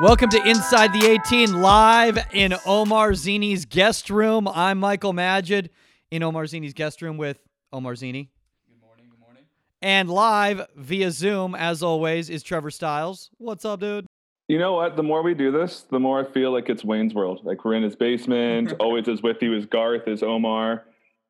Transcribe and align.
Welcome 0.00 0.30
to 0.30 0.48
Inside 0.48 0.92
the 0.92 1.08
18 1.08 1.60
live 1.60 2.18
in 2.32 2.54
Omar 2.64 3.14
Zini's 3.14 3.64
guest 3.64 4.10
room. 4.10 4.46
I'm 4.46 4.78
Michael 4.78 5.12
Magid 5.12 5.70
in 6.12 6.22
Omar 6.22 6.46
Zini's 6.46 6.72
guest 6.72 7.02
room 7.02 7.16
with 7.16 7.40
Omar 7.72 7.96
Zini. 7.96 8.30
Good 8.68 8.80
morning. 8.80 9.06
Good 9.10 9.18
morning. 9.18 9.42
And 9.82 10.08
live 10.08 10.68
via 10.76 11.10
Zoom, 11.10 11.56
as 11.56 11.82
always, 11.82 12.30
is 12.30 12.44
Trevor 12.44 12.70
Styles. 12.70 13.30
What's 13.38 13.64
up, 13.64 13.80
dude? 13.80 14.06
You 14.46 14.60
know 14.60 14.74
what? 14.74 14.94
The 14.94 15.02
more 15.02 15.24
we 15.24 15.34
do 15.34 15.50
this, 15.50 15.84
the 15.90 15.98
more 15.98 16.24
I 16.24 16.32
feel 16.32 16.52
like 16.52 16.68
it's 16.68 16.84
Wayne's 16.84 17.12
World. 17.12 17.40
Like 17.42 17.64
we're 17.64 17.74
in 17.74 17.82
his 17.82 17.96
basement. 17.96 18.74
Always 18.78 19.08
is 19.08 19.20
with 19.20 19.42
you 19.42 19.56
is 19.56 19.66
Garth, 19.66 20.06
is 20.06 20.22
Omar. 20.22 20.84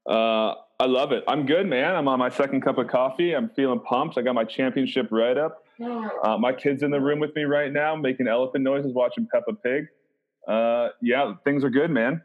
Uh, 0.06 0.56
I 0.78 0.84
love 0.84 1.12
it. 1.12 1.24
I'm 1.26 1.46
good, 1.46 1.66
man. 1.66 1.94
I'm 1.94 2.06
on 2.06 2.18
my 2.18 2.28
second 2.28 2.60
cup 2.60 2.76
of 2.76 2.88
coffee. 2.88 3.34
I'm 3.34 3.48
feeling 3.48 3.80
pumped. 3.80 4.18
I 4.18 4.20
got 4.20 4.34
my 4.34 4.44
championship 4.44 5.08
right 5.10 5.38
up. 5.38 5.64
Uh, 5.80 6.36
my 6.38 6.52
kid's 6.52 6.82
in 6.82 6.90
the 6.90 7.00
room 7.00 7.20
with 7.20 7.34
me 7.34 7.44
right 7.44 7.72
now, 7.72 7.94
making 7.94 8.28
elephant 8.28 8.64
noises, 8.64 8.92
watching 8.92 9.26
Peppa 9.32 9.52
Pig. 9.54 9.86
Uh, 10.46 10.88
yeah, 11.02 11.34
things 11.44 11.64
are 11.64 11.70
good, 11.70 11.90
man. 11.90 12.22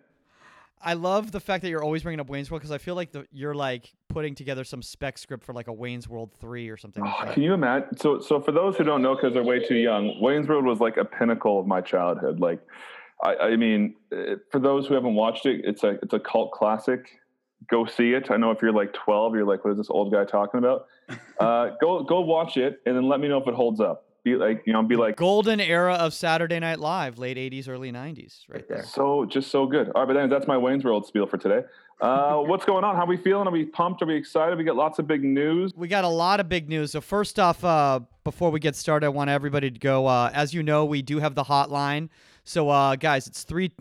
I 0.86 0.94
love 0.94 1.32
the 1.32 1.40
fact 1.40 1.62
that 1.62 1.70
you're 1.70 1.84
always 1.84 2.04
bringing 2.04 2.20
up 2.20 2.30
Wayne's 2.30 2.52
World 2.52 2.62
because 2.62 2.72
I 2.72 2.78
feel 2.78 2.96
like 2.96 3.12
the, 3.14 3.26
you're 3.32 3.56
like 3.56 3.94
putting 4.10 4.36
together 4.36 4.66
some 4.66 4.82
spec 4.82 5.18
script 5.18 5.46
for 5.46 5.54
like 5.54 5.68
a 5.68 5.74
Wayne's 5.74 6.10
World 6.10 6.32
three 6.40 6.70
or 6.70 6.76
something. 6.76 7.04
Oh, 7.06 7.26
that. 7.26 7.34
can 7.34 7.44
you 7.44 7.54
imagine? 7.54 7.96
So, 7.98 8.20
so 8.20 8.42
for 8.42 8.52
those 8.52 8.76
who 8.76 8.84
don't 8.84 9.02
know, 9.02 9.16
because 9.16 9.34
they're 9.34 9.44
way 9.44 9.66
too 9.66 9.76
young, 9.76 10.20
Wayne's 10.20 10.48
World 10.48 10.66
was 10.66 10.80
like 10.80 10.98
a 10.98 11.06
pinnacle 11.06 11.58
of 11.60 11.68
my 11.68 11.80
childhood. 11.80 12.42
Like, 12.42 12.60
I, 13.24 13.36
I 13.36 13.56
mean, 13.56 13.96
eh, 14.12 14.36
for 14.52 14.60
those 14.60 14.88
who 14.88 14.94
haven't 14.94 15.16
watched 15.16 15.46
it, 15.46 15.62
it's 15.64 15.84
a 15.84 15.92
it's 16.04 16.14
a 16.14 16.20
cult 16.20 16.52
classic. 16.52 17.10
Go 17.70 17.86
see 17.86 18.14
it. 18.14 18.30
I 18.32 18.38
know 18.38 18.52
if 18.52 18.62
you're 18.62 18.74
like 18.74 18.94
12, 18.94 19.36
you're 19.36 19.46
like, 19.46 19.64
what 19.64 19.72
is 19.72 19.78
this 19.78 19.90
old 19.90 20.12
guy 20.12 20.26
talking 20.26 20.58
about? 20.60 20.88
Uh, 21.40 21.72
go 21.82 22.04
go 22.04 22.22
watch 22.22 22.56
it, 22.56 22.80
and 22.86 22.96
then 22.96 23.10
let 23.10 23.20
me 23.20 23.28
know 23.28 23.38
if 23.38 23.48
it 23.48 23.54
holds 23.54 23.82
up. 23.82 24.06
Be 24.24 24.36
like, 24.36 24.64
you 24.66 24.72
know, 24.72 24.82
be 24.84 24.96
like, 24.96 25.18
Golden 25.18 25.60
era 25.60 25.96
of 25.96 26.14
Saturday 26.14 26.58
Night 26.60 26.80
Live, 26.80 27.18
late 27.18 27.36
80s, 27.36 27.68
early 27.68 27.92
90s, 27.92 28.44
right 28.48 28.66
there. 28.70 28.84
so 28.84 29.26
just 29.26 29.52
so 29.52 29.66
good. 29.66 29.90
All 29.90 30.04
right, 30.04 30.08
but 30.08 30.14
then 30.14 30.30
that's 30.30 30.48
my 30.48 30.58
Wayne's 30.58 30.86
World 30.86 31.06
spiel 31.06 31.26
for 31.26 31.38
today. 31.38 31.64
Uh, 32.00 32.38
what's 32.46 32.64
going 32.64 32.86
on? 32.86 32.96
How 32.96 33.04
are 33.04 33.08
we 33.08 33.18
feeling? 33.18 33.48
Are 33.48 33.52
we 33.52 33.66
pumped? 33.66 34.02
Are 34.02 34.06
we 34.06 34.16
excited? 34.16 34.58
We 34.58 34.64
got 34.64 34.78
lots 34.78 35.00
of 35.00 35.08
big 35.08 35.24
news. 35.24 35.74
We 35.76 35.90
got 35.90 36.06
a 36.06 36.10
lot 36.10 36.40
of 36.40 36.48
big 36.48 36.70
news. 36.70 36.92
So 36.94 37.02
first 37.02 37.38
off, 37.38 37.62
uh, 37.66 38.00
before 38.24 38.50
we 38.50 38.62
get 38.62 38.78
started, 38.78 39.08
I 39.08 39.10
want 39.10 39.30
everybody 39.30 39.70
to 39.70 39.80
go. 39.80 40.08
Uh, 40.08 40.30
as 40.34 40.54
you 40.54 40.64
know, 40.64 40.86
we 40.86 41.02
do 41.02 41.20
have 41.20 41.36
the 41.36 41.44
hotline. 41.44 42.08
So 42.46 42.70
uh, 42.70 42.96
guys, 42.96 43.28
it's 43.28 43.44
three 43.44 43.74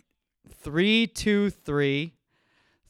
three 0.56 1.06
two 1.06 1.50
three 1.50 2.14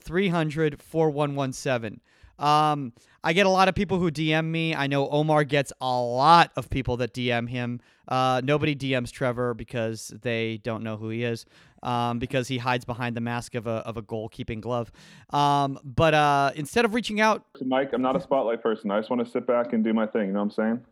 300 0.03 0.81
4117. 0.81 2.01
Um, 2.39 2.93
I 3.25 3.33
get 3.33 3.47
a 3.47 3.51
lot 3.51 3.69
of 3.69 3.75
people 3.75 3.99
who 3.99 4.11
DM 4.11 4.47
me. 4.47 4.75
I 4.75 4.89
know 4.89 5.09
Omar 5.09 5.45
gets 5.45 5.73
a 5.81 6.01
lot 6.01 6.51
of 6.57 6.69
people 6.69 6.97
that 6.99 7.15
DM 7.15 7.49
him. 7.49 7.81
Uh, 8.09 8.41
nobody 8.43 8.75
DMs 8.75 9.13
Trevor 9.13 9.55
because 9.55 10.13
they 10.23 10.59
don't 10.59 10.83
know 10.83 10.97
who 10.97 11.09
he 11.09 11.23
is, 11.23 11.47
um, 11.85 12.19
because 12.19 12.49
he 12.49 12.59
hides 12.59 12.85
behind 12.85 13.17
the 13.17 13.21
mask 13.21 13.55
of 13.55 13.69
a, 13.69 13.77
of 13.87 13.97
a 13.97 14.03
goalkeeping 14.03 14.61
glove. 14.61 14.91
Um, 15.31 15.79
but 15.85 16.15
uh, 16.15 16.51
instead 16.57 16.85
of 16.85 16.95
reaching 16.95 17.21
out 17.21 17.45
Mike, 17.65 17.91
I'm 17.93 18.03
not 18.03 18.17
a 18.17 18.21
spotlight 18.21 18.61
person. 18.61 18.91
I 18.91 18.99
just 18.99 19.09
want 19.09 19.25
to 19.25 19.31
sit 19.31 19.47
back 19.47 19.73
and 19.73 19.85
do 19.85 19.93
my 19.93 20.07
thing. 20.07 20.27
You 20.27 20.33
know 20.33 20.41
what 20.41 20.45
I'm 20.47 20.51
saying? 20.51 20.85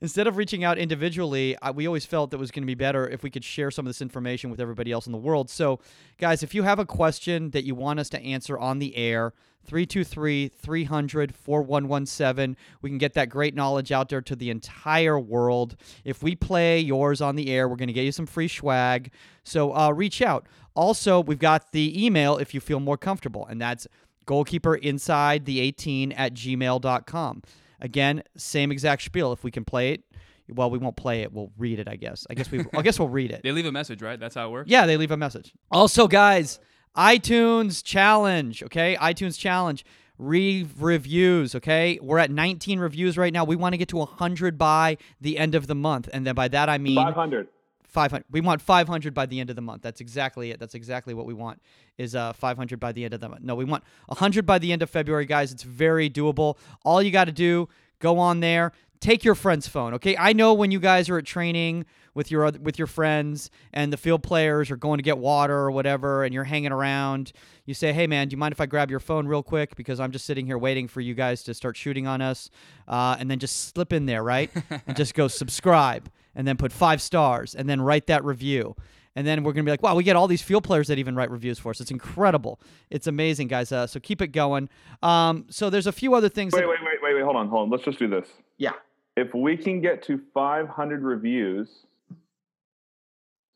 Instead 0.00 0.26
of 0.26 0.36
reaching 0.36 0.64
out 0.64 0.78
individually, 0.78 1.56
I, 1.62 1.70
we 1.70 1.86
always 1.86 2.04
felt 2.04 2.30
that 2.30 2.38
was 2.38 2.50
going 2.50 2.62
to 2.62 2.66
be 2.66 2.74
better 2.74 3.08
if 3.08 3.22
we 3.22 3.30
could 3.30 3.44
share 3.44 3.70
some 3.70 3.86
of 3.86 3.90
this 3.90 4.02
information 4.02 4.50
with 4.50 4.60
everybody 4.60 4.92
else 4.92 5.06
in 5.06 5.12
the 5.12 5.18
world. 5.18 5.50
So, 5.50 5.80
guys, 6.18 6.42
if 6.42 6.54
you 6.54 6.62
have 6.62 6.78
a 6.78 6.86
question 6.86 7.50
that 7.50 7.64
you 7.64 7.74
want 7.74 8.00
us 8.00 8.08
to 8.10 8.20
answer 8.20 8.58
on 8.58 8.78
the 8.78 8.96
air, 8.96 9.32
323 9.64 10.48
300 10.48 11.34
4117. 11.34 12.56
We 12.80 12.90
can 12.90 12.98
get 12.98 13.14
that 13.14 13.28
great 13.28 13.54
knowledge 13.54 13.92
out 13.92 14.08
there 14.08 14.20
to 14.20 14.34
the 14.34 14.50
entire 14.50 15.18
world. 15.18 15.76
If 16.04 16.22
we 16.22 16.34
play 16.34 16.80
yours 16.80 17.20
on 17.20 17.36
the 17.36 17.48
air, 17.50 17.68
we're 17.68 17.76
going 17.76 17.86
to 17.86 17.92
get 17.92 18.04
you 18.04 18.10
some 18.12 18.26
free 18.26 18.48
swag. 18.48 19.12
So, 19.44 19.74
uh, 19.74 19.90
reach 19.90 20.20
out. 20.20 20.46
Also, 20.74 21.20
we've 21.20 21.38
got 21.38 21.72
the 21.72 22.04
email 22.04 22.38
if 22.38 22.54
you 22.54 22.60
feel 22.60 22.80
more 22.80 22.96
comfortable, 22.96 23.46
and 23.46 23.60
that's 23.60 23.86
goalkeeper 24.26 24.74
inside 24.74 25.44
the 25.44 25.60
18 25.60 26.12
at 26.12 26.34
gmail.com. 26.34 27.42
Again, 27.82 28.22
same 28.36 28.72
exact 28.72 29.02
spiel. 29.02 29.32
If 29.32 29.44
we 29.44 29.50
can 29.50 29.64
play 29.64 29.92
it, 29.92 30.04
well, 30.48 30.70
we 30.70 30.78
won't 30.78 30.96
play 30.96 31.22
it. 31.22 31.32
We'll 31.32 31.50
read 31.58 31.78
it. 31.80 31.88
I 31.88 31.96
guess. 31.96 32.26
I 32.30 32.34
guess 32.34 32.50
we. 32.50 32.64
I 32.72 32.80
guess 32.82 32.98
we'll 32.98 33.08
read 33.08 33.30
it. 33.32 33.42
They 33.44 33.52
leave 33.52 33.66
a 33.66 33.72
message, 33.72 34.00
right? 34.00 34.18
That's 34.18 34.34
how 34.36 34.48
it 34.48 34.50
works. 34.52 34.70
Yeah, 34.70 34.86
they 34.86 34.96
leave 34.96 35.10
a 35.10 35.16
message. 35.16 35.52
Also, 35.70 36.06
guys, 36.06 36.60
iTunes 36.96 37.82
challenge. 37.84 38.62
Okay, 38.62 38.96
iTunes 38.96 39.38
challenge. 39.38 39.84
Re 40.16 40.66
reviews. 40.78 41.54
Okay, 41.56 41.98
we're 42.00 42.18
at 42.18 42.30
19 42.30 42.78
reviews 42.78 43.18
right 43.18 43.32
now. 43.32 43.44
We 43.44 43.56
want 43.56 43.72
to 43.72 43.76
get 43.76 43.88
to 43.88 43.96
100 43.96 44.56
by 44.56 44.96
the 45.20 45.36
end 45.38 45.56
of 45.56 45.66
the 45.66 45.74
month, 45.74 46.08
and 46.12 46.24
then 46.26 46.34
by 46.36 46.48
that 46.48 46.68
I 46.68 46.78
mean 46.78 46.96
500. 46.96 47.48
500 47.92 48.24
we 48.30 48.40
want 48.40 48.62
500 48.62 49.12
by 49.12 49.26
the 49.26 49.38
end 49.38 49.50
of 49.50 49.56
the 49.56 49.62
month. 49.62 49.82
That's 49.82 50.00
exactly 50.00 50.50
it. 50.50 50.58
That's 50.58 50.74
exactly 50.74 51.14
what 51.14 51.26
we 51.26 51.34
want 51.34 51.60
is 51.98 52.14
uh 52.14 52.32
500 52.32 52.80
by 52.80 52.92
the 52.92 53.04
end 53.04 53.14
of 53.14 53.20
the 53.20 53.28
month. 53.28 53.42
No 53.42 53.54
we 53.54 53.64
want 53.64 53.84
100 54.06 54.46
by 54.46 54.58
the 54.58 54.72
end 54.72 54.82
of 54.82 54.90
february 54.90 55.26
guys. 55.26 55.52
It's 55.52 55.62
very 55.62 56.08
doable. 56.08 56.56
All 56.84 57.02
you 57.02 57.10
got 57.10 57.26
to 57.26 57.32
do 57.32 57.68
go 57.98 58.18
on 58.18 58.40
there. 58.40 58.72
Take 59.00 59.24
your 59.24 59.34
friend's 59.34 59.68
phone 59.68 59.94
okay? 59.94 60.16
I 60.16 60.32
know 60.32 60.54
when 60.54 60.70
you 60.70 60.80
guys 60.80 61.08
are 61.10 61.18
at 61.18 61.26
training 61.26 61.84
with 62.14 62.30
your 62.30 62.46
oth- 62.46 62.60
with 62.60 62.78
your 62.78 62.86
friends 62.86 63.50
and 63.72 63.92
the 63.92 63.96
field 63.96 64.22
players 64.22 64.70
are 64.70 64.76
going 64.76 64.98
to 64.98 65.02
get 65.02 65.18
water 65.18 65.56
or 65.56 65.70
whatever 65.70 66.24
and 66.24 66.32
you're 66.32 66.44
hanging 66.44 66.72
around 66.72 67.32
you 67.64 67.74
say 67.74 67.92
hey 67.92 68.06
man 68.06 68.28
do 68.28 68.34
you 68.34 68.38
mind 68.38 68.52
if 68.52 68.60
i 68.60 68.66
grab 68.66 68.90
your 68.90 69.00
phone 69.00 69.26
real 69.26 69.42
quick? 69.42 69.76
Because 69.76 69.98
i'm 70.00 70.12
just 70.12 70.24
sitting 70.24 70.46
here 70.46 70.58
waiting 70.58 70.88
for 70.88 71.00
you 71.00 71.14
guys 71.14 71.42
to 71.44 71.54
start 71.54 71.76
shooting 71.76 72.06
on 72.06 72.20
us 72.20 72.50
uh, 72.88 73.16
and 73.18 73.30
then 73.30 73.38
just 73.38 73.68
slip 73.74 73.92
in 73.92 74.06
there 74.06 74.22
right? 74.22 74.50
And 74.86 74.96
just 74.96 75.14
go 75.14 75.28
subscribe 75.28 76.10
and 76.34 76.46
then 76.46 76.56
put 76.56 76.72
five 76.72 77.00
stars 77.02 77.54
and 77.54 77.68
then 77.68 77.80
write 77.80 78.06
that 78.06 78.24
review. 78.24 78.74
And 79.14 79.26
then 79.26 79.42
we're 79.44 79.52
going 79.52 79.64
to 79.64 79.68
be 79.68 79.70
like, 79.72 79.82
wow, 79.82 79.94
we 79.94 80.04
get 80.04 80.16
all 80.16 80.26
these 80.26 80.40
field 80.40 80.64
players 80.64 80.88
that 80.88 80.98
even 80.98 81.14
write 81.14 81.30
reviews 81.30 81.58
for 81.58 81.70
us. 81.70 81.80
It's 81.80 81.90
incredible. 81.90 82.58
It's 82.88 83.06
amazing, 83.06 83.48
guys. 83.48 83.70
Uh, 83.70 83.86
so 83.86 84.00
keep 84.00 84.22
it 84.22 84.28
going. 84.28 84.70
Um, 85.02 85.44
so 85.50 85.68
there's 85.68 85.86
a 85.86 85.92
few 85.92 86.14
other 86.14 86.30
things. 86.30 86.54
Wait, 86.54 86.60
that- 86.62 86.68
wait, 86.68 86.78
wait, 86.82 86.98
wait, 87.02 87.14
wait. 87.16 87.22
Hold 87.24 87.36
on, 87.36 87.48
hold 87.48 87.64
on. 87.64 87.70
Let's 87.70 87.84
just 87.84 87.98
do 87.98 88.08
this. 88.08 88.26
Yeah. 88.56 88.72
If 89.16 89.34
we 89.34 89.58
can 89.58 89.82
get 89.82 90.02
to 90.04 90.18
500 90.32 91.02
reviews 91.02 91.68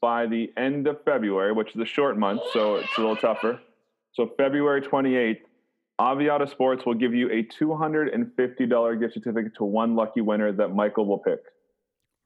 by 0.03 0.27
the 0.27 0.53
end 0.59 0.87
of 0.87 1.03
February, 1.05 1.53
which 1.53 1.75
is 1.75 1.81
a 1.81 1.87
short 1.87 2.19
month, 2.19 2.43
so 2.53 2.77
it's 2.77 2.89
a 2.99 3.01
little 3.01 3.17
tougher. 3.17 3.59
So 4.13 4.31
February 4.37 4.83
28th, 4.83 5.41
Avida 5.99 6.51
Sports 6.51 6.85
will 6.85 6.95
give 6.95 7.15
you 7.15 7.31
a 7.31 7.43
$250 7.45 9.01
gift 9.01 9.15
certificate 9.15 9.55
to 9.57 9.65
one 9.65 9.95
lucky 9.97 10.21
winner 10.21 10.53
that 10.53 10.69
Michael 10.75 11.07
will 11.07 11.19
pick. 11.19 11.39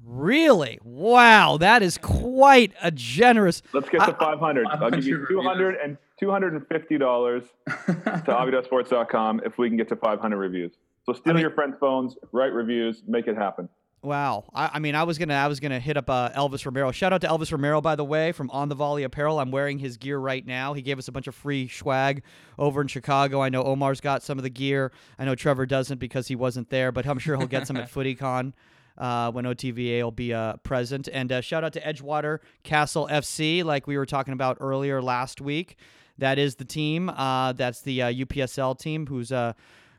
Really? 0.05 0.79
Wow, 0.83 1.57
that 1.59 1.83
is 1.83 1.99
quite 1.99 2.73
a 2.83 2.91
generous. 2.91 3.63
Let's 3.73 3.89
get 3.89 4.05
to 4.07 4.15
500. 4.15 4.67
I'll 4.67 4.91
give 4.91 5.05
you 5.05 5.27
200 5.29 5.77
and 5.77 5.97
$250 6.21 6.69
to 7.67 7.93
avidasports.com 7.95 9.43
if 9.45 9.59
we 9.59 9.69
can 9.69 9.77
get 9.77 9.89
to 9.89 9.97
500 9.97 10.37
reviews. 10.37 10.73
So 11.05 11.13
steal 11.13 11.35
mean- 11.35 11.43
your 11.43 11.51
friends' 11.53 11.77
phones, 11.81 12.17
write 12.33 12.53
reviews, 12.53 13.03
make 13.07 13.27
it 13.27 13.37
happen. 13.37 13.69
Wow. 14.03 14.45
I, 14.55 14.71
I 14.75 14.79
mean, 14.79 14.95
I 14.95 15.03
was 15.03 15.19
gonna, 15.19 15.35
I 15.35 15.47
was 15.47 15.61
gonna 15.61 15.79
hit 15.79 15.99
up 15.99 16.09
uh, 16.09 16.31
Elvis 16.31 16.65
Romero. 16.65 16.91
Shout 16.91 17.13
out 17.13 17.21
to 17.21 17.27
Elvis 17.29 17.53
Romero, 17.53 17.83
by 17.83 17.97
the 17.97 18.05
way, 18.05 18.33
from 18.33 18.49
On 18.51 18.71
the 18.71 18.75
Volley 18.75 19.03
Apparel. 19.03 19.39
I'm 19.39 19.51
wearing 19.51 19.79
his 19.79 19.99
gear 19.99 20.19
right 20.19 20.47
now. 20.47 20.73
He 20.73 20.81
gave 20.81 20.99
us 20.99 21.09
a 21.09 21.13
bunch 21.13 21.27
of 21.27 21.35
free 21.35 21.69
swag 21.69 22.23
over 22.59 22.81
in 22.81 22.87
Chicago. 22.89 23.43
I 23.43 23.51
know 23.51 23.63
Omar's 23.63 24.01
got 24.01 24.23
some 24.23 24.39
of 24.39 24.43
the 24.43 24.49
gear. 24.49 24.91
I 25.19 25.27
know 25.27 25.35
Trevor 25.35 25.67
doesn't 25.67 25.99
because 25.99 26.29
he 26.29 26.35
wasn't 26.35 26.71
there, 26.71 26.91
but 26.93 27.07
I'm 27.07 27.19
sure 27.19 27.37
he'll 27.37 27.47
get 27.47 27.67
some 27.67 27.77
at 27.77 27.91
FootyCon. 27.93 28.55
Uh, 29.01 29.33
when 29.33 29.47
OTVA 29.47 30.03
will 30.03 30.11
be 30.11 30.35
uh, 30.35 30.57
present. 30.59 31.09
And 31.11 31.33
uh, 31.33 31.41
shout 31.41 31.65
out 31.65 31.73
to 31.73 31.81
Edgewater 31.81 32.41
Castle 32.65 33.09
FC, 33.11 33.65
like 33.65 33.87
we 33.87 33.97
were 33.97 34.05
talking 34.05 34.35
about 34.35 34.59
earlier 34.61 35.01
last 35.01 35.41
week. 35.41 35.79
That 36.19 36.39
is 36.39 36.57
the 36.57 36.67
team. 36.67 37.09
Uh, 37.09 37.55
that's 37.55 37.81
the 37.81 38.03
uh, 38.03 38.13
UPSL 38.13 38.79
team 38.79 39.07
whose 39.07 39.33
uh, 39.33 39.55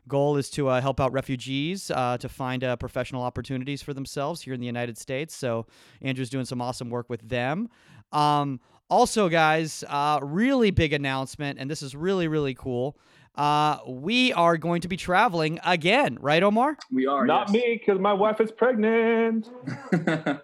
goal 0.08 0.36
is 0.36 0.50
to 0.50 0.68
uh, 0.68 0.80
help 0.80 1.00
out 1.00 1.12
refugees 1.12 1.90
uh, 1.90 2.16
to 2.18 2.28
find 2.28 2.64
uh, 2.64 2.76
professional 2.76 3.22
opportunities 3.22 3.82
for 3.82 3.94
themselves 3.94 4.42
here 4.42 4.54
in 4.54 4.60
the 4.60 4.66
United 4.66 4.98
States. 4.98 5.34
So 5.34 5.66
Andrew's 6.00 6.30
doing 6.30 6.44
some 6.44 6.60
awesome 6.60 6.90
work 6.90 7.08
with 7.08 7.28
them. 7.28 7.68
Um, 8.12 8.60
also, 8.88 9.28
guys, 9.28 9.84
uh, 9.88 10.20
really 10.22 10.70
big 10.70 10.92
announcement, 10.92 11.58
and 11.58 11.70
this 11.70 11.82
is 11.82 11.96
really 11.96 12.28
really 12.28 12.54
cool. 12.54 12.96
Uh, 13.34 13.78
we 13.86 14.32
are 14.32 14.56
going 14.58 14.82
to 14.82 14.88
be 14.88 14.96
traveling 14.96 15.58
again, 15.64 16.18
right, 16.20 16.42
Omar? 16.42 16.76
We 16.90 17.06
are. 17.06 17.26
Not 17.26 17.48
yes. 17.48 17.54
me, 17.54 17.80
because 17.80 18.00
my 18.00 18.12
wife 18.12 18.40
is 18.40 18.52
pregnant. 18.52 19.48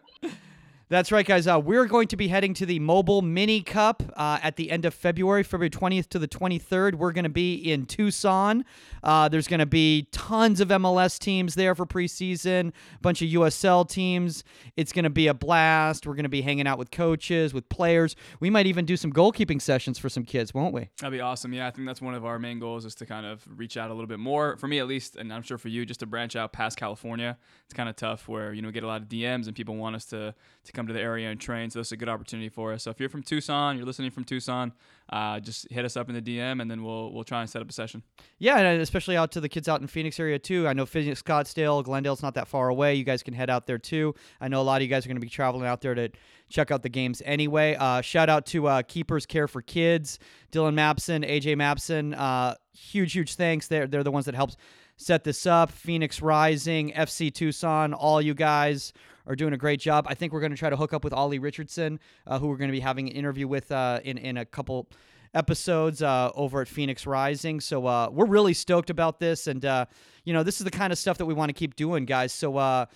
That's 0.91 1.13
right, 1.13 1.27
guys. 1.27 1.47
Uh, 1.47 1.61
we're 1.63 1.85
going 1.85 2.09
to 2.09 2.17
be 2.17 2.29
heading 2.29 2.55
to 2.55 2.65
the 2.65 2.79
Mobile 2.79 3.21
Mini 3.21 3.61
Cup 3.61 4.03
uh, 4.17 4.39
at 4.43 4.57
the 4.57 4.71
end 4.71 4.87
of 4.87 4.95
February, 4.95 5.43
February 5.43 5.69
20th 5.69 6.09
to 6.09 6.19
the 6.19 6.27
23rd. 6.27 6.95
We're 6.95 7.13
going 7.13 7.25
to 7.25 7.29
be 7.29 7.57
in 7.57 7.85
Tucson. 7.85 8.65
Uh, 9.03 9.29
there's 9.29 9.47
going 9.47 9.61
to 9.61 9.67
be 9.67 10.09
tons 10.13 10.63
of 10.63 10.69
MLS 10.69 11.19
teams 11.19 11.57
there 11.57 11.75
for 11.75 11.85
preseason, 11.85 12.69
a 12.69 12.99
bunch 13.03 13.21
of 13.21 13.29
USL 13.29 13.87
teams. 13.87 14.45
It's 14.79 14.91
going 14.91 15.03
to 15.03 15.11
be 15.11 15.27
a 15.27 15.35
blast. 15.35 16.07
We're 16.07 16.15
going 16.15 16.23
to 16.23 16.31
be 16.31 16.41
hanging 16.41 16.67
out 16.67 16.79
with 16.79 16.91
coaches, 16.91 17.53
with 17.53 17.69
players. 17.69 18.17
We 18.41 18.49
might 18.49 18.67
even 18.67 18.87
do 18.87 18.97
some 18.97 19.13
goalkeeping 19.13 19.61
sessions 19.61 19.99
for 19.99 20.09
some 20.09 20.25
kids, 20.25 20.55
won't 20.55 20.73
we? 20.73 20.89
That'd 21.01 21.13
be 21.13 21.21
awesome. 21.21 21.53
Yeah, 21.53 21.67
I 21.67 21.71
think 21.71 21.87
that's 21.87 22.01
one 22.01 22.15
of 22.15 22.25
our 22.25 22.39
main 22.39 22.61
goals 22.61 22.87
is 22.87 22.95
to 22.95 23.05
kind 23.05 23.27
of 23.27 23.47
reach 23.47 23.77
out 23.77 23.91
a 23.91 23.93
little 23.93 24.09
bit 24.09 24.21
more, 24.21 24.57
for 24.57 24.69
me 24.69 24.79
at 24.79 24.87
least, 24.87 25.17
and 25.17 25.35
I'm 25.35 25.43
sure 25.43 25.59
for 25.59 25.69
you, 25.69 25.85
just 25.85 26.01
to 26.01 26.07
branch 26.07 26.35
out 26.35 26.55
past 26.55 26.79
California. 26.79 27.37
It's 27.67 27.75
kind 27.75 27.91
of 27.91 27.97
tough 27.97 28.27
where, 28.27 28.55
you 28.55 28.63
know, 28.63 28.69
we 28.69 28.73
get 28.73 28.85
a 28.85 28.87
lot 28.87 29.03
of 29.03 29.09
DMs 29.09 29.49
and 29.49 29.55
people 29.55 29.77
want 29.77 29.95
us 29.95 30.07
to, 30.07 30.35
to 30.65 30.73
come 30.79 30.87
to 30.87 30.93
the 30.93 31.01
area 31.01 31.29
and 31.29 31.41
train. 31.41 31.71
So 31.71 31.81
it's 31.81 31.91
a 31.91 31.97
good 31.97 32.09
opportunity 32.09 32.49
for 32.49 32.73
us. 32.73 32.85
So 32.85 32.91
if 32.91 33.01
you're 33.01 33.09
from 33.09 33.25
Tucson, 33.25 33.77
you're 33.77 33.87
listening 33.87 34.13
from 34.13 34.23
Tucson, 34.23 34.73
uh, 35.11 35.41
just 35.41 35.71
hit 35.73 35.85
us 35.85 35.97
up 35.97 36.09
in 36.09 36.15
the 36.15 36.23
DM 36.23 36.63
and 36.63 36.71
then 36.71 36.85
we'll 36.85 37.13
we'll 37.13 37.25
try 37.25 37.41
and 37.41 37.51
set 37.51 37.61
up 37.61 37.69
a 37.69 37.73
session. 37.73 38.03
Yeah, 38.39 38.59
and 38.59 38.81
especially 38.81 39.17
out 39.17 39.33
to 39.33 39.41
the 39.41 39.49
kids 39.49 39.69
out 39.69 39.81
in 39.81 39.89
Phoenix 39.89 40.21
area 40.21 40.39
too. 40.39 40.69
I 40.69 40.73
know 40.73 40.87
Phoenix, 40.87 41.21
Scottsdale, 41.21 41.83
Glendale's 41.85 42.23
not 42.23 42.35
that 42.35 42.47
far 42.47 42.69
away. 42.69 42.95
You 42.95 43.05
guys 43.05 43.25
can 43.25 43.35
head 43.35 43.51
out 43.51 43.67
there 43.67 43.79
too. 43.79 44.15
I 44.41 44.47
know 44.47 44.61
a 44.61 44.63
lot 44.63 44.77
of 44.77 44.83
you 44.83 44.89
guys 44.89 45.05
are 45.05 45.09
going 45.09 45.17
to 45.17 45.21
be 45.21 45.29
traveling 45.29 45.67
out 45.67 45.81
there 45.81 45.95
to 45.95 46.11
check 46.49 46.71
out 46.71 46.83
the 46.83 46.89
games 46.89 47.21
anyway. 47.25 47.75
Uh, 47.75 48.01
shout 48.01 48.29
out 48.29 48.47
to 48.47 48.69
uh, 48.69 48.83
Keepers 48.83 49.27
Care 49.27 49.49
for 49.49 49.61
Kids, 49.61 50.21
Dylan 50.53 50.75
Mapson, 50.75 51.29
AJ 51.29 51.57
Mapson. 51.57 52.17
Uh, 52.17 52.55
huge, 52.73 53.13
huge 53.13 53.35
thanks. 53.35 53.67
They're 53.67 53.89
they're 53.89 54.05
the 54.05 54.13
ones 54.13 54.27
that 54.27 54.37
helped 54.37 54.57
set 54.97 55.25
this 55.25 55.47
up. 55.47 55.73
Phoenix 55.73 56.23
Rising, 56.23 56.93
FC 56.93 57.35
Tucson, 57.35 57.93
all 57.93 58.23
you 58.23 58.35
guys 58.35 58.93
are 59.29 59.37
doing 59.37 59.53
a 59.53 59.59
great 59.59 59.79
job. 59.79 60.07
I 60.09 60.15
think 60.15 60.33
we're 60.33 60.41
going 60.41 60.53
to 60.53 60.59
try 60.59 60.71
to 60.71 60.77
hook 60.77 60.93
up 60.93 61.05
with 61.05 61.13
Ollie 61.13 61.39
Richardson, 61.39 62.01
uh, 62.27 62.39
who 62.39 62.49
we're 62.49 62.57
going 62.57 62.71
to 62.71 62.73
be 62.73 62.81
having 62.81 63.09
an 63.09 63.15
interview 63.15 63.47
with 63.47 63.71
uh, 63.71 64.01
in 64.03 64.19
in 64.19 64.39
a 64.39 64.45
couple 64.45 64.89
episodes 65.35 66.03
uh, 66.03 66.31
over 66.35 66.63
at 66.63 66.69
Phoenix 66.69 67.07
Rising. 67.07 67.61
So 67.61 67.87
uh, 67.87 68.09
we're 68.11 68.27
really 68.27 68.55
stoked 68.55 68.91
about 68.91 69.21
this, 69.21 69.47
and 69.47 69.65
uh, 69.65 69.87
you 70.25 70.33
know 70.33 70.43
this 70.43 70.61
is 70.61 70.65
the 70.65 70.71
kind 70.71 70.93
of 70.93 70.99
stuff 70.99 71.19
that 71.19 71.27
we 71.27 71.35
want 71.35 71.51
to 71.51 71.53
keep 71.53 71.77
doing, 71.77 72.07
guys. 72.07 72.33
So 72.33 72.57
uh, 72.57 72.87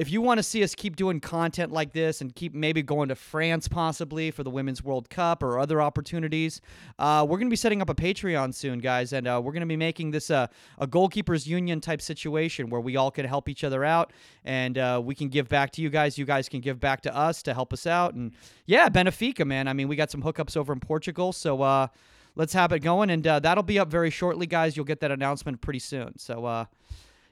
if 0.00 0.10
you 0.10 0.22
want 0.22 0.38
to 0.38 0.42
see 0.42 0.62
us 0.62 0.74
keep 0.74 0.96
doing 0.96 1.20
content 1.20 1.70
like 1.70 1.92
this 1.92 2.22
and 2.22 2.34
keep 2.34 2.54
maybe 2.54 2.82
going 2.82 3.10
to 3.10 3.14
France 3.14 3.68
possibly 3.68 4.30
for 4.30 4.42
the 4.42 4.48
Women's 4.48 4.82
World 4.82 5.10
Cup 5.10 5.42
or 5.42 5.58
other 5.58 5.82
opportunities, 5.82 6.62
uh, 6.98 7.22
we're 7.28 7.36
going 7.36 7.48
to 7.48 7.52
be 7.52 7.56
setting 7.56 7.82
up 7.82 7.90
a 7.90 7.94
Patreon 7.94 8.54
soon, 8.54 8.78
guys, 8.78 9.12
and 9.12 9.28
uh, 9.28 9.38
we're 9.44 9.52
going 9.52 9.60
to 9.60 9.66
be 9.66 9.76
making 9.76 10.10
this 10.10 10.30
a, 10.30 10.48
a 10.78 10.86
goalkeepers 10.86 11.46
union 11.46 11.82
type 11.82 12.00
situation 12.00 12.70
where 12.70 12.80
we 12.80 12.96
all 12.96 13.10
can 13.10 13.26
help 13.26 13.46
each 13.46 13.62
other 13.62 13.84
out 13.84 14.14
and 14.42 14.78
uh, 14.78 15.02
we 15.04 15.14
can 15.14 15.28
give 15.28 15.50
back 15.50 15.70
to 15.72 15.82
you 15.82 15.90
guys. 15.90 16.16
You 16.16 16.24
guys 16.24 16.48
can 16.48 16.62
give 16.62 16.80
back 16.80 17.02
to 17.02 17.14
us 17.14 17.42
to 17.42 17.52
help 17.52 17.70
us 17.74 17.86
out. 17.86 18.14
And 18.14 18.32
yeah, 18.64 18.88
Benefica, 18.88 19.46
man. 19.46 19.68
I 19.68 19.74
mean, 19.74 19.86
we 19.86 19.96
got 19.96 20.10
some 20.10 20.22
hookups 20.22 20.56
over 20.56 20.72
in 20.72 20.80
Portugal, 20.80 21.34
so 21.34 21.60
uh, 21.60 21.88
let's 22.36 22.54
have 22.54 22.72
it 22.72 22.78
going, 22.78 23.10
and 23.10 23.26
uh, 23.26 23.38
that'll 23.40 23.62
be 23.62 23.78
up 23.78 23.88
very 23.88 24.08
shortly, 24.08 24.46
guys. 24.46 24.78
You'll 24.78 24.86
get 24.86 25.00
that 25.00 25.10
announcement 25.10 25.60
pretty 25.60 25.80
soon. 25.80 26.18
So 26.18 26.46
uh, 26.46 26.64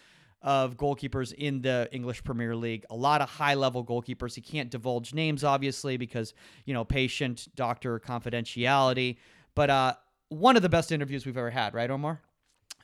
of 0.42 0.76
goalkeepers 0.76 1.32
in 1.34 1.60
the 1.62 1.88
English 1.92 2.24
Premier 2.24 2.56
League. 2.56 2.84
A 2.90 2.96
lot 2.96 3.20
of 3.20 3.28
high 3.28 3.54
level 3.54 3.84
goalkeepers. 3.84 4.34
He 4.34 4.40
can't 4.40 4.70
divulge 4.70 5.12
names, 5.12 5.44
obviously, 5.44 5.96
because, 5.96 6.32
you 6.64 6.72
know, 6.74 6.84
patient 6.84 7.48
doctor 7.54 7.98
confidentiality. 8.00 9.16
But 9.54 9.70
uh, 9.70 9.94
one 10.28 10.56
of 10.56 10.62
the 10.62 10.68
best 10.68 10.92
interviews 10.92 11.26
we've 11.26 11.36
ever 11.36 11.50
had, 11.50 11.74
right, 11.74 11.90
Omar? 11.90 12.20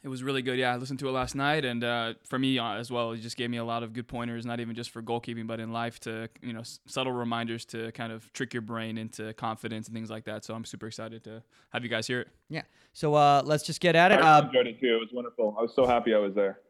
It 0.04 0.08
was 0.08 0.22
really 0.22 0.42
good. 0.42 0.56
Yeah, 0.56 0.72
I 0.72 0.76
listened 0.76 1.00
to 1.00 1.08
it 1.08 1.12
last 1.12 1.34
night, 1.34 1.64
and 1.64 1.82
uh, 1.82 2.14
for 2.28 2.38
me 2.38 2.58
uh, 2.60 2.74
as 2.74 2.92
well, 2.92 3.10
it 3.12 3.18
just 3.18 3.36
gave 3.36 3.50
me 3.50 3.56
a 3.56 3.64
lot 3.64 3.82
of 3.82 3.92
good 3.92 4.06
pointers, 4.06 4.46
not 4.46 4.60
even 4.60 4.76
just 4.76 4.90
for 4.90 5.02
goalkeeping, 5.02 5.48
but 5.48 5.58
in 5.58 5.72
life 5.72 5.98
to 6.00 6.28
you 6.42 6.52
know 6.52 6.60
s- 6.60 6.78
subtle 6.86 7.12
reminders 7.12 7.64
to 7.64 7.90
kind 7.90 8.12
of 8.12 8.32
trick 8.32 8.54
your 8.54 8.60
brain 8.60 8.98
into 8.98 9.32
confidence 9.34 9.88
and 9.88 9.96
things 9.96 10.08
like 10.08 10.24
that. 10.26 10.44
So 10.44 10.54
I'm 10.54 10.64
super 10.64 10.86
excited 10.86 11.24
to 11.24 11.42
have 11.70 11.82
you 11.82 11.88
guys 11.88 12.06
hear 12.06 12.20
it. 12.20 12.28
Yeah. 12.48 12.62
So 12.92 13.14
uh, 13.14 13.42
let's 13.44 13.64
just 13.64 13.80
get 13.80 13.96
at 13.96 14.12
it. 14.12 14.20
I 14.20 14.38
Uh, 14.38 14.42
enjoyed 14.42 14.68
it 14.68 14.78
too. 14.78 14.94
It 14.94 15.00
was 15.00 15.08
wonderful. 15.12 15.56
I 15.58 15.62
was 15.62 15.72
so 15.74 15.86
happy 15.86 16.14
I 16.14 16.18
was 16.18 16.34
there. 16.34 16.60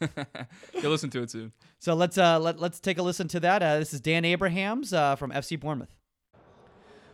You'll 0.82 0.90
listen 0.90 1.10
to 1.10 1.22
it 1.22 1.30
soon. 1.30 1.52
So 1.78 1.94
let's 1.94 2.18
uh, 2.18 2.38
let, 2.38 2.58
let's 2.58 2.80
take 2.80 2.98
a 2.98 3.02
listen 3.02 3.28
to 3.28 3.40
that. 3.40 3.62
Uh, 3.62 3.78
this 3.78 3.94
is 3.94 4.00
Dan 4.00 4.24
Abrahams 4.24 4.92
uh, 4.92 5.16
from 5.16 5.30
FC 5.30 5.58
Bournemouth. 5.58 5.94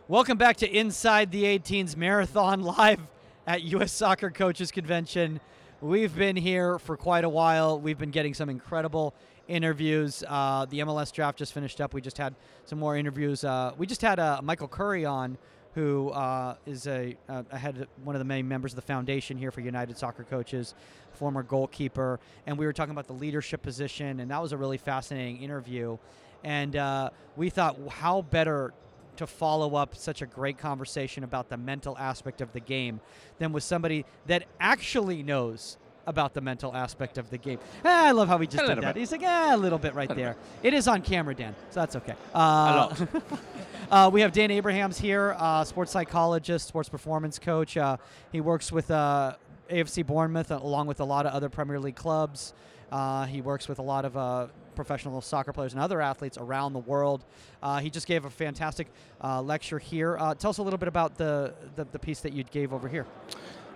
Welcome 0.07 0.37
back 0.37 0.57
to 0.57 0.69
Inside 0.69 1.31
the 1.31 1.43
18's 1.43 1.95
Marathon 1.95 2.61
live 2.77 2.99
at 3.47 3.63
U.S. 3.63 3.91
Soccer 3.91 4.29
Coaches 4.29 4.71
Convention. 4.71 5.39
We've 5.79 6.15
been 6.15 6.35
here 6.35 6.77
for 6.79 6.97
quite 6.97 7.23
a 7.23 7.29
while. 7.29 7.79
We've 7.79 7.97
been 7.97 8.11
getting 8.11 8.33
some 8.33 8.49
incredible 8.49 9.15
interviews. 9.47 10.23
Uh, 10.27 10.65
the 10.69 10.79
MLS 10.79 11.11
draft 11.11 11.37
just 11.37 11.53
finished 11.53 11.81
up. 11.81 11.93
We 11.93 12.01
just 12.01 12.17
had 12.17 12.35
some 12.65 12.77
more 12.79 12.95
interviews. 12.95 13.43
Uh, 13.43 13.71
we 13.77 13.87
just 13.87 14.01
had 14.01 14.19
uh, 14.19 14.41
Michael 14.43 14.67
Curry 14.67 15.05
on, 15.05 15.37
who 15.73 16.09
uh, 16.09 16.55
is 16.65 16.87
a, 16.87 17.15
uh, 17.29 17.43
head, 17.55 17.87
one 18.03 18.15
of 18.15 18.19
the 18.19 18.25
main 18.25 18.47
members 18.47 18.73
of 18.73 18.75
the 18.75 18.81
foundation 18.81 19.37
here 19.37 19.51
for 19.51 19.61
United 19.61 19.97
Soccer 19.97 20.23
Coaches, 20.23 20.75
former 21.13 21.43
goalkeeper, 21.43 22.19
and 22.45 22.57
we 22.57 22.65
were 22.65 22.73
talking 22.73 22.91
about 22.91 23.07
the 23.07 23.13
leadership 23.13 23.61
position, 23.61 24.19
and 24.19 24.31
that 24.31 24.41
was 24.41 24.51
a 24.51 24.57
really 24.57 24.77
fascinating 24.77 25.41
interview. 25.41 25.97
And 26.43 26.75
uh, 26.75 27.11
we 27.37 27.49
thought, 27.49 27.77
how 27.89 28.23
better 28.23 28.73
to 29.17 29.27
follow 29.27 29.75
up 29.75 29.95
such 29.95 30.21
a 30.21 30.25
great 30.25 30.57
conversation 30.57 31.23
about 31.23 31.49
the 31.49 31.57
mental 31.57 31.97
aspect 31.97 32.41
of 32.41 32.51
the 32.53 32.59
game 32.59 32.99
than 33.39 33.51
with 33.53 33.63
somebody 33.63 34.05
that 34.25 34.45
actually 34.59 35.21
knows 35.21 35.77
about 36.07 36.33
the 36.33 36.41
mental 36.41 36.75
aspect 36.75 37.17
of 37.17 37.29
the 37.29 37.37
game. 37.37 37.59
Ah, 37.85 38.07
I 38.07 38.11
love 38.11 38.27
how 38.27 38.37
he 38.37 38.47
just 38.47 38.63
A 38.63 38.67
did 38.67 38.83
that. 38.83 38.95
bit. 38.95 38.99
He's 38.99 39.11
like, 39.11 39.21
ah, 39.23 39.55
a 39.55 39.57
little 39.57 39.77
bit 39.79 39.93
right 39.93 40.13
there. 40.13 40.35
It 40.63 40.73
is 40.73 40.87
on 40.87 41.01
camera, 41.01 41.35
Dan, 41.35 41.55
so 41.69 41.79
that's 41.79 41.95
okay. 41.95 42.15
Uh, 42.33 42.93
uh, 43.91 44.09
we 44.11 44.21
have 44.21 44.31
Dan 44.31 44.51
Abrahams 44.51 44.97
here, 44.97 45.35
uh, 45.37 45.63
sports 45.63 45.91
psychologist, 45.91 46.67
sports 46.67 46.89
performance 46.89 47.39
coach. 47.39 47.77
Uh, 47.77 47.97
he 48.31 48.41
works 48.41 48.71
with 48.71 48.89
uh, 48.91 49.35
AFC 49.69 50.05
Bournemouth 50.05 50.51
uh, 50.51 50.59
along 50.61 50.87
with 50.87 50.99
a 50.99 51.05
lot 51.05 51.25
of 51.25 51.33
other 51.33 51.49
Premier 51.49 51.79
League 51.79 51.95
clubs. 51.95 52.53
Uh, 52.91 53.25
he 53.25 53.41
works 53.41 53.67
with 53.69 53.79
a 53.79 53.81
lot 53.81 54.03
of 54.03 54.17
uh, 54.17 54.47
professional 54.75 55.21
soccer 55.21 55.53
players 55.53 55.73
and 55.73 55.81
other 55.81 56.01
athletes 56.01 56.37
around 56.37 56.73
the 56.73 56.79
world. 56.79 57.23
Uh, 57.63 57.79
he 57.79 57.89
just 57.89 58.05
gave 58.07 58.25
a 58.25 58.29
fantastic 58.29 58.87
uh, 59.23 59.41
lecture 59.41 59.79
here. 59.79 60.17
Uh, 60.17 60.33
tell 60.35 60.49
us 60.49 60.57
a 60.57 60.63
little 60.63 60.77
bit 60.77 60.89
about 60.89 61.17
the, 61.17 61.53
the, 61.75 61.85
the 61.91 61.99
piece 61.99 62.19
that 62.21 62.33
you 62.33 62.43
gave 62.43 62.73
over 62.73 62.89
here. 62.89 63.05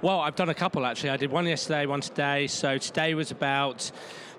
Well, 0.01 0.19
I've 0.19 0.35
done 0.35 0.49
a 0.49 0.53
couple 0.53 0.85
actually. 0.85 1.11
I 1.11 1.17
did 1.17 1.31
one 1.31 1.47
yesterday, 1.47 1.85
one 1.85 2.01
today. 2.01 2.47
So 2.47 2.77
today 2.77 3.13
was 3.13 3.31
about 3.31 3.89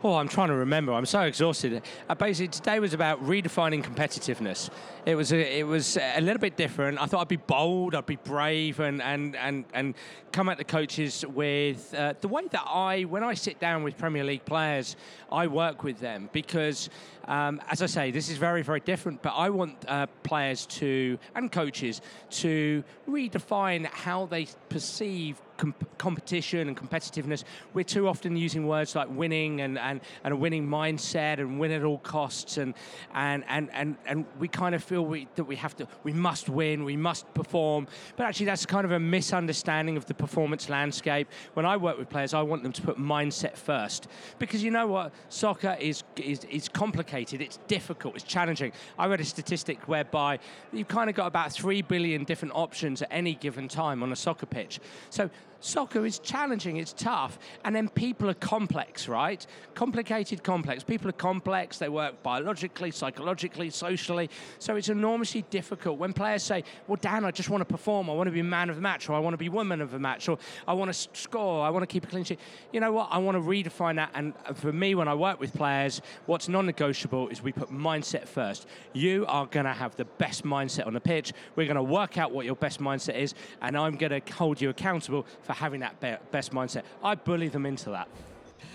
Oh, 0.04 0.14
I'm 0.14 0.28
trying 0.28 0.48
to 0.48 0.54
remember. 0.54 0.92
I'm 0.92 1.06
so 1.06 1.22
exhausted. 1.22 1.82
Uh, 2.08 2.14
basically, 2.14 2.48
today 2.48 2.78
was 2.80 2.92
about 2.92 3.24
redefining 3.24 3.82
competitiveness. 3.82 4.68
It 5.06 5.14
was 5.14 5.32
a, 5.32 5.58
it 5.58 5.66
was 5.66 5.96
a 5.96 6.20
little 6.20 6.40
bit 6.40 6.56
different. 6.56 7.00
I 7.00 7.06
thought 7.06 7.22
I'd 7.22 7.28
be 7.28 7.36
bold, 7.36 7.94
I'd 7.94 8.04
be 8.04 8.16
brave, 8.16 8.80
and 8.80 9.00
and 9.00 9.34
and 9.36 9.64
and 9.72 9.94
come 10.32 10.50
at 10.50 10.58
the 10.58 10.64
coaches 10.64 11.24
with 11.26 11.94
uh, 11.94 12.12
the 12.20 12.28
way 12.28 12.46
that 12.50 12.64
I, 12.66 13.02
when 13.02 13.24
I 13.24 13.32
sit 13.34 13.58
down 13.58 13.84
with 13.84 13.96
Premier 13.96 14.24
League 14.24 14.44
players, 14.44 14.96
I 15.32 15.46
work 15.46 15.82
with 15.82 15.98
them 15.98 16.28
because, 16.32 16.90
um, 17.26 17.62
as 17.70 17.80
I 17.80 17.86
say, 17.86 18.10
this 18.10 18.28
is 18.28 18.36
very 18.36 18.62
very 18.62 18.80
different. 18.80 19.22
But 19.22 19.32
I 19.34 19.48
want 19.48 19.76
uh, 19.88 20.06
players 20.24 20.66
to 20.66 21.18
and 21.34 21.50
coaches 21.50 22.02
to 22.42 22.84
redefine 23.08 23.86
how 23.86 24.26
they 24.26 24.46
perceive 24.68 25.40
comp- 25.56 25.98
competition 25.98 26.68
and 26.68 26.76
competitiveness. 26.76 27.44
We're 27.74 27.84
too 27.84 28.08
often 28.08 28.36
using 28.36 28.66
words 28.66 28.94
like 28.94 29.08
winning 29.10 29.60
and, 29.60 29.78
and, 29.78 30.00
and 30.24 30.34
a 30.34 30.36
winning 30.36 30.66
mindset 30.66 31.38
and 31.38 31.58
win 31.58 31.72
at 31.72 31.84
all 31.84 31.98
costs, 31.98 32.58
and 32.58 32.74
and 33.14 33.44
and 33.48 33.70
and, 33.72 33.96
and 34.06 34.26
we 34.38 34.48
kind 34.48 34.74
of 34.74 34.82
feel 34.82 35.04
we, 35.04 35.28
that 35.34 35.44
we 35.44 35.56
have 35.56 35.76
to, 35.76 35.88
we 36.04 36.12
must 36.12 36.48
win, 36.48 36.84
we 36.84 36.96
must 36.96 37.32
perform. 37.34 37.86
But 38.16 38.24
actually, 38.24 38.46
that's 38.46 38.66
kind 38.66 38.84
of 38.84 38.92
a 38.92 39.00
misunderstanding 39.00 39.96
of 39.96 40.06
the 40.06 40.14
performance 40.14 40.68
landscape. 40.68 41.28
When 41.54 41.66
I 41.66 41.76
work 41.76 41.98
with 41.98 42.08
players, 42.08 42.34
I 42.34 42.42
want 42.42 42.62
them 42.62 42.72
to 42.72 42.82
put 42.82 42.98
mindset 42.98 43.56
first 43.56 44.08
because 44.38 44.62
you 44.62 44.70
know 44.70 44.86
what, 44.86 45.12
soccer 45.28 45.76
is 45.80 46.02
is, 46.16 46.44
is 46.44 46.68
complicated, 46.68 47.40
it's 47.40 47.58
difficult, 47.68 48.16
it's 48.16 48.24
challenging. 48.24 48.72
I 48.98 49.06
read 49.06 49.20
a 49.20 49.24
statistic 49.24 49.88
whereby 49.88 50.38
you've 50.72 50.88
kind 50.88 51.10
of 51.10 51.16
got 51.16 51.26
about 51.26 51.52
three 51.52 51.82
billion 51.82 52.24
different 52.24 52.54
options 52.54 53.02
at 53.02 53.08
any 53.10 53.34
given 53.34 53.68
time 53.68 54.02
on 54.02 54.12
a 54.12 54.16
soccer 54.16 54.46
pitch. 54.46 54.80
So 55.10 55.30
soccer 55.60 56.04
is 56.04 56.18
challenging, 56.18 56.76
it's 56.76 56.92
tough, 56.92 57.38
and 57.64 57.74
then 57.74 57.88
people 57.88 58.30
are 58.30 58.34
complex, 58.34 59.08
right? 59.08 59.46
Complicated, 59.74 60.42
complex. 60.42 60.84
People 60.84 61.08
are 61.08 61.12
complex, 61.12 61.78
they 61.78 61.88
work 61.88 62.22
biologically, 62.22 62.90
psychologically, 62.90 63.70
socially, 63.70 64.30
so 64.58 64.76
it's 64.76 64.88
enormously 64.88 65.44
difficult. 65.50 65.98
When 65.98 66.12
players 66.12 66.42
say, 66.42 66.64
Well, 66.86 66.98
Dan, 67.00 67.24
I 67.24 67.30
just 67.30 67.50
want 67.50 67.60
to 67.62 67.64
perform, 67.66 68.10
I 68.10 68.12
want 68.14 68.28
to 68.28 68.32
be 68.32 68.42
man 68.42 68.70
of 68.70 68.76
the 68.76 68.82
match, 68.82 69.08
or 69.08 69.14
I 69.14 69.18
want 69.18 69.34
to 69.34 69.38
be 69.38 69.48
woman 69.48 69.80
of 69.80 69.90
the 69.90 69.98
match, 69.98 70.28
or 70.28 70.38
I 70.66 70.72
want 70.72 70.92
to 70.92 71.08
score, 71.12 71.64
I 71.64 71.70
want 71.70 71.82
to 71.82 71.86
keep 71.86 72.04
a 72.04 72.06
clean 72.06 72.24
sheet. 72.24 72.40
You 72.72 72.80
know 72.80 72.92
what? 72.92 73.08
I 73.10 73.18
want 73.18 73.36
to 73.36 73.42
redefine 73.42 73.96
that, 73.96 74.10
and 74.14 74.34
uh, 74.46 74.52
for 74.52 74.72
me, 74.72 74.94
when 74.94 75.08
I 75.08 75.14
work 75.14 75.40
with 75.40 75.52
players, 75.52 76.02
what's 76.26 76.48
non 76.48 76.66
negotiable 76.66 77.28
is 77.28 77.42
we 77.42 77.52
put 77.52 77.70
mindset 77.70 78.28
first. 78.28 78.66
You 78.92 79.24
are 79.28 79.46
going 79.46 79.66
to 79.66 79.72
have 79.72 79.96
the 79.96 80.04
best 80.04 80.44
mindset 80.44 80.86
on 80.86 80.94
the 80.94 81.00
pitch, 81.00 81.32
we're 81.54 81.66
going 81.66 81.76
to 81.76 81.82
work 81.82 82.18
out 82.18 82.32
what 82.32 82.46
your 82.46 82.56
best 82.56 82.80
mindset 82.80 83.16
is, 83.16 83.34
and 83.62 83.76
I'm 83.76 83.96
going 83.96 84.20
to 84.20 84.32
hold 84.32 84.60
you 84.60 84.70
accountable 84.70 85.26
for 85.46 85.52
having 85.52 85.80
that 85.80 86.00
be- 86.00 86.16
best 86.30 86.52
mindset. 86.52 86.82
I 87.02 87.14
bully 87.14 87.48
them 87.48 87.64
into 87.64 87.90
that. 87.90 88.08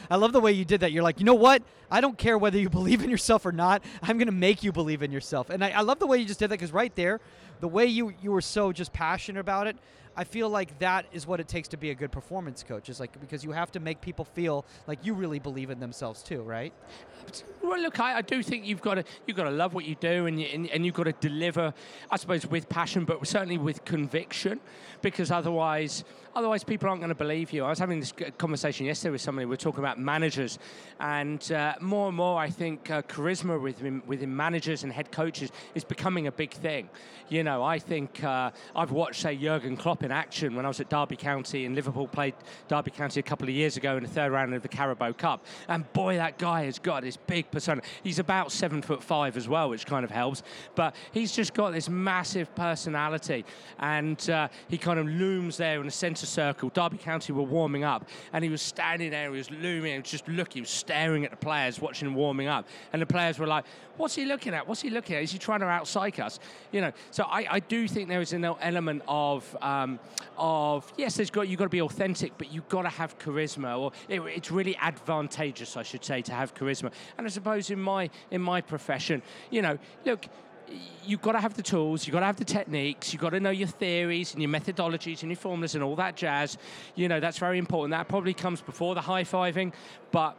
I 0.10 0.16
love 0.16 0.34
the 0.34 0.40
way 0.40 0.51
you 0.51 0.66
did 0.66 0.82
that. 0.82 0.92
You're 0.92 1.04
like, 1.04 1.20
you 1.20 1.25
know 1.25 1.36
what? 1.36 1.63
I 1.90 2.01
don't 2.01 2.18
care 2.18 2.38
whether 2.38 2.58
you 2.58 2.70
believe 2.80 3.04
in 3.04 3.10
yourself 3.10 3.46
or 3.46 3.51
not. 3.51 3.84
I'm 4.01 4.18
going 4.18 4.28
to 4.28 4.34
make 4.34 4.63
you 4.63 4.72
believe 4.72 5.04
in 5.04 5.12
yourself. 5.12 5.50
And 5.50 5.63
I, 5.63 5.72
I 5.72 5.82
love 5.82 6.00
the 6.00 6.08
way 6.08 6.18
you 6.18 6.25
just 6.25 6.40
did 6.40 6.50
that 6.50 6.56
because 6.56 6.72
right 6.72 6.96
there, 6.96 7.20
the 7.60 7.68
way 7.68 7.86
you, 7.86 8.13
you 8.22 8.32
were 8.32 8.42
so 8.42 8.72
just 8.72 8.92
passionate 8.94 9.40
about 9.40 9.68
it, 9.68 9.78
I 10.16 10.25
feel 10.25 10.50
like 10.50 10.78
that 10.80 11.06
is 11.13 11.25
what 11.25 11.40
it 11.40 11.48
takes 11.48 11.70
to 11.70 11.78
be 11.78 11.90
a 11.92 11.96
good 11.96 12.12
performance 12.12 12.63
coach. 12.63 12.90
Is 12.90 13.00
like 13.00 13.18
because 13.22 13.44
you 13.44 13.51
have 13.51 13.72
to 13.72 13.80
make 13.80 14.01
people 14.01 14.25
feel 14.25 14.66
like 14.88 15.06
you 15.06 15.13
really 15.13 15.40
believe 15.40 15.70
in 15.70 15.80
themselves 15.80 16.22
too, 16.22 16.42
right? 16.42 16.74
Well, 17.63 17.80
look, 17.80 18.00
I, 18.00 18.18
I 18.18 18.22
do 18.22 18.44
think 18.44 18.66
you've 18.66 18.82
got 18.82 18.96
to 18.96 19.04
you've 19.25 19.38
got 19.38 19.46
to 19.46 19.51
love 19.51 19.74
what 19.74 19.86
you 19.86 19.96
do, 19.96 20.25
and, 20.25 20.42
you, 20.42 20.48
and, 20.48 20.70
and 20.70 20.86
you've 20.86 20.96
got 20.96 21.06
to 21.06 21.13
deliver, 21.13 21.74
I 22.10 22.18
suppose, 22.18 22.46
with 22.46 22.68
passion, 22.68 23.06
but 23.06 23.25
certainly 23.25 23.58
with 23.58 23.86
conviction, 23.86 24.60
because 25.01 25.32
otherwise, 25.32 26.04
otherwise 26.36 26.64
people 26.64 26.90
aren't 26.90 27.02
going 27.02 27.10
to 27.10 27.16
believe 27.16 27.52
you. 27.52 27.64
I 27.66 27.70
was 27.70 27.80
having 27.80 28.00
this 28.00 28.14
conversation 28.38 28.86
yesterday 28.86 29.12
with 29.12 29.22
somebody. 29.22 29.46
We 29.46 29.54
are 29.54 29.58
talking 29.58 29.80
about 29.80 30.00
managers, 30.00 30.60
and 31.00 31.52
uh, 31.52 31.76
more 31.82 32.08
and 32.08 32.18
more, 32.18 32.40
I 32.40 32.50
think 32.50 32.90
uh, 32.90 33.02
charisma 33.04 33.62
within 33.62 34.02
within 34.06 34.36
managers 34.36 34.84
and 34.84 34.92
head 34.92 35.12
coaches 35.12 35.52
is 35.76 35.84
becoming 35.84 36.28
a 36.28 36.32
big 36.32 36.52
thing. 36.52 36.90
You 37.30 37.44
know, 37.44 37.64
I 37.64 37.80
think 37.80 38.24
uh, 38.24 38.52
I've 38.76 38.92
watched, 38.92 39.22
say, 39.22 39.38
Jurgen 39.38 39.78
Klopp 39.78 40.04
in 40.04 40.12
action 40.12 40.54
when 40.54 40.66
I 40.66 40.68
was 40.68 40.82
at 40.82 40.90
Derby 40.90 41.16
County, 41.16 41.66
and 41.66 41.76
Liverpool 41.76 42.08
played 42.08 42.34
Derby 42.68 42.92
County 42.92 43.22
a 43.22 43.24
couple 43.24 43.48
of 43.48 43.54
years 43.54 43.78
ago 43.78 43.96
in 43.96 44.04
the 44.04 44.10
third 44.10 44.32
round 44.32 44.54
of 44.54 44.62
the 44.62 44.68
Carabao 44.68 45.14
Cup, 45.14 45.46
and 45.68 45.92
boy, 45.94 46.18
that 46.18 46.38
guy 46.38 46.66
has 46.66 46.80
got 46.80 47.04
this 47.04 47.18
big 47.18 47.50
persona. 47.52 47.82
He's 48.04 48.20
about 48.20 48.52
seven 48.52 48.82
foot 48.82 49.04
five 49.04 49.38
as 49.38 49.48
well, 49.48 49.70
which 49.70 49.86
kind 49.86 50.04
of 50.04 50.12
helps. 50.12 50.44
But 50.76 50.96
he's 51.12 51.32
just 51.32 51.54
got 51.54 51.72
this 51.72 51.90
massive 51.90 52.54
personality, 52.56 53.46
and 53.80 54.30
uh, 54.30 54.50
he 54.68 54.78
kind 54.78 55.00
of 55.00 55.08
looms 55.08 55.58
there 55.58 55.80
in 55.80 55.86
the 55.86 55.92
centre 55.92 56.21
circle. 56.25 56.70
Derby 56.70 56.98
County 56.98 57.34
were 57.34 57.44
warming 57.44 57.84
up, 57.84 58.08
and 58.34 58.44
he 58.44 58.50
was 58.50 58.62
standing 58.62 59.12
there. 59.12 59.32
He 59.32 59.38
was 59.38 59.51
looming, 59.51 60.04
just 60.04 60.28
looking, 60.28 60.63
was 60.63 60.70
staring 60.70 61.25
at 61.25 61.32
the 61.32 61.38
players, 61.38 61.80
watching 61.80 62.13
warming 62.13 62.48
up, 62.48 62.68
and 62.94 63.01
the 63.01 63.06
players 63.06 63.40
were 63.40 63.48
like, 63.48 63.66
"What's 63.98 64.16
he 64.16 64.25
looking 64.25 64.54
at? 64.54 64.68
What's 64.68 64.82
he 64.82 64.90
looking 64.90 65.16
at? 65.16 65.24
Is 65.24 65.32
he 65.32 65.38
trying 65.38 65.60
to 65.62 65.66
outpsych 65.66 66.20
us?" 66.20 66.40
You 66.72 66.82
know. 66.82 66.92
So 67.12 67.24
I, 67.24 67.46
I 67.50 67.60
do 67.60 67.88
think 67.88 68.10
there 68.10 68.22
is 68.22 68.34
an 68.34 68.46
element 68.46 69.04
of 69.08 69.56
um, 69.62 70.00
of 70.38 70.92
yes, 70.98 71.16
there's 71.16 71.30
got 71.30 71.48
you've 71.48 71.60
got 71.60 71.66
to 71.66 71.70
be 71.70 71.82
authentic, 71.82 72.38
but 72.38 72.51
you've 72.51 72.70
got 72.70 72.84
to 72.84 72.90
have 72.90 73.18
charisma, 73.20 73.78
or 73.78 73.92
it, 74.10 74.22
it's 74.22 74.51
really 74.51 74.75
advantageous, 74.78 75.78
I 75.78 75.84
should 75.84 76.04
say, 76.04 76.22
to 76.24 76.34
have 76.34 76.54
charisma. 76.54 76.92
And 77.18 77.28
I 77.28 77.30
suppose 77.30 77.70
in 77.70 77.82
my 77.82 78.10
in 78.32 78.42
my 78.42 78.62
profession, 78.62 79.22
you 79.50 79.62
know, 79.62 79.78
look 80.06 80.25
you've 81.06 81.22
got 81.22 81.34
to 81.34 81.40
have 81.40 81.56
the 81.56 81.63
tools, 81.63 82.06
you've 82.06 82.13
got 82.13 82.22
to 82.22 82.25
have 82.25 82.38
the 82.38 82.46
techniques, 82.46 83.12
you've 83.12 83.22
got 83.22 83.32
to 83.32 83.40
know 83.40 83.50
your 83.50 83.68
theories 83.68 84.34
and 84.34 84.42
your 84.42 84.51
methodologies 84.51 85.22
and 85.22 85.32
your 85.32 85.38
formulas 85.38 85.75
and 85.75 85.84
all 85.84 85.96
that 85.96 86.16
jazz. 86.16 86.58
You 86.96 87.08
know, 87.08 87.20
that's 87.20 87.38
very 87.38 87.58
important. 87.58 87.92
That 87.92 88.08
probably 88.08 88.34
comes 88.34 88.62
before 88.62 88.96
the 88.96 89.01
high 89.01 89.24
fiving, 89.24 89.74
but 90.12 90.38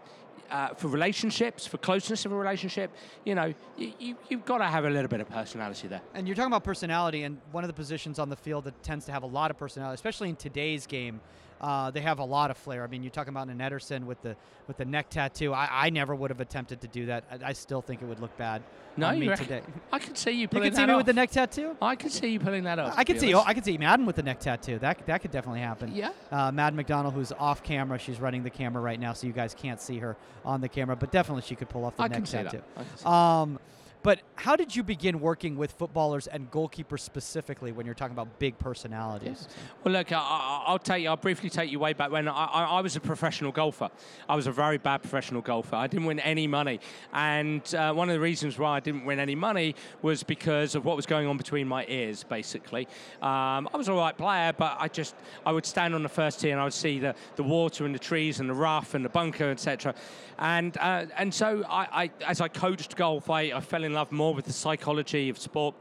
uh, 0.50 0.68
for 0.74 0.88
relationships, 0.88 1.66
for 1.66 1.78
closeness 1.78 2.26
of 2.26 2.32
a 2.32 2.34
relationship, 2.36 2.90
you 3.24 3.34
know, 3.34 3.54
you, 3.76 3.92
you, 3.98 4.16
you've 4.28 4.44
got 4.44 4.58
to 4.58 4.64
have 4.64 4.84
a 4.84 4.90
little 4.90 5.08
bit 5.08 5.20
of 5.20 5.28
personality 5.28 5.88
there. 5.88 6.02
And 6.14 6.28
you're 6.28 6.36
talking 6.36 6.52
about 6.52 6.64
personality, 6.64 7.22
and 7.22 7.38
one 7.52 7.64
of 7.64 7.68
the 7.68 7.74
positions 7.74 8.18
on 8.18 8.28
the 8.28 8.36
field 8.36 8.64
that 8.64 8.82
tends 8.82 9.06
to 9.06 9.12
have 9.12 9.22
a 9.22 9.26
lot 9.26 9.50
of 9.50 9.58
personality, 9.58 9.94
especially 9.94 10.28
in 10.28 10.36
today's 10.36 10.86
game, 10.86 11.20
uh, 11.62 11.90
they 11.90 12.00
have 12.00 12.18
a 12.18 12.24
lot 12.24 12.50
of 12.50 12.56
flair. 12.56 12.82
I 12.82 12.86
mean, 12.88 13.02
you're 13.02 13.10
talking 13.10 13.32
about 13.32 13.48
an 13.48 13.58
Ederson 13.58 14.04
with 14.04 14.20
the 14.22 14.36
with 14.66 14.76
the 14.76 14.84
neck 14.84 15.10
tattoo. 15.10 15.52
I, 15.52 15.86
I 15.86 15.90
never 15.90 16.14
would 16.14 16.30
have 16.30 16.40
attempted 16.40 16.80
to 16.80 16.88
do 16.88 17.06
that. 17.06 17.24
I, 17.30 17.50
I 17.50 17.52
still 17.52 17.80
think 17.80 18.02
it 18.02 18.06
would 18.06 18.20
look 18.20 18.36
bad 18.36 18.62
no, 18.96 19.08
on 19.08 19.18
me 19.18 19.28
reckon, 19.28 19.46
today. 19.46 19.62
I 19.92 19.98
could 19.98 20.18
see 20.18 20.32
you 20.32 20.48
putting. 20.48 20.64
You 20.64 20.70
pulling 20.70 20.70
could 20.70 20.76
see 20.76 20.86
me 20.86 20.92
off. 20.92 20.96
with 20.98 21.06
the 21.06 21.12
neck 21.12 21.30
tattoo. 21.30 21.76
I 21.80 21.94
could 21.96 22.10
see 22.12 22.28
you 22.28 22.40
pulling 22.40 22.64
that 22.64 22.78
off. 22.78 22.94
I 22.96 23.04
could 23.04 23.20
see. 23.20 23.32
Oh. 23.34 23.42
I 23.46 23.54
could 23.54 23.64
see 23.64 23.78
Madden 23.78 24.06
with 24.06 24.16
the 24.16 24.22
neck 24.22 24.40
tattoo. 24.40 24.78
That 24.78 25.06
that 25.06 25.22
could 25.22 25.30
definitely 25.30 25.60
happen. 25.60 25.94
Yeah. 25.94 26.10
Uh, 26.30 26.50
Mad 26.50 26.74
McDonald, 26.74 27.14
who's 27.14 27.32
off 27.32 27.62
camera, 27.62 27.98
she's 27.98 28.20
running 28.20 28.42
the 28.42 28.50
camera 28.50 28.82
right 28.82 28.98
now, 28.98 29.12
so 29.12 29.26
you 29.26 29.32
guys 29.32 29.54
can't 29.54 29.80
see 29.80 29.98
her 29.98 30.16
on 30.44 30.60
the 30.60 30.68
camera, 30.68 30.96
but 30.96 31.12
definitely 31.12 31.42
she 31.42 31.54
could 31.54 31.68
pull 31.68 31.84
off 31.84 31.96
the 31.96 32.02
I 32.02 32.08
neck 32.08 32.18
can 32.18 32.26
see 32.26 32.36
that. 32.38 32.44
tattoo. 32.46 32.62
I 32.76 32.82
can 32.82 32.96
see 32.96 33.04
Um, 33.06 33.58
but 34.02 34.20
how 34.34 34.56
did 34.56 34.74
you 34.74 34.82
begin 34.82 35.20
working 35.20 35.56
with 35.56 35.72
footballers 35.72 36.26
and 36.26 36.50
goalkeepers 36.50 37.00
specifically 37.00 37.70
when 37.70 37.86
you're 37.86 37.94
talking 37.94 38.14
about 38.14 38.38
big 38.38 38.58
personalities? 38.58 39.46
Well, 39.84 39.94
look, 39.94 40.10
I, 40.10 40.18
I, 40.18 40.64
I'll 40.66 40.78
take 40.78 41.04
you. 41.04 41.08
I'll 41.08 41.16
briefly 41.16 41.50
take 41.50 41.70
you 41.70 41.78
way 41.78 41.92
back 41.92 42.10
when 42.10 42.26
I, 42.26 42.44
I, 42.44 42.80
was 42.80 42.96
a 42.96 43.00
professional 43.00 43.52
golfer. 43.52 43.90
I 44.28 44.34
was 44.34 44.46
a 44.46 44.52
very 44.52 44.78
bad 44.78 45.02
professional 45.02 45.40
golfer. 45.40 45.76
I 45.76 45.86
didn't 45.86 46.06
win 46.06 46.18
any 46.20 46.46
money, 46.46 46.80
and 47.12 47.62
uh, 47.74 47.92
one 47.92 48.08
of 48.08 48.14
the 48.14 48.20
reasons 48.20 48.58
why 48.58 48.76
I 48.76 48.80
didn't 48.80 49.04
win 49.04 49.20
any 49.20 49.34
money 49.34 49.76
was 50.02 50.22
because 50.22 50.74
of 50.74 50.84
what 50.84 50.96
was 50.96 51.06
going 51.06 51.28
on 51.28 51.36
between 51.36 51.68
my 51.68 51.84
ears. 51.86 52.24
Basically, 52.24 52.88
um, 53.20 53.68
I 53.72 53.76
was 53.76 53.88
a 53.88 53.92
right 53.92 54.16
player, 54.16 54.52
but 54.52 54.76
I 54.80 54.88
just 54.88 55.14
I 55.46 55.52
would 55.52 55.66
stand 55.66 55.94
on 55.94 56.02
the 56.02 56.08
first 56.08 56.40
tee 56.40 56.50
and 56.50 56.60
I 56.60 56.64
would 56.64 56.72
see 56.72 56.98
the, 56.98 57.14
the 57.36 57.42
water 57.44 57.84
and 57.84 57.94
the 57.94 58.00
trees 58.00 58.40
and 58.40 58.48
the 58.48 58.54
rough 58.54 58.94
and 58.94 59.04
the 59.04 59.08
bunker, 59.08 59.50
etc. 59.50 59.94
And 60.38 60.76
uh, 60.78 61.06
and 61.16 61.32
so 61.32 61.64
I, 61.68 62.04
I 62.04 62.10
as 62.26 62.40
I 62.40 62.48
coached 62.48 62.96
golf, 62.96 63.30
I, 63.30 63.52
I 63.52 63.60
fell 63.60 63.84
in 63.84 63.91
love 63.92 64.12
more 64.12 64.34
with 64.34 64.44
the 64.44 64.52
psychology 64.52 65.28
of 65.28 65.38
sport, 65.38 65.74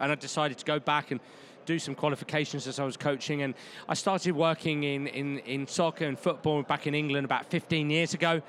and 0.00 0.10
I 0.10 0.14
decided 0.14 0.58
to 0.58 0.64
go 0.64 0.78
back 0.78 1.10
and 1.10 1.20
do 1.66 1.78
some 1.78 1.94
qualifications 1.94 2.66
as 2.66 2.80
I 2.80 2.84
was 2.84 2.96
coaching. 2.96 3.42
And 3.42 3.54
I 3.88 3.94
started 3.94 4.34
working 4.34 4.82
in, 4.82 5.06
in, 5.06 5.38
in 5.40 5.66
soccer 5.66 6.06
and 6.06 6.18
football 6.18 6.62
back 6.62 6.86
in 6.86 6.94
England 6.94 7.24
about 7.24 7.46
15 7.50 7.90
years 7.90 8.14
ago. 8.14 8.42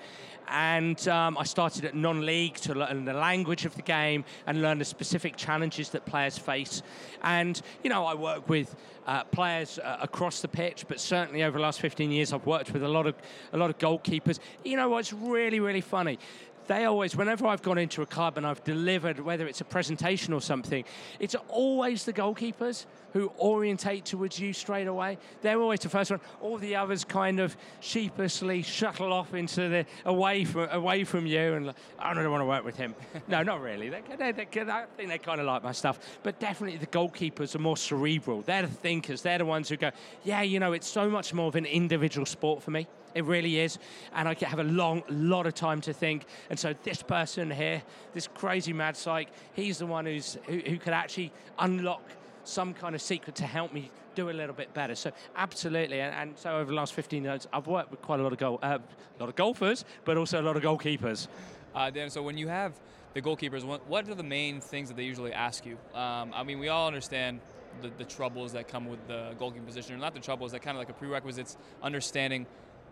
And 0.47 1.07
um, 1.07 1.37
I 1.37 1.43
started 1.43 1.85
at 1.85 1.95
non 1.95 2.25
league 2.25 2.55
to 2.55 2.73
learn 2.73 3.05
the 3.05 3.13
language 3.13 3.63
of 3.65 3.75
the 3.75 3.83
game 3.83 4.25
and 4.47 4.61
learn 4.61 4.79
the 4.79 4.85
specific 4.85 5.37
challenges 5.37 5.89
that 5.89 6.05
players 6.05 6.37
face. 6.37 6.81
And, 7.23 7.61
you 7.83 7.89
know, 7.89 8.05
I 8.05 8.15
work 8.15 8.49
with 8.49 8.75
uh, 9.07 9.23
players 9.25 9.79
uh, 9.79 9.97
across 10.01 10.41
the 10.41 10.47
pitch, 10.47 10.85
but 10.87 10.99
certainly 10.99 11.43
over 11.43 11.57
the 11.57 11.61
last 11.61 11.79
15 11.79 12.11
years, 12.11 12.33
I've 12.33 12.45
worked 12.45 12.73
with 12.73 12.83
a 12.83 12.87
lot 12.87 13.07
of, 13.07 13.15
a 13.53 13.57
lot 13.57 13.69
of 13.69 13.77
goalkeepers. 13.77 14.39
You 14.65 14.77
know 14.77 14.89
what's 14.89 15.13
really, 15.13 15.59
really 15.59 15.81
funny? 15.81 16.19
They 16.67 16.85
always, 16.85 17.15
whenever 17.15 17.47
I've 17.47 17.61
gone 17.61 17.77
into 17.77 18.01
a 18.01 18.05
club 18.05 18.37
and 18.37 18.45
I've 18.45 18.63
delivered, 18.63 19.19
whether 19.19 19.47
it's 19.47 19.61
a 19.61 19.65
presentation 19.65 20.33
or 20.33 20.41
something, 20.41 20.83
it's 21.19 21.35
always 21.49 22.05
the 22.05 22.13
goalkeepers 22.13 22.85
who 23.13 23.31
orientate 23.39 24.05
towards 24.05 24.39
you 24.39 24.53
straight 24.53 24.87
away. 24.87 25.17
They're 25.41 25.59
always 25.59 25.81
the 25.81 25.89
first 25.89 26.11
one. 26.11 26.21
All 26.39 26.57
the 26.57 26.75
others 26.75 27.03
kind 27.03 27.39
of 27.39 27.55
sheepishly 27.79 28.61
shuttle 28.61 29.11
off 29.11 29.33
into 29.33 29.67
the 29.67 29.85
away 30.05 30.45
from 30.45 30.69
away 30.69 31.03
from 31.03 31.25
you, 31.25 31.53
and 31.53 31.67
like, 31.67 31.75
I 31.99 32.13
don't 32.13 32.29
want 32.31 32.41
to 32.41 32.45
work 32.45 32.63
with 32.63 32.77
him. 32.77 32.95
no, 33.27 33.43
not 33.43 33.61
really. 33.61 33.89
They, 33.89 34.01
they, 34.17 34.31
they, 34.31 34.61
I 34.61 34.85
think 34.95 35.09
they 35.09 35.17
kind 35.17 35.39
of 35.39 35.47
like 35.47 35.63
my 35.63 35.71
stuff, 35.73 35.99
but 36.23 36.39
definitely 36.39 36.77
the 36.77 36.87
goalkeepers 36.87 37.55
are 37.55 37.59
more 37.59 37.77
cerebral. 37.77 38.41
They're 38.41 38.63
the 38.63 38.67
thinkers. 38.67 39.21
They're 39.21 39.39
the 39.39 39.45
ones 39.45 39.69
who 39.69 39.77
go, 39.77 39.91
yeah, 40.23 40.41
you 40.41 40.59
know, 40.59 40.73
it's 40.73 40.87
so 40.87 41.09
much 41.09 41.33
more 41.33 41.47
of 41.47 41.55
an 41.55 41.65
individual 41.65 42.25
sport 42.25 42.63
for 42.63 42.71
me. 42.71 42.87
It 43.13 43.25
really 43.25 43.59
is. 43.59 43.77
And 44.13 44.27
I 44.27 44.35
have 44.41 44.59
a 44.59 44.63
long, 44.63 45.03
lot 45.09 45.45
of 45.45 45.53
time 45.53 45.81
to 45.81 45.93
think. 45.93 46.25
And 46.49 46.57
so 46.57 46.73
this 46.83 47.01
person 47.03 47.51
here, 47.51 47.81
this 48.13 48.27
crazy 48.27 48.73
mad 48.73 48.95
psych, 48.95 49.29
he's 49.53 49.79
the 49.79 49.85
one 49.85 50.05
who's 50.05 50.37
who, 50.47 50.59
who 50.59 50.77
could 50.77 50.93
actually 50.93 51.31
unlock 51.59 52.01
some 52.43 52.73
kind 52.73 52.95
of 52.95 53.01
secret 53.01 53.35
to 53.35 53.45
help 53.45 53.73
me 53.73 53.91
do 54.15 54.29
a 54.29 54.31
little 54.31 54.55
bit 54.55 54.73
better. 54.73 54.95
So 54.95 55.11
absolutely, 55.35 56.01
and, 56.01 56.13
and 56.13 56.37
so 56.37 56.57
over 56.57 56.65
the 56.71 56.75
last 56.75 56.93
15 56.93 57.23
years, 57.23 57.47
I've 57.53 57.67
worked 57.67 57.91
with 57.91 58.01
quite 58.01 58.19
a 58.19 58.23
lot 58.23 58.33
of 58.33 58.39
goal, 58.39 58.59
uh, 58.61 58.79
lot 59.19 59.29
of 59.29 59.35
golfers, 59.35 59.85
but 60.05 60.17
also 60.17 60.41
a 60.41 60.43
lot 60.43 60.57
of 60.57 60.63
goalkeepers. 60.63 61.27
Uh, 61.73 61.89
Dan, 61.89 62.09
so 62.09 62.21
when 62.21 62.37
you 62.37 62.47
have 62.47 62.73
the 63.13 63.21
goalkeepers, 63.21 63.63
what, 63.63 63.85
what 63.87 64.09
are 64.09 64.15
the 64.15 64.23
main 64.23 64.59
things 64.59 64.89
that 64.89 64.97
they 64.97 65.03
usually 65.03 65.33
ask 65.33 65.65
you? 65.65 65.77
Um, 65.93 66.31
I 66.33 66.43
mean, 66.43 66.59
we 66.59 66.67
all 66.67 66.87
understand 66.87 67.39
the, 67.81 67.89
the 67.97 68.03
troubles 68.03 68.51
that 68.53 68.67
come 68.67 68.87
with 68.87 69.05
the 69.07 69.33
goalkeeping 69.39 69.65
position, 69.65 69.95
or 69.95 69.99
not 69.99 70.13
the 70.13 70.19
troubles, 70.19 70.51
that 70.51 70.61
kind 70.61 70.75
of 70.75 70.79
like 70.79 70.89
a 70.89 70.93
prerequisites, 70.93 71.57
understanding 71.81 72.45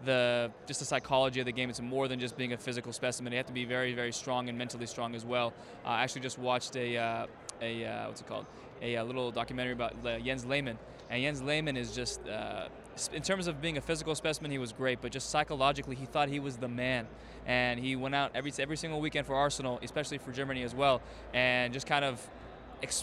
the 0.06 0.52
just 0.66 0.80
the 0.80 0.86
psychology 0.86 1.40
of 1.40 1.46
the 1.46 1.52
game. 1.52 1.70
It's 1.70 1.82
more 1.82 2.08
than 2.08 2.20
just 2.20 2.38
being 2.38 2.54
a 2.54 2.58
physical 2.58 2.94
specimen. 2.94 3.34
You 3.34 3.38
have 3.38 3.48
to 3.48 3.54
be 3.54 3.66
very, 3.66 3.94
very 3.94 4.12
strong 4.12 4.50
and 4.50 4.58
mentally 4.58 4.86
strong 4.86 5.16
as 5.16 5.26
well. 5.26 5.54
Uh, 5.86 5.90
I 5.90 6.04
actually 6.04 6.22
just 6.22 6.40
watched 6.40 6.76
a 6.76 6.98
uh, 6.98 7.28
a 7.62 7.86
uh, 7.86 8.08
what's 8.08 8.22
it 8.22 8.28
called? 8.28 8.46
A, 8.82 8.96
a, 8.96 9.02
uh, 9.02 9.04
little 9.04 9.32
documentary 9.32 9.74
about 9.74 9.94
uh, 10.06 10.20
Jens 10.20 10.46
Lehmann, 10.46 10.78
and 11.10 11.22
Jens 11.22 11.42
Lehmann 11.42 11.76
is 11.76 11.94
just 11.94 12.26
uh, 12.28 12.68
in 13.14 13.22
terms 13.22 13.48
of 13.48 13.62
being 13.62 13.78
a 13.78 13.82
physical 13.82 14.16
specimen, 14.16 14.52
he 14.52 14.58
was 14.58 14.74
great, 14.74 15.02
but 15.02 15.12
just 15.12 15.30
psychologically, 15.30 15.96
he 15.96 16.06
thought 16.06 16.30
he 16.30 16.40
was 16.40 16.58
the 16.58 16.68
man, 16.68 17.08
and 17.46 17.80
he 17.80 17.96
went 17.96 18.16
out 18.16 18.32
every 18.36 18.52
every 18.60 18.78
single 18.78 19.00
weekend 19.00 19.26
for 19.28 19.36
Arsenal, 19.36 19.80
especially 19.84 20.18
for 20.18 20.32
Germany 20.32 20.64
as 20.64 20.76
well, 20.76 21.02
and 21.34 21.74
just 21.74 21.88
kind 21.88 22.06
of 22.06 22.26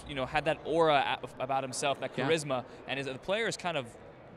you 0.08 0.14
know 0.14 0.26
had 0.26 0.46
that 0.46 0.58
aura 0.64 1.18
about 1.38 1.62
himself, 1.62 2.00
that 2.00 2.16
charisma, 2.16 2.48
yeah. 2.48 2.62
and 2.88 2.98
his, 2.98 3.06
the 3.06 3.14
players 3.14 3.56
kind 3.56 3.76
of 3.76 3.86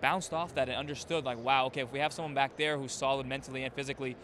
bounced 0.01 0.33
off 0.33 0.55
that 0.55 0.69
and 0.69 0.77
understood 0.77 1.25
like, 1.25 1.37
wow, 1.37 1.65
okay, 1.67 1.81
if 1.81 1.91
we 1.91 1.99
have 1.99 2.13
someone 2.13 2.33
back 2.33 2.55
there 2.57 2.77
who's 2.77 2.91
solid 2.91 3.25
mentally 3.25 3.63
and 3.63 3.73
physically, 3.73 4.15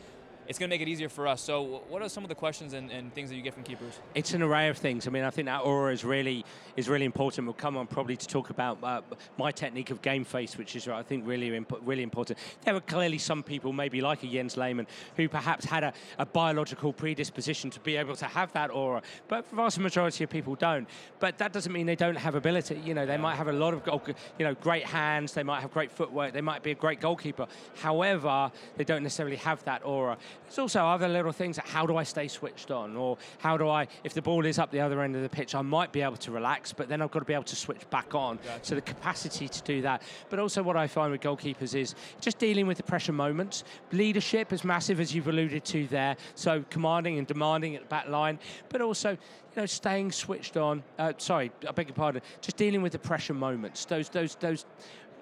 it's 0.48 0.60
going 0.60 0.70
to 0.70 0.74
make 0.74 0.82
it 0.82 0.88
easier 0.88 1.10
for 1.10 1.28
us. 1.28 1.42
So, 1.42 1.82
what 1.90 2.02
are 2.02 2.10
some 2.10 2.24
of 2.24 2.30
the 2.30 2.36
questions 2.36 2.74
and, 2.74 2.92
and, 2.92 3.14
things 3.14 3.30
that 3.30 3.36
you 3.36 3.42
get 3.42 3.54
from 3.54 3.64
keepers? 3.64 4.00
It's 4.14 4.34
an 4.34 4.42
array 4.42 4.70
of 4.70 4.78
things. 4.78 5.08
I 5.08 5.10
mean, 5.12 5.24
I 5.24 5.30
think 5.30 5.48
that 5.48 5.62
aura 5.62 5.92
is 5.94 6.04
really 6.04 6.46
is 6.75 6.90
really 6.90 7.06
important. 7.06 7.48
We'll 7.48 7.54
come 7.54 7.78
on 7.78 7.88
probably 7.88 8.18
to 8.18 8.28
talk 8.28 8.50
about 8.50 8.78
uh, 8.84 9.02
my 9.38 9.52
technique 9.52 9.90
of 9.92 10.02
game 10.02 10.24
face, 10.24 10.58
which 10.58 10.75
is 10.75 10.88
I 10.88 11.04
think 11.04 11.25
really 11.25 11.50
really 11.82 12.04
important. 12.04 12.40
There 12.64 12.75
are 12.75 12.82
clearly 12.82 13.18
some 13.18 13.44
people, 13.44 13.74
maybe 13.74 14.02
like 14.02 14.24
a 14.24 14.28
Jens 14.28 14.58
Lehmann, 14.58 14.88
who 15.18 15.28
perhaps 15.30 15.66
had 15.66 15.84
a, 15.84 15.94
a 16.20 16.25
biological 16.25 16.94
predisposition 16.94 17.70
to 17.72 17.80
be 17.80 17.96
able 17.96 18.16
to 18.16 18.25
have 18.25 18.52
that 18.54 18.72
aura, 18.72 19.02
but 19.28 19.50
the 19.50 19.56
vast 19.56 19.80
majority 19.80 20.24
of 20.24 20.30
people 20.30 20.56
don't. 20.56 20.88
But 21.20 21.38
that 21.40 21.54
doesn't 21.54 21.72
mean 21.72 21.86
they 21.86 21.96
don't 21.96 22.18
have 22.18 22.36
ability. 22.36 22.82
You 22.84 22.94
know, 22.94 23.06
they 23.06 23.14
yeah. 23.14 23.22
might 23.22 23.36
have 23.36 23.48
a 23.48 23.54
lot 23.54 23.74
of 23.74 24.08
you 24.38 24.46
know 24.46 24.54
great 24.56 24.86
hands, 24.86 25.34
they 25.34 25.44
might 25.44 25.62
have 25.62 25.74
great 25.74 25.92
footwork, 25.92 26.34
they 26.34 26.42
might 26.42 26.64
be 26.64 26.72
a 26.72 26.75
great 26.75 27.00
goalkeeper. 27.00 27.48
However, 27.75 28.52
they 28.78 28.84
don't 28.84 29.04
necessarily 29.04 29.38
have 29.38 29.64
that 29.66 29.84
aura. 29.86 30.18
There's 30.44 30.60
also 30.60 30.86
other 30.86 31.08
little 31.08 31.32
things 31.32 31.58
like 31.58 31.68
how 31.68 31.86
do 31.86 31.98
I 31.98 32.04
stay 32.04 32.27
switched 32.27 32.72
on, 32.72 32.96
or 32.96 33.18
how 33.39 33.58
do 33.58 33.68
I, 33.68 33.88
if 34.04 34.13
the 34.13 34.22
ball 34.22 34.46
is 34.46 34.60
up 34.60 34.72
the 34.72 34.80
other 34.80 35.01
end 35.01 35.15
of 35.15 35.22
the 35.22 35.30
pitch, 35.30 35.56
I 35.56 35.62
might 35.62 35.92
be 35.92 36.01
able 36.01 36.18
to 36.18 36.32
relax, 36.32 36.72
but 36.72 36.88
then 36.88 37.01
I've 37.01 37.12
got 37.12 37.20
to 37.20 37.25
be 37.25 37.34
able 37.34 37.44
to 37.46 37.56
switch 37.56 37.89
back 37.89 38.13
on. 38.13 38.38
Gotcha. 38.38 38.60
So 38.62 38.75
the 38.75 38.82
capacity 38.82 39.48
to 39.48 39.62
do 39.63 39.82
that. 39.82 40.01
But 40.30 40.39
also, 40.39 40.62
what 40.63 40.77
I 40.77 40.88
find 40.88 41.12
with 41.12 41.22
goalkeepers 41.22 41.75
is 41.75 41.96
just 42.22 42.38
dealing 42.38 42.68
with 42.68 42.77
the 42.77 42.84
pressure 42.84 43.13
moments. 43.13 43.63
Leadership 43.92 44.54
is 44.54 44.63
massive, 44.63 45.00
as 45.00 45.13
you've 45.13 45.27
alluded 45.27 45.65
to 45.65 45.88
there. 45.88 46.15
So 46.36 46.63
commanding 46.70 47.18
and 47.18 47.27
demanding 47.27 47.75
at 47.75 47.82
the 47.82 47.88
back 47.88 48.08
line, 48.08 48.39
but 48.70 48.82
also 48.82 49.12
you 49.12 49.18
know, 49.62 49.65
staying 49.65 50.12
switched 50.12 50.58
on. 50.58 50.84
Uh, 51.00 51.13
sorry, 51.18 51.51
I 51.68 51.72
beg 51.72 51.88
your 51.88 51.96
pardon. 51.96 52.22
Just 52.42 52.58
dealing 52.58 52.82
with 52.82 52.92
the 52.92 53.00
pressure 53.00 53.34
moments. 53.34 53.86
Those, 53.86 54.10
those, 54.10 54.36
those 54.36 54.65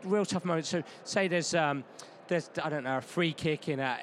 real 0.03 0.25
tough 0.25 0.45
moments. 0.45 0.69
So 0.69 0.83
say 1.03 1.27
there's. 1.27 1.53
Um, 1.53 1.83
there's 2.27 2.49
I 2.63 2.69
don't 2.69 2.83
know 2.83 2.97
a 2.97 3.01
free 3.01 3.33
kick 3.33 3.69
in 3.69 3.79
a 3.79 3.99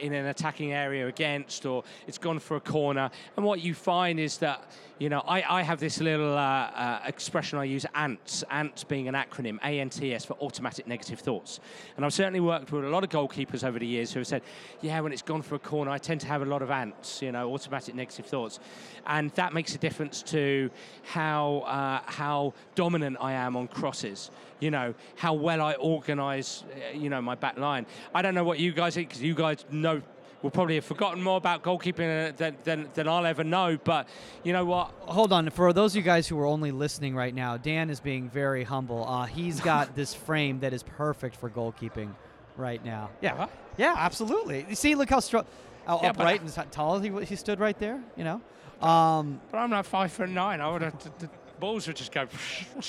in 0.00 0.12
an 0.12 0.26
attacking 0.26 0.72
area 0.72 1.06
against, 1.06 1.66
or 1.66 1.84
it's 2.06 2.18
gone 2.18 2.38
for 2.38 2.56
a 2.56 2.60
corner. 2.60 3.10
And 3.36 3.44
what 3.44 3.60
you 3.60 3.74
find 3.74 4.18
is 4.18 4.38
that 4.38 4.64
you 4.98 5.08
know 5.08 5.20
I, 5.20 5.58
I 5.58 5.62
have 5.62 5.80
this 5.80 6.00
little 6.00 6.36
uh, 6.36 6.40
uh, 6.40 7.00
expression 7.06 7.58
I 7.58 7.64
use 7.64 7.86
ANTS, 7.94 8.44
ANTS 8.50 8.84
being 8.84 9.08
an 9.08 9.14
acronym, 9.14 9.58
ANTS 9.62 10.24
for 10.24 10.34
automatic 10.34 10.86
negative 10.86 11.20
thoughts. 11.20 11.60
And 11.96 12.04
I've 12.04 12.12
certainly 12.12 12.40
worked 12.40 12.72
with 12.72 12.84
a 12.84 12.88
lot 12.88 13.04
of 13.04 13.10
goalkeepers 13.10 13.64
over 13.64 13.78
the 13.78 13.86
years 13.86 14.12
who 14.12 14.20
have 14.20 14.26
said, 14.26 14.42
yeah, 14.80 15.00
when 15.00 15.12
it's 15.12 15.22
gone 15.22 15.42
for 15.42 15.54
a 15.54 15.58
corner, 15.58 15.90
I 15.90 15.98
tend 15.98 16.20
to 16.22 16.26
have 16.26 16.42
a 16.42 16.46
lot 16.46 16.62
of 16.62 16.70
ANTS, 16.70 17.22
you 17.22 17.32
know, 17.32 17.52
automatic 17.52 17.94
negative 17.94 18.26
thoughts, 18.26 18.60
and 19.06 19.30
that 19.32 19.52
makes 19.52 19.74
a 19.74 19.78
difference 19.78 20.22
to 20.24 20.70
how 21.02 21.58
uh, 21.66 22.00
how 22.06 22.54
dominant 22.74 23.16
I 23.20 23.32
am 23.32 23.56
on 23.56 23.68
crosses 23.68 24.30
you 24.60 24.70
know, 24.70 24.94
how 25.16 25.34
well 25.34 25.60
I 25.60 25.74
organise, 25.74 26.64
uh, 26.72 26.96
you 26.96 27.10
know, 27.10 27.20
my 27.20 27.34
back 27.34 27.58
line. 27.58 27.84
I 28.14 28.22
don't 28.22 28.34
know 28.34 28.44
what 28.44 28.58
you 28.58 28.72
guys 28.72 28.94
think 28.94 29.08
because 29.08 29.22
you 29.22 29.34
guys 29.34 29.64
know 29.70 30.00
will 30.44 30.50
probably 30.50 30.74
have 30.74 30.84
forgotten 30.84 31.22
more 31.22 31.38
about 31.38 31.62
goalkeeping 31.62 32.36
than, 32.36 32.54
than, 32.64 32.88
than, 32.92 33.08
I'll 33.08 33.24
ever 33.24 33.42
know. 33.42 33.78
But 33.82 34.06
you 34.42 34.52
know 34.52 34.66
what? 34.66 34.92
Hold 35.00 35.32
on. 35.32 35.48
For 35.48 35.72
those 35.72 35.92
of 35.92 35.96
you 35.96 36.02
guys 36.02 36.28
who 36.28 36.38
are 36.38 36.44
only 36.44 36.70
listening 36.70 37.16
right 37.16 37.34
now, 37.34 37.56
Dan 37.56 37.88
is 37.88 37.98
being 37.98 38.28
very 38.28 38.62
humble. 38.62 39.08
Uh, 39.08 39.24
he's 39.24 39.58
got 39.72 39.96
this 39.96 40.12
frame 40.12 40.60
that 40.60 40.74
is 40.74 40.82
perfect 40.82 41.36
for 41.36 41.48
goalkeeping 41.48 42.10
right 42.58 42.84
now. 42.84 43.08
Yeah. 43.22 43.46
Yeah, 43.78 43.94
absolutely. 43.96 44.66
You 44.68 44.74
see, 44.74 44.94
look 44.94 45.08
how 45.08 45.20
strong, 45.20 45.46
how 45.86 46.00
yeah, 46.02 46.10
upright 46.10 46.42
and 46.42 46.70
tall 46.70 47.00
he, 47.00 47.24
he 47.24 47.36
stood 47.36 47.58
right 47.58 47.78
there, 47.78 48.00
you 48.14 48.24
know? 48.24 48.42
Um, 48.86 49.40
but 49.50 49.56
I'm 49.56 49.70
not 49.70 49.86
five 49.86 50.12
foot 50.12 50.28
nine. 50.28 50.60
I 50.60 50.70
would 50.70 50.82
have. 50.82 50.98
T- 50.98 51.08
t- 51.20 51.26
balls 51.58 51.86
would 51.86 51.96
just 51.96 52.12
go. 52.12 52.26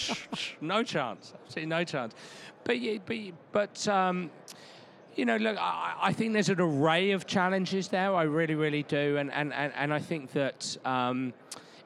no 0.62 0.84
chance. 0.84 1.34
Absolutely 1.46 1.68
no 1.68 1.86
chance. 1.86 2.14
But 2.66 2.78
but 3.06 3.18
but. 3.54 3.88
Um, 3.88 4.30
you 5.16 5.26
know, 5.26 5.38
look, 5.38 5.58
I, 5.58 5.96
I, 6.02 6.14
think 6.14 6.34
there's 6.34 6.50
an 6.50 6.60
array 6.60 7.12
of 7.12 7.26
challenges 7.26 7.88
there. 7.88 8.14
I 8.14 8.24
really, 8.24 8.56
really 8.56 8.84
do, 8.84 9.18
and 9.18 9.32
and 9.32 9.54
and, 9.54 9.72
and 9.76 9.94
I 9.94 10.00
think 10.00 10.34
that 10.34 10.78
um, 10.84 11.34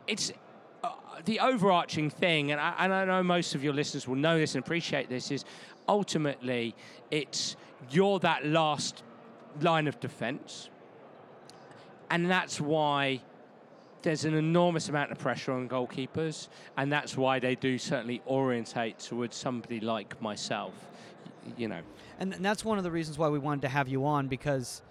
it's 0.08 0.32
uh, 0.84 0.89
the 1.26 1.39
overarching 1.39 2.10
thing, 2.10 2.52
and 2.52 2.60
I, 2.60 2.74
and 2.80 2.94
I 2.94 3.06
know 3.06 3.22
most 3.24 3.54
of 3.54 3.63
your 3.63 3.74
listeners 3.74 4.08
will 4.08 4.15
know 4.15 4.38
this 4.38 4.56
and 4.56 4.63
appreciate 4.63 5.10
this. 5.10 5.32
Is 5.32 5.46
ultimately 5.88 6.76
it's 7.12 7.56
you're 7.92 8.20
that 8.20 8.46
last 8.46 9.04
line 9.62 9.88
of 9.88 10.00
defence, 10.00 10.70
and 12.10 12.30
that's 12.30 12.60
why 12.60 13.22
there's 14.02 14.26
an 14.26 14.34
enormous 14.34 14.89
amount 14.89 15.12
of 15.12 15.20
pressure 15.20 15.52
on 15.52 15.70
goalkeepers, 15.70 16.48
and 16.78 16.92
that's 16.92 17.15
why 17.15 17.38
they 17.38 17.54
do 17.54 17.78
certainly 17.78 18.22
orientate 18.26 18.98
towards 18.98 19.36
somebody 19.36 19.80
like 19.80 20.20
myself. 20.22 20.88
You 21.58 21.68
know, 21.68 21.82
and 22.20 22.34
that's 22.34 22.64
one 22.66 22.78
of 22.78 22.84
the 22.84 22.92
reasons 22.92 23.18
why 23.18 23.30
we 23.30 23.40
wanted 23.40 23.62
to 23.62 23.70
have 23.70 23.88
you 23.88 24.06
on 24.06 24.28
because, 24.28 24.82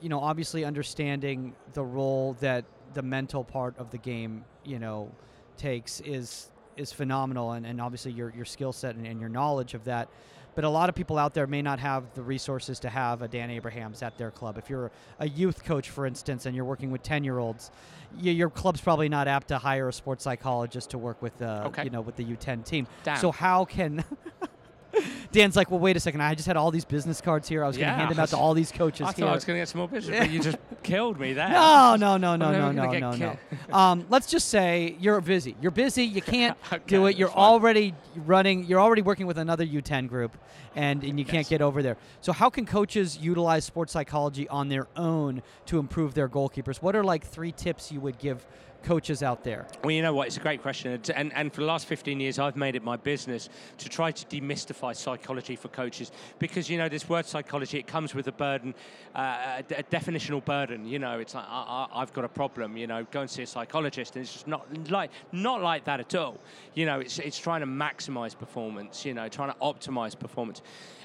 you 0.00 0.08
know, 0.08 0.20
obviously 0.20 0.64
understanding 0.64 1.54
the 1.72 1.84
role 1.84 2.36
that 2.40 2.64
the 2.94 3.02
mental 3.02 3.44
part 3.44 3.76
of 3.78 3.90
the 3.90 3.98
game, 3.98 4.44
you 4.64 4.78
know, 4.78 5.10
takes 5.56 6.00
is 6.00 6.50
is 6.76 6.92
phenomenal, 6.92 7.52
and, 7.52 7.66
and 7.66 7.80
obviously 7.80 8.12
your 8.12 8.32
your 8.34 8.44
skill 8.44 8.72
set 8.72 8.94
and, 8.96 9.06
and 9.06 9.20
your 9.20 9.30
knowledge 9.30 9.74
of 9.74 9.84
that 9.84 10.08
but 10.56 10.64
a 10.64 10.68
lot 10.70 10.88
of 10.88 10.94
people 10.94 11.18
out 11.18 11.34
there 11.34 11.46
may 11.46 11.60
not 11.60 11.78
have 11.78 12.14
the 12.14 12.22
resources 12.22 12.80
to 12.80 12.88
have 12.88 13.20
a 13.20 13.28
Dan 13.28 13.50
Abrahams 13.50 14.02
at 14.02 14.16
their 14.16 14.30
club. 14.30 14.56
If 14.56 14.70
you're 14.70 14.90
a 15.20 15.28
youth 15.28 15.62
coach, 15.62 15.90
for 15.90 16.06
instance, 16.06 16.46
and 16.46 16.56
you're 16.56 16.64
working 16.64 16.90
with 16.90 17.02
10 17.02 17.24
year 17.24 17.38
olds, 17.38 17.70
your 18.18 18.48
club's 18.48 18.80
probably 18.80 19.10
not 19.10 19.28
apt 19.28 19.48
to 19.48 19.58
hire 19.58 19.88
a 19.90 19.92
sports 19.92 20.24
psychologist 20.24 20.90
to 20.90 20.98
work 20.98 21.20
with, 21.20 21.40
uh, 21.42 21.64
okay. 21.66 21.84
you 21.84 21.90
know, 21.90 22.00
with 22.00 22.16
the 22.16 22.24
U10 22.24 22.64
team. 22.64 22.86
Damn. 23.04 23.18
So 23.18 23.30
how 23.30 23.66
can 23.66 24.02
Dan's 25.32 25.56
like, 25.56 25.70
well, 25.70 25.80
wait 25.80 25.96
a 25.96 26.00
second. 26.00 26.20
I 26.20 26.34
just 26.34 26.46
had 26.46 26.56
all 26.56 26.70
these 26.70 26.84
business 26.84 27.20
cards 27.20 27.48
here. 27.48 27.64
I 27.64 27.66
was 27.66 27.76
going 27.76 27.88
to 27.88 27.94
hand 27.94 28.10
them 28.10 28.18
out 28.18 28.28
to 28.30 28.36
all 28.36 28.54
these 28.54 28.72
coaches 28.72 29.02
I 29.02 29.12
here. 29.12 29.24
thought 29.24 29.32
I 29.32 29.34
was 29.34 29.44
going 29.44 29.56
to 29.56 29.60
get 29.60 29.68
some 29.68 29.78
more 29.80 29.88
business, 29.88 30.18
but 30.20 30.30
you 30.30 30.40
just 30.40 30.58
killed 30.82 31.18
me 31.18 31.32
there. 31.32 31.48
No, 31.48 31.96
no, 31.96 32.16
no, 32.16 32.36
no, 32.36 32.52
no, 32.52 32.72
no, 32.72 32.92
no, 32.92 33.12
no. 33.12 33.38
um, 33.76 34.06
let's 34.08 34.26
just 34.26 34.48
say 34.48 34.96
you're 35.00 35.20
busy. 35.20 35.56
You're 35.60 35.70
busy. 35.70 36.04
You 36.04 36.22
can't 36.22 36.56
okay, 36.72 36.82
do 36.86 37.06
it. 37.06 37.16
You're 37.16 37.30
already 37.30 37.94
running. 38.14 38.64
You're 38.64 38.80
already 38.80 39.02
working 39.02 39.26
with 39.26 39.38
another 39.38 39.66
U10 39.66 40.08
group, 40.08 40.36
and, 40.74 41.02
and 41.04 41.18
you 41.18 41.24
can't 41.24 41.38
yes. 41.38 41.48
get 41.48 41.62
over 41.62 41.82
there. 41.82 41.96
So 42.20 42.32
how 42.32 42.50
can 42.50 42.66
coaches 42.66 43.18
utilize 43.18 43.64
sports 43.64 43.92
psychology 43.92 44.48
on 44.48 44.68
their 44.68 44.86
own 44.96 45.42
to 45.66 45.78
improve 45.78 46.14
their 46.14 46.28
goalkeepers? 46.28 46.76
What 46.76 46.96
are 46.96 47.04
like 47.04 47.26
three 47.26 47.52
tips 47.52 47.92
you 47.92 48.00
would 48.00 48.18
give 48.18 48.46
coaches 48.86 49.20
out 49.22 49.42
there? 49.42 49.66
Well, 49.82 49.90
you 49.90 50.00
know 50.00 50.14
what? 50.14 50.28
It's 50.28 50.36
a 50.36 50.40
great 50.40 50.62
question. 50.62 50.92
And- 51.14 51.32
And, 51.34 51.52
for 51.52 51.60
the 51.60 51.66
last 51.66 51.86
15 51.86 52.20
years, 52.20 52.38
I've 52.38 52.56
made 52.56 52.76
it 52.76 52.84
my 52.84 52.96
business 52.96 53.48
to 53.78 53.88
try 53.88 54.12
to 54.12 54.24
demystify 54.26 54.94
psychology 54.94 55.56
for 55.56 55.68
coaches 55.68 56.12
because, 56.38 56.70
you 56.70 56.78
know, 56.78 56.88
this 56.88 57.08
word 57.08 57.26
psychology, 57.26 57.78
it 57.78 57.86
comes 57.88 58.14
with 58.14 58.28
a 58.28 58.32
burden, 58.32 58.74
uh, 59.14 59.60
a, 59.70 59.74
a 59.78 59.82
definitional 59.82 60.44
burden. 60.44 60.86
You 60.86 61.00
know, 61.00 61.18
it's 61.18 61.34
like, 61.34 61.44
I, 61.48 61.88
I've 61.92 62.12
got 62.12 62.24
a 62.24 62.28
problem, 62.28 62.76
you 62.76 62.86
know, 62.86 63.04
go 63.10 63.22
and 63.22 63.30
see 63.30 63.42
a 63.42 63.46
psychologist. 63.46 64.14
And 64.14 64.22
it's 64.24 64.32
just 64.32 64.46
not 64.46 64.62
like, 64.90 65.10
not 65.32 65.62
like 65.62 65.84
that 65.84 65.98
at 66.00 66.14
all. 66.14 66.38
You 66.74 66.86
know, 66.86 67.00
it's, 67.00 67.18
it's 67.18 67.38
trying 67.38 67.62
to 67.62 67.66
maximize 67.66 68.38
performance, 68.38 69.04
you 69.04 69.14
know, 69.14 69.28
trying 69.28 69.50
to 69.52 69.58
optimize 69.58 70.16
performance. 70.16 70.62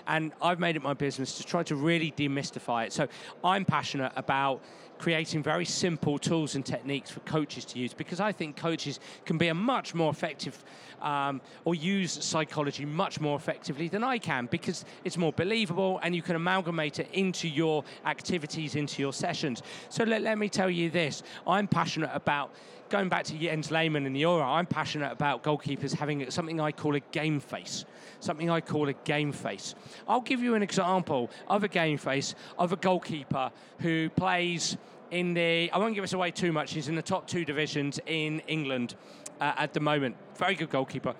And 0.07 0.31
I've 0.41 0.59
made 0.59 0.75
it 0.75 0.83
my 0.83 0.93
business 0.93 1.37
to 1.37 1.43
try 1.43 1.63
to 1.63 1.75
really 1.75 2.11
demystify 2.11 2.85
it. 2.85 2.93
So 2.93 3.07
I'm 3.43 3.65
passionate 3.65 4.11
about 4.15 4.61
creating 5.01 5.41
very 5.41 5.65
simple 5.65 6.19
tools 6.19 6.53
and 6.53 6.63
techniques 6.63 7.09
for 7.09 7.21
coaches 7.21 7.65
to 7.65 7.79
use 7.79 7.91
because 7.91 8.19
I 8.19 8.31
think 8.31 8.55
coaches 8.55 8.99
can 9.25 9.39
be 9.39 9.47
a 9.47 9.53
much 9.53 9.95
more 9.95 10.11
effective 10.11 10.63
um, 11.01 11.41
or 11.65 11.73
use 11.73 12.23
psychology 12.23 12.85
much 12.85 13.19
more 13.19 13.35
effectively 13.35 13.87
than 13.87 14.03
I 14.03 14.19
can 14.19 14.45
because 14.45 14.85
it's 15.03 15.17
more 15.17 15.33
believable 15.33 15.99
and 16.03 16.15
you 16.15 16.21
can 16.21 16.35
amalgamate 16.35 16.99
it 16.99 17.09
into 17.13 17.47
your 17.47 17.83
activities, 18.05 18.75
into 18.75 19.01
your 19.01 19.11
sessions. 19.11 19.63
So 19.89 20.03
let, 20.03 20.21
let 20.21 20.37
me 20.37 20.49
tell 20.49 20.69
you 20.69 20.91
this 20.91 21.23
I'm 21.47 21.67
passionate 21.67 22.11
about 22.13 22.51
going 22.91 23.07
back 23.07 23.23
to 23.23 23.37
Jens 23.37 23.71
Lehmann 23.71 24.05
and 24.05 24.13
the 24.13 24.19
Euro, 24.19 24.43
I'm 24.43 24.65
passionate 24.65 25.13
about 25.13 25.43
goalkeepers 25.43 25.95
having 25.95 26.29
something 26.29 26.59
I 26.59 26.73
call 26.73 26.95
a 26.95 26.99
game 26.99 27.39
face. 27.39 27.85
Something 28.19 28.49
I 28.49 28.59
call 28.59 28.89
a 28.89 28.93
game 28.93 29.31
face. 29.31 29.73
I'll 30.09 30.21
give 30.21 30.41
you 30.41 30.55
an 30.55 30.61
example 30.61 31.31
of 31.47 31.63
a 31.63 31.69
game 31.69 31.97
face 31.97 32.35
of 32.59 32.73
a 32.73 32.75
goalkeeper 32.75 33.51
who 33.79 34.09
plays 34.09 34.77
in 35.09 35.33
the, 35.33 35.71
I 35.71 35.77
won't 35.77 35.95
give 35.95 36.03
us 36.03 36.13
away 36.13 36.31
too 36.31 36.51
much, 36.51 36.73
he's 36.73 36.89
in 36.89 36.95
the 36.95 37.01
top 37.01 37.27
two 37.27 37.45
divisions 37.45 37.99
in 38.05 38.41
England 38.41 38.95
uh, 39.39 39.53
at 39.57 39.73
the 39.73 39.79
moment. 39.79 40.17
Very 40.35 40.55
good 40.55 40.69
goalkeeper. 40.69 41.15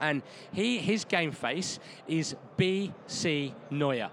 And 0.00 0.22
he, 0.52 0.78
his 0.78 1.06
game 1.06 1.32
face 1.32 1.78
is 2.08 2.36
BC 2.58 3.54
Neuer. 3.70 4.10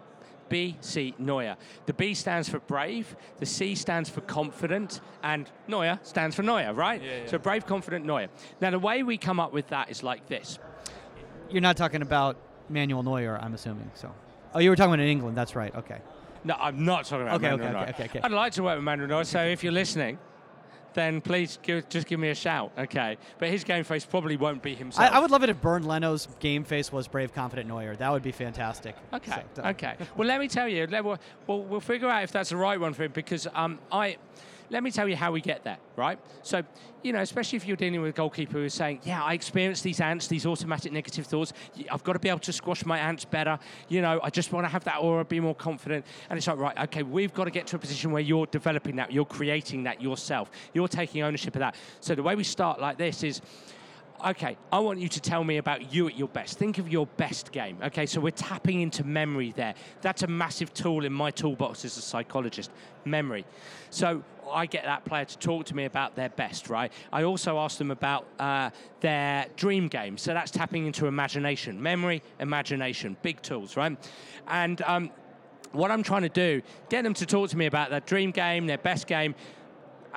BC 0.50 1.18
Neuer. 1.20 1.56
The 1.86 1.94
B 1.94 2.14
stands 2.14 2.50
for 2.50 2.60
brave, 2.60 3.16
the 3.38 3.46
C 3.46 3.76
stands 3.76 4.10
for 4.10 4.22
confident, 4.22 5.02
and 5.24 5.50
Neuer 5.68 6.00
stands 6.04 6.36
for 6.36 6.44
Neuer, 6.44 6.74
right? 6.74 7.02
Yeah, 7.02 7.20
yeah. 7.24 7.26
So 7.28 7.38
brave, 7.38 7.66
confident 7.66 8.06
Neuer. 8.06 8.28
Now, 8.62 8.72
the 8.72 8.80
way 8.80 9.04
we 9.04 9.18
come 9.18 9.40
up 9.40 9.54
with 9.54 9.68
that 9.68 9.90
is 9.90 10.04
like 10.04 10.28
this. 10.28 10.60
You're 11.50 11.62
not 11.62 11.78
talking 11.78 12.02
about 12.02 12.38
Manuel 12.70 13.04
Neuer, 13.04 13.38
I'm 13.42 13.54
assuming. 13.54 13.92
So, 13.94 14.14
oh, 14.54 14.60
you 14.60 14.70
were 14.70 14.76
talking 14.76 14.94
about 14.94 15.04
in 15.04 15.10
England. 15.10 15.38
That's 15.38 15.56
right. 15.56 15.74
Okay. 15.76 16.00
No, 16.44 16.56
I'm 16.60 16.86
not 16.86 17.06
talking 17.06 17.24
about 17.24 17.36
Okay, 17.36 17.50
Manuel 17.52 17.68
okay, 17.68 17.74
Neuer. 17.74 17.84
okay, 17.90 17.92
okay, 17.94 18.04
okay. 18.06 18.20
I'd 18.24 18.32
like 18.32 18.54
to 18.54 18.64
work 18.64 18.76
with 18.78 18.84
Manuel 18.84 19.08
Neuer, 19.08 19.24
so 19.24 19.44
if 19.44 19.64
you're 19.64 19.74
listening, 19.74 20.18
then 20.94 21.22
please 21.22 21.60
give, 21.62 21.88
just 21.90 22.08
give 22.08 22.20
me 22.20 22.30
a 22.30 22.36
shout, 22.36 22.72
okay? 22.78 23.18
But 23.40 23.50
his 23.50 23.64
game 23.64 23.84
face 23.84 24.06
probably 24.06 24.38
won't 24.38 24.62
be 24.62 24.76
himself. 24.76 25.12
I 25.12 25.20
would 25.20 25.32
love 25.32 25.44
it 25.44 25.50
if 25.50 25.62
Bernd 25.62 25.86
Leno's 25.86 26.28
game 26.40 26.64
face 26.64 26.92
was 26.92 27.08
brave, 27.08 27.34
confident 27.34 27.68
Neuer. 27.68 27.96
That 27.96 28.12
would 28.12 28.24
be 28.24 28.32
fantastic. 28.32 28.96
Okay. 29.14 29.44
So, 29.56 29.64
okay. 29.64 29.96
Well, 30.16 30.28
let 30.28 30.40
me 30.40 30.48
tell 30.48 30.68
you. 30.68 30.88
We'll, 30.90 31.20
we'll, 31.46 31.64
we'll 31.64 31.80
figure 31.80 32.10
out 32.10 32.24
if 32.24 32.32
that's 32.32 32.50
the 32.50 32.58
right 32.58 32.80
one 32.80 32.94
for 32.94 33.04
him 33.04 33.12
because 33.12 33.48
um, 33.54 33.80
I. 33.92 34.18
Let 34.70 34.84
me 34.84 34.92
tell 34.92 35.08
you 35.08 35.16
how 35.16 35.32
we 35.32 35.40
get 35.40 35.64
there, 35.64 35.78
right? 35.96 36.20
So, 36.42 36.62
you 37.02 37.14
know, 37.14 37.22
especially 37.22 37.56
if 37.56 37.66
you're 37.66 37.78
dealing 37.78 38.02
with 38.02 38.10
a 38.10 38.14
goalkeeper 38.14 38.54
who's 38.54 38.74
saying, 38.74 39.00
"Yeah, 39.04 39.24
I 39.24 39.34
experience 39.34 39.82
these 39.82 40.02
ants, 40.02 40.28
these 40.28 40.46
automatic 40.46 40.92
negative 40.92 41.26
thoughts. 41.26 41.54
I've 41.90 42.04
got 42.04 42.14
to 42.14 42.20
be 42.20 42.28
able 42.28 42.40
to 42.40 42.52
squash 42.52 42.86
my 42.86 43.00
ants 43.00 43.24
better. 43.24 43.60
You 43.88 44.02
know, 44.02 44.20
I 44.22 44.30
just 44.30 44.52
want 44.52 44.66
to 44.66 44.70
have 44.70 44.84
that 44.84 44.98
aura, 44.98 45.24
be 45.24 45.40
more 45.40 45.56
confident." 45.56 46.06
And 46.30 46.38
it's 46.38 46.48
like, 46.48 46.58
right, 46.58 46.78
okay, 46.80 47.04
we've 47.04 47.34
got 47.34 47.46
to 47.46 47.52
get 47.52 47.68
to 47.68 47.78
a 47.78 47.80
position 47.80 48.12
where 48.12 48.22
you're 48.22 48.48
developing 48.48 48.98
that, 48.98 49.12
you're 49.12 49.26
creating 49.26 49.84
that 49.84 50.02
yourself, 50.02 50.52
you're 50.74 50.90
taking 50.90 51.24
ownership 51.24 51.56
of 51.56 51.60
that. 51.60 51.76
So 52.02 52.14
the 52.16 52.24
way 52.24 52.36
we 52.36 52.44
start 52.44 52.82
like 52.82 52.98
this 52.98 53.24
is 53.24 53.42
okay, 54.26 54.58
I 54.72 54.80
want 54.80 55.00
you 55.00 55.08
to 55.10 55.20
tell 55.20 55.44
me 55.44 55.58
about 55.58 55.94
you 55.94 56.08
at 56.08 56.18
your 56.18 56.28
best. 56.28 56.58
Think 56.58 56.78
of 56.78 56.90
your 56.90 57.06
best 57.06 57.52
game. 57.52 57.78
Okay, 57.84 58.06
so 58.06 58.20
we're 58.20 58.32
tapping 58.32 58.82
into 58.82 59.04
memory 59.04 59.54
there. 59.56 59.76
That's 60.02 60.24
a 60.24 60.28
massive 60.28 60.74
tool 60.74 61.06
in 61.06 61.14
my 61.14 61.32
toolbox 61.32 61.86
as 61.86 61.98
a 61.98 62.02
psychologist 62.02 62.72
memory. 63.06 63.46
So 63.90 64.24
I 64.52 64.66
get 64.66 64.84
that 64.86 65.06
player 65.06 65.26
to 65.26 65.38
talk 65.38 65.66
to 65.66 65.76
me 65.76 65.86
about 65.86 66.16
their 66.16 66.30
best, 66.30 66.70
right? 66.70 66.92
I 67.12 67.24
also 67.24 67.60
ask 67.60 67.78
them 67.78 67.92
about 67.92 68.26
uh, 68.40 68.70
their 69.02 69.48
dream 69.56 69.88
game. 69.88 70.18
So 70.18 70.34
that's 70.34 70.52
tapping 70.52 70.86
into 70.86 71.08
imagination, 71.08 71.82
memory, 71.82 72.22
imagination, 72.40 73.18
big 73.22 73.42
tools, 73.42 73.78
right? 73.78 73.98
And 74.48 74.82
um, 74.84 75.12
what 75.72 75.92
I'm 75.92 76.04
trying 76.04 76.24
to 76.24 76.30
do, 76.30 76.62
get 76.90 77.04
them 77.04 77.14
to 77.16 77.26
talk 77.26 77.50
to 77.50 77.58
me 77.58 77.66
about 77.66 77.90
their 77.90 78.00
dream 78.02 78.32
game, 78.32 78.68
their 78.68 78.78
best 78.78 79.08
game, 79.08 79.36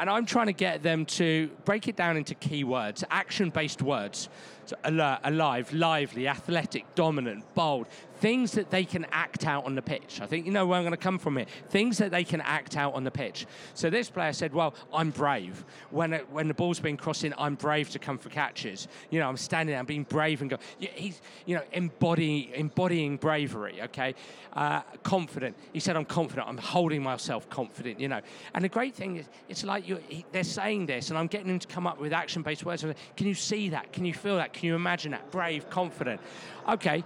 and 0.01 0.09
I'm 0.09 0.25
trying 0.25 0.47
to 0.47 0.55
get 0.55 0.83
them 0.83 1.05
to 1.07 1.51
break 1.67 1.87
it 1.87 1.95
down 1.95 2.17
into 2.17 2.35
keywords, 2.35 3.05
action 3.11 3.51
based 3.51 3.83
words. 3.83 4.31
So 4.65 4.77
alert, 4.85 5.21
alive, 5.25 5.73
lively, 5.75 6.27
athletic, 6.27 6.95
dominant, 6.95 7.45
bold. 7.55 7.87
Things 8.21 8.53
that 8.53 8.71
they 8.71 8.85
can 8.85 9.07
act 9.13 9.47
out 9.47 9.65
on 9.65 9.75
the 9.75 9.83
pitch. 9.83 10.21
I 10.21 10.27
think 10.27 10.47
you 10.47 10.53
know 10.53 10.67
where 10.67 10.79
I'm 10.79 10.85
going 10.85 10.93
to 10.93 10.97
come 10.97 11.19
from 11.19 11.37
here. 11.37 11.47
Things 11.71 11.99
that 11.99 12.11
they 12.11 12.23
can 12.23 12.41
act 12.43 12.77
out 12.77 12.95
on 12.95 13.03
the 13.05 13.11
pitch. 13.11 13.47
So 13.75 13.89
this 13.89 14.11
player 14.11 14.33
said, 14.33 14.53
"Well, 14.53 14.75
I'm 14.93 15.11
brave. 15.11 15.65
When 15.91 16.13
it, 16.13 16.31
when 16.31 16.47
the 16.47 16.55
ball's 16.55 16.81
been 16.81 16.97
crossing, 16.97 17.33
I'm 17.39 17.55
brave 17.55 17.91
to 17.91 17.99
come 17.99 18.19
for 18.19 18.29
catches. 18.29 18.89
You 19.11 19.21
know, 19.21 19.29
I'm 19.29 19.37
standing 19.37 19.73
there, 19.73 19.81
I'm 19.81 19.87
being 19.87 20.05
brave 20.05 20.43
and 20.43 20.51
go. 20.51 20.59
He's 20.79 21.21
you 21.47 21.57
know 21.57 21.63
embodying 21.73 22.51
embodying 22.55 23.17
bravery. 23.17 23.81
Okay, 23.83 24.15
uh, 24.53 24.83
confident. 25.03 25.57
He 25.73 25.81
said, 25.81 25.97
"I'm 25.97 26.05
confident. 26.05 26.47
I'm 26.47 26.59
holding 26.59 27.03
myself 27.03 27.49
confident. 27.49 27.99
You 27.99 28.09
know." 28.09 28.21
And 28.55 28.63
the 28.63 28.69
great 28.69 28.95
thing 28.95 29.17
is, 29.17 29.29
it's 29.49 29.65
like 29.65 29.89
you 29.89 29.99
he, 30.09 30.27
they're 30.31 30.45
saying 30.45 30.87
this, 30.87 31.09
and 31.09 31.19
I'm 31.19 31.27
getting 31.27 31.49
them 31.49 31.59
to 31.59 31.69
come 31.69 31.87
up 31.87 31.99
with 31.99 32.13
action-based 32.13 32.65
words. 32.65 32.85
Can 33.17 33.27
you 33.27 33.35
see 33.35 33.71
that? 33.71 33.93
Can 33.93 34.05
you 34.05 34.15
feel 34.15 34.37
that? 34.37 34.53
Can 34.53 34.67
you 34.67 34.75
imagine 34.75 35.13
that? 35.13 35.31
Brave, 35.31 35.71
confident. 35.71 36.21
Okay, 36.69 37.03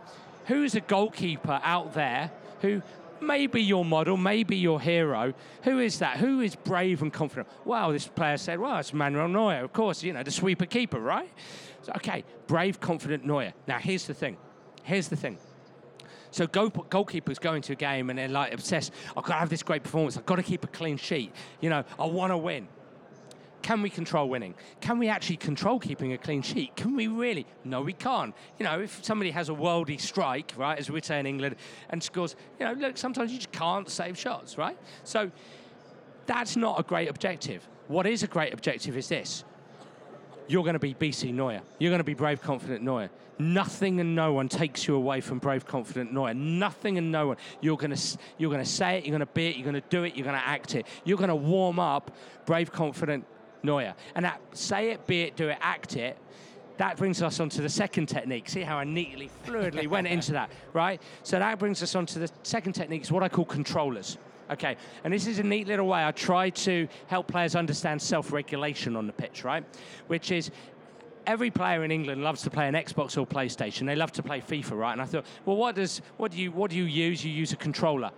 who's 0.46 0.74
a 0.74 0.80
goalkeeper 0.80 1.60
out 1.62 1.94
there 1.94 2.30
who 2.60 2.82
maybe 3.20 3.62
your 3.62 3.84
model, 3.84 4.16
maybe 4.16 4.56
your 4.56 4.80
hero. 4.80 5.34
Who 5.62 5.78
is 5.78 5.98
that? 5.98 6.18
Who 6.18 6.40
is 6.40 6.54
brave 6.54 7.02
and 7.02 7.12
confident? 7.12 7.48
Well, 7.64 7.92
this 7.92 8.06
player 8.06 8.36
said, 8.36 8.58
well, 8.58 8.78
it's 8.78 8.92
Manuel 8.92 9.28
Neuer, 9.28 9.64
of 9.64 9.72
course, 9.72 10.02
you 10.02 10.12
know, 10.12 10.22
the 10.22 10.30
sweeper 10.30 10.66
keeper, 10.66 11.00
right? 11.00 11.30
So, 11.82 11.92
okay, 11.96 12.24
brave, 12.46 12.80
confident 12.80 13.24
Neuer. 13.24 13.52
Now, 13.66 13.78
here's 13.78 14.06
the 14.06 14.14
thing. 14.14 14.36
Here's 14.82 15.08
the 15.08 15.16
thing. 15.16 15.38
So 16.30 16.48
goal, 16.48 16.70
goalkeepers 16.70 17.38
go 17.38 17.54
into 17.54 17.72
a 17.72 17.76
game 17.76 18.10
and 18.10 18.18
they're 18.18 18.28
like 18.28 18.52
obsessed. 18.52 18.92
I've 19.16 19.22
got 19.22 19.34
to 19.34 19.38
have 19.38 19.50
this 19.50 19.62
great 19.62 19.84
performance. 19.84 20.16
I've 20.16 20.26
got 20.26 20.36
to 20.36 20.42
keep 20.42 20.64
a 20.64 20.66
clean 20.66 20.96
sheet. 20.96 21.32
You 21.60 21.70
know, 21.70 21.84
I 21.96 22.06
want 22.06 22.32
to 22.32 22.36
win. 22.36 22.66
Can 23.64 23.80
we 23.80 23.88
control 23.88 24.28
winning? 24.28 24.54
Can 24.82 24.98
we 24.98 25.08
actually 25.08 25.38
control 25.38 25.78
keeping 25.78 26.12
a 26.12 26.18
clean 26.18 26.42
sheet? 26.42 26.76
Can 26.76 26.94
we 26.94 27.06
really? 27.06 27.46
No, 27.64 27.80
we 27.80 27.94
can't. 27.94 28.34
You 28.58 28.64
know, 28.66 28.82
if 28.82 29.02
somebody 29.02 29.30
has 29.30 29.48
a 29.48 29.54
worldy 29.54 29.98
strike, 29.98 30.52
right, 30.58 30.78
as 30.78 30.90
we 30.90 31.00
say 31.00 31.18
in 31.18 31.24
England, 31.24 31.56
and 31.88 32.02
scores, 32.02 32.36
you 32.60 32.66
know, 32.66 32.74
look, 32.74 32.98
sometimes 32.98 33.32
you 33.32 33.38
just 33.38 33.52
can't 33.52 33.88
save 33.88 34.18
shots, 34.18 34.58
right? 34.58 34.76
So 35.04 35.30
that's 36.26 36.56
not 36.56 36.78
a 36.78 36.82
great 36.82 37.08
objective. 37.08 37.66
What 37.88 38.06
is 38.06 38.22
a 38.22 38.26
great 38.26 38.52
objective 38.52 38.98
is 38.98 39.08
this 39.08 39.44
you're 40.46 40.62
going 40.62 40.74
to 40.74 40.78
be 40.78 40.92
BC 40.92 41.32
Neuer. 41.32 41.62
You're 41.78 41.90
going 41.90 42.00
to 42.00 42.04
be 42.04 42.12
brave, 42.12 42.42
confident 42.42 42.82
Neuer. 42.82 43.08
Nothing 43.38 43.98
and 43.98 44.14
no 44.14 44.34
one 44.34 44.50
takes 44.50 44.86
you 44.86 44.94
away 44.94 45.22
from 45.22 45.38
brave, 45.38 45.64
confident 45.64 46.12
Neuer. 46.12 46.34
Nothing 46.34 46.98
and 46.98 47.10
no 47.10 47.28
one. 47.28 47.38
You're 47.62 47.78
going 47.78 47.96
to 47.96 48.18
you're 48.36 48.50
going 48.50 48.62
to 48.62 48.70
say 48.70 48.98
it. 48.98 49.06
You're 49.06 49.16
going 49.16 49.26
to 49.26 49.32
be 49.32 49.46
it. 49.46 49.56
You're 49.56 49.64
going 49.64 49.82
to 49.82 49.88
do 49.88 50.04
it. 50.04 50.16
You're 50.16 50.26
going 50.26 50.38
to 50.38 50.46
act 50.46 50.74
it. 50.74 50.86
You're 51.04 51.16
going 51.16 51.28
to 51.28 51.34
warm 51.34 51.78
up 51.78 52.10
brave, 52.44 52.70
confident 52.70 53.24
Neuer. 53.64 53.94
And 54.14 54.24
that 54.24 54.40
say 54.52 54.90
it, 54.90 55.06
be 55.06 55.22
it, 55.22 55.36
do 55.36 55.48
it, 55.48 55.58
act 55.60 55.96
it. 55.96 56.18
That 56.76 56.96
brings 56.96 57.22
us 57.22 57.38
on 57.38 57.48
to 57.50 57.62
the 57.62 57.68
second 57.68 58.06
technique. 58.06 58.48
See 58.48 58.62
how 58.62 58.78
I 58.78 58.84
neatly, 58.84 59.30
fluidly 59.46 59.86
went 59.86 60.08
into 60.08 60.32
that, 60.32 60.50
right? 60.72 61.00
So 61.22 61.38
that 61.38 61.58
brings 61.58 61.82
us 61.82 61.94
on 61.94 62.06
to 62.06 62.18
the 62.18 62.30
second 62.42 62.72
technique. 62.72 63.02
Is 63.02 63.12
what 63.12 63.22
I 63.22 63.28
call 63.28 63.44
controllers. 63.44 64.18
Okay, 64.50 64.76
and 65.04 65.12
this 65.12 65.26
is 65.26 65.38
a 65.38 65.42
neat 65.42 65.66
little 65.68 65.86
way 65.86 66.04
I 66.04 66.10
try 66.12 66.50
to 66.50 66.86
help 67.06 67.28
players 67.28 67.56
understand 67.56 68.02
self-regulation 68.02 68.94
on 68.94 69.06
the 69.06 69.12
pitch, 69.12 69.42
right? 69.42 69.64
Which 70.08 70.30
is 70.30 70.50
every 71.26 71.50
player 71.50 71.84
in 71.84 71.90
England 71.90 72.22
loves 72.22 72.42
to 72.42 72.50
play 72.50 72.68
an 72.68 72.74
Xbox 72.74 73.16
or 73.16 73.26
PlayStation. 73.26 73.86
They 73.86 73.96
love 73.96 74.12
to 74.12 74.22
play 74.22 74.40
FIFA, 74.40 74.72
right? 74.72 74.92
And 74.92 75.00
I 75.00 75.06
thought, 75.06 75.24
well, 75.44 75.56
what 75.56 75.76
does 75.76 76.02
what 76.16 76.32
do 76.32 76.38
you 76.38 76.52
what 76.52 76.70
do 76.70 76.76
you 76.76 76.84
use? 76.84 77.24
You 77.24 77.32
use 77.32 77.52
a 77.52 77.56
controller. 77.56 78.10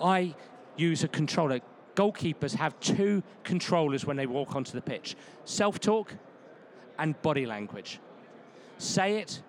I 0.00 0.34
use 0.76 1.04
a 1.04 1.08
controller. 1.08 1.60
Goalkeepers 1.94 2.54
have 2.54 2.78
two 2.80 3.22
controllers 3.44 4.04
when 4.04 4.16
they 4.16 4.26
walk 4.26 4.54
onto 4.56 4.72
the 4.72 4.80
pitch: 4.80 5.16
self-talk 5.44 6.14
and 6.98 7.20
body 7.22 7.46
language. 7.46 8.00
Say 8.78 9.18
it, 9.18 9.42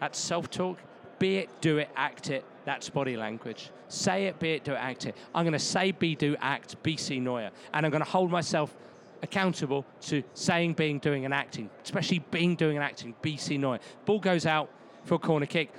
that's 0.00 0.18
self-talk. 0.18 0.78
Be 1.18 1.36
it, 1.36 1.48
do 1.60 1.78
it, 1.78 1.88
act 1.94 2.30
it. 2.30 2.44
That's 2.64 2.88
body 2.88 3.16
language. 3.16 3.70
Say 3.88 4.26
it, 4.26 4.38
be 4.38 4.54
it, 4.54 4.64
do 4.64 4.72
it, 4.72 4.76
act 4.76 5.06
it. 5.06 5.16
I'm 5.34 5.44
going 5.44 5.52
to 5.52 5.58
say, 5.58 5.92
be, 5.92 6.14
do, 6.14 6.36
act, 6.40 6.82
BC 6.82 7.20
Neuer. 7.20 7.50
And 7.72 7.86
I'm 7.86 7.92
going 7.92 8.02
to 8.02 8.10
hold 8.10 8.30
myself 8.30 8.74
accountable 9.22 9.84
to 10.02 10.22
saying, 10.34 10.74
being, 10.74 10.98
doing, 10.98 11.24
and 11.24 11.32
acting, 11.32 11.70
especially 11.84 12.20
being, 12.30 12.56
doing, 12.56 12.76
and 12.76 12.84
acting, 12.84 13.14
BC 13.22 13.60
Neuer. 13.60 13.78
Ball 14.04 14.18
goes 14.18 14.46
out 14.46 14.68
for 15.04 15.14
a 15.14 15.18
corner 15.18 15.46
kick. 15.46 15.72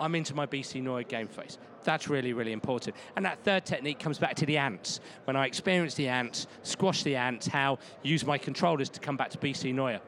I'm 0.00 0.14
into 0.14 0.34
my 0.34 0.46
BC 0.46 0.82
Neuer 0.82 1.02
game 1.02 1.28
face. 1.28 1.58
That's 1.84 2.08
really, 2.08 2.32
really 2.32 2.52
important. 2.52 2.96
And 3.16 3.24
that 3.24 3.38
third 3.44 3.66
technique 3.66 3.98
comes 3.98 4.18
back 4.18 4.36
to 4.36 4.46
the 4.46 4.56
ants. 4.56 5.00
When 5.24 5.36
I 5.36 5.46
experience 5.46 5.94
the 5.94 6.08
ants, 6.08 6.46
squash 6.62 7.02
the 7.02 7.16
ants, 7.16 7.46
how 7.46 7.78
use 8.02 8.24
my 8.24 8.38
controllers 8.38 8.88
to 8.90 9.00
come 9.00 9.16
back 9.16 9.30
to 9.30 9.38
BC 9.38 9.74
Neuer. 9.74 10.00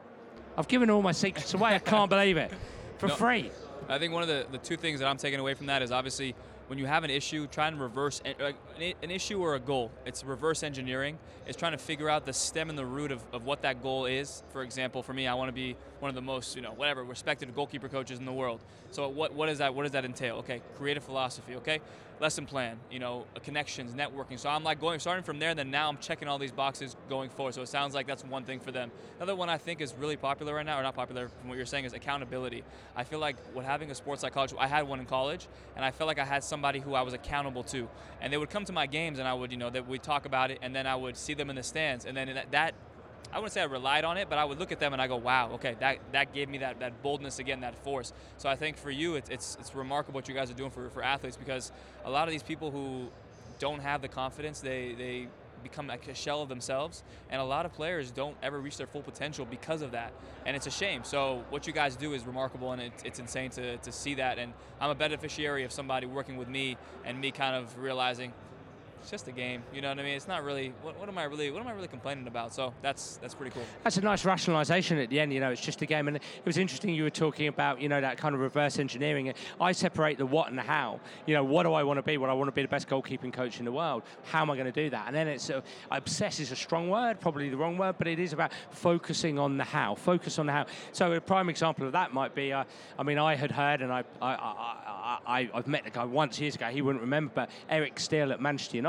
I've 0.57 0.67
given 0.67 0.89
all 0.89 1.03
my 1.03 1.11
secrets 1.11 1.53
away. 1.53 1.75
I 1.75 1.79
can't 1.79 2.09
believe 2.09 2.37
it. 2.37 2.51
For 2.97 3.07
No. 3.07 3.15
free. 3.15 3.51
I 3.87 3.99
think 3.99 4.11
one 4.11 4.23
of 4.23 4.27
the, 4.27 4.47
the 4.51 4.57
two 4.57 4.75
things 4.75 4.99
that 4.99 5.07
I'm 5.07 5.17
taking 5.17 5.39
away 5.39 5.53
from 5.53 5.67
that 5.67 5.81
is 5.83 5.91
obviously 5.91 6.35
when 6.67 6.77
you 6.77 6.85
have 6.85 7.03
an 7.05 7.09
issue, 7.09 7.47
trying 7.47 7.73
to 7.77 7.81
reverse 7.81 8.21
eh, 8.25 8.33
an, 8.79 8.93
an 9.01 9.11
issue 9.11 9.39
or 9.41 9.55
a 9.55 9.59
goal. 9.59 9.91
It's 10.05 10.23
reverse 10.25 10.63
engineering. 10.63 11.17
It's 11.45 11.55
trying 11.55 11.71
to 11.71 11.77
figure 11.77 12.09
out 12.09 12.25
the 12.25 12.33
stem 12.33 12.69
and 12.69 12.77
the 12.77 12.85
root 12.85 13.11
of, 13.11 13.23
of 13.31 13.45
what 13.45 13.61
that 13.61 13.81
goal 13.81 14.05
is. 14.05 14.43
For 14.49 14.63
example, 14.63 15.01
for 15.03 15.13
me, 15.13 15.27
I 15.27 15.33
want 15.35 15.47
to 15.47 15.53
be 15.53 15.77
one 15.99 16.09
of 16.09 16.15
the 16.15 16.21
most, 16.21 16.55
you 16.55 16.61
know, 16.61 16.71
whatever, 16.71 17.03
respected 17.03 17.53
goalkeeper 17.55 17.89
coaches 17.89 18.19
in 18.19 18.25
the 18.25 18.33
world. 18.33 18.59
So 18.91 19.07
what 19.09 19.33
what 19.33 19.49
is 19.49 19.57
that? 19.57 19.73
What 19.73 19.83
does 19.83 19.91
that 19.91 20.05
entail? 20.05 20.37
Okay, 20.37 20.61
create 20.77 20.97
a 20.97 21.01
philosophy. 21.01 21.55
Okay, 21.55 21.79
lesson 22.19 22.45
plan. 22.45 22.79
You 22.91 22.99
know, 22.99 23.25
uh, 23.35 23.39
connections, 23.39 23.93
networking. 23.93 24.39
So 24.39 24.49
I'm 24.49 24.63
like 24.63 24.79
going 24.79 24.99
starting 24.99 25.23
from 25.23 25.39
there. 25.39 25.53
Then 25.55 25.71
now 25.71 25.89
I'm 25.89 25.97
checking 25.97 26.27
all 26.27 26.37
these 26.37 26.51
boxes 26.51 26.95
going 27.09 27.29
forward. 27.29 27.53
So 27.53 27.61
it 27.61 27.67
sounds 27.67 27.93
like 27.93 28.07
that's 28.07 28.23
one 28.23 28.43
thing 28.43 28.59
for 28.59 28.71
them. 28.71 28.91
Another 29.17 29.35
one 29.35 29.49
I 29.49 29.57
think 29.57 29.81
is 29.81 29.93
really 29.95 30.17
popular 30.17 30.55
right 30.55 30.65
now, 30.65 30.79
or 30.79 30.83
not 30.83 30.95
popular 30.95 31.29
from 31.29 31.49
what 31.49 31.57
you're 31.57 31.65
saying, 31.65 31.85
is 31.85 31.93
accountability. 31.93 32.63
I 32.95 33.03
feel 33.03 33.19
like 33.19 33.35
what 33.53 33.65
having 33.65 33.91
a 33.91 33.95
sports 33.95 34.21
psychologist, 34.21 34.59
I 34.59 34.67
had 34.67 34.87
one 34.87 34.99
in 34.99 35.05
college, 35.05 35.47
and 35.75 35.83
I 35.83 35.91
felt 35.91 36.07
like 36.07 36.19
I 36.19 36.25
had 36.25 36.43
somebody 36.43 36.79
who 36.79 36.93
I 36.93 37.01
was 37.01 37.13
accountable 37.13 37.63
to, 37.65 37.87
and 38.21 38.31
they 38.31 38.37
would 38.37 38.49
come 38.49 38.65
to 38.65 38.73
my 38.73 38.85
games, 38.85 39.19
and 39.19 39.27
I 39.27 39.33
would, 39.33 39.51
you 39.51 39.57
know, 39.57 39.69
that 39.69 39.87
we 39.87 39.99
talk 39.99 40.25
about 40.25 40.51
it, 40.51 40.59
and 40.61 40.75
then 40.75 40.87
I 40.87 40.95
would 40.95 41.17
see 41.17 41.33
them 41.33 41.49
in 41.49 41.55
the 41.55 41.63
stands, 41.63 42.05
and 42.05 42.15
then 42.15 42.33
that, 42.33 42.51
that 42.51 42.73
I 43.31 43.39
wouldn't 43.39 43.53
say 43.53 43.61
I 43.61 43.65
relied 43.65 44.05
on 44.05 44.17
it, 44.17 44.29
but 44.29 44.37
I 44.37 44.45
would 44.45 44.59
look 44.59 44.71
at 44.71 44.79
them 44.79 44.93
and 44.93 45.01
I 45.01 45.07
go, 45.07 45.17
"Wow, 45.17 45.51
okay, 45.53 45.75
that 45.79 45.97
that 46.11 46.33
gave 46.33 46.49
me 46.49 46.59
that, 46.59 46.79
that 46.79 47.01
boldness 47.03 47.39
again, 47.39 47.61
that 47.61 47.75
force." 47.83 48.13
So 48.37 48.49
I 48.49 48.55
think 48.55 48.77
for 48.77 48.91
you, 48.91 49.15
it's, 49.15 49.29
it's 49.29 49.57
it's 49.59 49.75
remarkable 49.75 50.17
what 50.17 50.27
you 50.27 50.33
guys 50.33 50.49
are 50.49 50.55
doing 50.55 50.71
for, 50.71 50.89
for 50.89 51.03
athletes 51.03 51.37
because 51.37 51.71
a 52.05 52.09
lot 52.09 52.27
of 52.27 52.31
these 52.31 52.43
people 52.43 52.71
who 52.71 53.09
don't 53.59 53.79
have 53.79 54.01
the 54.01 54.07
confidence, 54.07 54.59
they 54.59 54.95
they 54.97 55.27
become 55.63 55.87
like 55.87 56.07
a 56.07 56.15
shell 56.15 56.41
of 56.41 56.49
themselves, 56.49 57.03
and 57.29 57.41
a 57.41 57.43
lot 57.43 57.65
of 57.65 57.73
players 57.73 58.11
don't 58.11 58.37
ever 58.41 58.59
reach 58.59 58.77
their 58.77 58.87
full 58.87 59.01
potential 59.01 59.45
because 59.45 59.81
of 59.81 59.91
that, 59.91 60.13
and 60.45 60.55
it's 60.55 60.67
a 60.67 60.71
shame. 60.71 61.03
So 61.03 61.43
what 61.49 61.67
you 61.67 61.73
guys 61.73 61.95
do 61.95 62.13
is 62.13 62.25
remarkable, 62.25 62.71
and 62.71 62.81
it's, 62.81 63.03
it's 63.03 63.19
insane 63.19 63.49
to, 63.51 63.77
to 63.77 63.91
see 63.91 64.15
that. 64.15 64.37
And 64.39 64.53
I'm 64.79 64.89
a 64.89 64.95
beneficiary 64.95 65.63
of 65.63 65.71
somebody 65.71 66.07
working 66.07 66.37
with 66.37 66.47
me 66.47 66.77
and 67.05 67.19
me 67.19 67.31
kind 67.31 67.55
of 67.55 67.77
realizing 67.77 68.33
it's 69.01 69.11
just 69.11 69.27
a 69.27 69.31
game. 69.31 69.63
You 69.73 69.81
know 69.81 69.89
what 69.89 69.99
I 69.99 70.03
mean? 70.03 70.15
It's 70.15 70.27
not 70.27 70.43
really. 70.43 70.73
What, 70.81 70.99
what 70.99 71.09
am 71.09 71.17
I 71.17 71.23
really? 71.23 71.51
What 71.51 71.61
am 71.61 71.67
I 71.67 71.71
really 71.71 71.87
complaining 71.87 72.27
about? 72.27 72.53
So 72.53 72.73
that's 72.81 73.17
that's 73.17 73.33
pretty 73.33 73.51
cool. 73.51 73.63
That's 73.83 73.97
a 73.97 74.01
nice 74.01 74.23
rationalisation 74.23 75.01
at 75.01 75.09
the 75.09 75.19
end. 75.19 75.33
You 75.33 75.39
know, 75.39 75.51
it's 75.51 75.61
just 75.61 75.81
a 75.81 75.85
game, 75.85 76.07
and 76.07 76.17
it 76.17 76.45
was 76.45 76.57
interesting. 76.57 76.93
You 76.93 77.03
were 77.03 77.09
talking 77.09 77.47
about, 77.47 77.81
you 77.81 77.89
know, 77.89 78.01
that 78.01 78.17
kind 78.17 78.35
of 78.35 78.41
reverse 78.41 78.79
engineering. 78.79 79.33
I 79.59 79.71
separate 79.71 80.17
the 80.17 80.25
what 80.25 80.49
and 80.49 80.57
the 80.57 80.63
how. 80.63 80.99
You 81.25 81.35
know, 81.35 81.43
what 81.43 81.63
do 81.63 81.73
I 81.73 81.83
want 81.83 81.97
to 81.97 82.03
be? 82.03 82.17
What 82.17 82.29
I 82.29 82.33
want 82.33 82.47
to 82.47 82.51
be 82.51 82.61
the 82.61 82.67
best 82.67 82.87
goalkeeping 82.87 83.31
coach 83.31 83.59
in 83.59 83.65
the 83.65 83.71
world. 83.71 84.03
How 84.23 84.41
am 84.41 84.51
I 84.51 84.55
going 84.55 84.71
to 84.71 84.83
do 84.83 84.89
that? 84.89 85.05
And 85.07 85.15
then 85.15 85.27
it's 85.27 85.49
uh, 85.49 85.61
obsess 85.91 86.39
is 86.39 86.51
a 86.51 86.55
strong 86.55 86.89
word, 86.89 87.19
probably 87.19 87.49
the 87.49 87.57
wrong 87.57 87.77
word, 87.77 87.95
but 87.97 88.07
it 88.07 88.19
is 88.19 88.33
about 88.33 88.51
focusing 88.71 89.39
on 89.39 89.57
the 89.57 89.63
how. 89.63 89.95
Focus 89.95 90.39
on 90.39 90.45
the 90.47 90.53
how. 90.53 90.65
So 90.91 91.13
a 91.13 91.21
prime 91.21 91.49
example 91.49 91.85
of 91.85 91.93
that 91.93 92.13
might 92.13 92.35
be, 92.35 92.51
uh, 92.53 92.63
I 92.97 93.03
mean, 93.03 93.17
I 93.17 93.35
had 93.35 93.51
heard, 93.51 93.81
and 93.81 93.91
I, 93.91 94.03
I, 94.21 94.33
I, 94.33 95.17
I, 95.25 95.49
I've 95.53 95.67
met 95.67 95.83
the 95.83 95.89
guy 95.89 96.05
once 96.05 96.39
years 96.39 96.55
ago. 96.55 96.67
He 96.67 96.81
wouldn't 96.81 97.01
remember, 97.01 97.31
but 97.33 97.49
Eric 97.69 97.99
Steele 97.99 98.31
at 98.31 98.41
Manchester 98.41 98.77
United, 98.77 98.86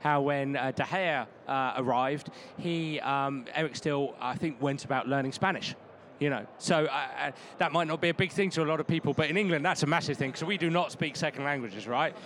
how 0.00 0.22
when 0.22 0.56
uh, 0.56 0.72
De 0.72 0.82
Gea 0.82 1.26
uh, 1.48 1.72
arrived, 1.76 2.30
he 2.58 3.00
um, 3.00 3.44
Eric 3.54 3.76
Steele, 3.76 4.14
I 4.20 4.36
think, 4.36 4.60
went 4.60 4.84
about 4.84 5.08
learning 5.08 5.32
Spanish. 5.32 5.74
You 6.18 6.30
know, 6.30 6.46
so 6.56 6.86
uh, 6.86 7.08
uh, 7.20 7.30
that 7.58 7.72
might 7.72 7.88
not 7.88 8.00
be 8.00 8.08
a 8.08 8.14
big 8.14 8.32
thing 8.32 8.48
to 8.50 8.62
a 8.62 8.64
lot 8.64 8.80
of 8.80 8.86
people, 8.86 9.12
but 9.12 9.28
in 9.28 9.36
England 9.36 9.64
that's 9.64 9.82
a 9.82 9.86
massive 9.86 10.16
thing 10.16 10.30
because 10.30 10.44
we 10.44 10.56
do 10.56 10.70
not 10.70 10.90
speak 10.90 11.14
second 11.14 11.44
languages, 11.44 11.86
right? 11.86 12.16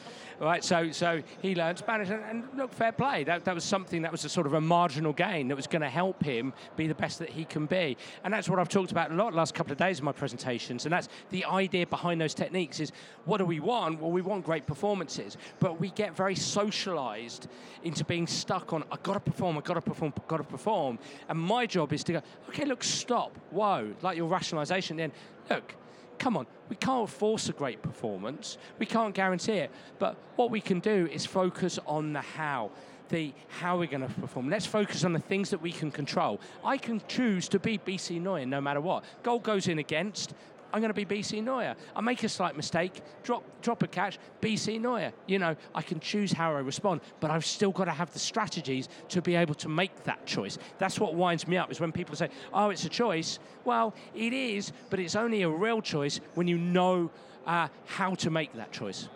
Right. 0.40 0.64
So, 0.64 0.90
so 0.90 1.22
he 1.42 1.54
learned 1.54 1.76
Spanish, 1.76 2.08
and, 2.08 2.24
and 2.24 2.44
look, 2.56 2.72
fair 2.72 2.92
play. 2.92 3.24
That, 3.24 3.44
that 3.44 3.54
was 3.54 3.62
something 3.62 4.00
that 4.00 4.10
was 4.10 4.24
a 4.24 4.28
sort 4.30 4.46
of 4.46 4.54
a 4.54 4.60
marginal 4.60 5.12
gain 5.12 5.48
that 5.48 5.56
was 5.56 5.66
going 5.66 5.82
to 5.82 5.90
help 5.90 6.24
him 6.24 6.54
be 6.76 6.86
the 6.86 6.94
best 6.94 7.18
that 7.18 7.28
he 7.28 7.44
can 7.44 7.66
be, 7.66 7.98
and 8.24 8.32
that's 8.32 8.48
what 8.48 8.58
I've 8.58 8.70
talked 8.70 8.90
about 8.90 9.10
a 9.10 9.14
lot 9.14 9.34
last 9.34 9.54
couple 9.54 9.70
of 9.70 9.76
days 9.76 9.98
in 9.98 10.04
my 10.06 10.12
presentations, 10.12 10.86
and 10.86 10.92
that's 10.94 11.10
the 11.28 11.44
idea 11.44 11.86
behind 11.86 12.22
those 12.22 12.32
techniques 12.32 12.80
is 12.80 12.90
what 13.26 13.36
do 13.36 13.44
we 13.44 13.60
want? 13.60 14.00
Well, 14.00 14.12
we 14.12 14.22
want 14.22 14.42
great 14.46 14.66
performances, 14.66 15.36
but 15.58 15.78
we 15.78 15.90
get 15.90 16.16
very 16.16 16.34
socialised 16.34 17.46
into 17.82 18.02
being 18.06 18.26
stuck 18.26 18.72
on 18.72 18.82
I've 18.90 19.02
got 19.02 19.14
to 19.14 19.20
perform, 19.20 19.58
I've 19.58 19.64
got 19.64 19.74
to 19.74 19.82
perform, 19.82 20.14
I've 20.16 20.26
got 20.26 20.38
to 20.38 20.44
perform, 20.44 20.98
and 21.28 21.38
my 21.38 21.66
job 21.66 21.92
is 21.92 22.02
to 22.04 22.12
go, 22.14 22.22
okay, 22.48 22.64
look, 22.64 22.82
stop, 22.82 23.36
whoa, 23.50 23.92
like 24.00 24.16
your 24.16 24.30
rationalisation. 24.30 24.96
Then, 24.96 25.12
look, 25.50 25.74
come 26.20 26.36
on, 26.36 26.46
we 26.68 26.76
can't 26.76 27.08
force 27.08 27.48
a 27.48 27.52
great 27.52 27.82
performance. 27.82 28.58
We 28.78 28.86
can't 28.86 29.14
guarantee 29.14 29.54
it. 29.54 29.70
But 29.98 30.16
what 30.36 30.50
we 30.50 30.60
can 30.60 30.78
do 30.78 31.08
is 31.10 31.26
focus 31.26 31.80
on 31.86 32.12
the 32.12 32.20
how. 32.20 32.70
The 33.08 33.32
how 33.48 33.78
we're 33.78 33.88
going 33.88 34.06
to 34.06 34.20
perform. 34.20 34.48
Let's 34.50 34.66
focus 34.66 35.02
on 35.02 35.14
the 35.14 35.18
things 35.18 35.50
that 35.50 35.60
we 35.60 35.72
can 35.72 35.90
control. 35.90 36.38
I 36.64 36.76
can 36.76 37.02
choose 37.08 37.48
to 37.48 37.58
be 37.58 37.78
BC 37.78 38.20
Neuer 38.20 38.46
no 38.46 38.60
matter 38.60 38.80
what. 38.80 39.02
Goal 39.24 39.40
goes 39.40 39.66
in 39.66 39.80
against. 39.80 40.34
I'm 40.72 40.80
going 40.80 40.92
to 40.92 41.04
be 41.04 41.04
BC 41.04 41.42
Neuer. 41.42 41.74
I 41.94 42.00
make 42.00 42.22
a 42.24 42.28
slight 42.28 42.56
mistake, 42.56 43.00
drop 43.22 43.44
drop 43.62 43.82
a 43.82 43.86
catch, 43.88 44.18
BC 44.40 44.80
Neuer. 44.80 45.12
You 45.26 45.38
know, 45.38 45.56
I 45.74 45.82
can 45.82 46.00
choose 46.00 46.32
how 46.32 46.54
I 46.54 46.60
respond, 46.60 47.00
but 47.20 47.30
I've 47.30 47.44
still 47.44 47.72
got 47.72 47.84
to 47.86 47.92
have 47.92 48.12
the 48.12 48.18
strategies 48.18 48.88
to 49.08 49.22
be 49.22 49.34
able 49.36 49.54
to 49.56 49.68
make 49.68 50.04
that 50.04 50.26
choice. 50.26 50.58
That's 50.78 50.98
what 51.00 51.14
winds 51.14 51.46
me 51.48 51.56
up 51.56 51.70
is 51.70 51.80
when 51.80 51.92
people 51.92 52.16
say, 52.16 52.30
"Oh, 52.52 52.70
it's 52.70 52.84
a 52.84 52.88
choice." 52.88 53.38
Well, 53.64 53.94
it 54.14 54.32
is, 54.32 54.72
but 54.90 55.00
it's 55.00 55.16
only 55.16 55.42
a 55.42 55.50
real 55.50 55.82
choice 55.82 56.20
when 56.34 56.48
you 56.48 56.58
know 56.58 57.10
uh, 57.46 57.68
how 57.86 58.14
to 58.16 58.30
make 58.30 58.52
that 58.54 58.72
choice. 58.72 59.08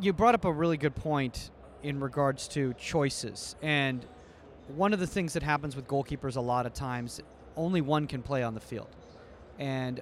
you 0.00 0.12
brought 0.12 0.34
up 0.34 0.44
a 0.44 0.52
really 0.52 0.76
good 0.76 0.94
point 0.96 1.50
in 1.82 2.00
regards 2.00 2.48
to 2.48 2.74
choices. 2.74 3.56
And 3.62 4.04
one 4.68 4.92
of 4.92 5.00
the 5.00 5.06
things 5.06 5.32
that 5.34 5.42
happens 5.42 5.76
with 5.76 5.86
goalkeepers 5.86 6.36
a 6.36 6.40
lot 6.40 6.66
of 6.66 6.72
times, 6.72 7.20
only 7.56 7.80
one 7.80 8.06
can 8.06 8.22
play 8.22 8.42
on 8.42 8.54
the 8.54 8.60
field. 8.60 8.88
And 9.58 10.00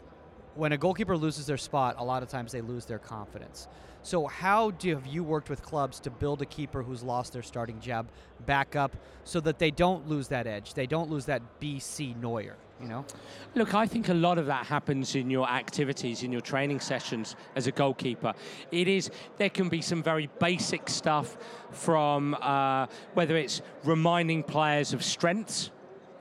when 0.54 0.72
a 0.72 0.78
goalkeeper 0.78 1.16
loses 1.16 1.46
their 1.46 1.56
spot, 1.56 1.96
a 1.98 2.04
lot 2.04 2.22
of 2.22 2.28
times 2.28 2.52
they 2.52 2.60
lose 2.60 2.84
their 2.84 2.98
confidence. 2.98 3.68
So, 4.02 4.26
how 4.26 4.70
do 4.70 4.94
have 4.94 5.06
you 5.06 5.22
worked 5.22 5.50
with 5.50 5.62
clubs 5.62 6.00
to 6.00 6.10
build 6.10 6.40
a 6.40 6.46
keeper 6.46 6.82
who's 6.82 7.02
lost 7.02 7.34
their 7.34 7.42
starting 7.42 7.80
job 7.80 8.08
back 8.46 8.74
up 8.74 8.96
so 9.24 9.40
that 9.40 9.58
they 9.58 9.70
don't 9.70 10.08
lose 10.08 10.28
that 10.28 10.46
edge? 10.46 10.72
They 10.72 10.86
don't 10.86 11.10
lose 11.10 11.26
that 11.26 11.42
BC 11.60 12.16
Neuer, 12.16 12.56
you 12.80 12.88
know? 12.88 13.04
Look, 13.54 13.74
I 13.74 13.86
think 13.86 14.08
a 14.08 14.14
lot 14.14 14.38
of 14.38 14.46
that 14.46 14.64
happens 14.64 15.14
in 15.14 15.28
your 15.28 15.46
activities, 15.46 16.22
in 16.22 16.32
your 16.32 16.40
training 16.40 16.80
sessions 16.80 17.36
as 17.54 17.66
a 17.66 17.72
goalkeeper. 17.72 18.32
It 18.72 18.88
is 18.88 19.10
there 19.36 19.50
can 19.50 19.68
be 19.68 19.82
some 19.82 20.02
very 20.02 20.30
basic 20.38 20.88
stuff 20.88 21.36
from 21.70 22.34
uh, 22.40 22.86
whether 23.12 23.36
it's 23.36 23.60
reminding 23.84 24.44
players 24.44 24.94
of 24.94 25.04
strengths. 25.04 25.70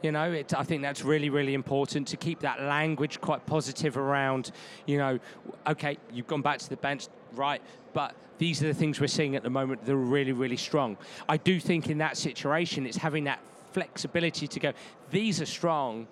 You 0.02 0.14
know, 0.14 0.32
it, 0.32 0.54
I 0.54 0.64
think 0.64 0.82
that's 0.82 1.04
really, 1.04 1.30
really 1.30 1.54
important 1.54 2.08
to 2.10 2.18
keep 2.18 2.40
that 2.40 2.62
language 2.62 3.20
quite 3.20 3.46
positive 3.46 3.98
around, 3.98 4.52
you 4.86 4.98
know, 4.98 5.20
okay, 5.68 5.98
you've 6.14 6.28
gone 6.28 6.42
back 6.42 6.60
to 6.60 6.70
the 6.70 6.78
bench, 6.78 7.08
right, 7.34 7.62
but 7.94 8.16
these 8.38 8.64
are 8.64 8.68
the 8.68 8.74
things 8.74 9.02
we're 9.02 9.08
seeing 9.08 9.36
at 9.36 9.44
the 9.44 9.50
moment 9.50 9.86
that 9.86 9.92
are 9.92 9.98
really, 9.98 10.32
really 10.32 10.56
strong. 10.56 10.98
I 11.28 11.36
do 11.36 11.60
think 11.60 11.90
in 11.90 11.98
that 11.98 12.16
situation, 12.16 12.86
it's 12.86 12.98
having 12.98 13.26
that 13.26 13.40
flexibility 13.74 14.48
to 14.48 14.60
go, 14.60 14.72
these 15.12 15.42
are 15.42 15.46
strong. 15.46 16.08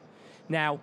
Now, 0.50 0.82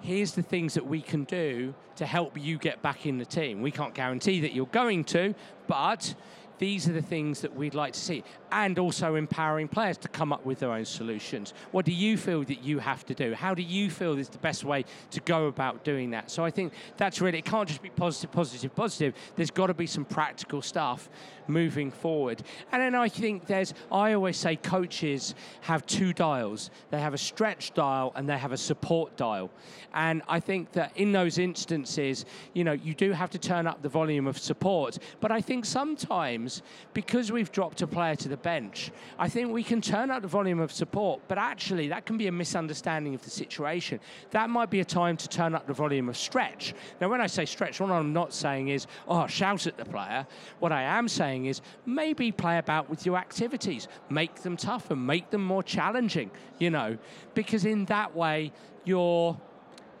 here's 0.00 0.32
the 0.32 0.42
things 0.42 0.74
that 0.74 0.86
we 0.86 1.00
can 1.00 1.24
do 1.24 1.74
to 1.96 2.06
help 2.06 2.38
you 2.38 2.58
get 2.58 2.82
back 2.82 3.06
in 3.06 3.18
the 3.18 3.24
team. 3.24 3.60
We 3.60 3.70
can't 3.70 3.94
guarantee 3.94 4.40
that 4.40 4.52
you're 4.52 4.66
going 4.66 5.04
to, 5.04 5.34
but 5.68 6.14
these 6.60 6.88
are 6.88 6.92
the 6.92 7.02
things 7.02 7.40
that 7.40 7.56
we'd 7.56 7.74
like 7.74 7.94
to 7.94 7.98
see. 7.98 8.22
And 8.52 8.78
also 8.78 9.14
empowering 9.14 9.66
players 9.66 9.96
to 9.98 10.08
come 10.08 10.32
up 10.32 10.44
with 10.44 10.60
their 10.60 10.70
own 10.70 10.84
solutions. 10.84 11.54
What 11.72 11.86
do 11.86 11.92
you 11.92 12.16
feel 12.16 12.44
that 12.44 12.62
you 12.62 12.78
have 12.78 13.04
to 13.06 13.14
do? 13.14 13.34
How 13.34 13.54
do 13.54 13.62
you 13.62 13.90
feel 13.90 14.18
is 14.18 14.28
the 14.28 14.38
best 14.38 14.62
way 14.62 14.84
to 15.10 15.20
go 15.20 15.46
about 15.46 15.84
doing 15.84 16.10
that? 16.10 16.30
So 16.30 16.44
I 16.44 16.50
think 16.50 16.72
that's 16.96 17.20
really, 17.20 17.38
it 17.38 17.44
can't 17.44 17.66
just 17.66 17.82
be 17.82 17.88
positive, 17.88 18.30
positive, 18.30 18.74
positive. 18.74 19.14
There's 19.36 19.50
got 19.50 19.68
to 19.68 19.74
be 19.74 19.86
some 19.86 20.04
practical 20.04 20.60
stuff 20.62 21.08
moving 21.50 21.90
forward. 21.90 22.42
And 22.72 22.82
then 22.82 22.94
I 22.94 23.08
think 23.08 23.46
there's, 23.46 23.74
I 23.90 24.12
always 24.12 24.36
say 24.36 24.56
coaches 24.56 25.34
have 25.62 25.84
two 25.86 26.12
dials. 26.12 26.70
They 26.90 27.00
have 27.00 27.14
a 27.14 27.18
stretch 27.18 27.72
dial 27.74 28.12
and 28.14 28.28
they 28.28 28.38
have 28.38 28.52
a 28.52 28.56
support 28.56 29.16
dial. 29.16 29.50
And 29.94 30.22
I 30.28 30.40
think 30.40 30.72
that 30.72 30.92
in 30.96 31.12
those 31.12 31.38
instances, 31.38 32.24
you 32.52 32.64
know, 32.64 32.72
you 32.72 32.94
do 32.94 33.12
have 33.12 33.30
to 33.30 33.38
turn 33.38 33.66
up 33.66 33.82
the 33.82 33.88
volume 33.88 34.26
of 34.26 34.38
support. 34.38 34.98
But 35.20 35.32
I 35.32 35.40
think 35.40 35.64
sometimes, 35.64 36.49
because 36.94 37.30
we've 37.30 37.52
dropped 37.52 37.82
a 37.82 37.86
player 37.86 38.16
to 38.16 38.28
the 38.28 38.36
bench, 38.36 38.90
I 39.18 39.28
think 39.28 39.52
we 39.52 39.62
can 39.62 39.80
turn 39.80 40.10
up 40.10 40.22
the 40.22 40.28
volume 40.28 40.60
of 40.60 40.72
support, 40.72 41.20
but 41.28 41.38
actually 41.38 41.88
that 41.88 42.06
can 42.06 42.16
be 42.16 42.26
a 42.26 42.32
misunderstanding 42.32 43.14
of 43.14 43.22
the 43.22 43.30
situation. 43.30 44.00
That 44.30 44.50
might 44.50 44.70
be 44.70 44.80
a 44.80 44.84
time 44.84 45.16
to 45.18 45.28
turn 45.28 45.54
up 45.54 45.66
the 45.66 45.72
volume 45.72 46.08
of 46.08 46.16
stretch. 46.16 46.74
Now, 47.00 47.08
when 47.08 47.20
I 47.20 47.26
say 47.26 47.44
stretch, 47.44 47.80
what 47.80 47.90
I'm 47.90 48.12
not 48.12 48.32
saying 48.32 48.68
is, 48.68 48.86
oh, 49.08 49.26
shout 49.26 49.66
at 49.66 49.76
the 49.76 49.84
player. 49.84 50.26
What 50.58 50.72
I 50.72 50.82
am 50.82 51.08
saying 51.08 51.46
is 51.46 51.60
maybe 51.86 52.32
play 52.32 52.58
about 52.58 52.88
with 52.88 53.04
your 53.06 53.16
activities, 53.16 53.88
make 54.08 54.42
them 54.42 54.56
tougher, 54.56 54.96
make 54.96 55.30
them 55.30 55.44
more 55.44 55.62
challenging, 55.62 56.30
you 56.58 56.70
know, 56.70 56.98
because 57.34 57.64
in 57.64 57.84
that 57.86 58.14
way, 58.14 58.52
you're 58.84 59.38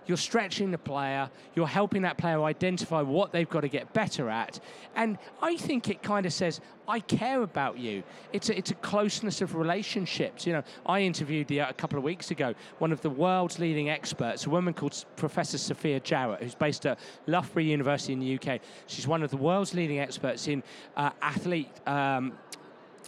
you're 0.06 0.16
stretching 0.16 0.70
the 0.70 0.78
player, 0.78 1.30
you're 1.54 1.66
helping 1.66 2.02
that 2.02 2.18
player 2.18 2.42
identify 2.42 3.02
what 3.02 3.32
they've 3.32 3.48
got 3.48 3.60
to 3.60 3.68
get 3.68 3.92
better 3.92 4.28
at. 4.28 4.60
And 4.96 5.18
I 5.40 5.56
think 5.56 5.88
it 5.88 6.02
kind 6.02 6.26
of 6.26 6.32
says, 6.32 6.60
I 6.88 7.00
care 7.00 7.42
about 7.42 7.78
you. 7.78 8.02
It's 8.32 8.48
a, 8.50 8.58
it's 8.58 8.72
a 8.72 8.74
closeness 8.74 9.40
of 9.40 9.54
relationships. 9.54 10.46
You 10.46 10.54
know, 10.54 10.64
I 10.84 11.00
interviewed 11.00 11.46
the, 11.46 11.60
a 11.60 11.72
couple 11.72 11.98
of 11.98 12.04
weeks 12.04 12.30
ago 12.32 12.54
one 12.78 12.90
of 12.90 13.00
the 13.00 13.10
world's 13.10 13.58
leading 13.58 13.88
experts, 13.88 14.46
a 14.46 14.50
woman 14.50 14.74
called 14.74 15.04
Professor 15.16 15.58
Sophia 15.58 16.00
Jowett, 16.00 16.42
who's 16.42 16.54
based 16.54 16.86
at 16.86 16.98
Loughborough 17.26 17.62
University 17.62 18.12
in 18.12 18.20
the 18.20 18.34
UK. 18.34 18.60
She's 18.86 19.06
one 19.06 19.22
of 19.22 19.30
the 19.30 19.36
world's 19.36 19.74
leading 19.74 20.00
experts 20.00 20.48
in 20.48 20.62
uh, 20.96 21.10
athlete, 21.22 21.70
um, 21.86 22.32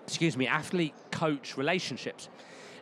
excuse 0.05 0.37
me, 0.37 0.47
athlete 0.47 0.95
coach 1.11 1.57
relationships. 1.57 2.29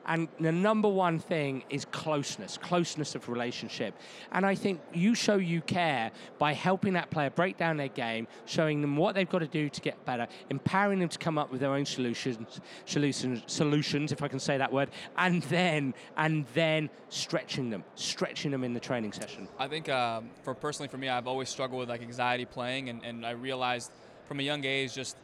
And 0.06 0.28
the 0.40 0.52
number 0.52 0.88
one 0.88 1.18
thing 1.18 1.64
is 1.70 1.84
closeness, 1.84 2.58
closeness 2.58 3.14
of 3.14 3.28
relationship. 3.28 3.94
And 4.32 4.44
I 4.44 4.54
think 4.54 4.80
you 4.92 5.14
show 5.14 5.36
you 5.36 5.60
care 5.60 6.10
by 6.38 6.52
helping 6.52 6.94
that 6.94 7.10
player 7.10 7.30
break 7.30 7.56
down 7.56 7.76
their 7.76 7.88
game, 7.88 8.26
showing 8.46 8.80
them 8.80 8.96
what 8.96 9.14
they've 9.14 9.28
got 9.28 9.40
to 9.40 9.46
do 9.46 9.68
to 9.68 9.80
get 9.80 10.04
better, 10.04 10.26
empowering 10.48 10.98
them 10.98 11.08
to 11.08 11.18
come 11.18 11.38
up 11.38 11.50
with 11.50 11.60
their 11.60 11.72
own 11.72 11.84
solutions, 11.84 12.60
solutions, 12.84 13.42
solutions, 13.46 14.12
if 14.12 14.22
I 14.22 14.28
can 14.28 14.40
say 14.40 14.58
that 14.58 14.72
word, 14.72 14.90
and 15.16 15.42
then 15.44 15.94
and 16.16 16.46
then 16.54 16.90
stretching 17.08 17.70
them, 17.70 17.84
stretching 17.94 18.50
them 18.50 18.64
in 18.64 18.74
the 18.74 18.80
training 18.80 19.12
session. 19.12 19.48
I 19.58 19.68
think 19.68 19.88
um, 19.88 20.30
for 20.42 20.54
personally 20.54 20.88
for 20.88 20.98
me, 20.98 21.08
I've 21.08 21.26
always 21.26 21.48
struggled 21.48 21.80
with 21.80 21.88
like 21.88 22.02
anxiety 22.02 22.44
playing, 22.44 22.88
and, 22.88 23.04
and 23.04 23.24
I 23.24 23.30
realized 23.30 23.90
from 24.26 24.40
a 24.40 24.42
young 24.42 24.64
age 24.64 24.94
just 24.94 25.16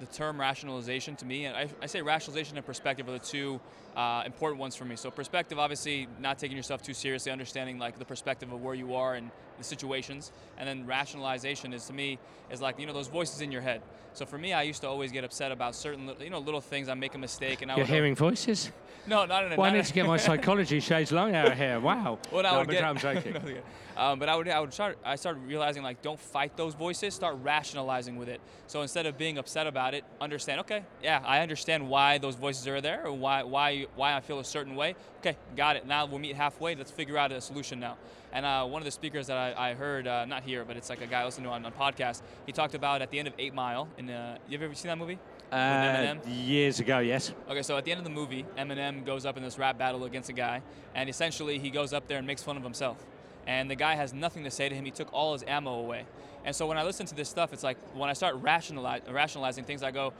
the 0.00 0.06
term 0.06 0.40
rationalization 0.40 1.16
to 1.16 1.24
me, 1.24 1.44
and 1.44 1.56
I, 1.56 1.68
I 1.82 1.86
say 1.86 2.02
rationalization 2.02 2.56
and 2.56 2.66
perspective 2.66 3.08
are 3.08 3.12
the 3.12 3.18
two 3.18 3.60
uh, 3.96 4.22
important 4.26 4.60
ones 4.60 4.74
for 4.76 4.84
me. 4.84 4.96
So 4.96 5.10
perspective, 5.10 5.58
obviously, 5.58 6.08
not 6.20 6.38
taking 6.38 6.56
yourself 6.56 6.82
too 6.82 6.94
seriously, 6.94 7.30
understanding 7.32 7.78
like 7.78 7.98
the 7.98 8.04
perspective 8.04 8.52
of 8.52 8.62
where 8.62 8.74
you 8.74 8.94
are 8.94 9.14
and 9.14 9.30
the 9.58 9.64
situations, 9.64 10.32
and 10.58 10.68
then 10.68 10.84
rationalization 10.86 11.72
is 11.72 11.86
to 11.86 11.92
me 11.92 12.18
is 12.50 12.60
like 12.60 12.78
you 12.78 12.86
know 12.86 12.92
those 12.92 13.08
voices 13.08 13.40
in 13.40 13.52
your 13.52 13.62
head. 13.62 13.80
So 14.12 14.24
for 14.26 14.38
me, 14.38 14.52
I 14.52 14.62
used 14.62 14.80
to 14.82 14.88
always 14.88 15.10
get 15.12 15.24
upset 15.24 15.50
about 15.52 15.74
certain 15.74 16.10
you 16.20 16.30
know 16.30 16.38
little 16.40 16.60
things. 16.60 16.88
I 16.88 16.94
make 16.94 17.14
a 17.14 17.18
mistake, 17.18 17.62
and 17.62 17.70
I 17.70 17.76
You're 17.76 17.86
hearing 17.86 18.14
voices. 18.14 18.70
no, 19.06 19.26
not 19.26 19.44
in 19.44 19.52
a 19.52 19.56
Well, 19.56 19.70
I 19.70 19.74
need 19.74 19.84
to 19.84 19.92
get 19.92 20.06
my 20.06 20.16
psychology 20.28 20.80
shades 20.80 21.12
long 21.12 21.34
out 21.34 21.52
of 21.52 21.58
here. 21.58 21.78
Wow. 21.80 22.18
Well, 22.32 22.42
No, 22.42 22.48
I 22.48 22.58
would 22.58 22.68
I'm, 22.68 22.72
get, 22.72 22.84
I'm 22.84 22.98
joking. 23.24 23.58
um, 23.96 24.18
but 24.18 24.28
I 24.28 24.34
would, 24.36 24.48
I 24.48 24.60
would 24.60 24.72
start, 24.72 24.98
I 25.04 25.16
started 25.16 25.42
realizing 25.46 25.82
like, 25.82 26.00
don't 26.02 26.18
fight 26.18 26.56
those 26.56 26.74
voices. 26.74 27.14
Start 27.14 27.36
rationalizing 27.42 28.16
with 28.16 28.28
it. 28.28 28.40
So 28.66 28.82
instead 28.82 29.06
of 29.06 29.18
being 29.18 29.36
upset 29.38 29.66
about 29.66 29.94
it, 29.94 30.04
understand. 30.20 30.60
Okay, 30.60 30.84
yeah, 31.02 31.20
I 31.24 31.40
understand 31.40 31.88
why 31.88 32.18
those 32.18 32.34
voices 32.36 32.66
are 32.68 32.80
there, 32.80 33.06
or 33.06 33.12
why, 33.12 33.42
why, 33.42 33.83
why 33.94 34.14
I 34.14 34.20
feel 34.20 34.38
a 34.38 34.44
certain 34.44 34.74
way. 34.74 34.94
Okay, 35.18 35.36
got 35.56 35.76
it. 35.76 35.86
Now 35.86 36.06
we'll 36.06 36.18
meet 36.18 36.36
halfway. 36.36 36.74
Let's 36.74 36.90
figure 36.90 37.18
out 37.18 37.32
a 37.32 37.40
solution 37.40 37.80
now. 37.80 37.96
And 38.32 38.44
uh, 38.44 38.64
one 38.64 38.82
of 38.82 38.84
the 38.84 38.90
speakers 38.90 39.28
that 39.28 39.36
I, 39.36 39.70
I 39.70 39.74
heard, 39.74 40.06
uh, 40.06 40.24
not 40.24 40.42
here, 40.42 40.64
but 40.64 40.76
it's 40.76 40.90
like 40.90 41.00
a 41.00 41.06
guy 41.06 41.20
I 41.20 41.24
listened 41.24 41.46
to 41.46 41.50
on 41.50 41.64
a 41.64 41.70
podcast. 41.70 42.22
He 42.46 42.52
talked 42.52 42.74
about 42.74 43.00
at 43.00 43.10
the 43.10 43.18
end 43.18 43.28
of 43.28 43.34
Eight 43.38 43.54
Mile. 43.54 43.88
In 43.96 44.10
uh, 44.10 44.38
you 44.48 44.58
ever 44.60 44.74
seen 44.74 44.88
that 44.88 44.98
movie? 44.98 45.18
Uh, 45.52 46.16
years 46.26 46.80
ago, 46.80 46.98
yes. 46.98 47.32
Okay, 47.48 47.62
so 47.62 47.76
at 47.76 47.84
the 47.84 47.92
end 47.92 47.98
of 47.98 48.04
the 48.04 48.10
movie, 48.10 48.44
Eminem 48.58 49.06
goes 49.06 49.24
up 49.24 49.36
in 49.36 49.42
this 49.42 49.56
rap 49.56 49.78
battle 49.78 50.04
against 50.04 50.28
a 50.28 50.32
guy, 50.32 50.62
and 50.96 51.08
essentially 51.08 51.60
he 51.60 51.70
goes 51.70 51.92
up 51.92 52.08
there 52.08 52.18
and 52.18 52.26
makes 52.26 52.42
fun 52.42 52.56
of 52.56 52.64
himself. 52.64 52.96
And 53.46 53.70
the 53.70 53.76
guy 53.76 53.94
has 53.94 54.12
nothing 54.12 54.42
to 54.44 54.50
say 54.50 54.68
to 54.68 54.74
him. 54.74 54.84
He 54.84 54.90
took 54.90 55.12
all 55.12 55.34
his 55.34 55.44
ammo 55.46 55.74
away. 55.74 56.06
And 56.44 56.54
so 56.56 56.66
when 56.66 56.76
I 56.76 56.82
listen 56.82 57.06
to 57.06 57.14
this 57.14 57.28
stuff, 57.28 57.52
it's 57.52 57.62
like 57.62 57.78
when 57.94 58.10
I 58.10 58.14
start 58.14 58.36
rationalizing 58.36 59.64
things, 59.64 59.82
I 59.82 59.90
go, 59.90 60.12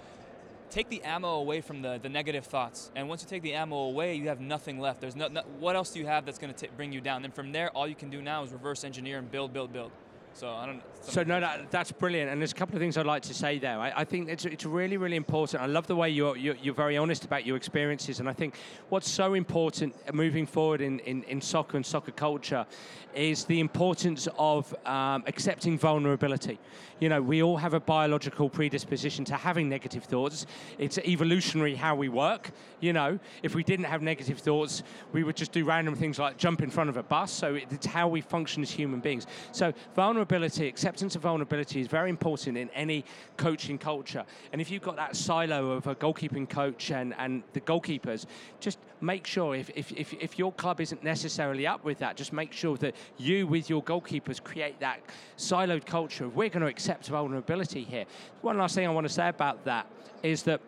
take 0.75 0.89
the 0.89 1.03
ammo 1.03 1.37
away 1.37 1.61
from 1.61 1.83
the, 1.83 2.01
the 2.03 2.09
negative 2.09 2.45
thoughts. 2.45 2.91
And 2.97 3.09
once 3.09 3.23
you 3.23 3.29
take 3.29 3.43
the 3.43 3.55
ammo 3.55 3.77
away, 3.77 4.17
you 4.17 4.29
have 4.29 4.41
nothing 4.41 4.81
left. 4.81 5.01
There's 5.01 5.15
no, 5.15 5.29
no 5.29 5.43
what 5.61 5.77
else 5.77 5.91
do 5.91 6.01
you 6.01 6.07
have 6.07 6.27
that's 6.27 6.39
going 6.39 6.53
to 6.53 6.69
bring 6.77 6.93
you 6.93 7.01
down? 7.01 7.25
And 7.25 7.33
from 7.33 7.53
there, 7.53 7.71
all 7.71 7.87
you 7.87 7.95
can 7.95 8.11
do 8.11 8.21
now 8.21 8.43
is 8.43 8.51
reverse 8.51 8.83
engineer 8.83 9.19
and 9.19 9.31
build, 9.31 9.53
build, 9.53 9.73
build. 9.73 9.93
So 10.35 10.51
I 10.51 10.67
don't. 10.67 10.83
So 11.01 11.23
no, 11.23 11.39
that, 11.39 11.71
that's 11.71 11.93
brilliant, 11.93 12.31
and 12.31 12.41
there's 12.41 12.53
a 12.53 12.57
couple 12.57 12.75
of 12.75 12.81
things 12.81 12.97
I'd 12.97 13.07
like 13.07 13.23
to 13.25 13.35
say 13.35 13.59
there. 13.59 13.79
I, 13.79 13.93
I 13.95 14.05
think 14.05 14.29
it's, 14.29 14.47
it's 14.47 14.65
really, 14.65 14.97
really 14.97 15.17
important. 15.17 15.63
I 15.63 15.67
love 15.67 15.87
the 15.87 15.95
way 15.95 16.09
you're, 16.09 16.37
you're, 16.37 16.57
you're 16.57 16.75
very 16.75 16.97
honest 16.97 17.25
about 17.25 17.45
your 17.45 17.57
experiences, 17.57 18.21
and 18.21 18.29
I 18.29 18.33
think 18.33 18.57
what's 18.89 19.09
so 19.09 19.35
important 19.35 19.95
moving 20.15 20.47
forward 20.47 20.81
in, 20.81 21.01
in, 21.01 21.23
in 21.25 21.41
soccer 21.41 21.77
and 21.77 21.85
soccer 21.85 22.11
culture 22.11 22.67
is 23.15 23.45
the 23.45 23.61
importance 23.61 24.27
of 24.39 24.75
um, 24.87 25.23
accepting 25.27 25.79
vulnerability. 25.79 26.59
You 27.01 27.11
know, 27.11 27.21
we 27.21 27.43
all 27.43 27.59
have 27.59 27.75
a 27.75 27.81
biological 27.81 28.49
predisposition 28.49 29.25
to 29.27 29.35
having 29.35 29.69
negative 29.69 30.05
thoughts. 30.05 30.47
It's 30.79 30.99
evolutionary 30.99 31.75
how 31.75 31.95
we 31.95 32.09
work. 32.09 32.51
You 32.81 32.93
know, 32.93 33.19
if 33.43 33.55
we 33.55 33.63
didn't 33.63 33.85
have 33.85 34.03
negative 34.03 34.39
thoughts, 34.39 34.83
we 35.13 35.23
would 35.23 35.37
just 35.37 35.53
do 35.53 35.65
random 35.65 35.95
things 35.95 36.19
like 36.19 36.39
jump 36.39 36.63
in 36.63 36.71
front 36.71 36.91
of 36.91 36.97
a 36.97 37.03
bus. 37.03 37.31
So 37.31 37.55
it's 37.55 37.87
how 37.87 38.09
we 38.09 38.21
function 38.21 38.63
as 38.63 38.71
human 38.71 39.01
beings. 39.01 39.27
So 39.53 39.73
vulnerability, 39.95 40.24
acceptance 40.67 41.17
of 41.17 41.23
vulnerability 41.23 41.81
is 41.81 41.87
very 41.87 42.11
important 42.11 42.57
in 42.57 42.71
any 42.71 43.05
coaching 43.37 43.79
culture. 43.79 44.25
And 44.53 44.61
if 44.61 44.71
you've 44.71 44.83
got 44.83 44.97
that 44.97 45.17
silo 45.17 45.71
of 45.73 45.87
a 45.87 45.95
goalkeeping 45.95 46.49
coach 46.49 46.91
and, 46.91 47.15
and 47.19 47.43
the 47.53 47.61
goalkeepers, 47.61 48.27
just 48.61 48.79
make 49.01 49.27
sure 49.27 49.55
if, 49.55 49.71
if, 49.75 49.93
if, 49.93 50.13
if 50.15 50.39
your 50.39 50.53
club 50.53 50.81
isn't 50.81 51.03
necessarily 51.05 51.67
up 51.67 51.85
with 51.85 51.99
that, 51.99 52.17
just 52.17 52.33
make 52.33 52.53
sure 52.53 52.77
that 52.79 52.95
you 53.19 53.47
with 53.47 53.69
your 53.69 53.83
goalkeepers 53.83 54.43
create 54.43 54.81
that 54.81 55.01
siloed 55.37 55.85
culture 55.87 56.25
of 56.25 56.37
we're 56.37 56.49
going 56.49 56.63
to 56.63 56.69
accept 56.69 57.07
vulnerability 57.09 57.85
here. 57.85 58.05
One 58.43 58.59
last 58.59 58.75
thing 58.75 58.87
I 58.87 58.91
want 58.91 59.07
to 59.07 59.13
say 59.13 59.29
about 59.29 59.65
that 59.65 59.87
is 60.23 60.43
that, 60.45 60.61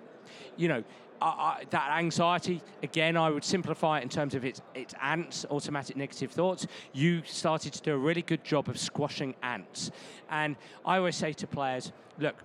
you 0.57 0.69
know, 0.69 0.85
I, 1.20 1.26
I, 1.26 1.64
that 1.70 1.90
anxiety, 1.98 2.62
again, 2.83 3.16
I 3.16 3.31
would 3.31 3.44
simplify 3.44 3.98
it 3.98 4.02
in 4.02 4.09
terms 4.09 4.35
of 4.35 4.44
its, 4.44 4.61
its 4.74 4.94
ants, 5.00 5.44
automatic 5.50 5.96
negative 5.96 6.33
thoughts. 6.33 6.66
You 6.92 7.22
started 7.24 7.72
to 7.74 7.83
do 7.83 7.94
a 7.94 7.98
really 7.98 8.22
good 8.22 8.44
job 8.44 8.68
of 8.68 8.79
squashing 8.79 9.35
ants. 9.42 9.90
And 10.31 10.57
I 10.85 10.98
always 10.98 11.16
say 11.16 11.33
to 11.35 11.46
players, 11.46 11.92
look, 12.18 12.37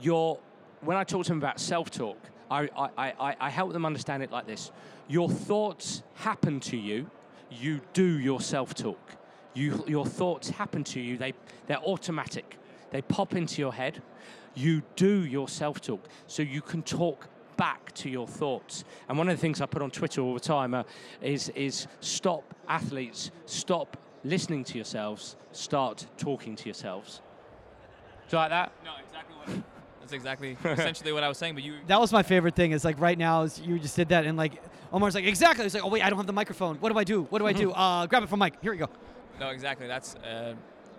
your, 0.00 0.38
when 0.80 0.96
I 0.96 1.04
talk 1.04 1.24
to 1.24 1.30
them 1.30 1.38
about 1.38 1.60
self 1.60 1.90
talk, 1.90 2.18
I, 2.50 2.68
I, 2.76 2.90
I, 3.20 3.36
I 3.40 3.50
help 3.50 3.72
them 3.72 3.86
understand 3.86 4.22
it 4.22 4.32
like 4.32 4.46
this 4.46 4.72
Your 5.08 5.28
thoughts 5.28 6.02
happen 6.14 6.60
to 6.60 6.76
you, 6.76 7.10
you 7.50 7.80
do 7.92 8.18
your 8.18 8.40
self 8.40 8.74
talk. 8.74 9.16
You, 9.52 9.84
your 9.88 10.06
thoughts 10.06 10.50
happen 10.50 10.84
to 10.84 11.00
you, 11.00 11.18
they, 11.18 11.34
they're 11.66 11.78
automatic, 11.78 12.56
they 12.90 13.02
pop 13.02 13.34
into 13.34 13.60
your 13.60 13.72
head. 13.72 14.02
You 14.54 14.82
do 14.96 15.24
your 15.24 15.48
self 15.48 15.80
talk 15.80 16.04
so 16.26 16.42
you 16.42 16.60
can 16.60 16.82
talk 16.82 17.28
back 17.60 17.92
to 17.92 18.08
your 18.08 18.26
thoughts. 18.26 18.84
And 19.06 19.18
one 19.18 19.28
of 19.28 19.36
the 19.36 19.40
things 19.40 19.60
I 19.60 19.66
put 19.66 19.82
on 19.82 19.90
Twitter 19.90 20.22
all 20.22 20.32
the 20.32 20.40
time 20.40 20.72
uh, 20.72 20.84
is, 21.20 21.50
is 21.50 21.86
stop 22.00 22.54
athletes, 22.66 23.30
stop 23.44 23.98
listening 24.24 24.64
to 24.64 24.76
yourselves, 24.76 25.36
start 25.52 26.06
talking 26.16 26.56
to 26.56 26.64
yourselves. 26.64 27.20
Do 28.30 28.36
you 28.36 28.38
like 28.38 28.48
that? 28.48 28.72
No, 28.82 28.92
exactly 29.04 29.36
what. 29.36 29.62
That's 30.00 30.12
exactly 30.14 30.56
essentially 30.64 31.12
what 31.12 31.22
I 31.22 31.28
was 31.28 31.36
saying. 31.36 31.54
But 31.54 31.62
you. 31.62 31.74
That 31.86 32.00
was 32.00 32.12
my 32.12 32.22
favorite 32.22 32.56
thing. 32.56 32.72
Is 32.72 32.82
like 32.82 32.98
right 32.98 33.18
now, 33.18 33.42
is 33.42 33.60
you 33.60 33.78
just 33.78 33.94
did 33.94 34.08
that, 34.08 34.24
and 34.24 34.38
like 34.38 34.54
Omar's 34.90 35.14
like 35.14 35.26
exactly. 35.26 35.64
He's 35.64 35.74
like, 35.74 35.84
oh 35.84 35.88
wait, 35.88 36.02
I 36.02 36.08
don't 36.08 36.16
have 36.16 36.26
the 36.26 36.32
microphone. 36.32 36.76
What 36.76 36.90
do 36.90 36.98
I 36.98 37.04
do? 37.04 37.24
What 37.24 37.40
do 37.40 37.46
I 37.46 37.52
do? 37.52 37.72
uh, 37.84 38.06
grab 38.06 38.22
it 38.22 38.30
from 38.30 38.38
Mike. 38.38 38.62
Here 38.62 38.72
we 38.72 38.78
go. 38.78 38.88
No, 39.38 39.50
exactly. 39.50 39.86
That's 39.86 40.14
uh, 40.16 40.54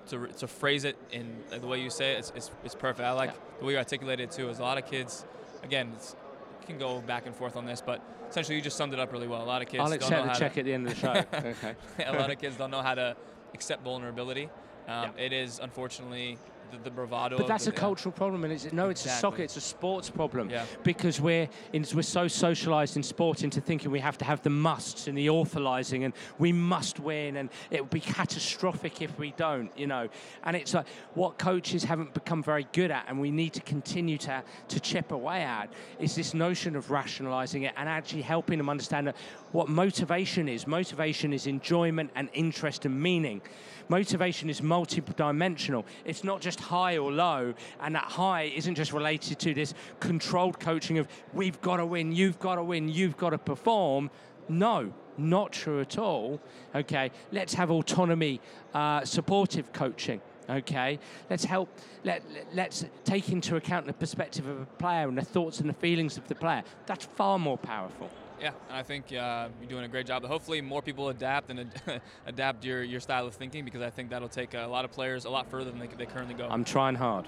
to, 0.10 0.28
to 0.28 0.48
phrase 0.48 0.84
it 0.84 0.98
in 1.12 1.38
the 1.50 1.66
way 1.66 1.82
you 1.82 1.90
say 1.90 2.14
it. 2.14 2.20
It's, 2.20 2.34
it's, 2.36 2.52
it's 2.64 2.76
perfect. 2.76 3.08
I 3.08 3.12
like 3.14 3.32
Yeah. 3.32 3.38
the 3.60 3.66
way 3.66 3.74
you 3.74 3.80
articulate 3.80 4.20
it 4.20 4.32
too. 4.32 4.50
Is 4.50 4.60
a 4.60 4.64
lot 4.64 4.78
of 4.78 4.86
kids, 4.86 5.26
again, 5.64 5.92
it's, 5.96 6.16
you 6.16 6.21
can 6.66 6.78
go 6.78 7.02
back 7.02 7.26
and 7.26 7.36
forth 7.36 7.56
on 7.56 7.66
this, 7.66 7.82
but 7.82 8.02
essentially 8.30 8.56
you 8.56 8.62
just 8.62 8.78
summed 8.78 8.94
it 8.94 9.00
up 9.00 9.12
really 9.12 9.28
well. 9.28 9.44
A 9.44 9.46
lot 9.46 9.62
of 9.62 9.68
kids 9.68 9.82
I'll 9.82 9.90
don't 9.90 10.00
know 10.00 10.06
accept 10.06 10.24
the 10.24 10.30
how 10.30 10.40
check 10.40 10.54
to, 10.54 10.60
at 10.60 10.66
the 10.66 10.74
end 10.74 10.88
of 10.88 10.94
the 10.94 11.00
show. 11.00 11.12
okay. 11.34 11.76
a 12.06 12.14
lot 12.14 12.32
of 12.32 12.40
kids 12.40 12.56
don't 12.58 12.72
know 12.72 12.82
how 12.82 12.96
to 12.96 13.16
accept 13.54 13.84
vulnerability. 13.84 14.46
Um, 14.88 15.12
Yeah. 15.18 15.26
It 15.26 15.34
is 15.34 15.60
unfortunately 15.60 16.38
the, 16.72 16.78
the 16.78 16.90
bravado. 16.90 17.38
But 17.38 17.48
that's 17.48 17.66
the, 17.66 17.72
a 17.72 17.74
cultural 17.74 18.12
problem, 18.12 18.44
and 18.44 18.54
it's 18.54 18.72
no, 18.72 18.90
it's 18.90 19.06
a 19.06 19.10
soccer, 19.10 19.44
it's 19.44 19.58
a 19.58 19.62
sports 19.62 20.10
problem. 20.10 20.50
Yeah. 20.50 20.66
Because 20.84 21.20
we're 21.20 21.50
in, 21.74 21.86
we're 21.94 22.02
so 22.02 22.26
socialised 22.26 22.96
in 22.96 23.04
sport 23.04 23.44
into 23.44 23.62
thinking 23.62 23.92
we 23.92 24.00
have 24.00 24.18
to 24.20 24.26
have 24.26 24.42
the 24.42 24.50
musts 24.50 25.08
and 25.08 25.18
the 25.18 25.30
authorising, 25.30 26.04
and 26.04 26.14
we 26.40 26.52
must 26.52 27.00
win, 27.00 27.38
and 27.38 27.50
it 27.70 27.82
would 27.82 27.90
be 27.90 28.00
catastrophic 28.00 29.02
if 29.02 29.18
we 29.20 29.32
don't, 29.38 29.78
you 29.78 29.88
know. 29.88 30.10
And 30.44 30.56
it's 30.56 30.74
like 30.74 30.88
what 31.14 31.38
coaches 31.38 31.84
haven't 31.84 32.14
become 32.14 32.42
very 32.44 32.68
good 32.72 32.92
at, 32.92 33.06
and 33.08 33.20
we 33.20 33.32
need 33.32 33.54
to 33.54 33.62
continue 33.62 34.18
to 34.20 34.44
to 34.70 34.80
chip 34.80 35.12
away 35.12 35.42
at 35.42 35.70
is 36.00 36.16
this 36.16 36.34
notion 36.34 36.76
of 36.76 36.90
rationalising 36.90 37.64
it 37.64 37.74
and 37.78 37.90
actually 37.90 38.22
helping 38.22 38.58
them 38.58 38.70
understand 38.70 39.08
that 39.08 39.16
what 39.52 39.68
motivation 39.68 40.48
is. 40.48 40.66
Motivation 40.68 41.34
is 41.34 41.48
enjoyment 41.48 42.10
and 42.16 42.30
interest 42.34 42.86
and 42.86 43.02
meaning. 43.02 43.42
Motivation 43.90 44.50
is 44.50 44.62
multi-dimensional. 44.62 45.86
It's 46.06 46.24
not 46.24 46.40
just 46.40 46.61
high 46.62 46.98
or 46.98 47.12
low, 47.12 47.54
and 47.82 47.96
that 47.96 48.06
high 48.06 48.44
isn't 48.44 48.76
just 48.76 48.94
related 48.94 49.40
to 49.40 49.54
this 49.54 49.74
controlled 50.00 50.60
coaching 50.60 50.98
of 50.98 51.08
we've 51.34 51.60
got 51.62 51.78
to 51.78 51.86
win, 51.86 52.12
you've 52.12 52.40
got 52.40 52.56
to 52.56 52.64
win, 52.64 52.90
you've 52.90 53.18
got 53.18 53.32
to 53.32 53.38
perform. 53.38 54.10
No, 54.50 54.94
not 55.18 55.52
true 55.52 55.82
at 55.82 55.98
all. 55.98 56.42
Okay, 56.74 57.12
let's 57.32 57.54
have 57.54 57.72
autonomy, 57.72 58.42
uh, 58.74 59.04
supportive 59.06 59.72
coaching. 59.74 60.22
Okay, 60.50 61.00
let's 61.30 61.46
help. 61.46 61.70
Let, 62.04 62.24
let- 62.34 62.56
let's 62.56 62.86
take 63.06 63.30
into 63.30 63.56
account 63.56 63.86
the 63.86 63.94
perspective 63.94 64.48
of 64.48 64.62
a 64.62 64.66
player 64.66 65.08
and 65.08 65.18
the 65.18 65.24
thoughts 65.24 65.60
and 65.60 65.70
the 65.70 65.74
feelings 65.74 66.18
of 66.18 66.28
the 66.28 66.36
player. 66.36 66.64
That's 66.88 67.06
far 67.06 67.40
more 67.40 67.58
powerful. 67.58 68.10
Yeah, 68.42 68.54
and 68.70 68.78
I 68.78 68.82
think 68.82 69.14
uh, 69.14 69.50
you're 69.60 69.70
doing 69.70 69.86
a 69.86 69.88
great 69.88 70.08
job. 70.08 70.26
Hopefully, 70.26 70.62
more 70.62 70.82
people 70.82 71.10
adapt 71.10 71.52
and 71.52 71.60
ad- 71.60 72.02
adapt 72.26 72.66
your, 72.66 72.82
your 72.82 73.00
style 73.00 73.28
of 73.28 73.36
thinking 73.36 73.64
because 73.64 73.82
I 73.82 73.92
think 73.92 74.10
that'll 74.10 74.28
take 74.28 74.56
a 74.56 74.66
lot 74.66 74.84
of 74.84 74.92
players 74.92 75.26
a 75.26 75.30
lot 75.30 75.50
further 75.50 75.70
than 75.70 75.80
they, 75.80 75.88
they 75.88 76.08
currently 76.08 76.34
go. 76.34 76.48
I'm 76.50 76.64
trying 76.64 76.96
hard. 76.96 77.28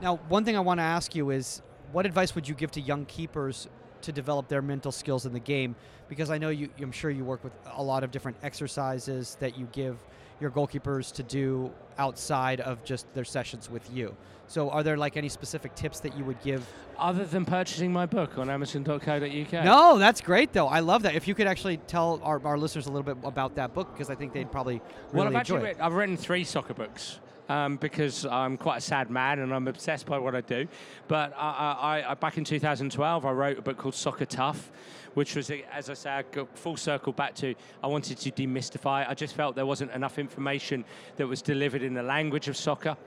Now, 0.00 0.16
one 0.28 0.44
thing 0.46 0.56
I 0.56 0.60
want 0.60 0.78
to 0.78 0.84
ask 0.84 1.14
you 1.14 1.28
is 1.30 1.60
what 1.92 2.06
advice 2.06 2.34
would 2.34 2.48
you 2.48 2.54
give 2.54 2.70
to 2.72 2.80
young 2.80 3.04
keepers 3.04 3.68
to 4.02 4.12
develop 4.12 4.48
their 4.48 4.62
mental 4.62 4.92
skills 4.92 5.26
in 5.26 5.34
the 5.34 5.40
game? 5.40 5.76
Because 6.08 6.30
I 6.30 6.38
know 6.38 6.48
you, 6.48 6.70
I'm 6.80 6.92
sure 6.92 7.10
you 7.10 7.24
work 7.24 7.44
with 7.44 7.52
a 7.74 7.82
lot 7.82 8.02
of 8.02 8.10
different 8.10 8.38
exercises 8.42 9.36
that 9.40 9.58
you 9.58 9.68
give 9.72 9.98
your 10.40 10.50
goalkeepers 10.50 11.12
to 11.14 11.22
do 11.22 11.72
outside 11.98 12.60
of 12.60 12.84
just 12.84 13.12
their 13.14 13.24
sessions 13.24 13.70
with 13.70 13.88
you. 13.92 14.14
So, 14.48 14.70
are 14.70 14.82
there 14.82 14.96
like 14.96 15.16
any 15.16 15.28
specific 15.28 15.74
tips 15.74 16.00
that 16.00 16.16
you 16.16 16.24
would 16.24 16.40
give? 16.42 16.64
Other 16.98 17.24
than 17.24 17.44
purchasing 17.44 17.92
my 17.92 18.06
book 18.06 18.38
on 18.38 18.48
Amazon.co.uk. 18.48 19.52
No, 19.64 19.98
that's 19.98 20.20
great 20.20 20.52
though. 20.52 20.68
I 20.68 20.80
love 20.80 21.02
that. 21.02 21.14
If 21.14 21.26
you 21.26 21.34
could 21.34 21.46
actually 21.46 21.78
tell 21.78 22.20
our, 22.22 22.40
our 22.46 22.56
listeners 22.56 22.86
a 22.86 22.90
little 22.90 23.14
bit 23.14 23.16
about 23.26 23.56
that 23.56 23.74
book, 23.74 23.92
because 23.92 24.08
I 24.08 24.14
think 24.14 24.32
they'd 24.32 24.50
probably 24.50 24.80
really 25.12 25.12
well, 25.12 25.26
I've 25.26 25.34
enjoy 25.34 25.56
actually 25.56 25.70
it. 25.70 25.76
I've 25.80 25.94
written 25.94 26.16
three 26.16 26.44
soccer 26.44 26.74
books. 26.74 27.20
Um, 27.48 27.76
because 27.76 28.26
I'm 28.26 28.56
quite 28.56 28.78
a 28.78 28.80
sad 28.80 29.08
man 29.08 29.38
and 29.38 29.54
I'm 29.54 29.68
obsessed 29.68 30.06
by 30.06 30.18
what 30.18 30.34
I 30.34 30.40
do. 30.40 30.66
But 31.06 31.32
I, 31.36 32.02
I, 32.04 32.10
I, 32.10 32.14
back 32.14 32.38
in 32.38 32.42
2012, 32.42 33.24
I 33.24 33.30
wrote 33.30 33.58
a 33.58 33.62
book 33.62 33.76
called 33.76 33.94
Soccer 33.94 34.24
Tough, 34.24 34.72
which 35.16 35.34
was, 35.34 35.50
as 35.72 36.04
I 36.04 36.22
go 36.30 36.46
full 36.52 36.76
circle 36.76 37.10
back 37.10 37.34
to 37.36 37.54
I 37.82 37.86
wanted 37.86 38.18
to 38.18 38.30
demystify. 38.30 39.08
I 39.08 39.14
just 39.14 39.34
felt 39.34 39.56
there 39.56 39.64
wasn't 39.64 39.92
enough 39.92 40.18
information 40.18 40.84
that 41.16 41.26
was 41.26 41.40
delivered 41.40 41.82
in 41.82 41.94
the 41.94 42.02
language 42.02 42.48
of 42.48 42.56
soccer, 42.56 42.98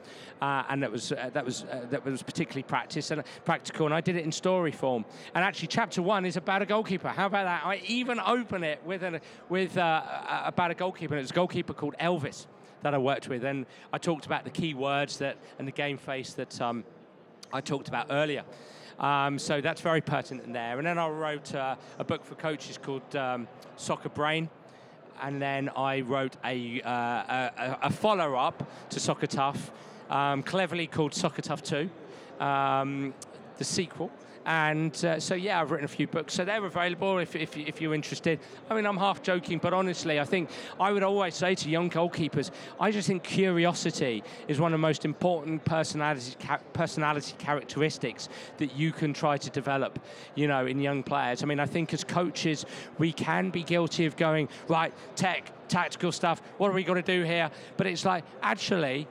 uh, 0.42 0.64
and 0.70 0.82
that 0.82 0.92
was 0.92 1.12
uh, 1.12 1.30
that 1.34 1.46
was 1.46 1.66
uh, 1.66 1.86
that 1.92 2.04
was 2.04 2.24
particularly 2.24 2.64
practice 2.64 3.12
and 3.12 3.24
practical. 3.46 3.86
And 3.86 3.94
I 3.94 4.02
did 4.02 4.16
it 4.16 4.26
in 4.26 4.32
story 4.32 4.72
form. 4.72 5.06
And 5.36 5.46
actually, 5.46 5.68
chapter 5.68 6.02
one 6.02 6.26
is 6.26 6.36
about 6.36 6.64
a 6.64 6.66
goalkeeper. 6.66 7.10
How 7.10 7.28
about 7.28 7.46
that? 7.46 7.64
I 7.64 7.80
even 7.86 8.20
open 8.20 8.64
it 8.64 8.82
with 8.84 9.04
an, 9.04 9.20
with 9.48 9.78
uh, 9.78 10.02
about 10.46 10.72
a 10.72 10.76
goalkeeper. 10.76 11.14
And 11.14 11.22
it's 11.22 11.32
a 11.32 11.36
goalkeeper 11.36 11.76
called 11.76 11.94
Elvis 12.00 12.48
that 12.82 12.96
I 12.96 12.98
worked 12.98 13.30
with, 13.30 13.44
and 13.44 13.68
I 13.94 14.00
talked 14.00 14.26
about 14.26 14.46
the 14.46 14.50
key 14.50 14.74
words 14.74 15.20
that 15.20 15.38
and 15.60 15.68
the 15.68 15.72
game 15.72 16.00
face 16.00 16.34
that 16.34 16.60
um, 16.60 16.86
I 17.54 17.62
talked 17.62 17.88
about 17.88 18.08
earlier. 18.10 18.46
Um, 19.00 19.40
so 19.40 19.62
that's 19.62 19.82
very 19.82 20.02
pertinent 20.02 20.52
there. 20.52 20.78
And 20.78 20.86
then 20.86 20.98
I 20.98 21.08
wrote 21.08 21.56
uh, 21.56 21.76
a 21.98 22.04
book 22.04 22.26
for 22.26 22.36
coaches 22.36 22.78
called 22.78 23.16
um, 23.16 23.48
Soccer 23.78 24.10
Brain. 24.10 24.50
And 25.22 25.42
then 25.42 25.70
I 25.76 26.02
wrote 26.02 26.36
a, 26.46 26.82
uh, 26.82 26.90
a, 26.90 27.78
a 27.84 27.90
follow 27.90 28.36
up 28.36 28.70
to 28.90 29.00
Soccer 29.00 29.28
Tough, 29.28 29.72
um, 30.10 30.44
cleverly 30.44 30.88
called 30.88 31.14
Soccer 31.14 31.42
Tough 31.42 31.62
2, 31.62 31.90
um, 32.40 33.14
the 33.58 33.64
sequel. 33.64 34.12
And 34.46 34.94
uh, 35.06 35.20
so, 35.20 35.36
yeah, 35.36 35.62
I've 35.62 35.72
written 35.72 35.86
a 35.86 35.90
few 35.90 36.08
books. 36.08 36.34
So 36.34 36.46
they're 36.46 36.66
available 36.66 37.20
if, 37.20 37.36
if, 37.36 37.56
if 37.58 37.82
you're 37.82 37.94
interested. 37.94 38.40
I 38.70 38.76
mean, 38.76 38.86
I'm 38.86 38.98
half 38.98 39.22
joking, 39.22 39.60
but 39.60 39.74
honestly, 39.74 40.20
I 40.20 40.26
think 40.26 40.50
I 40.80 40.92
would 40.92 41.04
always 41.04 41.36
say 41.36 41.56
to 41.56 41.70
young 41.70 41.90
goalkeepers, 41.90 42.52
I 42.80 42.92
just 42.92 43.08
think 43.08 43.24
curiosity 43.24 44.24
is 44.48 44.60
one 44.60 44.74
of 44.74 44.80
the 44.80 44.82
most 44.82 45.06
important 45.06 45.64
personality, 45.66 46.36
personality 46.74 47.36
characteristics 47.38 48.30
that 48.58 48.76
you 48.76 48.92
can 48.92 49.14
try 49.14 49.38
to 49.38 49.50
develop, 49.50 50.00
you 50.36 50.48
know, 50.48 50.66
in 50.66 50.80
young 50.80 51.04
players. 51.04 51.44
I 51.44 51.46
mean, 51.46 51.60
I 51.60 51.66
think 51.66 51.94
as 51.94 52.04
coaches, 52.04 52.66
we 52.98 53.12
can 53.12 53.50
be 53.50 53.64
guilty 53.64 54.06
of 54.06 54.16
going, 54.18 54.50
right, 54.68 54.94
tech, 55.16 55.52
tactical 55.70 56.12
stuff, 56.12 56.42
what 56.58 56.70
are 56.70 56.74
we 56.74 56.84
going 56.84 57.02
to 57.02 57.18
do 57.18 57.24
here? 57.24 57.50
But 57.78 57.88
it's 57.88 58.06
like, 58.06 58.24
actually, 58.42 59.08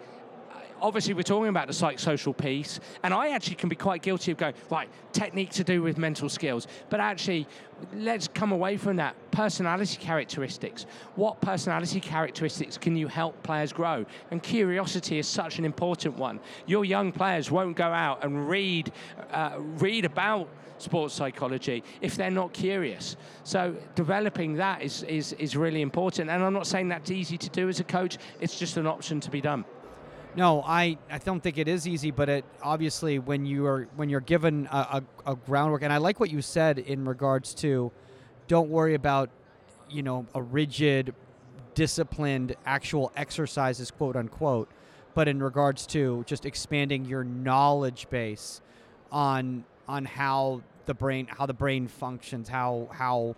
obviously 0.80 1.14
we're 1.14 1.22
talking 1.22 1.48
about 1.48 1.66
the 1.66 1.72
psychosocial 1.72 2.36
piece, 2.36 2.80
and 3.02 3.12
I 3.14 3.30
actually 3.30 3.56
can 3.56 3.68
be 3.68 3.76
quite 3.76 4.02
guilty 4.02 4.32
of 4.32 4.38
going, 4.38 4.54
right, 4.70 4.88
technique 5.12 5.50
to 5.50 5.64
do 5.64 5.82
with 5.82 5.98
mental 5.98 6.28
skills, 6.28 6.66
but 6.90 7.00
actually, 7.00 7.46
let's 7.94 8.28
come 8.28 8.52
away 8.52 8.76
from 8.76 8.96
that. 8.96 9.14
Personality 9.30 9.96
characteristics. 9.98 10.86
What 11.14 11.40
personality 11.40 12.00
characteristics 12.00 12.76
can 12.76 12.96
you 12.96 13.08
help 13.08 13.40
players 13.42 13.72
grow? 13.72 14.04
And 14.30 14.42
curiosity 14.42 15.18
is 15.18 15.26
such 15.26 15.58
an 15.58 15.64
important 15.64 16.16
one. 16.16 16.40
Your 16.66 16.84
young 16.84 17.12
players 17.12 17.50
won't 17.50 17.76
go 17.76 17.88
out 17.88 18.24
and 18.24 18.48
read, 18.48 18.92
uh, 19.30 19.56
read 19.58 20.04
about 20.04 20.48
sports 20.78 21.14
psychology 21.14 21.82
if 22.00 22.16
they're 22.16 22.30
not 22.30 22.52
curious. 22.52 23.16
So 23.44 23.76
developing 23.94 24.54
that 24.54 24.82
is, 24.82 25.02
is, 25.04 25.32
is 25.34 25.56
really 25.56 25.82
important. 25.82 26.30
And 26.30 26.42
I'm 26.42 26.52
not 26.52 26.66
saying 26.66 26.88
that's 26.88 27.10
easy 27.10 27.36
to 27.38 27.50
do 27.50 27.68
as 27.68 27.80
a 27.80 27.84
coach, 27.84 28.18
it's 28.40 28.58
just 28.58 28.76
an 28.76 28.86
option 28.86 29.20
to 29.20 29.30
be 29.30 29.40
done. 29.40 29.64
No, 30.36 30.62
I, 30.62 30.98
I 31.10 31.18
don't 31.18 31.42
think 31.42 31.58
it 31.58 31.68
is 31.68 31.88
easy, 31.88 32.10
but 32.10 32.28
it 32.28 32.44
obviously 32.62 33.18
when 33.18 33.44
you 33.46 33.66
are 33.66 33.88
when 33.96 34.08
you're 34.08 34.20
given 34.20 34.68
a, 34.70 35.02
a, 35.26 35.32
a, 35.32 35.36
groundwork, 35.36 35.82
and 35.82 35.92
I 35.92 35.96
like 35.96 36.20
what 36.20 36.30
you 36.30 36.42
said 36.42 36.78
in 36.78 37.04
regards 37.04 37.54
to, 37.54 37.90
don't 38.46 38.68
worry 38.68 38.94
about, 38.94 39.30
you 39.90 40.02
know, 40.02 40.26
a 40.34 40.42
rigid, 40.42 41.14
disciplined 41.74 42.54
actual 42.66 43.10
exercises, 43.16 43.90
quote 43.90 44.16
unquote, 44.16 44.70
but 45.14 45.28
in 45.28 45.42
regards 45.42 45.86
to 45.88 46.24
just 46.26 46.46
expanding 46.46 47.04
your 47.04 47.24
knowledge 47.24 48.08
base 48.10 48.60
on 49.10 49.64
on 49.88 50.04
how 50.04 50.62
the 50.86 50.94
brain 50.94 51.26
how 51.26 51.46
the 51.46 51.54
brain 51.54 51.88
functions, 51.88 52.48
how 52.48 52.88
how 52.92 53.34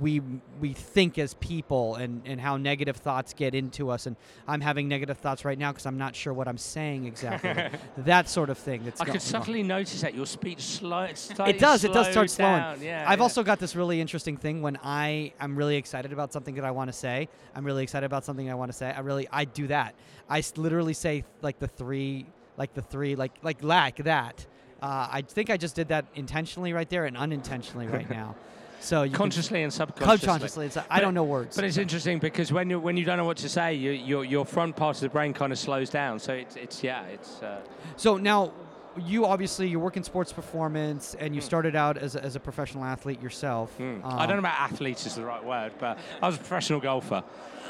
we 0.00 0.20
we 0.60 0.72
think 0.72 1.18
as 1.18 1.34
people 1.34 1.94
and, 1.96 2.22
and 2.24 2.40
how 2.40 2.56
negative 2.56 2.96
thoughts 2.96 3.32
get 3.32 3.54
into 3.54 3.90
us. 3.90 4.06
And 4.06 4.16
I'm 4.46 4.60
having 4.60 4.88
negative 4.88 5.18
thoughts 5.18 5.44
right 5.44 5.58
now 5.58 5.72
because 5.72 5.86
I'm 5.86 5.98
not 5.98 6.14
sure 6.14 6.32
what 6.32 6.48
I'm 6.48 6.58
saying 6.58 7.06
exactly 7.06 7.70
that 7.98 8.28
sort 8.28 8.50
of 8.50 8.58
thing 8.58 8.84
that's 8.84 9.00
I 9.00 9.06
could 9.06 9.22
subtly 9.22 9.62
on. 9.62 9.68
notice 9.68 10.00
that 10.02 10.14
your 10.14 10.26
speech 10.26 10.60
slow 10.60 11.02
it 11.02 11.58
does 11.58 11.84
it 11.84 11.92
does 11.92 12.10
start 12.10 12.30
slowing 12.30 12.58
down. 12.58 12.82
Yeah, 12.82 13.04
I've 13.06 13.18
yeah. 13.18 13.22
also 13.22 13.42
got 13.42 13.58
this 13.58 13.74
really 13.74 14.00
interesting 14.00 14.36
thing 14.36 14.62
when 14.62 14.78
I 14.82 15.32
am 15.40 15.56
really 15.56 15.76
excited 15.76 16.12
about 16.12 16.32
something 16.32 16.54
that 16.56 16.64
I 16.64 16.70
want 16.70 16.88
to 16.88 16.96
say. 16.96 17.28
I'm 17.54 17.64
really 17.64 17.82
excited 17.82 18.06
about 18.06 18.24
something 18.24 18.50
I 18.50 18.54
want 18.54 18.70
to 18.70 18.76
say. 18.76 18.90
I 18.90 19.00
really 19.00 19.28
I 19.32 19.44
do 19.44 19.66
that. 19.68 19.94
I 20.28 20.42
literally 20.56 20.94
say 20.94 21.24
like 21.40 21.58
the 21.58 21.68
three 21.68 22.26
like 22.56 22.74
the 22.74 22.82
three 22.82 23.16
like 23.16 23.32
like 23.42 23.62
like 23.62 23.96
that. 24.04 24.46
Uh, 24.80 25.08
I 25.10 25.22
think 25.22 25.50
I 25.50 25.56
just 25.56 25.74
did 25.74 25.88
that 25.88 26.06
intentionally 26.14 26.72
right 26.72 26.88
there 26.88 27.04
and 27.06 27.16
unintentionally 27.16 27.88
right 27.88 28.08
now 28.22 28.36
so 28.80 29.02
you 29.02 29.10
can- 29.10 29.18
consciously 29.18 29.62
and 29.62 29.72
subconsciously. 29.72 30.18
subconsciously. 30.18 30.66
It's, 30.66 30.78
I 30.90 31.00
don't 31.00 31.14
know 31.14 31.24
words. 31.24 31.56
But 31.56 31.64
it's 31.64 31.76
interesting 31.76 32.18
because 32.18 32.52
when 32.52 32.70
you 32.70 32.78
when 32.80 32.96
you 32.96 33.04
don't 33.04 33.16
know 33.18 33.24
what 33.24 33.36
to 33.38 33.48
say, 33.48 33.74
you, 33.74 33.90
your 33.92 34.24
your 34.24 34.44
front 34.44 34.76
part 34.76 34.96
of 34.96 35.00
the 35.02 35.08
brain 35.08 35.32
kind 35.32 35.52
of 35.52 35.58
slows 35.58 35.90
down. 35.90 36.18
So 36.18 36.32
it's 36.34 36.56
it's 36.56 36.82
yeah, 36.82 37.04
it's. 37.06 37.42
Uh, 37.42 37.60
so 37.96 38.16
now, 38.16 38.52
you 38.96 39.26
obviously 39.26 39.68
you 39.68 39.78
work 39.80 39.96
in 39.96 40.02
sports 40.04 40.32
performance, 40.32 41.14
and 41.18 41.34
you 41.34 41.40
Hmm. 41.40 41.46
started 41.46 41.76
out 41.76 41.96
as 41.98 42.16
a, 42.16 42.22
as 42.24 42.36
a 42.36 42.40
professional 42.40 42.84
athlete 42.84 43.22
yourself. 43.22 43.72
I 43.80 43.84
Um, 43.84 44.00
don't 44.02 44.28
know 44.30 44.38
about 44.38 44.58
athlete 44.60 45.04
is 45.06 45.14
the 45.14 45.24
right 45.24 45.44
word, 45.44 45.72
but 45.78 45.98
I 46.22 46.26
was 46.26 46.36
a 46.36 46.38
professional 46.38 46.80
golfer. 46.80 47.22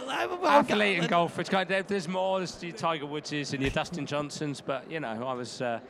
I- 0.09 0.25
Athlete 0.43 1.01
and 1.01 1.09
golfer. 1.09 1.43
It's 1.43 1.51
kind 1.51 1.71
of, 1.71 1.87
there's 1.87 2.09
more. 2.09 2.39
There's 2.39 2.63
your 2.63 2.73
Tiger 2.73 3.05
Woodses 3.05 3.53
and 3.53 3.61
your 3.61 3.71
Dustin 3.71 4.07
Johnsons, 4.07 4.63
but 4.63 4.91
you 4.91 5.01
know, 5.01 5.23
I 5.27 5.35
was. 5.35 5.61
Uh, 5.61 5.81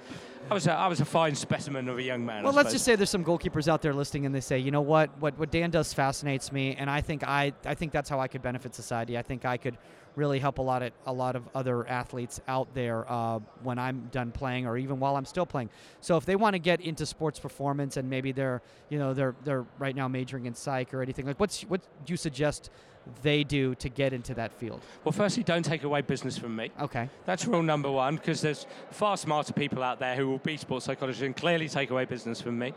I 0.51 0.55
was, 0.55 0.67
a, 0.67 0.73
I 0.73 0.87
was 0.87 1.01
a 1.01 1.05
fine 1.05 1.35
specimen 1.35 1.89
of 1.89 1.99
a 1.99 2.03
young 2.03 2.25
man. 2.25 2.43
Well, 2.43 2.53
let's 2.53 2.73
just 2.73 2.85
say 2.85 2.97
there's 2.97 3.11
some 3.11 3.25
goalkeepers 3.25 3.69
out 3.69 3.83
there 3.83 3.93
listening, 3.93 4.27
and 4.27 4.35
they 4.35 4.41
say, 4.41 4.59
you 4.59 4.71
know 4.71 4.81
what, 4.81 5.11
what 5.21 5.39
what 5.39 5.51
Dan 5.51 5.71
does 5.71 5.93
fascinates 5.93 6.51
me, 6.53 6.75
and 6.77 6.89
I 6.89 7.01
think 7.01 7.23
I 7.23 7.53
I 7.65 7.75
think 7.75 7.93
that's 7.93 8.09
how 8.09 8.19
I 8.21 8.29
could 8.29 8.43
benefit 8.43 8.75
society. 8.75 9.19
I 9.19 9.23
think 9.23 9.45
I 9.45 9.57
could 9.57 9.77
really 10.17 10.39
help 10.39 10.59
a 10.59 10.63
lot 10.63 10.83
of 10.83 10.93
a 11.07 11.13
lot 11.13 11.37
of 11.37 11.49
other 11.55 11.87
athletes 11.87 12.41
out 12.49 12.73
there 12.75 13.11
uh, 13.11 13.39
when 13.63 13.79
I'm 13.79 14.09
done 14.11 14.33
playing, 14.33 14.67
or 14.67 14.79
even 14.79 14.99
while 14.99 15.17
I'm 15.17 15.27
still 15.27 15.47
playing. 15.47 15.71
So 16.01 16.17
if 16.17 16.25
they 16.25 16.37
want 16.37 16.55
to 16.55 16.59
get 16.59 16.81
into 16.81 17.05
sports 17.05 17.39
performance, 17.39 17.97
and 17.97 18.09
maybe 18.09 18.33
they're 18.33 18.63
you 18.89 18.99
know 18.99 19.13
they're 19.15 19.35
they're 19.45 19.67
right 19.79 19.95
now 19.95 20.09
majoring 20.09 20.47
in 20.47 20.55
psych 20.55 20.95
or 20.95 21.03
anything 21.03 21.27
like, 21.27 21.39
what's 21.39 21.63
what 21.63 21.83
do 22.05 22.13
you 22.13 22.17
suggest 22.17 22.71
they 23.23 23.45
do 23.45 23.75
to 23.77 23.89
get 23.89 24.13
into 24.13 24.35
that 24.35 24.53
field? 24.53 24.81
Well, 25.05 25.13
firstly, 25.13 25.43
don't 25.43 25.65
take 25.65 25.85
away 25.85 26.03
business 26.03 26.37
from 26.39 26.55
me. 26.57 26.71
Okay. 26.81 27.09
That's 27.27 27.47
rule 27.47 27.63
number 27.63 27.91
one, 27.91 28.17
because 28.17 28.41
there's 28.41 28.67
far 28.91 29.17
smarter 29.17 29.53
people 29.53 29.83
out 29.83 29.99
there 29.99 30.17
who 30.17 30.29
will 30.29 30.39
be 30.39 30.57
sports 30.57 30.87
psychologists 30.87 31.23
and 31.23 31.37
clearly 31.37 31.69
take 31.69 31.91
away 31.91 32.05
business 32.05 32.41
from 32.41 32.59
me. 32.59 32.75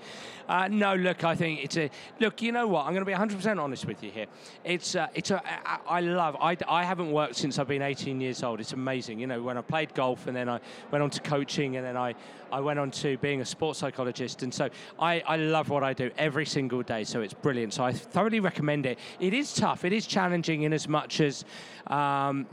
Uh, 0.48 0.68
no, 0.68 0.96
look, 0.96 1.24
I 1.24 1.36
think 1.36 1.64
it's 1.64 1.78
a 1.78 1.90
look. 2.20 2.42
You 2.42 2.52
know 2.52 2.68
what? 2.68 2.86
I'm 2.86 2.94
going 2.94 3.06
to 3.06 3.12
be 3.12 3.14
100% 3.14 3.62
honest 3.62 3.86
with 3.86 4.04
you 4.04 4.12
here. 4.12 4.26
It's 4.64 4.96
uh, 4.96 5.08
it's 5.14 5.32
a 5.32 5.42
I, 5.46 5.80
I 5.88 6.02
love. 6.02 6.36
I, 6.40 6.58
I 6.68 6.84
haven't 6.84 7.12
worked 7.12 7.36
since 7.36 7.60
I've 7.60 7.68
been 7.68 7.82
18 7.82 8.20
years 8.22 8.44
old. 8.44 8.60
It's 8.60 8.74
amazing. 8.74 9.20
You 9.20 9.28
know, 9.28 9.42
when 9.42 9.58
I 9.58 9.62
played 9.62 9.94
golf 9.94 10.28
and 10.28 10.36
then 10.36 10.50
I 10.50 10.60
went 10.92 11.04
on 11.04 11.10
to 11.12 11.22
coaching 11.22 11.78
and 11.78 11.86
then 11.86 11.98
I 11.98 12.16
I 12.52 12.60
went 12.60 12.80
on 12.80 12.92
to 12.92 13.18
being 13.18 13.42
a 13.42 13.46
sports 13.46 13.80
psychologist. 13.80 14.44
And 14.44 14.54
so 14.54 14.70
I 15.00 15.22
I 15.22 15.38
love 15.38 15.70
what 15.70 15.84
I 15.84 15.94
do 15.94 16.12
every 16.18 16.46
single 16.46 16.82
day. 16.82 17.04
So 17.04 17.22
it's 17.22 17.34
brilliant. 17.34 17.74
So 17.74 17.84
I 17.84 17.94
thoroughly 17.94 18.40
recommend 18.40 18.86
it. 18.86 19.00
It 19.20 19.34
is 19.34 19.54
tough. 19.54 19.86
It 19.86 19.94
is 19.94 20.06
challenging 20.06 20.21
in 20.64 20.74
as 20.74 20.88
much 20.88 21.20
as. 21.22 21.46
Um, 21.88 22.48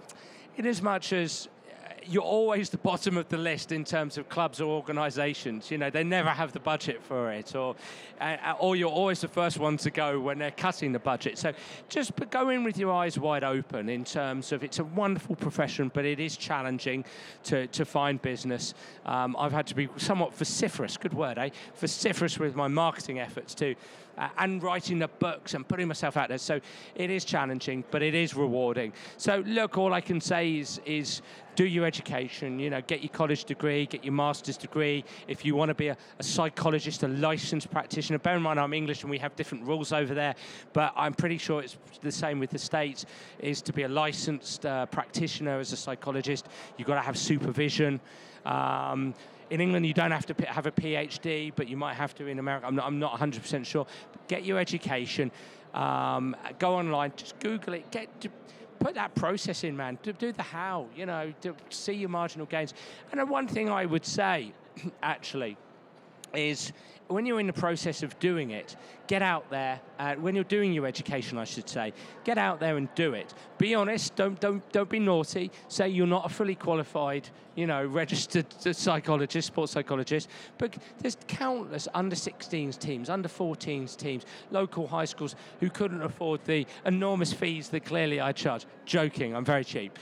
in 0.58 0.66
as 0.66 0.82
much 0.82 1.12
as 1.12 1.48
uh, 1.68 1.92
you're 2.04 2.22
always 2.22 2.68
the 2.68 2.78
bottom 2.78 3.16
of 3.16 3.28
the 3.28 3.38
list 3.38 3.70
in 3.70 3.84
terms 3.84 4.18
of 4.18 4.28
clubs 4.28 4.60
or 4.60 4.66
organisations. 4.66 5.70
You 5.70 5.78
know, 5.78 5.88
they 5.88 6.02
never 6.02 6.30
have 6.30 6.52
the 6.52 6.58
budget 6.58 7.00
for 7.00 7.30
it, 7.30 7.54
or 7.54 7.76
uh, 8.20 8.54
or 8.58 8.74
you're 8.74 8.90
always 8.90 9.20
the 9.20 9.28
first 9.28 9.58
one 9.58 9.76
to 9.78 9.90
go 9.90 10.18
when 10.18 10.38
they're 10.38 10.50
cutting 10.50 10.92
the 10.92 10.98
budget. 10.98 11.38
So 11.38 11.52
just 11.88 12.12
go 12.30 12.48
in 12.48 12.64
with 12.64 12.76
your 12.76 12.92
eyes 12.92 13.18
wide 13.18 13.44
open 13.44 13.88
in 13.88 14.04
terms 14.04 14.50
of 14.50 14.64
it's 14.64 14.80
a 14.80 14.84
wonderful 14.84 15.36
profession, 15.36 15.92
but 15.94 16.04
it 16.04 16.18
is 16.18 16.36
challenging 16.36 17.04
to, 17.44 17.68
to 17.68 17.84
find 17.84 18.20
business. 18.20 18.74
Um, 19.06 19.36
I've 19.38 19.52
had 19.52 19.68
to 19.68 19.76
be 19.76 19.88
somewhat 19.96 20.34
vociferous, 20.34 20.96
good 20.96 21.14
word, 21.14 21.38
eh? 21.38 21.50
Vociferous 21.76 22.40
with 22.40 22.56
my 22.56 22.66
marketing 22.66 23.20
efforts 23.20 23.54
to 23.54 23.76
uh, 24.18 24.28
and 24.38 24.62
writing 24.62 24.98
the 24.98 25.08
books 25.08 25.54
and 25.54 25.66
putting 25.66 25.88
myself 25.88 26.16
out 26.16 26.28
there. 26.28 26.38
So 26.38 26.60
it 26.94 27.10
is 27.10 27.24
challenging, 27.24 27.84
but 27.90 28.02
it 28.02 28.14
is 28.14 28.34
rewarding. 28.34 28.92
So 29.16 29.42
look, 29.46 29.78
all 29.78 29.92
I 29.92 30.00
can 30.00 30.20
say 30.20 30.56
is 30.56 30.80
is 30.84 31.22
do 31.58 31.66
your 31.66 31.84
education, 31.84 32.60
you 32.60 32.70
know, 32.70 32.80
get 32.82 33.02
your 33.02 33.08
college 33.08 33.44
degree, 33.44 33.84
get 33.84 34.04
your 34.04 34.12
master's 34.12 34.56
degree. 34.56 35.04
If 35.26 35.44
you 35.44 35.56
want 35.56 35.70
to 35.70 35.74
be 35.74 35.88
a, 35.88 35.96
a, 36.20 36.22
psychologist, 36.22 37.02
a 37.02 37.08
licensed 37.08 37.68
practitioner, 37.68 38.20
bear 38.20 38.36
in 38.36 38.42
mind 38.42 38.60
I'm 38.60 38.72
English 38.72 39.02
and 39.02 39.10
we 39.10 39.18
have 39.18 39.34
different 39.34 39.64
rules 39.64 39.92
over 39.92 40.14
there, 40.14 40.36
but 40.72 40.92
I'm 40.94 41.14
pretty 41.14 41.36
sure 41.36 41.60
it's 41.60 41.76
the 42.00 42.12
same 42.12 42.38
with 42.38 42.50
the 42.50 42.60
States, 42.60 43.06
is 43.40 43.60
to 43.62 43.72
be 43.72 43.82
a 43.82 43.88
licensed 43.88 44.66
uh, 44.66 44.86
practitioner 44.86 45.58
as 45.58 45.72
a 45.72 45.76
psychologist, 45.76 46.46
you've 46.76 46.86
got 46.86 46.94
to 46.94 47.00
have 47.00 47.18
supervision. 47.18 48.00
Um, 48.46 49.14
in 49.50 49.60
England, 49.60 49.86
you 49.86 49.94
don't 49.94 50.10
have 50.10 50.26
to 50.26 50.44
have 50.46 50.66
a 50.66 50.70
PhD, 50.70 51.52
but 51.54 51.68
you 51.68 51.76
might 51.76 51.94
have 51.94 52.14
to 52.16 52.26
in 52.26 52.38
America. 52.38 52.66
I'm 52.66 52.74
not, 52.74 52.86
I'm 52.86 52.98
not 52.98 53.18
100% 53.18 53.64
sure. 53.64 53.86
Get 54.28 54.44
your 54.44 54.58
education. 54.58 55.30
Um, 55.74 56.36
go 56.58 56.74
online, 56.74 57.12
just 57.16 57.38
Google 57.40 57.74
it. 57.74 57.90
Get 57.90 58.08
put 58.78 58.94
that 58.94 59.14
process 59.14 59.64
in, 59.64 59.76
man. 59.76 59.98
Do, 60.02 60.12
do 60.12 60.32
the 60.32 60.42
how, 60.42 60.86
you 60.96 61.06
know, 61.06 61.32
to 61.42 61.54
see 61.68 61.94
your 61.94 62.08
marginal 62.08 62.46
gains. 62.46 62.74
And 63.12 63.28
one 63.28 63.48
thing 63.48 63.68
I 63.68 63.86
would 63.86 64.04
say, 64.04 64.52
actually, 65.02 65.56
is 66.34 66.72
when 67.08 67.26
you're 67.26 67.40
in 67.40 67.46
the 67.46 67.52
process 67.52 68.02
of 68.02 68.18
doing 68.18 68.50
it, 68.50 68.76
get 69.06 69.22
out 69.22 69.50
there. 69.50 69.80
Uh, 69.98 70.14
when 70.16 70.34
you're 70.34 70.44
doing 70.44 70.72
your 70.72 70.86
education, 70.86 71.38
I 71.38 71.44
should 71.44 71.68
say, 71.68 71.92
get 72.24 72.38
out 72.38 72.60
there 72.60 72.76
and 72.76 72.88
do 72.94 73.14
it. 73.14 73.34
Be 73.56 73.74
honest. 73.74 74.14
Don't 74.14 74.38
don't 74.38 74.62
don't 74.72 74.88
be 74.88 74.98
naughty. 74.98 75.50
Say 75.68 75.88
you're 75.88 76.06
not 76.06 76.26
a 76.26 76.28
fully 76.28 76.54
qualified, 76.54 77.28
you 77.54 77.66
know, 77.66 77.84
registered 77.84 78.46
psychologist, 78.74 79.48
sports 79.48 79.72
psychologist. 79.72 80.28
But 80.58 80.76
there's 80.98 81.16
countless 81.26 81.88
under 81.94 82.14
16s 82.14 82.78
teams, 82.78 83.10
under 83.10 83.28
14s 83.28 83.96
teams, 83.96 84.24
local 84.50 84.86
high 84.86 85.06
schools 85.06 85.34
who 85.60 85.70
couldn't 85.70 86.02
afford 86.02 86.44
the 86.44 86.66
enormous 86.84 87.32
fees 87.32 87.70
that 87.70 87.84
clearly 87.84 88.20
I 88.20 88.32
charge. 88.32 88.66
Joking. 88.84 89.34
I'm 89.34 89.44
very 89.44 89.64
cheap. 89.64 89.98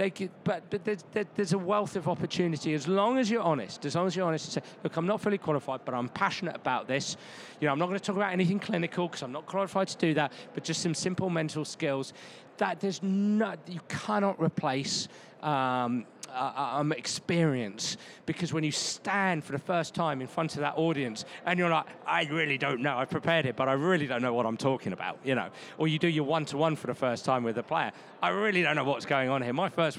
They 0.00 0.08
could, 0.08 0.30
but 0.44 0.62
but 0.70 0.82
there's, 0.82 1.04
there's 1.34 1.52
a 1.52 1.58
wealth 1.58 1.94
of 1.94 2.08
opportunity 2.08 2.72
as 2.72 2.88
long 2.88 3.18
as 3.18 3.30
you're 3.30 3.42
honest. 3.42 3.84
As 3.84 3.94
long 3.94 4.06
as 4.06 4.16
you're 4.16 4.26
honest 4.26 4.46
and 4.46 4.64
say, 4.64 4.70
look, 4.82 4.96
I'm 4.96 5.06
not 5.06 5.20
fully 5.20 5.36
qualified, 5.36 5.80
but 5.84 5.92
I'm 5.92 6.08
passionate 6.08 6.56
about 6.56 6.88
this. 6.88 7.18
You 7.60 7.66
know, 7.66 7.72
I'm 7.72 7.78
not 7.78 7.88
going 7.88 7.98
to 7.98 8.04
talk 8.06 8.16
about 8.16 8.32
anything 8.32 8.58
clinical 8.58 9.08
because 9.08 9.20
I'm 9.20 9.30
not 9.30 9.44
qualified 9.44 9.88
to 9.88 9.98
do 9.98 10.14
that. 10.14 10.32
But 10.54 10.64
just 10.64 10.80
some 10.80 10.94
simple 10.94 11.28
mental 11.28 11.66
skills 11.66 12.14
that 12.56 12.80
there's 12.80 13.02
not 13.02 13.58
you 13.66 13.80
cannot 13.90 14.40
replace. 14.40 15.06
Um, 15.42 16.06
uh, 16.34 16.78
um, 16.78 16.92
experience 16.92 17.96
because 18.26 18.52
when 18.52 18.64
you 18.64 18.72
stand 18.72 19.44
for 19.44 19.52
the 19.52 19.58
first 19.58 19.94
time 19.94 20.20
in 20.20 20.26
front 20.26 20.54
of 20.54 20.60
that 20.60 20.74
audience 20.76 21.24
and 21.46 21.58
you're 21.58 21.70
like, 21.70 21.86
I 22.06 22.24
really 22.24 22.58
don't 22.58 22.80
know, 22.80 22.96
I've 22.96 23.10
prepared 23.10 23.46
it, 23.46 23.56
but 23.56 23.68
I 23.68 23.72
really 23.72 24.06
don't 24.06 24.22
know 24.22 24.34
what 24.34 24.46
I'm 24.46 24.56
talking 24.56 24.92
about, 24.92 25.18
you 25.24 25.34
know, 25.34 25.48
or 25.78 25.88
you 25.88 25.98
do 25.98 26.08
your 26.08 26.24
one 26.24 26.44
to 26.46 26.56
one 26.56 26.76
for 26.76 26.86
the 26.86 26.94
first 26.94 27.24
time 27.24 27.44
with 27.44 27.58
a 27.58 27.62
player, 27.62 27.92
I 28.22 28.28
really 28.30 28.62
don't 28.62 28.76
know 28.76 28.84
what's 28.84 29.06
going 29.06 29.28
on 29.28 29.42
here. 29.42 29.52
My 29.52 29.68
first 29.68 29.98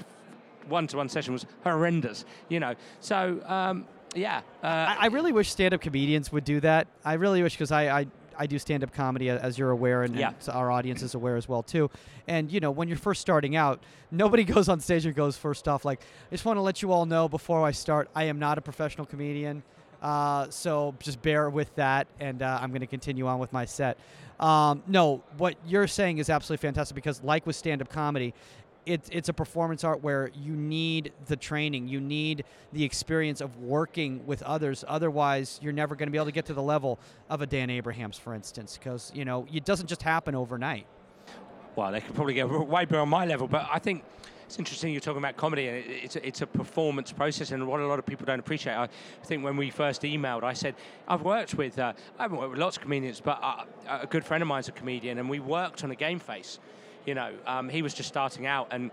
one 0.67 0.88
to 0.88 0.97
one 0.97 1.09
session 1.09 1.34
was 1.34 1.45
horrendous, 1.63 2.25
you 2.49 2.59
know, 2.59 2.75
so. 2.99 3.41
Um, 3.45 3.86
yeah, 4.13 4.41
uh, 4.61 4.67
I, 4.67 4.97
I, 4.99 5.05
really 5.07 5.32
wish 5.32 5.49
stand-up 5.49 5.79
comedians 5.79 6.34
would 6.34 6.43
do 6.43 6.59
that. 6.59 6.88
I 7.05 7.13
really 7.13 7.41
wish 7.43 7.53
because 7.53 7.71
I, 7.71 8.01
I 8.01 8.07
I 8.42 8.48
do 8.48 8.58
stand 8.58 8.84
up 8.84 8.92
comedy, 8.92 9.30
as 9.30 9.60
you're 9.60 9.70
aware, 9.70 10.02
and, 10.02 10.16
yeah. 10.16 10.30
and, 10.30 10.50
our 10.50 10.72
audience 10.72 11.04
is 11.04 11.14
aware 11.14 11.36
as 11.36 11.48
well 11.48 11.62
too. 11.62 11.92
And 12.28 12.52
you 12.52 12.60
know, 12.60 12.72
when 12.72 12.88
you're 12.88 12.98
first 12.98 13.22
starting 13.22 13.56
out, 13.56 13.84
nobody 14.10 14.44
goes 14.56 14.68
on 14.68 14.80
stage 14.80 15.06
and 15.06 15.14
goes 15.14 15.38
first 15.38 15.68
off 15.68 15.86
like, 15.86 16.02
"I 16.02 16.34
just 16.34 16.44
want 16.44 16.58
to 16.58 16.62
let 16.62 16.82
you 16.82 16.92
all 16.92 17.06
know 17.06 17.30
before 17.30 17.64
I 17.64 17.70
start, 17.70 18.10
I 18.16 18.24
am 18.24 18.39
not 18.39 18.58
a 18.58 18.62
professional 18.62 19.06
comedian." 19.06 19.62
Uh, 20.02 20.50
so 20.50 20.96
just 20.98 21.22
bear 21.22 21.52
with 21.52 21.74
that, 21.76 22.08
and 22.20 22.42
uh, 22.42 22.58
I'm 22.60 22.72
going 22.72 22.82
to 22.82 22.88
continue 22.88 23.28
on 23.28 23.38
with 23.38 23.54
my 23.54 23.66
set. 23.66 24.00
Um, 24.39 24.82
no, 24.88 25.22
what 25.38 25.56
you're 25.68 25.86
saying 25.86 26.18
is 26.18 26.32
absolutely 26.32 26.66
fantastic 26.68 26.96
because, 26.96 27.22
like 27.22 27.46
with 27.46 27.56
stand-up 27.56 27.89
comedy, 27.89 28.34
it's 28.86 29.09
it's 29.11 29.29
a 29.29 29.34
performance 29.34 29.84
art 29.84 30.01
where 30.01 30.32
you 30.34 30.53
need 30.53 31.13
the 31.27 31.36
training, 31.36 31.88
you 31.88 31.99
need 31.99 32.43
the 32.73 32.84
experience 32.84 33.41
of 33.41 33.57
working 33.57 34.25
with 34.25 34.41
others. 34.43 34.84
Otherwise, 34.88 35.59
you're 35.61 35.73
never 35.73 35.95
going 35.95 36.07
to 36.07 36.11
be 36.11 36.17
able 36.17 36.25
to 36.25 36.32
get 36.32 36.45
to 36.45 36.53
the 36.53 36.61
level 36.61 36.99
of 37.29 37.41
a 37.41 37.45
Dan 37.45 37.69
Abrahams, 37.69 38.17
for 38.17 38.34
instance, 38.34 38.77
because 38.77 39.11
you 39.13 39.25
know 39.25 39.45
it 39.51 39.65
doesn't 39.65 39.88
just 39.88 40.01
happen 40.03 40.36
overnight. 40.36 40.86
Well, 41.75 41.91
they 41.91 42.01
could 42.01 42.15
probably 42.15 42.34
get 42.34 42.49
way 42.49 42.86
beyond 42.86 43.09
my 43.09 43.25
level, 43.25 43.47
but 43.47 43.67
I 43.71 43.79
think 43.79 44.03
it's 44.51 44.59
interesting 44.59 44.91
you're 44.91 44.99
talking 44.99 45.19
about 45.19 45.38
comedy 45.38 45.67
and 45.69 45.77
it's 45.88 46.17
a, 46.17 46.27
it's 46.27 46.41
a 46.41 46.45
performance 46.45 47.13
process 47.13 47.51
and 47.51 47.65
what 47.65 47.79
a 47.79 47.88
lot 47.88 47.99
of 47.99 48.05
people 48.05 48.25
don't 48.25 48.39
appreciate 48.39 48.75
I 48.75 48.89
think 49.23 49.45
when 49.45 49.55
we 49.55 49.69
first 49.69 50.01
emailed 50.01 50.43
I 50.43 50.51
said 50.51 50.75
I've 51.07 51.21
worked 51.21 51.55
with 51.55 51.79
uh, 51.79 51.93
I 52.19 52.23
haven't 52.23 52.38
worked 52.38 52.51
with 52.51 52.59
lots 52.59 52.75
of 52.75 52.84
comedians 52.84 53.21
but 53.21 53.39
uh, 53.41 53.63
a 53.88 54.07
good 54.07 54.25
friend 54.25 54.41
of 54.41 54.49
mine 54.49 54.59
is 54.59 54.67
a 54.67 54.73
comedian 54.73 55.19
and 55.19 55.29
we 55.29 55.39
worked 55.39 55.86
on 55.86 55.91
a 55.91 55.95
game 55.95 56.19
face 56.19 56.59
you 57.06 57.16
know, 57.16 57.34
um, 57.45 57.70
he 57.70 57.82
was 57.82 57.93
just 57.93 58.10
starting 58.10 58.45
out 58.45 58.68
and 58.72 58.91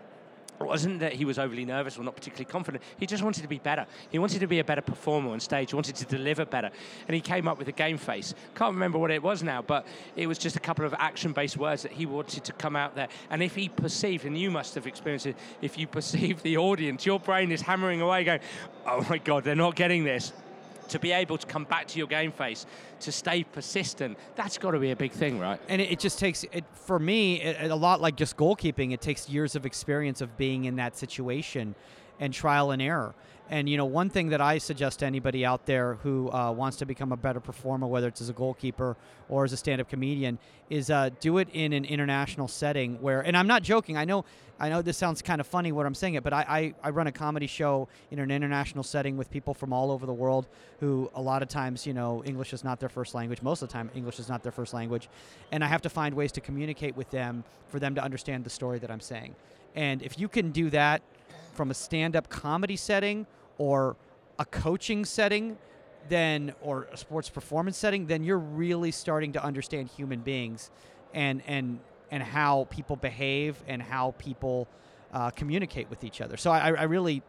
it 0.61 0.67
wasn't 0.67 0.99
that 1.01 1.13
he 1.13 1.25
was 1.25 1.39
overly 1.39 1.65
nervous 1.65 1.99
or 1.99 2.03
not 2.03 2.17
particularly 2.17 2.45
confident. 2.45 2.83
He 2.99 3.07
just 3.07 3.23
wanted 3.23 3.43
to 3.43 3.49
be 3.49 3.59
better. 3.59 3.87
He 4.11 4.19
wanted 4.19 4.41
to 4.41 4.49
be 4.49 4.59
a 4.59 4.65
better 4.65 4.81
performer 4.81 5.31
on 5.31 5.41
stage. 5.41 5.71
He 5.71 5.77
wanted 5.77 5.95
to 5.97 6.05
deliver 6.05 6.45
better. 6.45 6.71
And 7.07 7.15
he 7.15 7.21
came 7.21 7.47
up 7.47 7.59
with 7.59 7.69
a 7.69 7.73
game 7.73 7.97
face. 7.97 8.35
Can't 8.57 8.75
remember 8.75 8.99
what 8.99 9.13
it 9.13 9.23
was 9.23 9.43
now, 9.43 9.63
but 9.63 9.87
it 10.17 10.27
was 10.27 10.37
just 10.37 10.57
a 10.57 10.61
couple 10.61 10.85
of 10.85 10.95
action 10.99 11.33
based 11.33 11.57
words 11.57 11.83
that 11.83 11.93
he 11.93 12.07
wanted 12.07 12.45
to 12.45 12.53
come 12.55 12.75
out 12.75 12.97
there. 12.97 13.09
And 13.31 13.43
if 13.43 13.55
he 13.55 13.69
perceived, 13.69 14.25
and 14.25 14.37
you 14.37 14.51
must 14.51 14.75
have 14.75 14.87
experienced 14.87 15.27
it, 15.27 15.37
if 15.63 15.79
you 15.79 15.87
perceive 15.87 16.43
the 16.43 16.57
audience, 16.57 17.07
your 17.07 17.21
brain 17.21 17.53
is 17.53 17.63
hammering 17.63 18.01
away 18.01 18.25
going, 18.25 18.41
oh 18.85 19.07
my 19.09 19.19
God, 19.19 19.45
they're 19.45 19.55
not 19.55 19.77
getting 19.77 20.03
this 20.03 20.33
to 20.89 20.99
be 20.99 21.12
able 21.12 21.39
to 21.39 21.47
come 21.47 21.64
back 21.64 21.86
to 21.89 21.99
your 21.99 22.07
game 22.07 22.32
face, 22.32 22.66
to 23.01 23.12
stay 23.12 23.45
persistent, 23.45 24.18
that's 24.34 24.59
got 24.59 24.72
to 24.72 24.78
be 24.78 24.91
a 24.91 24.97
big 24.97 25.12
thing, 25.12 25.39
right? 25.39 25.61
And 25.68 25.80
it, 25.80 25.93
it 25.93 25.99
just 25.99 26.18
takes 26.18 26.45
it 26.45 26.64
for 26.72 26.99
me 26.99 27.41
it, 27.41 27.70
a 27.70 27.74
lot 27.74 28.01
like 28.01 28.16
just 28.16 28.36
goalkeeping. 28.36 28.93
It 28.93 29.01
takes 29.01 29.28
years 29.28 29.55
of 29.55 29.66
experience 29.66 30.20
of 30.20 30.36
being 30.36 30.64
in 30.64 30.76
that 30.76 30.97
situation 30.97 31.74
and 32.20 32.32
trial 32.32 32.70
and 32.70 32.82
error. 32.82 33.14
And 33.51 33.69
you 33.69 33.79
know, 33.79 33.87
one 33.87 34.11
thing 34.11 34.29
that 34.29 34.41
I 34.41 34.59
suggest 34.59 34.99
to 34.99 35.07
anybody 35.07 35.45
out 35.45 35.65
there 35.65 35.95
who 36.03 36.31
uh, 36.33 36.53
wants 36.53 36.77
to 36.79 36.87
become 36.87 37.13
a 37.13 37.17
better 37.17 37.41
performer, 37.41 37.87
whether 37.87 38.09
it's 38.09 38.21
as 38.21 38.29
a 38.29 38.35
goalkeeper 38.35 38.97
or 39.29 39.45
as 39.45 39.53
a 39.53 39.57
stand-up 39.57 39.89
comedian, 39.89 40.39
is 40.69 40.91
uh, 40.91 41.09
do 41.21 41.39
it 41.39 41.49
in 41.53 41.73
an 41.73 41.87
international 41.87 42.47
setting 42.47 43.01
where. 43.01 43.23
And 43.23 43.37
I'm 43.37 43.47
not 43.47 43.63
joking. 43.63 43.97
I 43.97 44.05
know, 44.05 44.27
I 44.61 44.69
know 44.69 44.83
this 44.83 44.99
sounds 44.99 45.23
kind 45.23 45.41
of 45.41 45.47
funny 45.47 45.73
what 45.73 45.87
I'm 45.87 45.95
saying 45.95 46.15
it, 46.15 46.23
but 46.23 46.35
I, 46.35 46.75
I, 46.83 46.89
I 46.89 46.91
run 46.91 47.07
a 47.07 47.13
comedy 47.13 47.47
show 47.47 47.89
in 48.11 48.19
an 48.19 48.31
international 48.31 48.85
setting 48.85 49.17
with 49.17 49.31
people 49.31 49.55
from 49.55 49.73
all 49.73 49.91
over 49.91 50.05
the 50.05 50.13
world 50.13 50.47
who 50.81 51.11
a 51.15 51.23
lot 51.23 51.43
of 51.43 51.49
times, 51.49 51.87
you 51.87 51.95
know, 51.95 52.23
English 52.27 52.53
is 52.53 52.65
not 52.65 52.81
their 52.81 52.91
first 52.91 53.15
language. 53.15 53.41
Most 53.41 53.63
of 53.63 53.69
the 53.69 53.73
time, 53.73 53.91
English 53.95 54.19
is 54.19 54.29
not 54.29 54.43
their 54.43 54.53
first 54.53 54.75
language, 54.75 55.09
and 55.53 55.65
I 55.65 55.69
have 55.69 55.81
to 55.83 55.89
find 55.89 56.15
ways 56.15 56.33
to 56.33 56.43
communicate 56.43 56.97
with 56.97 57.11
them 57.11 57.45
for 57.69 57.79
them 57.79 57.95
to 57.95 58.03
understand 58.03 58.45
the 58.45 58.51
story 58.51 58.79
that 58.81 58.91
I'm 58.91 59.01
saying. 59.01 59.35
And 59.75 60.03
if 60.03 60.19
you 60.19 60.29
can 60.29 60.51
do 60.51 60.69
that 60.71 61.03
from 61.55 61.71
a 61.71 61.75
stand-up 61.75 62.29
comedy 62.29 62.77
setting 62.77 63.27
or 63.59 63.97
a 64.39 64.45
coaching 64.45 65.05
setting 65.05 65.59
then 66.09 66.55
or 66.61 66.89
a 66.93 66.97
sports 66.97 67.29
performance 67.29 67.77
setting 67.77 68.07
then 68.07 68.25
you're 68.25 68.39
really 68.39 68.91
starting 68.91 69.33
to 69.33 69.43
understand 69.43 69.89
human 69.89 70.21
beings 70.21 70.71
and 71.13 71.43
and 71.47 71.81
and 72.11 72.23
how 72.23 72.67
people 72.71 72.97
behave 72.97 73.57
and 73.67 73.83
how 73.83 74.15
people 74.19 74.67
uh, 75.13 75.31
communicate 75.31 75.91
with 75.91 76.05
each 76.05 76.21
other 76.21 76.37
so 76.37 76.51
I, 76.51 76.71
I 76.73 76.83
really 76.85 77.23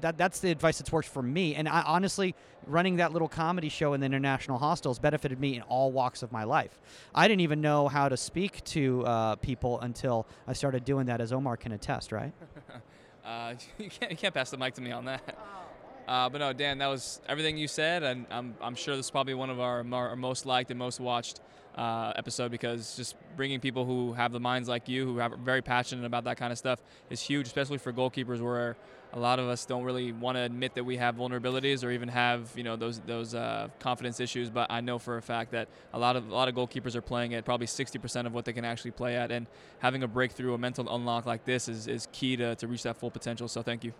that 0.00 0.16
that's 0.16 0.40
the 0.40 0.50
advice 0.50 0.78
that's 0.78 0.90
worked 0.90 1.08
for 1.08 1.22
me. 1.22 1.54
And 1.54 1.68
I 1.68 1.82
honestly, 1.82 2.34
running 2.66 2.96
that 2.96 3.12
little 3.12 3.28
comedy 3.28 3.68
show 3.68 3.92
in 3.92 4.00
the 4.00 4.06
international 4.06 4.58
hostels 4.58 4.98
benefited 4.98 5.38
me 5.38 5.56
in 5.56 5.62
all 5.62 5.92
walks 5.92 6.22
of 6.22 6.32
my 6.32 6.44
life. 6.44 6.80
I 7.14 7.28
didn't 7.28 7.42
even 7.42 7.60
know 7.60 7.88
how 7.88 8.08
to 8.08 8.16
speak 8.16 8.62
to 8.64 9.04
uh, 9.04 9.36
people 9.36 9.80
until 9.80 10.26
I 10.46 10.52
started 10.52 10.84
doing 10.84 11.06
that, 11.06 11.20
as 11.20 11.32
Omar 11.32 11.56
can 11.56 11.72
attest, 11.72 12.12
right? 12.12 12.32
Uh, 13.24 13.54
you, 13.78 13.88
can't, 13.88 14.10
you 14.10 14.16
can't 14.16 14.34
pass 14.34 14.50
the 14.50 14.56
mic 14.56 14.74
to 14.74 14.80
me 14.80 14.90
on 14.90 15.04
that. 15.04 15.38
Uh, 16.06 16.28
but 16.28 16.38
no, 16.38 16.52
Dan, 16.52 16.78
that 16.78 16.88
was 16.88 17.20
everything 17.28 17.56
you 17.56 17.68
said, 17.68 18.02
and 18.02 18.26
I'm, 18.30 18.54
I'm 18.60 18.74
sure 18.74 18.96
this 18.96 19.06
is 19.06 19.10
probably 19.10 19.34
one 19.34 19.50
of 19.50 19.60
our, 19.60 19.84
our 19.92 20.16
most 20.16 20.46
liked 20.46 20.70
and 20.70 20.78
most 20.78 21.00
watched 21.00 21.40
uh, 21.76 22.12
episode 22.16 22.50
because 22.50 22.96
just 22.96 23.16
bringing 23.36 23.60
people 23.60 23.84
who 23.84 24.12
have 24.12 24.32
the 24.32 24.40
minds 24.40 24.68
like 24.68 24.88
you, 24.88 25.06
who 25.06 25.20
are 25.20 25.36
very 25.36 25.62
passionate 25.62 26.04
about 26.04 26.24
that 26.24 26.36
kind 26.36 26.52
of 26.52 26.58
stuff, 26.58 26.80
is 27.08 27.20
huge, 27.20 27.46
especially 27.46 27.78
for 27.78 27.92
goalkeepers 27.92 28.40
where 28.40 28.76
a 29.14 29.18
lot 29.18 29.38
of 29.38 29.46
us 29.46 29.66
don't 29.66 29.84
really 29.84 30.12
want 30.12 30.36
to 30.36 30.42
admit 30.42 30.74
that 30.74 30.84
we 30.84 30.96
have 30.96 31.16
vulnerabilities 31.16 31.84
or 31.84 31.90
even 31.90 32.08
have 32.08 32.50
you 32.56 32.62
know 32.62 32.76
those 32.76 33.00
those 33.00 33.34
uh, 33.34 33.68
confidence 33.78 34.20
issues. 34.20 34.50
But 34.50 34.70
I 34.70 34.80
know 34.80 34.98
for 34.98 35.16
a 35.16 35.22
fact 35.22 35.52
that 35.52 35.68
a 35.92 35.98
lot 35.98 36.16
of 36.16 36.30
a 36.30 36.34
lot 36.34 36.48
of 36.48 36.54
goalkeepers 36.54 36.94
are 36.94 37.02
playing 37.02 37.34
at 37.34 37.44
probably 37.44 37.66
60% 37.66 38.26
of 38.26 38.32
what 38.32 38.44
they 38.44 38.52
can 38.52 38.64
actually 38.64 38.92
play 38.92 39.16
at, 39.16 39.30
and 39.30 39.46
having 39.78 40.02
a 40.02 40.08
breakthrough, 40.08 40.54
a 40.54 40.58
mental 40.58 40.94
unlock 40.94 41.26
like 41.26 41.44
this 41.44 41.68
is, 41.68 41.86
is 41.86 42.08
key 42.12 42.36
to, 42.36 42.54
to 42.56 42.66
reach 42.66 42.82
that 42.82 42.96
full 42.96 43.10
potential. 43.10 43.48
So 43.48 43.62
thank 43.62 43.84
you. 43.84 43.92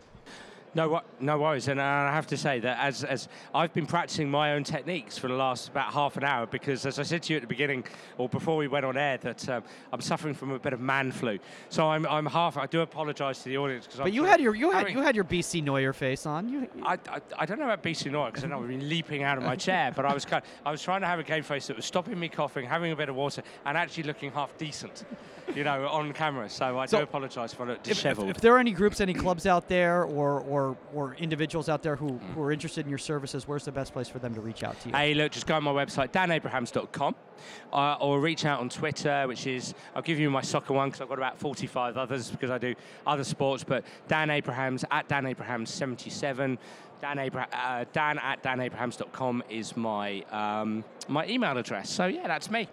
No, 0.74 1.02
no 1.20 1.38
worries. 1.38 1.68
And 1.68 1.80
I 1.80 2.12
have 2.12 2.26
to 2.28 2.36
say 2.36 2.58
that 2.60 2.78
as, 2.78 3.04
as 3.04 3.28
I've 3.54 3.74
been 3.74 3.86
practicing 3.86 4.30
my 4.30 4.52
own 4.54 4.64
techniques 4.64 5.18
for 5.18 5.28
the 5.28 5.34
last 5.34 5.68
about 5.68 5.92
half 5.92 6.16
an 6.16 6.24
hour, 6.24 6.46
because 6.46 6.86
as 6.86 6.98
I 6.98 7.02
said 7.02 7.22
to 7.24 7.32
you 7.32 7.36
at 7.36 7.42
the 7.42 7.48
beginning, 7.48 7.84
or 8.16 8.28
before 8.28 8.56
we 8.56 8.68
went 8.68 8.86
on 8.86 8.96
air, 8.96 9.18
that 9.18 9.46
um, 9.50 9.62
I'm 9.92 10.00
suffering 10.00 10.34
from 10.34 10.50
a 10.52 10.58
bit 10.58 10.72
of 10.72 10.80
man 10.80 11.12
flu. 11.12 11.38
So 11.68 11.88
I'm, 11.88 12.06
I'm 12.06 12.24
half. 12.24 12.56
I 12.56 12.66
do 12.66 12.80
apologise 12.80 13.42
to 13.42 13.50
the 13.50 13.58
audience 13.58 13.86
because. 13.86 14.00
But 14.00 14.12
you 14.14 14.24
had 14.24 14.40
your 14.40 14.54
you 14.54 14.70
had 14.70 14.88
you 14.88 15.02
had 15.02 15.14
your 15.14 15.24
BC 15.24 15.62
Neuer 15.62 15.92
face 15.92 16.24
on. 16.24 16.48
You, 16.48 16.68
I, 16.84 16.94
I, 16.94 17.20
I 17.38 17.46
don't 17.46 17.58
know 17.58 17.66
about 17.66 17.82
BC 17.82 18.10
Neuer 18.10 18.26
because 18.26 18.44
I 18.44 18.46
know 18.46 18.62
I've 18.62 18.68
been 18.68 18.88
leaping 18.88 19.22
out 19.22 19.36
of 19.36 19.44
my 19.44 19.56
chair, 19.56 19.92
but 19.94 20.06
I 20.06 20.14
was 20.14 20.24
kind 20.24 20.42
I 20.64 20.70
was 20.70 20.82
trying 20.82 21.02
to 21.02 21.06
have 21.06 21.18
a 21.18 21.24
game 21.24 21.42
face 21.42 21.66
that 21.66 21.76
was 21.76 21.84
stopping 21.84 22.18
me 22.18 22.28
coughing, 22.28 22.66
having 22.66 22.92
a 22.92 22.96
bit 22.96 23.10
of 23.10 23.14
water, 23.16 23.42
and 23.66 23.76
actually 23.76 24.04
looking 24.04 24.32
half 24.32 24.56
decent, 24.56 25.04
you 25.54 25.64
know, 25.64 25.86
on 25.88 26.12
camera. 26.12 26.48
So 26.48 26.78
I 26.78 26.86
So, 26.86 26.98
do 26.98 27.02
apologise 27.04 27.52
for 27.52 27.68
it 27.68 27.72
if, 27.72 27.78
if, 27.78 27.82
dishevelled. 27.96 28.30
if 28.30 28.40
there 28.40 28.54
are 28.54 28.58
any 28.58 28.72
groups, 28.72 29.00
any 29.00 29.14
clubs 29.14 29.46
out 29.46 29.68
there, 29.68 30.04
or 30.04 30.40
or 30.40 30.76
or 30.94 31.14
individuals 31.14 31.68
out 31.68 31.82
there 31.82 31.96
who, 31.96 32.18
who 32.34 32.42
are 32.42 32.52
interested 32.52 32.84
in 32.86 32.90
your 32.90 32.98
services, 32.98 33.46
where's 33.48 33.64
the 33.64 33.72
best 33.72 33.92
place 33.92 34.08
for 34.08 34.18
them 34.18 34.34
to 34.34 34.40
reach 34.40 34.62
out 34.64 34.78
to 34.80 34.88
you? 34.88 34.94
Hey, 34.94 35.14
look, 35.14 35.32
just 35.32 35.46
go 35.46 35.54
on 35.54 35.62
my 35.64 35.72
website, 35.72 36.10
danabrahams.com, 36.12 37.14
uh, 37.72 37.96
or 38.00 38.20
reach 38.20 38.44
out 38.44 38.60
on 38.60 38.68
Twitter, 38.68 39.24
which 39.26 39.46
is, 39.46 39.74
I'll 39.94 40.02
give 40.02 40.18
you 40.18 40.30
my 40.30 40.42
soccer 40.42 40.74
one 40.74 40.88
because 40.88 41.00
I've 41.00 41.08
got 41.08 41.18
about 41.18 41.38
45 41.38 41.96
others 41.96 42.30
because 42.30 42.50
I 42.50 42.58
do 42.58 42.74
other 43.06 43.24
sports, 43.24 43.64
but 43.64 43.84
Dan 44.08 44.30
Abrahams 44.30 44.84
at 44.90 45.08
Dan 45.08 45.24
Abrahams77. 45.24 46.58
Dan, 47.00 47.18
Abra- 47.18 47.48
uh, 47.52 47.84
Dan 47.92 48.18
at 48.20 48.44
danabrahams.com 48.44 49.42
is 49.50 49.76
my 49.76 50.22
um, 50.30 50.84
my 51.08 51.26
email 51.26 51.58
address. 51.58 51.90
So 51.90 52.06
yeah, 52.06 52.28
that's 52.28 52.48
me. 52.48 52.68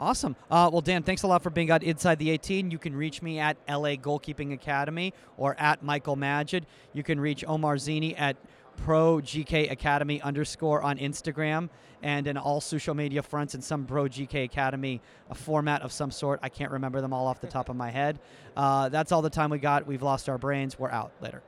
Awesome. 0.00 0.34
Uh, 0.50 0.70
well, 0.72 0.80
Dan, 0.80 1.02
thanks 1.02 1.24
a 1.24 1.26
lot 1.26 1.42
for 1.42 1.50
being 1.50 1.70
on 1.70 1.82
Inside 1.82 2.18
the 2.18 2.30
18. 2.30 2.70
You 2.70 2.78
can 2.78 2.96
reach 2.96 3.20
me 3.20 3.38
at 3.38 3.58
LA 3.68 3.96
Goalkeeping 3.96 4.54
Academy 4.54 5.12
or 5.36 5.54
at 5.60 5.82
Michael 5.82 6.16
Majid. 6.16 6.64
You 6.94 7.02
can 7.02 7.20
reach 7.20 7.44
Omar 7.46 7.76
Zini 7.76 8.16
at 8.16 8.38
Pro 8.78 9.16
GK 9.16 9.70
Academy 9.70 10.22
underscore 10.22 10.80
on 10.80 10.96
Instagram 10.96 11.68
and 12.02 12.26
in 12.26 12.38
all 12.38 12.62
social 12.62 12.94
media 12.94 13.22
fronts 13.22 13.54
in 13.54 13.60
some 13.60 13.84
Pro 13.84 14.04
GK 14.04 14.44
Academy 14.44 15.02
a 15.28 15.34
format 15.34 15.82
of 15.82 15.92
some 15.92 16.10
sort. 16.10 16.40
I 16.42 16.48
can't 16.48 16.72
remember 16.72 17.02
them 17.02 17.12
all 17.12 17.26
off 17.26 17.42
the 17.42 17.46
top 17.46 17.68
of 17.68 17.76
my 17.76 17.90
head. 17.90 18.20
Uh, 18.56 18.88
that's 18.88 19.12
all 19.12 19.20
the 19.20 19.28
time 19.28 19.50
we 19.50 19.58
got. 19.58 19.86
We've 19.86 20.02
lost 20.02 20.30
our 20.30 20.38
brains. 20.38 20.78
We're 20.78 20.90
out. 20.90 21.12
Later. 21.20 21.42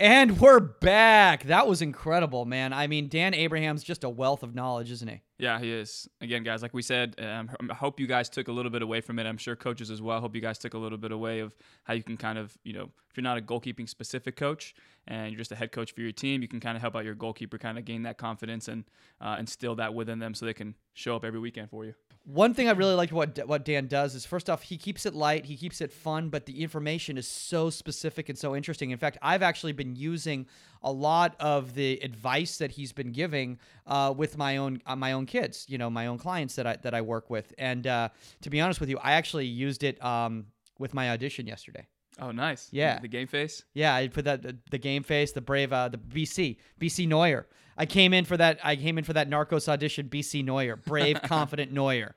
And 0.00 0.40
we're 0.40 0.58
back. 0.58 1.44
That 1.44 1.68
was 1.68 1.80
incredible, 1.80 2.46
man. 2.46 2.72
I 2.72 2.88
mean, 2.88 3.06
Dan 3.06 3.32
Abraham's 3.32 3.84
just 3.84 4.02
a 4.02 4.08
wealth 4.08 4.42
of 4.42 4.52
knowledge, 4.52 4.90
isn't 4.90 5.06
he? 5.06 5.22
Yeah, 5.38 5.58
he 5.58 5.72
is. 5.72 6.08
Again, 6.20 6.44
guys, 6.44 6.62
like 6.62 6.72
we 6.72 6.82
said, 6.82 7.16
um, 7.18 7.50
I 7.68 7.74
hope 7.74 7.98
you 7.98 8.06
guys 8.06 8.28
took 8.28 8.46
a 8.46 8.52
little 8.52 8.70
bit 8.70 8.82
away 8.82 9.00
from 9.00 9.18
it. 9.18 9.26
I'm 9.26 9.36
sure 9.36 9.56
coaches 9.56 9.90
as 9.90 10.00
well. 10.00 10.20
Hope 10.20 10.34
you 10.34 10.40
guys 10.40 10.58
took 10.58 10.74
a 10.74 10.78
little 10.78 10.98
bit 10.98 11.10
away 11.10 11.40
of 11.40 11.56
how 11.82 11.94
you 11.94 12.04
can 12.04 12.16
kind 12.16 12.38
of, 12.38 12.56
you 12.62 12.72
know, 12.72 12.90
if 13.10 13.16
you're 13.16 13.24
not 13.24 13.38
a 13.38 13.40
goalkeeping 13.40 13.88
specific 13.88 14.36
coach 14.36 14.74
and 15.08 15.30
you're 15.30 15.38
just 15.38 15.50
a 15.52 15.56
head 15.56 15.72
coach 15.72 15.92
for 15.92 16.02
your 16.02 16.12
team, 16.12 16.40
you 16.40 16.48
can 16.48 16.60
kind 16.60 16.76
of 16.76 16.82
help 16.82 16.94
out 16.94 17.04
your 17.04 17.14
goalkeeper 17.14 17.58
kind 17.58 17.78
of 17.78 17.84
gain 17.84 18.02
that 18.02 18.16
confidence 18.16 18.68
and 18.68 18.84
uh, 19.20 19.36
instill 19.38 19.74
that 19.76 19.92
within 19.92 20.20
them 20.20 20.34
so 20.34 20.46
they 20.46 20.54
can 20.54 20.74
show 20.94 21.16
up 21.16 21.24
every 21.24 21.40
weekend 21.40 21.68
for 21.68 21.84
you. 21.84 21.94
One 22.26 22.54
thing 22.54 22.68
I 22.68 22.72
really 22.72 22.94
liked 22.94 23.12
what 23.12 23.38
what 23.46 23.66
Dan 23.66 23.86
does 23.86 24.14
is 24.14 24.24
first 24.24 24.48
off 24.48 24.62
he 24.62 24.78
keeps 24.78 25.04
it 25.04 25.14
light, 25.14 25.44
he 25.44 25.56
keeps 25.58 25.82
it 25.82 25.92
fun, 25.92 26.30
but 26.30 26.46
the 26.46 26.62
information 26.62 27.18
is 27.18 27.28
so 27.28 27.68
specific 27.68 28.30
and 28.30 28.38
so 28.38 28.56
interesting. 28.56 28.92
In 28.92 28.98
fact, 28.98 29.18
I've 29.20 29.42
actually 29.42 29.72
been 29.72 29.94
using 29.94 30.46
a 30.84 30.92
lot 30.92 31.34
of 31.40 31.74
the 31.74 31.98
advice 32.02 32.58
that 32.58 32.70
he's 32.70 32.92
been 32.92 33.10
giving 33.10 33.58
uh, 33.86 34.14
with 34.16 34.36
my 34.38 34.58
own 34.58 34.80
uh, 34.86 34.94
my 34.94 35.12
own 35.12 35.26
kids, 35.26 35.64
you 35.68 35.78
know, 35.78 35.90
my 35.90 36.06
own 36.06 36.18
clients 36.18 36.54
that 36.56 36.66
I 36.66 36.76
that 36.82 36.94
I 36.94 37.00
work 37.00 37.30
with. 37.30 37.52
And 37.58 37.86
uh, 37.86 38.10
to 38.42 38.50
be 38.50 38.60
honest 38.60 38.78
with 38.78 38.90
you, 38.90 38.98
I 38.98 39.12
actually 39.12 39.46
used 39.46 39.82
it 39.82 40.02
um, 40.04 40.46
with 40.78 40.94
my 40.94 41.10
audition 41.10 41.46
yesterday. 41.46 41.86
Oh, 42.20 42.30
nice. 42.30 42.68
Yeah. 42.70 43.00
The 43.00 43.08
game 43.08 43.26
face. 43.26 43.64
Yeah, 43.74 43.94
I 43.94 44.06
put 44.06 44.26
that 44.26 44.42
the, 44.42 44.56
the 44.70 44.78
game 44.78 45.02
face, 45.02 45.32
the 45.32 45.40
brave, 45.40 45.72
uh, 45.72 45.88
the 45.88 45.98
BC, 45.98 46.58
BC 46.80 47.08
Neuer. 47.08 47.48
I 47.76 47.86
came 47.86 48.12
in 48.12 48.24
for 48.24 48.36
that. 48.36 48.60
I 48.62 48.76
came 48.76 48.98
in 48.98 49.04
for 49.04 49.14
that 49.14 49.28
Narcos 49.28 49.68
audition. 49.68 50.08
BC 50.08 50.44
Neuer, 50.44 50.76
brave, 50.76 51.20
confident 51.24 51.72
Neuer. 51.72 52.14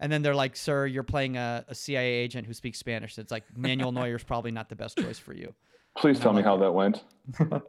And 0.00 0.10
then 0.10 0.22
they're 0.22 0.34
like, 0.34 0.56
"Sir, 0.56 0.86
you're 0.86 1.02
playing 1.02 1.36
a, 1.36 1.64
a 1.68 1.74
CIA 1.74 2.08
agent 2.14 2.46
who 2.46 2.54
speaks 2.54 2.78
Spanish." 2.78 3.18
It's 3.18 3.30
like 3.30 3.44
Manuel 3.54 3.92
Neuer's 3.92 4.24
probably 4.24 4.50
not 4.50 4.68
the 4.68 4.74
best 4.74 4.96
choice 4.96 5.18
for 5.18 5.34
you. 5.34 5.54
Please 5.96 6.18
tell 6.18 6.32
me 6.32 6.42
how 6.42 6.56
that 6.58 6.72
went. 6.72 7.02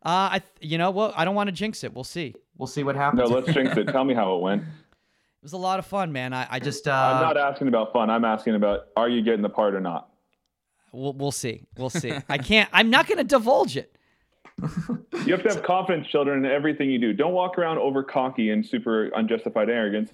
Uh, 0.00 0.30
I, 0.32 0.38
th- 0.38 0.70
you 0.70 0.78
know, 0.78 0.92
well, 0.92 1.12
I 1.16 1.24
don't 1.24 1.34
want 1.34 1.48
to 1.48 1.52
jinx 1.52 1.82
it. 1.82 1.92
We'll 1.92 2.04
see. 2.04 2.34
We'll 2.56 2.68
see 2.68 2.84
what 2.84 2.94
happens. 2.94 3.28
No, 3.28 3.34
let's 3.36 3.52
jinx 3.52 3.76
it. 3.76 3.88
Tell 3.88 4.04
me 4.04 4.14
how 4.14 4.36
it 4.36 4.42
went. 4.42 4.62
It 5.40 5.44
was 5.44 5.52
a 5.52 5.58
lot 5.58 5.78
of 5.78 5.86
fun, 5.86 6.12
man. 6.12 6.32
I, 6.32 6.46
I 6.50 6.58
just, 6.58 6.88
uh, 6.88 6.92
I'm 6.92 7.22
not 7.22 7.36
asking 7.36 7.68
about 7.68 7.92
fun. 7.92 8.10
I'm 8.10 8.24
asking 8.24 8.56
about 8.56 8.86
are 8.96 9.08
you 9.08 9.22
getting 9.22 9.42
the 9.42 9.48
part 9.48 9.74
or 9.74 9.80
not? 9.80 10.08
we'll, 10.92 11.12
we'll 11.12 11.30
see. 11.30 11.62
We'll 11.76 11.90
see. 11.90 12.12
I 12.28 12.38
can't. 12.38 12.68
I'm 12.72 12.90
not 12.90 13.06
going 13.06 13.18
to 13.18 13.24
divulge 13.24 13.76
it. 13.76 13.94
You 14.60 15.32
have 15.32 15.42
to 15.44 15.48
have 15.54 15.62
confidence, 15.62 16.08
children, 16.08 16.44
in 16.44 16.50
everything 16.50 16.90
you 16.90 16.98
do. 16.98 17.12
Don't 17.12 17.34
walk 17.34 17.58
around 17.58 17.78
over 17.78 18.02
cocky 18.02 18.50
and 18.50 18.66
super 18.66 19.10
unjustified 19.14 19.70
arrogance. 19.70 20.10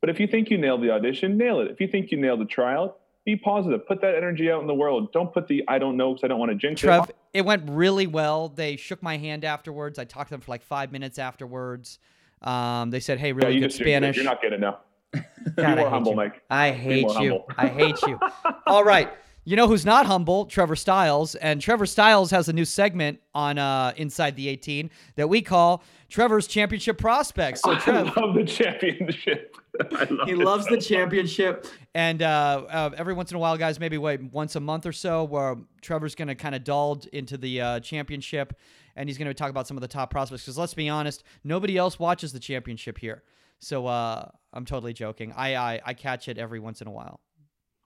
But 0.00 0.10
if 0.10 0.20
you 0.20 0.26
think 0.28 0.50
you 0.50 0.58
nailed 0.58 0.82
the 0.82 0.90
audition, 0.90 1.36
nail 1.36 1.60
it. 1.60 1.70
If 1.70 1.80
you 1.80 1.88
think 1.88 2.12
you 2.12 2.18
nailed 2.20 2.40
the 2.40 2.44
trial, 2.44 2.98
be 3.28 3.36
positive. 3.36 3.86
Put 3.86 4.00
that 4.00 4.14
energy 4.14 4.50
out 4.50 4.62
in 4.62 4.66
the 4.66 4.74
world. 4.74 5.12
Don't 5.12 5.30
put 5.30 5.46
the 5.48 5.62
I 5.68 5.78
don't 5.78 5.98
know 5.98 6.14
because 6.14 6.24
I 6.24 6.28
don't 6.28 6.38
want 6.38 6.50
to 6.50 6.56
jinx 6.56 6.80
Trev, 6.80 7.10
it. 7.10 7.16
it 7.34 7.44
went 7.44 7.68
really 7.68 8.06
well. 8.06 8.48
They 8.48 8.76
shook 8.76 9.02
my 9.02 9.18
hand 9.18 9.44
afterwards. 9.44 9.98
I 9.98 10.04
talked 10.04 10.28
to 10.28 10.34
them 10.34 10.40
for 10.40 10.50
like 10.50 10.62
five 10.62 10.92
minutes 10.92 11.18
afterwards. 11.18 11.98
Um, 12.40 12.88
they 12.90 13.00
said, 13.00 13.18
"Hey, 13.18 13.32
really 13.32 13.56
you 13.56 13.60
good. 13.60 13.72
Spanish." 13.72 14.16
You're 14.16 14.24
not 14.24 14.40
getting 14.40 14.58
it 14.58 14.60
now. 14.62 14.78
God, 15.56 15.74
Be 15.74 15.80
more 15.82 15.90
humble, 15.90 16.12
you. 16.12 16.16
Mike. 16.16 16.42
I 16.48 16.70
hate 16.70 17.02
you. 17.02 17.12
humble. 17.12 17.48
I 17.58 17.66
hate 17.66 18.00
you. 18.06 18.18
All 18.66 18.84
right. 18.84 19.10
You 19.48 19.56
know 19.56 19.66
who's 19.66 19.86
not 19.86 20.04
humble? 20.04 20.44
Trevor 20.44 20.76
Styles. 20.76 21.34
And 21.34 21.58
Trevor 21.58 21.86
Styles 21.86 22.30
has 22.32 22.50
a 22.50 22.52
new 22.52 22.66
segment 22.66 23.20
on 23.34 23.56
uh, 23.56 23.94
Inside 23.96 24.36
the 24.36 24.46
18 24.46 24.90
that 25.16 25.26
we 25.30 25.40
call 25.40 25.82
Trevor's 26.10 26.46
Championship 26.46 26.98
Prospects. 26.98 27.62
So, 27.62 27.74
Trev, 27.76 28.12
I 28.14 28.20
love 28.20 28.34
the 28.34 28.44
championship. 28.44 29.56
Love 29.90 30.28
he 30.28 30.34
loves 30.34 30.64
so 30.64 30.70
the 30.72 30.76
much. 30.76 30.86
championship. 30.86 31.66
And 31.94 32.20
uh, 32.20 32.66
uh, 32.68 32.90
every 32.98 33.14
once 33.14 33.30
in 33.30 33.36
a 33.36 33.38
while, 33.38 33.56
guys, 33.56 33.80
maybe 33.80 33.96
wait 33.96 34.22
once 34.22 34.54
a 34.54 34.60
month 34.60 34.84
or 34.84 34.92
so, 34.92 35.24
where 35.24 35.56
Trevor's 35.80 36.14
going 36.14 36.28
to 36.28 36.34
kind 36.34 36.54
of 36.54 36.62
dulled 36.62 37.06
into 37.06 37.38
the 37.38 37.60
uh, 37.62 37.80
championship, 37.80 38.52
and 38.96 39.08
he's 39.08 39.16
going 39.16 39.28
to 39.28 39.34
talk 39.34 39.48
about 39.48 39.66
some 39.66 39.78
of 39.78 39.80
the 39.80 39.88
top 39.88 40.10
prospects. 40.10 40.42
Because 40.42 40.58
let's 40.58 40.74
be 40.74 40.90
honest, 40.90 41.22
nobody 41.42 41.78
else 41.78 41.98
watches 41.98 42.34
the 42.34 42.40
championship 42.40 42.98
here. 42.98 43.22
So 43.60 43.86
uh, 43.86 44.28
I'm 44.52 44.66
totally 44.66 44.92
joking. 44.92 45.32
I, 45.34 45.54
I 45.54 45.80
I 45.86 45.94
catch 45.94 46.28
it 46.28 46.36
every 46.36 46.60
once 46.60 46.82
in 46.82 46.86
a 46.86 46.92
while. 46.92 47.20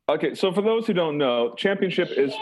Okay, 0.08 0.34
so 0.34 0.52
for 0.52 0.62
those 0.62 0.86
who 0.86 0.92
don't 0.92 1.16
know, 1.16 1.54
championship 1.56 2.10
is 2.10 2.34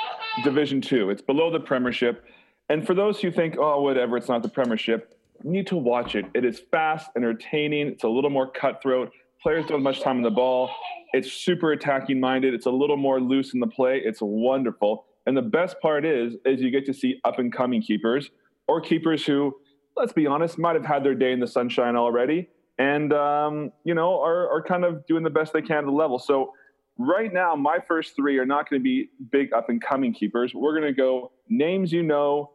Division 0.45 0.81
Two. 0.81 1.11
It's 1.11 1.21
below 1.21 1.51
the 1.51 1.61
Premiership, 1.61 2.25
and 2.71 2.87
for 2.87 2.95
those 2.95 3.21
who 3.21 3.31
think, 3.31 3.57
oh, 3.59 3.83
whatever, 3.83 4.17
it's 4.17 4.29
not 4.29 4.43
the 4.43 4.49
Premiership, 4.49 5.15
you 5.45 5.51
need 5.51 5.67
to 5.67 5.77
watch 5.77 6.15
it. 6.15 6.25
It 6.35 6.47
is 6.47 6.63
fast, 6.71 7.11
entertaining. 7.17 7.89
It's 7.89 8.05
a 8.05 8.09
little 8.09 8.31
more 8.31 8.51
cutthroat. 8.51 9.13
Players 9.43 9.67
don't 9.67 9.79
have 9.79 9.83
much 9.83 10.01
time 10.01 10.17
on 10.17 10.23
the 10.23 10.31
ball. 10.31 10.71
It's 11.13 11.33
super 11.33 11.73
attacking 11.73 12.19
minded. 12.19 12.55
It's 12.55 12.67
a 12.67 12.71
little 12.71 12.97
more 12.97 13.21
loose 13.21 13.53
in 13.53 13.61
the 13.61 13.67
play. 13.67 14.01
It's 14.03 14.21
wonderful. 14.23 15.05
And 15.27 15.37
the 15.37 15.43
best 15.43 15.81
part 15.81 16.07
is, 16.07 16.37
is 16.47 16.61
you 16.63 16.71
get 16.71 16.87
to 16.87 16.95
see 16.95 17.21
up 17.25 17.39
and 17.39 17.53
coming 17.53 17.83
keepers 17.83 18.31
or 18.69 18.81
keepers 18.81 19.27
who, 19.27 19.55
let's 19.97 20.15
be 20.15 20.27
honest, 20.27 20.59
might 20.59 20.77
have 20.77 20.87
had 20.87 21.05
their 21.05 21.15
day 21.15 21.33
in 21.33 21.41
the 21.41 21.47
sunshine 21.47 21.95
already, 21.95 22.49
and 22.79 23.13
um, 23.13 23.71
you 23.85 23.95
know 23.95 24.19
are 24.23 24.49
are 24.51 24.63
kind 24.63 24.85
of 24.85 25.07
doing 25.07 25.25
the 25.25 25.31
best 25.31 25.53
they 25.53 25.63
can 25.63 25.79
at 25.79 25.85
the 25.85 25.91
level. 25.91 26.19
So 26.19 26.55
right 27.01 27.33
now, 27.33 27.55
my 27.57 27.79
first 27.89 28.15
three 28.15 28.39
are 28.39 28.47
not 28.47 28.69
going 28.69 28.81
to 28.81 28.85
be 28.85 29.09
big 29.33 29.53
up 29.53 29.69
and 29.69 29.83
coming 29.83 30.13
keepers. 30.13 30.53
We're 30.55 30.79
going 30.79 30.93
to 30.93 30.97
go 30.97 31.33
names 31.49 31.93
you 31.93 32.03
know 32.03 32.53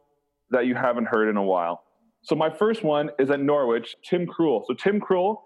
that 0.51 0.67
you 0.67 0.75
haven't 0.75 1.05
heard 1.05 1.29
in 1.29 1.37
a 1.37 1.43
while. 1.43 1.83
So 2.23 2.35
my 2.35 2.49
first 2.49 2.83
one 2.83 3.09
is 3.19 3.29
at 3.29 3.39
Norwich, 3.39 3.95
Tim 4.07 4.27
Krul. 4.27 4.63
So 4.67 4.73
Tim 4.73 4.99
Krul, 4.99 5.37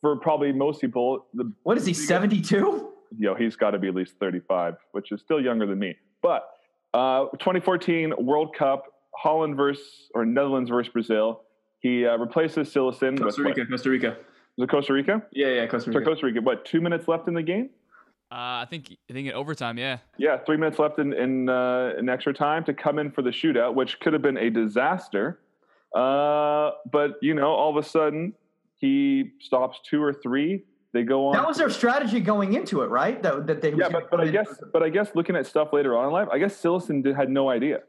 for 0.00 0.16
probably 0.16 0.52
most 0.52 0.80
people, 0.80 1.26
the 1.34 1.52
What 1.62 1.76
is 1.76 1.86
he, 1.86 1.94
72? 1.94 2.90
Yo, 3.18 3.34
he's 3.34 3.56
got 3.56 3.70
to 3.70 3.78
be 3.78 3.88
at 3.88 3.94
least 3.94 4.14
35, 4.20 4.74
which 4.92 5.12
is 5.12 5.20
still 5.20 5.40
younger 5.40 5.66
than 5.66 5.78
me. 5.78 5.96
But 6.22 6.48
uh, 6.94 7.26
2014 7.38 8.14
World 8.18 8.54
Cup, 8.54 8.84
Holland 9.14 9.56
versus 9.56 10.10
or 10.14 10.24
Netherlands 10.24 10.70
versus 10.70 10.92
Brazil. 10.92 11.42
He 11.80 12.06
uh, 12.06 12.16
replaces 12.16 12.68
Cillessen. 12.68 13.20
Costa 13.20 13.42
Rica, 13.42 13.60
what? 13.60 13.70
Costa 13.70 13.90
Rica. 13.90 14.16
Was 14.56 14.64
it 14.64 14.70
Costa 14.70 14.92
Rica? 14.92 15.22
Yeah, 15.32 15.48
yeah, 15.48 15.66
Costa 15.66 15.92
So 15.92 15.98
Rica. 15.98 16.10
Costa 16.10 16.26
Rica. 16.26 16.40
What? 16.40 16.64
Two 16.64 16.80
minutes 16.80 17.08
left 17.08 17.28
in 17.28 17.34
the 17.34 17.42
game? 17.42 17.70
Uh, 18.30 18.60
I 18.60 18.66
think 18.68 18.94
I 19.08 19.12
think 19.14 19.28
in 19.28 19.34
overtime, 19.34 19.78
yeah. 19.78 19.98
Yeah, 20.18 20.36
three 20.38 20.58
minutes 20.58 20.78
left 20.78 20.98
in 20.98 21.14
in, 21.14 21.48
uh, 21.48 21.92
in 21.98 22.08
extra 22.08 22.34
time 22.34 22.62
to 22.64 22.74
come 22.74 22.98
in 22.98 23.10
for 23.10 23.22
the 23.22 23.30
shootout, 23.30 23.74
which 23.74 23.98
could 24.00 24.12
have 24.12 24.20
been 24.20 24.36
a 24.36 24.50
disaster. 24.50 25.40
Uh, 25.94 26.72
but 26.92 27.12
you 27.22 27.32
know, 27.32 27.48
all 27.48 27.70
of 27.70 27.82
a 27.82 27.88
sudden 27.88 28.34
he 28.76 29.32
stops 29.40 29.80
two 29.88 30.02
or 30.02 30.12
three. 30.12 30.64
They 30.92 31.04
go 31.04 31.28
on. 31.28 31.34
That 31.34 31.46
was 31.46 31.56
their 31.56 31.70
strategy 31.70 32.20
going 32.20 32.54
into 32.54 32.82
it, 32.82 32.86
right? 32.86 33.22
That, 33.22 33.46
that 33.46 33.62
they 33.62 33.72
yeah, 33.72 33.88
but, 33.88 34.10
but 34.10 34.20
I 34.20 34.28
guess 34.28 34.48
but 34.72 34.82
I 34.82 34.90
guess 34.90 35.10
looking 35.14 35.36
at 35.36 35.46
stuff 35.46 35.72
later 35.72 35.96
on 35.96 36.06
in 36.06 36.12
life, 36.12 36.28
I 36.30 36.38
guess 36.38 36.60
Cillessen 36.60 37.02
did, 37.02 37.16
had 37.16 37.30
no 37.30 37.48
idea. 37.48 37.80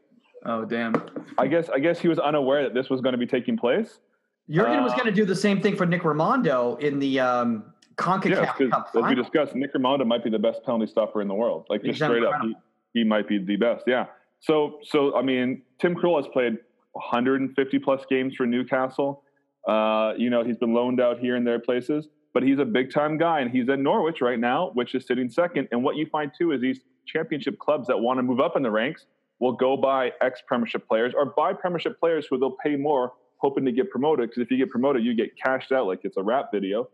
Oh, 0.46 0.64
damn. 0.64 0.94
I 1.36 1.46
guess 1.46 1.68
I 1.68 1.78
guess 1.78 1.98
he 1.98 2.08
was 2.08 2.18
unaware 2.18 2.62
that 2.62 2.74
this 2.74 2.88
was 2.88 3.00
going 3.00 3.12
to 3.12 3.18
be 3.18 3.26
taking 3.26 3.56
place. 3.58 4.00
Jurgen 4.48 4.82
was 4.82 4.92
uh, 4.92 4.96
going 4.96 5.06
to 5.06 5.12
do 5.12 5.24
the 5.24 5.36
same 5.36 5.60
thing 5.60 5.76
for 5.76 5.86
Nick 5.86 6.02
Rimando 6.02 6.80
in 6.80 6.98
the 6.98 7.20
um, 7.20 7.72
CONCACAF 7.96 8.58
Yeah, 8.60 8.68
Cup 8.68 8.90
as 8.94 9.04
we 9.04 9.14
discussed, 9.14 9.54
Nick 9.54 9.74
Rimando 9.74 10.06
might 10.06 10.24
be 10.24 10.30
the 10.30 10.38
best 10.38 10.62
penalty 10.64 10.86
stopper 10.86 11.20
in 11.20 11.28
the 11.28 11.34
world. 11.34 11.66
Like 11.68 11.82
just 11.82 11.96
straight 11.96 12.24
up, 12.24 12.40
he, 12.42 12.54
he 12.94 13.04
might 13.04 13.28
be 13.28 13.38
the 13.38 13.56
best. 13.56 13.84
Yeah. 13.86 14.06
So, 14.40 14.78
so 14.82 15.16
I 15.16 15.22
mean, 15.22 15.62
Tim 15.80 15.94
Krul 15.94 16.16
has 16.16 16.26
played 16.32 16.58
150 16.92 17.78
plus 17.78 18.02
games 18.08 18.34
for 18.34 18.46
Newcastle. 18.46 19.22
Uh, 19.68 20.14
you 20.16 20.30
know, 20.30 20.42
he's 20.42 20.56
been 20.56 20.72
loaned 20.72 21.00
out 21.00 21.18
here 21.18 21.36
and 21.36 21.46
there 21.46 21.58
places, 21.58 22.08
but 22.32 22.42
he's 22.42 22.58
a 22.58 22.64
big 22.64 22.92
time 22.92 23.18
guy, 23.18 23.40
and 23.40 23.50
he's 23.50 23.68
at 23.68 23.78
Norwich 23.78 24.20
right 24.20 24.38
now, 24.38 24.70
which 24.74 24.94
is 24.94 25.06
sitting 25.06 25.30
second. 25.30 25.68
And 25.70 25.84
what 25.84 25.96
you 25.96 26.06
find 26.06 26.30
too 26.36 26.52
is 26.52 26.60
these 26.60 26.80
championship 27.06 27.58
clubs 27.58 27.86
that 27.88 27.98
want 27.98 28.18
to 28.18 28.22
move 28.22 28.40
up 28.40 28.56
in 28.56 28.62
the 28.62 28.70
ranks 28.70 29.06
will 29.38 29.52
go 29.52 29.76
buy 29.76 30.12
ex 30.20 30.42
Premiership 30.46 30.86
players 30.88 31.12
or 31.16 31.26
buy 31.26 31.52
Premiership 31.52 31.98
players 32.00 32.26
who 32.28 32.38
they'll 32.38 32.56
pay 32.64 32.76
more, 32.76 33.12
hoping 33.38 33.64
to 33.64 33.72
get 33.72 33.90
promoted. 33.90 34.30
Because 34.30 34.42
if 34.42 34.50
you 34.50 34.58
get 34.58 34.70
promoted, 34.70 35.04
you 35.04 35.14
get 35.14 35.36
cashed 35.36 35.72
out 35.72 35.86
like 35.86 36.00
it's 36.04 36.16
a 36.16 36.22
rap 36.22 36.50
video. 36.52 36.88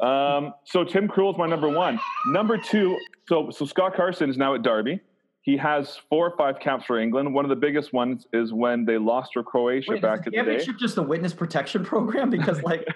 Um, 0.00 0.54
so 0.64 0.84
Tim 0.84 1.08
Krul 1.08 1.32
is 1.32 1.38
my 1.38 1.46
number 1.46 1.68
one. 1.68 2.00
Number 2.28 2.56
two, 2.56 2.98
so 3.28 3.50
so 3.50 3.66
Scott 3.66 3.94
Carson 3.94 4.30
is 4.30 4.36
now 4.36 4.54
at 4.54 4.62
Derby. 4.62 5.00
He 5.42 5.56
has 5.56 5.98
four 6.08 6.28
or 6.28 6.36
five 6.36 6.60
caps 6.60 6.84
for 6.84 7.00
England. 7.00 7.34
One 7.34 7.44
of 7.44 7.48
the 7.48 7.56
biggest 7.56 7.92
ones 7.92 8.26
is 8.32 8.52
when 8.52 8.84
they 8.84 8.96
lost 8.96 9.32
to 9.32 9.42
Croatia 9.42 9.92
Wait, 9.92 10.02
back 10.02 10.18
in 10.18 10.24
the 10.26 10.30
day. 10.30 10.36
championship 10.36 10.76
just 10.78 10.94
the 10.94 11.02
witness 11.02 11.34
protection 11.34 11.84
program? 11.84 12.30
Because 12.30 12.62
like 12.64 12.86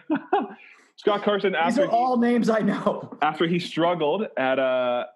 Scott 0.97 1.23
Carson 1.23 1.55
these 1.65 1.79
are 1.79 1.89
all 1.89 2.17
names 2.17 2.49
I 2.49 2.61
know. 2.61 3.17
after 3.21 3.47
he 3.47 3.59
struggled 3.59 4.27
at 4.37 4.59
uh 4.59 5.07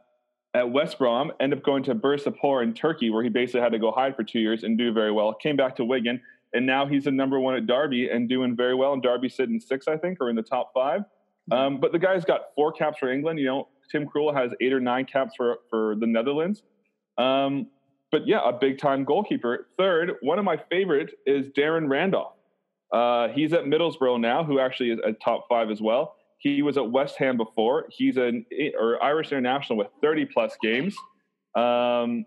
at 0.52 0.70
West 0.70 0.98
Brom, 0.98 1.30
ended 1.38 1.60
up 1.60 1.64
going 1.64 1.84
to 1.84 1.94
Bursaspor 1.94 2.64
in 2.64 2.74
Turkey, 2.74 3.10
where 3.10 3.22
he 3.22 3.28
basically 3.28 3.60
had 3.60 3.70
to 3.70 3.78
go 3.78 3.92
hide 3.92 4.16
for 4.16 4.24
two 4.24 4.40
years 4.40 4.64
and 4.64 4.76
do 4.76 4.92
very 4.92 5.12
well. 5.12 5.32
Came 5.32 5.56
back 5.56 5.76
to 5.76 5.84
Wigan, 5.84 6.20
and 6.52 6.66
now 6.66 6.86
he's 6.86 7.04
the 7.04 7.12
number 7.12 7.38
one 7.38 7.54
at 7.54 7.68
Derby 7.68 8.08
and 8.10 8.28
doing 8.28 8.56
very 8.56 8.74
well. 8.74 8.92
And 8.92 9.00
Derby 9.00 9.28
sitting 9.28 9.60
six, 9.60 9.86
I 9.86 9.96
think, 9.96 10.18
or 10.20 10.28
in 10.28 10.36
the 10.36 10.42
top 10.42 10.72
five. 10.74 11.02
Um, 11.50 11.80
but 11.80 11.92
the 11.92 11.98
guy's 11.98 12.24
got 12.24 12.54
four 12.54 12.72
caps 12.72 12.98
for 12.98 13.12
England. 13.12 13.38
You 13.38 13.46
know, 13.46 13.68
Tim 13.90 14.06
Krul 14.06 14.34
has 14.34 14.52
eight 14.60 14.72
or 14.72 14.80
nine 14.80 15.04
caps 15.04 15.34
for 15.36 15.58
for 15.68 15.96
the 15.96 16.06
Netherlands. 16.06 16.62
Um, 17.18 17.68
but 18.10 18.26
yeah, 18.26 18.40
a 18.44 18.52
big 18.52 18.78
time 18.78 19.04
goalkeeper. 19.04 19.68
Third, 19.78 20.12
one 20.20 20.38
of 20.38 20.44
my 20.44 20.58
favorite 20.70 21.12
is 21.26 21.46
Darren 21.56 21.88
Randolph. 21.88 22.34
Uh, 22.92 23.28
he's 23.28 23.52
at 23.52 23.64
Middlesbrough 23.64 24.20
now, 24.20 24.42
who 24.42 24.58
actually 24.58 24.90
is 24.90 24.98
a 25.04 25.12
top 25.12 25.46
five 25.48 25.70
as 25.70 25.80
well. 25.80 26.16
He 26.38 26.62
was 26.62 26.76
at 26.76 26.90
West 26.90 27.16
Ham 27.18 27.36
before. 27.36 27.86
He's 27.90 28.16
an 28.16 28.46
or 28.78 29.02
Irish 29.02 29.30
international 29.30 29.78
with 29.78 29.88
30 30.02 30.26
plus 30.26 30.56
games. 30.62 30.96
Um, 31.54 32.24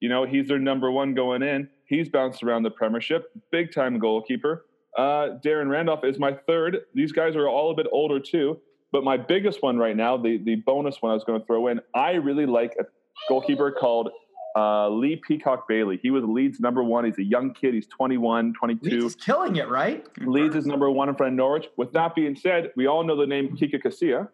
you 0.00 0.08
know, 0.08 0.24
he's 0.24 0.48
their 0.48 0.58
number 0.58 0.90
one 0.90 1.14
going 1.14 1.42
in. 1.42 1.68
He's 1.86 2.08
bounced 2.08 2.42
around 2.42 2.64
the 2.64 2.70
Premiership, 2.70 3.26
big 3.52 3.72
time 3.72 3.98
goalkeeper. 3.98 4.64
Uh, 4.96 5.38
Darren 5.44 5.70
Randolph 5.70 6.04
is 6.04 6.18
my 6.18 6.32
third. 6.46 6.78
These 6.94 7.12
guys 7.12 7.34
are 7.36 7.48
all 7.48 7.70
a 7.70 7.74
bit 7.74 7.86
older 7.90 8.20
too, 8.20 8.60
but 8.90 9.04
my 9.04 9.16
biggest 9.16 9.62
one 9.62 9.78
right 9.78 9.96
now, 9.96 10.16
the 10.16 10.38
the 10.38 10.56
bonus 10.56 11.00
one 11.00 11.12
I 11.12 11.14
was 11.14 11.24
going 11.24 11.40
to 11.40 11.46
throw 11.46 11.68
in, 11.68 11.80
I 11.94 12.12
really 12.12 12.46
like 12.46 12.76
a 12.78 12.84
goalkeeper 13.28 13.72
called 13.72 14.10
uh, 14.54 14.88
Lee 14.90 15.16
Peacock 15.26 15.66
Bailey. 15.66 15.98
He 16.02 16.10
was 16.10 16.24
Leeds 16.24 16.60
number 16.60 16.82
one. 16.82 17.04
He's 17.04 17.18
a 17.18 17.24
young 17.24 17.54
kid. 17.54 17.74
He's 17.74 17.86
21, 17.86 18.52
22. 18.52 18.90
Leeds 18.90 19.04
is 19.04 19.14
killing 19.14 19.56
it, 19.56 19.68
right? 19.68 20.06
Leeds 20.20 20.56
is 20.56 20.66
number 20.66 20.90
one 20.90 21.08
in 21.08 21.14
front 21.14 21.32
of 21.32 21.36
Norwich. 21.36 21.68
With 21.76 21.92
that 21.92 22.14
being 22.14 22.36
said, 22.36 22.70
we 22.76 22.86
all 22.86 23.02
know 23.04 23.16
the 23.16 23.26
name 23.26 23.56
Kiko 23.56 23.82
Casilla. 23.82 24.28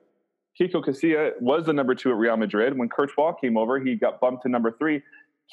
Kiko 0.60 0.84
Casilla 0.84 1.30
was 1.40 1.66
the 1.66 1.72
number 1.72 1.94
two 1.94 2.10
at 2.10 2.16
Real 2.16 2.36
Madrid. 2.36 2.76
When 2.76 2.88
Courtois 2.88 3.34
came 3.34 3.56
over, 3.56 3.78
he 3.78 3.94
got 3.94 4.20
bumped 4.20 4.42
to 4.42 4.48
number 4.48 4.72
three. 4.72 5.02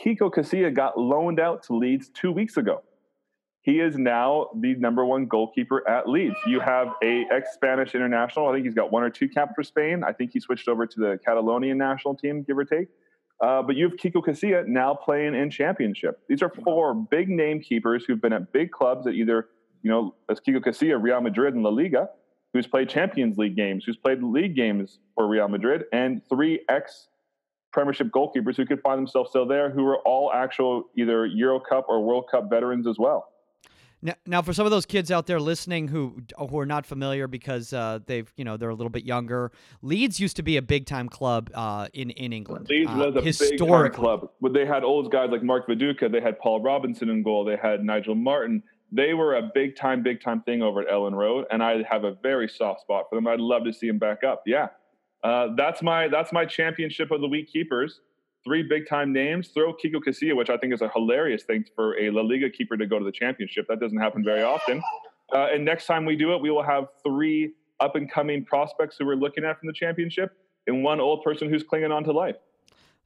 Kiko 0.04 0.32
Casilla 0.32 0.74
got 0.74 0.98
loaned 1.00 1.40
out 1.40 1.64
to 1.64 1.76
Leeds 1.76 2.10
two 2.10 2.32
weeks 2.32 2.58
ago. 2.58 2.82
He 3.66 3.80
is 3.80 3.98
now 3.98 4.50
the 4.60 4.76
number 4.76 5.04
one 5.04 5.26
goalkeeper 5.26 5.90
at 5.90 6.08
Leeds. 6.08 6.36
You 6.46 6.60
have 6.60 6.90
a 7.04 7.26
ex-Spanish 7.32 7.96
international. 7.96 8.48
I 8.48 8.54
think 8.54 8.64
he's 8.64 8.76
got 8.76 8.92
one 8.92 9.02
or 9.02 9.10
two 9.10 9.28
caps 9.28 9.54
for 9.56 9.64
Spain. 9.64 10.04
I 10.04 10.14
think 10.14 10.34
he 10.34 10.40
switched 10.40 10.68
over 10.68 10.86
to 10.86 11.00
the 11.00 11.20
Catalonian 11.28 11.76
national 11.76 12.16
team, 12.16 12.44
give 12.44 12.60
or 12.60 12.64
take. 12.64 12.90
Uh, 13.44 13.64
but 13.64 13.76
you 13.76 13.90
have 13.90 13.98
Kiko 13.98 14.24
Casilla 14.24 14.68
now 14.68 14.94
playing 14.94 15.34
in 15.34 15.50
championship. 15.50 16.20
These 16.30 16.44
are 16.44 16.52
four 16.64 16.94
big 16.94 17.28
name 17.28 17.60
keepers 17.60 18.06
who've 18.06 18.22
been 18.22 18.34
at 18.34 18.54
big 18.54 18.70
clubs 18.70 19.08
at 19.08 19.16
either, 19.16 19.48
you 19.82 19.90
know, 19.90 20.14
as 20.30 20.40
Kiko 20.40 20.64
Casilla, 20.64 21.02
Real 21.02 21.20
Madrid 21.20 21.56
and 21.56 21.64
La 21.64 21.72
Liga, 21.72 22.10
who's 22.54 22.68
played 22.68 22.88
Champions 22.88 23.40
League 23.40 23.56
games, 23.56 23.84
who's 23.84 23.98
played 23.98 24.22
league 24.22 24.56
games 24.56 25.00
for 25.16 25.28
Real 25.28 25.48
Madrid, 25.48 25.86
and 25.92 26.22
three 26.30 26.60
ex 26.70 27.08
Premiership 27.74 28.08
goalkeepers 28.12 28.56
who 28.56 28.66
could 28.66 28.82
find 28.82 29.00
themselves 29.00 29.32
still 29.32 29.48
there, 29.48 29.72
who 29.72 29.86
are 29.86 29.98
all 30.06 30.32
actual 30.32 30.86
either 30.96 31.26
Euro 31.26 31.60
Cup 31.60 31.88
or 31.90 32.02
World 32.02 32.30
Cup 32.32 32.50
veterans 32.50 32.88
as 32.88 32.98
well. 32.98 33.28
Now, 34.06 34.14
now, 34.28 34.42
for 34.44 34.54
some 34.54 34.68
of 34.68 34.72
those 34.72 34.86
kids 34.86 35.10
out 35.10 35.26
there 35.26 35.40
listening 35.40 35.88
who 35.88 36.22
who 36.38 36.60
are 36.60 36.66
not 36.68 36.86
familiar 36.86 37.28
because 37.28 37.74
uh, 37.74 37.98
they've 38.06 38.32
you 38.38 38.46
know 38.46 38.56
they're 38.56 38.70
a 38.70 38.76
little 38.76 38.92
bit 38.92 39.04
younger, 39.04 39.52
Leeds 39.82 40.20
used 40.20 40.36
to 40.36 40.44
be 40.44 40.58
a 40.58 40.62
big 40.62 40.86
time 40.86 41.10
club 41.10 41.50
uh, 41.56 41.88
in 41.92 42.12
in 42.12 42.32
England. 42.32 42.68
Leeds 42.70 42.92
uh, 42.92 42.98
was 42.98 43.16
a 43.16 43.22
historic 43.22 43.94
club. 43.94 44.30
But 44.40 44.54
they 44.54 44.64
had 44.64 44.84
old 44.84 45.12
guys 45.12 45.30
like 45.32 45.42
Mark 45.42 45.68
Viduka, 45.68 46.12
they 46.12 46.22
had 46.22 46.38
Paul 46.38 46.62
Robinson 46.62 47.10
in 47.10 47.24
goal, 47.24 47.44
they 47.46 47.58
had 47.58 47.84
Nigel 47.84 48.14
Martyn. 48.14 48.62
They 48.92 49.16
were 49.16 49.38
a 49.38 49.50
big 49.56 49.76
time, 49.76 50.04
big 50.04 50.22
time 50.22 50.44
thing 50.44 50.62
over 50.62 50.82
at 50.82 50.88
Elland 50.88 51.16
Road, 51.16 51.46
and 51.50 51.64
I 51.64 51.82
have 51.90 52.04
a 52.04 52.14
very 52.22 52.48
soft 52.48 52.82
spot 52.82 53.06
for 53.10 53.16
them. 53.16 53.26
I'd 53.26 53.40
love 53.40 53.64
to 53.64 53.74
see 53.74 53.88
them 53.88 53.98
back 53.98 54.24
up. 54.24 54.44
Yeah, 54.46 54.68
uh, 55.24 55.48
that's 55.58 55.82
my 55.82 56.10
that's 56.10 56.32
my 56.32 56.46
championship 56.46 57.10
of 57.10 57.22
the 57.22 57.28
week 57.28 57.52
keepers. 57.52 58.02
Three 58.46 58.64
big 58.64 58.88
time 58.88 59.12
names. 59.12 59.50
Throw 59.50 59.74
Kiko 59.74 59.96
Casilla, 59.96 60.36
which 60.36 60.50
I 60.52 60.58
think 60.58 60.74
is 60.74 60.82
a 60.82 60.90
hilarious 60.90 61.44
thing 61.44 61.66
for 61.76 62.00
a 62.00 62.12
La 62.12 62.22
Liga 62.22 62.50
keeper 62.50 62.78
to 62.78 62.86
go 62.86 63.00
to 63.00 63.06
the 63.06 63.12
championship. 63.12 63.66
That 63.68 63.80
doesn't 63.80 63.98
happen 63.98 64.24
very 64.24 64.44
often. 64.44 64.82
Uh, 65.34 65.48
and 65.52 65.66
next 65.66 65.88
time 65.88 66.06
we 66.06 66.16
do 66.16 66.36
it, 66.36 66.42
we 66.42 66.52
will 66.52 66.64
have 66.64 66.86
three 67.04 67.54
up 67.80 67.96
and 67.96 68.10
coming 68.12 68.46
prospects 68.46 68.98
who 69.00 69.06
we're 69.06 69.16
looking 69.16 69.44
at 69.44 69.60
from 69.60 69.68
the 69.68 69.74
championship, 69.74 70.32
and 70.68 70.84
one 70.84 71.00
old 71.00 71.24
person 71.24 71.50
who's 71.50 71.64
clinging 71.64 71.92
on 71.92 72.04
to 72.04 72.12
life. 72.12 72.36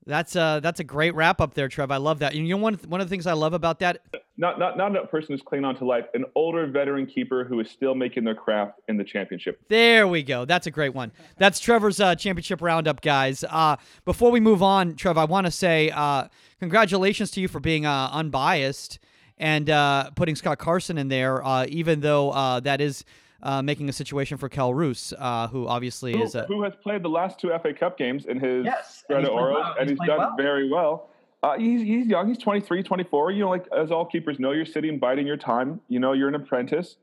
That's 0.06 0.36
uh 0.36 0.60
that's 0.60 0.80
a 0.80 0.84
great 0.84 1.14
wrap 1.14 1.40
up 1.42 1.54
there, 1.54 1.68
Trev. 1.68 1.92
I 1.92 1.98
love 1.98 2.20
that. 2.20 2.34
And 2.34 2.48
you 2.48 2.56
know 2.56 2.62
one 2.62 2.76
one 2.88 3.02
of 3.02 3.08
the 3.08 3.12
things 3.12 3.28
I 3.28 3.34
love 3.34 3.54
about 3.54 3.80
that 3.80 4.02
Not 4.38 4.58
not 4.58 4.78
not 4.78 4.96
a 4.96 5.06
person 5.06 5.34
who's 5.34 5.42
clinging 5.42 5.66
on 5.66 5.76
to 5.76 5.86
life, 5.86 6.06
an 6.14 6.26
older 6.34 6.66
veteran 6.66 7.06
keeper 7.06 7.44
who 7.44 7.60
is 7.60 7.70
still 7.70 7.94
making 7.94 8.24
their 8.24 8.36
craft 8.36 8.80
in 8.88 8.98
the 8.98 9.04
championship. 9.04 9.60
There 9.68 10.08
we 10.08 10.24
go. 10.24 10.46
That's 10.46 10.66
a 10.66 10.72
great 10.72 10.94
one. 10.96 11.12
That's 11.38 11.60
Trevor's 11.60 12.00
uh, 12.00 12.16
championship 12.16 12.62
roundup, 12.62 13.02
guys. 13.02 13.44
Uh, 13.50 13.76
before 14.06 14.32
we 14.32 14.40
move 14.40 14.64
on, 14.64 14.96
Trev, 14.96 15.18
I 15.18 15.26
want 15.26 15.46
to 15.46 15.52
say 15.52 15.92
uh, 15.92 16.30
congratulations 16.60 17.32
to 17.32 17.42
you 17.42 17.48
for 17.48 17.60
being 17.60 17.86
uh, 17.86 18.10
unbiased 18.12 19.00
and 19.38 19.70
uh, 19.70 20.10
putting 20.16 20.36
Scott 20.36 20.58
Carson 20.58 20.98
in 20.98 21.10
there, 21.10 21.46
uh, 21.46 21.66
even 21.68 22.00
though 22.00 22.32
uh, 22.32 22.60
that 22.62 22.82
is 22.82 23.04
uh, 23.44 23.62
making 23.62 23.90
a 23.90 23.94
situation 23.94 24.38
for 24.38 24.50
Kelle 24.50 24.74
Roos, 24.74 25.14
uh, 25.18 25.48
who 25.48 25.68
obviously 25.68 26.14
Who, 26.14 26.24
is 26.24 26.36
a. 26.36 26.46
who 26.46 26.64
has 26.64 26.74
played 26.82 27.04
the 27.04 27.10
last 27.10 27.40
two 27.40 27.50
FA 27.62 27.74
Cup 27.74 27.98
games 27.98 28.26
in 28.26 28.40
his 28.40 28.66
Yes, 28.66 29.04
and 29.10 29.20
he's 29.20 29.28
played 29.30 29.40
Oro, 29.40 29.54
well. 29.54 29.76
and 29.80 29.90
He's 29.90 30.00
he's 30.00 30.08
done 30.08 30.18
well. 30.20 30.34
very 30.38 30.70
well. 30.70 31.10
Uh, 31.42 31.58
he's, 31.58 31.82
he's 31.82 32.06
young. 32.08 32.28
He's 32.28 32.38
23, 32.38 32.84
24. 32.84 33.32
You 33.32 33.40
know, 33.46 33.50
like 33.50 33.66
as 33.78 33.92
all 33.92 34.06
keepers 34.06 34.40
know, 34.40 34.52
you're 34.52 34.66
sitting 34.66 35.00
biding 35.00 35.26
your 35.26 35.38
time. 35.38 35.80
You 35.88 36.00
know, 36.00 36.12
you're 36.14 36.28
an 36.28 36.36
apprentice, 36.36 36.98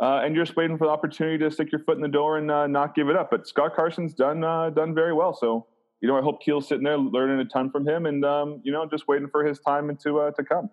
uh, 0.00 0.20
and 0.24 0.34
you're 0.36 0.44
just 0.44 0.56
waiting 0.56 0.78
for 0.78 0.86
the 0.86 0.92
opportunity 0.92 1.38
to 1.38 1.50
stick 1.50 1.72
your 1.72 1.80
foot 1.82 1.96
in 1.96 2.02
the 2.02 2.08
door 2.08 2.38
and 2.38 2.50
uh, 2.50 2.66
not 2.68 2.94
give 2.94 3.08
it 3.08 3.16
up. 3.16 3.30
But 3.32 3.48
Scott 3.48 3.74
Carson's 3.74 4.14
done 4.14 4.44
uh, 4.44 4.70
done 4.70 4.94
very 4.94 5.12
well. 5.12 5.34
So, 5.34 5.66
you 6.00 6.08
know, 6.08 6.16
I 6.16 6.22
hope 6.22 6.40
Keel's 6.40 6.68
sitting 6.68 6.84
there 6.84 6.96
learning 6.98 7.40
a 7.40 7.44
ton 7.50 7.68
from 7.72 7.84
him, 7.86 8.06
and 8.06 8.24
um, 8.24 8.60
you 8.62 8.70
know, 8.70 8.86
just 8.86 9.08
waiting 9.08 9.28
for 9.28 9.44
his 9.44 9.58
time 9.58 9.96
to 10.04 10.20
uh, 10.20 10.30
to 10.32 10.44
come. 10.44 10.70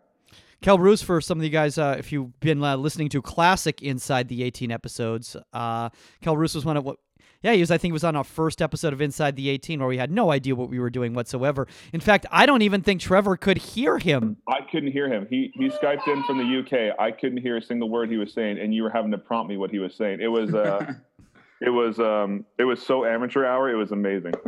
Kelle 0.61 0.79
Roos, 0.79 1.01
for 1.01 1.21
some 1.21 1.37
of 1.37 1.43
you 1.43 1.49
guys, 1.49 1.77
uh, 1.77 1.95
if 1.99 2.11
you've 2.11 2.39
been 2.39 2.63
uh, 2.63 2.75
listening 2.75 3.09
to 3.09 3.21
classic 3.21 3.81
Inside 3.81 4.27
the 4.27 4.43
18 4.43 4.71
episodes, 4.71 5.37
uh, 5.53 5.89
Kelle 6.21 6.35
Roos 6.37 6.55
was 6.55 6.65
one 6.65 6.77
of 6.77 6.83
what. 6.83 6.97
Yeah, 7.43 7.53
he 7.53 7.59
was. 7.59 7.69
I 7.69 7.77
think 7.77 7.89
he 7.89 7.93
was 7.93 8.03
on 8.03 8.15
our 8.15 8.23
first 8.23 8.63
episode 8.63 8.93
of 8.93 9.01
Inside 9.01 9.35
the 9.35 9.49
18, 9.49 9.79
where 9.79 9.87
we 9.87 9.97
had 9.97 10.09
no 10.09 10.31
idea 10.31 10.55
what 10.55 10.69
we 10.69 10.79
were 10.79 10.89
doing 10.89 11.13
whatsoever. 11.13 11.67
In 11.93 11.99
fact, 11.99 12.25
I 12.31 12.47
don't 12.47 12.63
even 12.63 12.81
think 12.81 12.99
Trevor 12.99 13.37
could 13.37 13.59
hear 13.59 13.99
him. 13.99 14.37
I 14.47 14.61
couldn't 14.71 14.91
hear 14.91 15.07
him. 15.07 15.27
He 15.29 15.51
he 15.53 15.69
skyped 15.69 16.07
in 16.07 16.23
from 16.23 16.39
the 16.39 16.59
UK. 16.59 16.99
I 16.99 17.11
couldn't 17.11 17.37
hear 17.37 17.57
a 17.57 17.61
single 17.61 17.89
word 17.89 18.09
he 18.09 18.17
was 18.17 18.33
saying, 18.33 18.57
and 18.57 18.73
you 18.73 18.81
were 18.81 18.89
having 18.89 19.11
to 19.11 19.19
prompt 19.19 19.49
me 19.49 19.57
what 19.57 19.69
he 19.69 19.77
was 19.77 19.93
saying. 19.93 20.19
It 20.19 20.27
was 20.27 20.55
uh, 20.55 20.93
it 21.61 21.69
was 21.69 21.99
um, 21.99 22.45
it 22.57 22.63
was 22.63 22.81
so 22.81 23.05
amateur 23.05 23.45
hour. 23.45 23.69
It 23.69 23.75
was 23.75 23.91
amazing. 23.91 24.33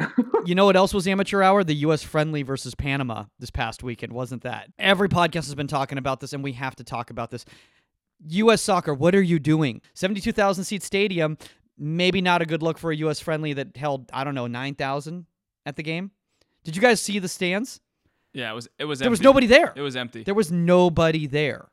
You 0.45 0.55
know 0.55 0.65
what 0.65 0.77
else 0.77 0.93
was 0.93 1.05
amateur 1.05 1.43
hour? 1.43 1.65
The 1.65 1.75
U.S. 1.75 2.01
friendly 2.01 2.43
versus 2.43 2.73
Panama 2.73 3.25
this 3.39 3.51
past 3.51 3.83
weekend, 3.83 4.13
wasn't 4.13 4.43
that? 4.43 4.69
Every 4.79 5.09
podcast 5.09 5.45
has 5.45 5.53
been 5.53 5.67
talking 5.67 5.97
about 5.97 6.21
this, 6.21 6.31
and 6.31 6.41
we 6.41 6.53
have 6.53 6.77
to 6.77 6.83
talk 6.85 7.09
about 7.09 7.29
this. 7.29 7.43
U.S. 8.29 8.61
soccer, 8.61 8.93
what 8.93 9.13
are 9.13 9.21
you 9.21 9.37
doing? 9.37 9.81
72,000 9.95 10.63
seat 10.63 10.81
stadium, 10.81 11.37
maybe 11.77 12.21
not 12.21 12.41
a 12.41 12.45
good 12.45 12.63
look 12.63 12.77
for 12.77 12.91
a 12.91 12.95
U.S. 12.95 13.19
friendly 13.19 13.51
that 13.53 13.75
held, 13.75 14.09
I 14.13 14.23
don't 14.23 14.33
know, 14.33 14.47
9,000 14.47 15.25
at 15.65 15.75
the 15.75 15.83
game. 15.83 16.11
Did 16.63 16.75
you 16.75 16.81
guys 16.81 17.01
see 17.01 17.19
the 17.19 17.27
stands? 17.27 17.81
Yeah, 18.33 18.51
it 18.51 18.55
was 18.55 18.69
it 18.79 18.85
was 18.85 18.99
There 18.99 19.09
was 19.11 19.21
nobody 19.21 19.45
there. 19.45 19.73
It 19.75 19.81
was 19.81 19.97
empty. 19.97 20.23
There 20.23 20.33
was 20.33 20.51
nobody 20.51 21.27
there. 21.27 21.67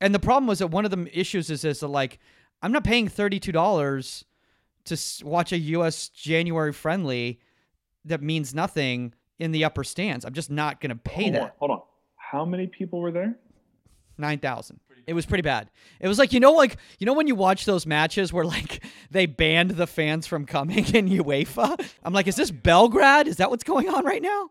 And 0.00 0.14
the 0.14 0.20
problem 0.20 0.46
was 0.46 0.60
that 0.60 0.68
one 0.68 0.84
of 0.84 0.92
the 0.92 1.08
issues 1.18 1.50
is, 1.50 1.64
is 1.64 1.80
that, 1.80 1.88
like, 1.88 2.20
I'm 2.62 2.72
not 2.72 2.84
paying 2.84 3.08
$32 3.08 4.24
to 4.86 4.98
watch 5.24 5.52
a 5.52 5.58
U.S. 5.58 6.08
January 6.08 6.72
friendly 6.72 7.40
that 8.04 8.22
means 8.22 8.54
nothing 8.54 9.14
in 9.38 9.52
the 9.52 9.64
upper 9.64 9.84
stands. 9.84 10.24
I'm 10.24 10.34
just 10.34 10.50
not 10.50 10.80
going 10.80 10.90
to 10.90 10.96
pay 10.96 11.24
hold 11.24 11.34
that. 11.34 11.42
on, 11.42 11.50
hold 11.58 11.70
on. 11.70 11.82
How 12.16 12.44
many 12.44 12.66
people 12.66 13.00
were 13.00 13.12
there? 13.12 13.36
9,000. 14.18 14.80
It 15.06 15.14
was 15.14 15.26
pretty 15.26 15.42
bad. 15.42 15.68
It 16.00 16.06
was 16.08 16.18
like, 16.18 16.32
you 16.32 16.40
know, 16.40 16.52
like, 16.52 16.76
you 16.98 17.06
know, 17.06 17.12
when 17.12 17.26
you 17.26 17.34
watch 17.34 17.64
those 17.64 17.86
matches 17.86 18.32
where, 18.32 18.44
like, 18.44 18.84
they 19.10 19.26
banned 19.26 19.72
the 19.72 19.86
fans 19.86 20.26
from 20.26 20.46
coming 20.46 20.86
in 20.94 21.08
UEFA? 21.08 21.84
I'm 22.04 22.12
like, 22.12 22.28
is 22.28 22.36
this 22.36 22.50
Belgrade? 22.50 23.26
Is 23.26 23.36
that 23.36 23.50
what's 23.50 23.64
going 23.64 23.88
on 23.88 24.04
right 24.04 24.22
now? 24.22 24.50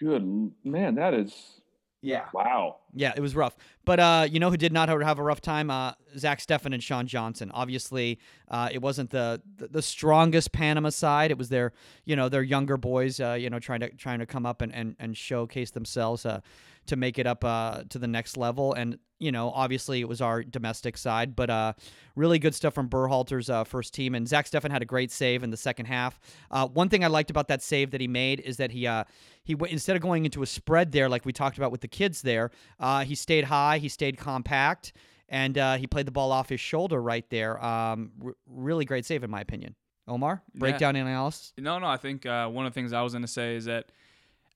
Good 0.00 0.24
man, 0.64 0.94
that 0.94 1.12
is 1.12 1.59
Yeah. 2.02 2.26
Wow. 2.32 2.76
Yeah, 2.94 3.12
it 3.14 3.20
was 3.20 3.36
rough. 3.36 3.56
But 3.84 4.00
uh, 4.00 4.26
you 4.30 4.40
know 4.40 4.50
who 4.50 4.56
did 4.56 4.72
not 4.72 4.88
have 4.88 5.18
a 5.18 5.22
rough 5.22 5.40
time? 5.40 5.70
Uh, 5.70 5.92
Zach 6.16 6.40
Steffen 6.40 6.72
and 6.72 6.82
Sean 6.82 7.06
Johnson. 7.06 7.50
Obviously, 7.52 8.18
uh, 8.48 8.68
it 8.72 8.80
wasn't 8.80 9.10
the, 9.10 9.42
the 9.56 9.68
the 9.68 9.82
strongest 9.82 10.52
Panama 10.52 10.88
side. 10.88 11.30
It 11.30 11.38
was 11.38 11.50
their 11.50 11.72
you 12.04 12.16
know 12.16 12.28
their 12.28 12.42
younger 12.42 12.76
boys. 12.76 13.20
Uh, 13.20 13.34
you 13.34 13.50
know 13.50 13.58
trying 13.58 13.80
to 13.80 13.90
trying 13.90 14.20
to 14.20 14.26
come 14.26 14.46
up 14.46 14.62
and 14.62 14.74
and, 14.74 14.96
and 14.98 15.16
showcase 15.16 15.70
themselves. 15.72 16.24
Uh, 16.24 16.40
to 16.86 16.96
make 16.96 17.18
it 17.18 17.26
up 17.26 17.44
uh, 17.44 17.82
to 17.88 17.98
the 17.98 18.08
next 18.08 18.36
level. 18.36 18.72
And 18.72 18.98
you 19.20 19.30
know, 19.30 19.50
obviously, 19.50 20.00
it 20.00 20.08
was 20.08 20.20
our 20.20 20.42
domestic 20.42 20.96
side, 20.96 21.36
but 21.36 21.50
uh, 21.50 21.74
really 22.16 22.38
good 22.38 22.54
stuff 22.54 22.74
from 22.74 22.88
Berhalter's 22.88 23.50
uh, 23.50 23.64
first 23.64 23.94
team. 23.94 24.14
And 24.14 24.26
Zach 24.26 24.46
Steffen 24.46 24.70
had 24.70 24.82
a 24.82 24.86
great 24.86 25.12
save 25.12 25.42
in 25.42 25.50
the 25.50 25.56
second 25.56 25.86
half. 25.86 26.18
Uh, 26.50 26.66
one 26.66 26.88
thing 26.88 27.04
I 27.04 27.08
liked 27.08 27.30
about 27.30 27.46
that 27.48 27.62
save 27.62 27.90
that 27.92 28.00
he 28.00 28.08
made 28.08 28.40
is 28.40 28.56
that 28.56 28.72
he 28.72 28.86
uh, 28.86 29.04
he 29.44 29.54
went 29.54 29.72
instead 29.72 29.94
of 29.94 30.02
going 30.02 30.24
into 30.24 30.42
a 30.42 30.46
spread 30.46 30.90
there, 30.92 31.08
like 31.08 31.24
we 31.24 31.32
talked 31.32 31.58
about 31.58 31.70
with 31.70 31.82
the 31.82 31.88
kids 31.88 32.22
there, 32.22 32.50
uh, 32.80 33.04
he 33.04 33.14
stayed 33.14 33.44
high, 33.44 33.78
he 33.78 33.88
stayed 33.88 34.16
compact. 34.16 34.92
And 35.32 35.56
uh, 35.56 35.76
he 35.76 35.86
played 35.86 36.06
the 36.06 36.10
ball 36.10 36.32
off 36.32 36.48
his 36.48 36.58
shoulder 36.58 37.00
right 37.00 37.24
there. 37.30 37.62
Um, 37.64 38.10
r- 38.24 38.34
really 38.48 38.84
great 38.84 39.06
save, 39.06 39.22
in 39.22 39.30
my 39.30 39.40
opinion. 39.40 39.76
Omar, 40.08 40.42
breakdown 40.56 40.96
and 40.96 41.06
analysis. 41.06 41.52
No, 41.56 41.78
no. 41.78 41.86
I 41.86 41.98
think 41.98 42.26
uh, 42.26 42.48
one 42.48 42.66
of 42.66 42.72
the 42.72 42.74
things 42.74 42.92
I 42.92 43.02
was 43.02 43.12
going 43.12 43.22
to 43.22 43.28
say 43.28 43.54
is 43.54 43.66
that 43.66 43.92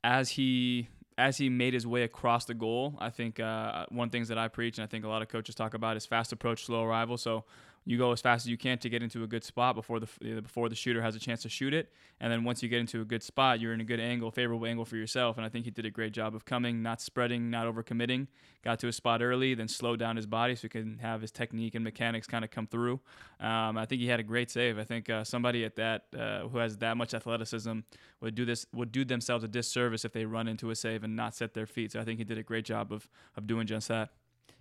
as 0.02 0.30
he 0.30 0.88
as 1.16 1.38
he 1.38 1.48
made 1.48 1.74
his 1.74 1.86
way 1.86 2.02
across 2.02 2.44
the 2.44 2.54
goal, 2.54 2.96
I 2.98 3.10
think 3.10 3.38
uh, 3.38 3.86
one 3.90 4.06
of 4.06 4.12
the 4.12 4.16
things 4.16 4.28
that 4.28 4.38
I 4.38 4.48
preach 4.48 4.78
and 4.78 4.84
I 4.84 4.86
think 4.86 5.04
a 5.04 5.08
lot 5.08 5.22
of 5.22 5.28
coaches 5.28 5.54
talk 5.54 5.74
about 5.74 5.96
is 5.96 6.06
fast 6.06 6.32
approach, 6.32 6.64
slow 6.64 6.84
arrival. 6.84 7.16
So 7.16 7.44
you 7.87 7.99
go 7.99 8.12
as 8.12 8.20
fast 8.20 8.47
as 8.47 8.51
you 8.51 8.57
can 8.57 8.78
to 8.78 8.89
get 8.89 9.03
into 9.03 9.24
a 9.24 9.26
good 9.26 9.45
spot 9.45 9.74
before 9.74 10.01
the 10.01 10.09
before 10.41 10.68
the 10.68 10.74
shooter 10.74 11.03
has 11.03 11.14
a 11.14 11.18
chance 11.18 11.43
to 11.43 11.49
shoot 11.49 11.74
it, 11.74 11.93
and 12.20 12.32
then 12.32 12.43
once 12.43 12.62
you 12.62 12.68
get 12.68 12.80
into 12.80 13.03
a 13.03 13.05
good 13.05 13.22
spot, 13.22 13.61
you're 13.61 13.74
in 13.74 13.80
a 13.80 13.85
good 13.85 14.01
angle, 14.01 14.30
favorable 14.30 14.66
angle 14.66 14.85
for 14.85 14.97
yourself. 14.97 15.37
And 15.37 15.45
I 15.45 15.49
think 15.51 15.66
he 15.66 15.70
did 15.70 15.85
a 15.85 15.91
great 15.91 16.12
job 16.12 16.35
of 16.35 16.45
coming, 16.45 16.82
not 16.82 17.01
spreading, 17.01 17.51
not 17.51 17.66
overcommitting. 17.66 18.28
Got 18.62 18.78
to 18.80 18.89
a 18.89 18.93
spot 18.93 19.22
early, 19.22 19.55
then 19.55 19.68
slowed 19.68 19.99
down 19.99 20.16
his 20.16 20.26
body 20.26 20.55
so 20.55 20.62
he 20.62 20.68
can 20.70 20.99
have 20.99 21.20
his 21.20 21.30
technique 21.30 21.74
and 21.74 21.85
mechanics 21.85 22.26
kind 22.26 22.45
of 22.45 22.51
come 22.51 22.66
through. 22.66 23.01
Um, 23.39 23.76
I 23.76 23.85
think 23.85 24.01
he 24.01 24.09
had 24.09 24.20
a 24.20 24.22
great 24.22 24.51
save. 24.51 24.78
I 24.78 24.85
think 24.85 25.11
uh, 25.11 25.22
somebody 25.22 25.64
at 25.64 25.76
that 25.76 26.07
uh, 26.18 26.49
who 26.49 26.59
has 26.59 26.78
that 26.78 26.97
much 26.97 27.12
athleticism 27.12 27.80
would 28.22 28.35
do 28.35 28.47
this 28.47 28.66
would 28.72 28.93
do 28.93 29.05
themselves 29.05 29.45
a 29.45 29.49
disservice 29.49 30.07
if 30.07 30.12
they 30.12 30.24
run 30.24 30.49
into 30.49 30.70
a 30.70 30.74
save 30.74 31.05
and 31.05 31.14
not 31.14 31.35
set 31.35 31.53
their 31.53 31.66
feet. 31.66 31.93
So 31.93 32.01
I 32.01 32.05
think 32.05 32.18
he 32.18 32.24
did 32.24 32.39
a 32.39 32.43
great 32.43 32.64
job 32.64 32.93
of 32.93 33.09
of 33.37 33.47
doing 33.47 33.66
just 33.66 33.89
that. 33.89 34.11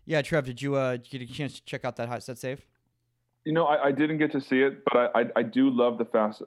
Yeah, 0.05 0.21
Trev, 0.21 0.45
did 0.45 0.61
you 0.61 0.75
uh, 0.75 0.97
get 0.97 1.21
a 1.21 1.25
chance 1.25 1.53
to 1.53 1.63
check 1.63 1.85
out 1.85 1.95
that 1.95 2.09
hot 2.09 2.23
set 2.23 2.37
save? 2.37 2.65
You 3.45 3.53
know, 3.53 3.65
I, 3.65 3.87
I 3.87 3.91
didn't 3.91 4.17
get 4.19 4.31
to 4.33 4.41
see 4.41 4.61
it, 4.61 4.83
but 4.85 5.11
I, 5.15 5.21
I, 5.21 5.25
I 5.37 5.43
do 5.43 5.69
love 5.69 5.97
the 5.97 6.05
fast 6.05 6.41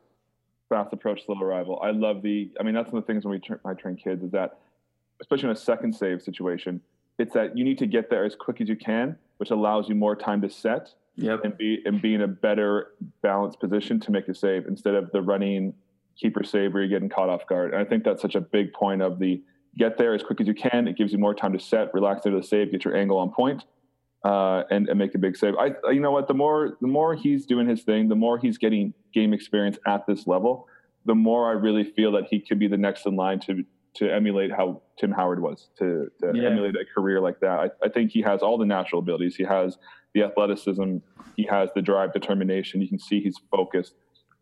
fast 0.69 0.93
approach 0.93 1.25
slow 1.27 1.41
arrival. 1.41 1.81
I 1.83 1.91
love 1.91 2.23
the. 2.23 2.51
I 2.59 2.63
mean, 2.63 2.75
that's 2.75 2.91
one 2.91 2.99
of 2.99 3.07
the 3.07 3.13
things 3.13 3.25
when 3.25 3.33
we 3.33 3.39
tra- 3.39 3.61
I 3.65 3.75
train 3.75 3.97
kids 3.97 4.23
is 4.25 4.31
that, 4.33 4.59
especially 5.21 5.51
in 5.51 5.53
a 5.53 5.57
second 5.57 5.95
save 5.95 6.23
situation, 6.23 6.81
it's 7.19 7.35
that 7.35 7.57
you 7.57 7.65
need 7.65 7.79
to 7.79 7.87
get 7.87 8.09
there 8.11 8.25
as 8.25 8.35
quick 8.35 8.61
as 8.61 8.69
you 8.69 8.77
can, 8.77 9.17
which 9.37 9.51
allows 9.51 9.89
you 9.89 9.95
more 9.95 10.17
time 10.17 10.41
to 10.43 10.51
set 10.51 10.93
Yep. 11.19 11.45
and 11.45 11.57
be 11.57 11.83
and 11.87 12.03
be 12.03 12.13
in 12.15 12.21
a 12.23 12.29
better 12.29 12.89
balanced 13.23 13.59
position 13.59 13.99
to 14.01 14.11
make 14.11 14.29
a 14.29 14.35
save 14.35 14.67
instead 14.67 14.95
of 14.95 15.11
the 15.13 15.23
running 15.23 15.73
keeper 16.15 16.45
save 16.45 16.75
where 16.75 16.83
you're 16.83 16.91
getting 16.91 17.09
caught 17.09 17.31
off 17.31 17.47
guard. 17.47 17.73
And 17.73 17.81
I 17.81 17.85
think 17.89 18.05
that's 18.05 18.21
such 18.21 18.35
a 18.35 18.41
big 18.41 18.73
point 18.75 19.01
of 19.01 19.19
the 19.19 19.43
get 19.79 19.97
there 19.97 20.15
as 20.15 20.23
quick 20.23 20.41
as 20.43 20.47
you 20.47 20.53
can. 20.55 20.87
It 20.89 20.97
gives 20.97 21.13
you 21.13 21.19
more 21.19 21.35
time 21.35 21.53
to 21.55 21.59
set, 21.59 21.93
relax 21.95 22.27
into 22.27 22.39
the 22.39 22.47
save, 22.47 22.71
get 22.71 22.85
your 22.85 22.95
angle 22.97 23.17
on 23.19 23.31
point, 23.31 23.65
uh, 24.27 24.65
and, 24.71 24.89
and 24.89 24.99
make 24.99 25.15
a 25.15 25.19
big 25.19 25.37
save. 25.37 25.55
I, 25.65 25.67
you 25.97 26.01
know 26.01 26.11
what, 26.11 26.27
the 26.27 26.35
more 26.35 26.77
the 26.81 26.89
more 26.99 27.15
he's 27.15 27.47
doing 27.47 27.67
his 27.69 27.83
thing, 27.89 28.09
the 28.09 28.21
more 28.27 28.37
he's 28.39 28.59
getting 28.59 28.93
game 29.15 29.33
experience 29.33 29.79
at 29.87 30.07
this 30.07 30.27
level, 30.27 30.67
the 31.05 31.15
more 31.15 31.49
I 31.49 31.53
really 31.53 31.85
feel 31.97 32.11
that 32.13 32.25
he 32.31 32.41
could 32.41 32.59
be 32.59 32.69
the 32.69 32.77
next 32.87 33.07
in 33.07 33.15
line 33.17 33.41
to 33.47 33.53
to 33.99 34.05
emulate 34.13 34.51
how 34.53 34.83
Tim 34.99 35.11
Howard 35.11 35.41
was, 35.41 35.69
to, 35.79 35.87
to 36.21 36.33
Yeah. 36.35 36.49
emulate 36.51 36.75
a 36.75 36.85
career 36.95 37.19
like 37.19 37.41
that. 37.41 37.57
I, 37.65 37.69
I 37.87 37.89
think 37.89 38.11
he 38.11 38.21
has 38.31 38.43
all 38.43 38.59
the 38.59 38.67
natural 38.67 38.99
abilities. 38.99 39.37
He 39.37 39.45
has 39.45 39.79
the 40.13 40.23
athleticism, 40.23 40.99
he 41.35 41.45
has 41.49 41.71
the 41.75 41.81
drive, 41.81 42.13
determination. 42.13 42.83
You 42.83 42.89
can 42.89 42.99
see 42.99 43.21
he's 43.21 43.39
focused, 43.51 43.95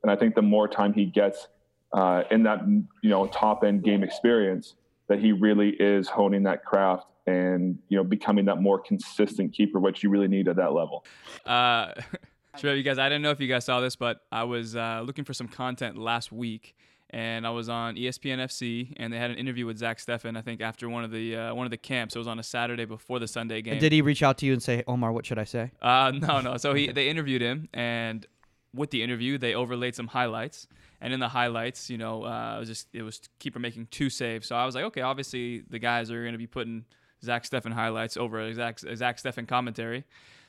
and 0.02 0.10
I 0.10 0.16
think 0.16 0.34
the 0.34 0.42
more 0.56 0.66
time 0.66 0.92
he 0.92 1.04
gets 1.06 1.46
uh, 1.92 2.22
in 2.30 2.42
that 2.44 2.60
you 3.02 3.10
know 3.10 3.26
top 3.28 3.62
end 3.64 3.84
game 3.84 4.02
experience, 4.02 4.74
that 5.08 5.18
he 5.20 5.30
really 5.32 5.70
is 5.78 6.08
honing 6.08 6.44
that 6.44 6.64
craft 6.64 7.04
and 7.26 7.78
you 7.88 7.96
know 7.96 8.04
becoming 8.04 8.44
that 8.46 8.60
more 8.60 8.78
consistent 8.78 9.52
keeper, 9.52 9.78
which 9.78 10.02
you 10.02 10.10
really 10.10 10.28
need 10.28 10.48
at 10.48 10.56
that 10.56 10.72
level. 10.72 11.04
Uh, 11.46 11.92
sure, 12.58 12.74
you 12.74 12.82
guys. 12.82 12.98
I 12.98 13.08
didn't 13.08 13.22
know 13.22 13.30
if 13.30 13.40
you 13.40 13.48
guys 13.48 13.64
saw 13.64 13.80
this, 13.80 13.96
but 13.96 14.20
I 14.30 14.44
was 14.44 14.76
uh, 14.76 15.02
looking 15.04 15.24
for 15.24 15.34
some 15.34 15.48
content 15.48 15.96
last 15.96 16.32
week, 16.32 16.76
and 17.10 17.46
I 17.46 17.50
was 17.50 17.68
on 17.68 17.96
ESPN 17.96 18.38
FC, 18.38 18.92
and 18.96 19.12
they 19.12 19.18
had 19.18 19.30
an 19.30 19.38
interview 19.38 19.66
with 19.66 19.78
Zach 19.78 19.98
Steffen. 19.98 20.36
I 20.36 20.42
think 20.42 20.60
after 20.60 20.88
one 20.88 21.04
of 21.04 21.10
the 21.10 21.36
uh, 21.36 21.54
one 21.54 21.66
of 21.66 21.70
the 21.70 21.76
camps. 21.76 22.14
It 22.14 22.18
was 22.18 22.28
on 22.28 22.38
a 22.38 22.42
Saturday 22.42 22.84
before 22.84 23.18
the 23.18 23.28
Sunday 23.28 23.62
game. 23.62 23.74
And 23.74 23.80
did 23.80 23.92
he 23.92 24.02
reach 24.02 24.22
out 24.22 24.38
to 24.38 24.46
you 24.46 24.52
and 24.52 24.62
say, 24.62 24.82
Omar, 24.86 25.12
what 25.12 25.24
should 25.26 25.38
I 25.38 25.44
say? 25.44 25.70
Uh, 25.80 26.12
no, 26.14 26.40
no. 26.40 26.56
So 26.56 26.74
he 26.74 26.92
they 26.92 27.08
interviewed 27.08 27.42
him, 27.42 27.68
and 27.72 28.26
with 28.74 28.90
the 28.90 29.02
interview, 29.02 29.38
they 29.38 29.54
overlaid 29.54 29.94
some 29.94 30.08
highlights. 30.08 30.66
And 31.00 31.12
in 31.12 31.20
the 31.20 31.28
highlights, 31.28 31.90
you 31.90 31.98
know, 31.98 32.24
uh, 32.24 32.56
it 32.56 32.60
was 32.60 32.68
just 32.68 32.88
it 32.92 33.02
was 33.02 33.20
keeper 33.38 33.58
making 33.58 33.88
two 33.90 34.10
saves. 34.10 34.48
So 34.48 34.56
I 34.56 34.64
was 34.64 34.74
like, 34.74 34.84
okay, 34.84 35.02
obviously 35.02 35.62
the 35.68 35.78
guys 35.78 36.10
are 36.10 36.20
going 36.20 36.32
to 36.32 36.38
be 36.38 36.46
putting 36.46 36.84
Zach 37.24 37.44
Steffen 37.44 37.72
highlights 37.72 38.16
over 38.16 38.52
Zach 38.52 38.78
Zach 38.78 39.16
Steffen 39.16 39.48
commentary. 39.48 40.04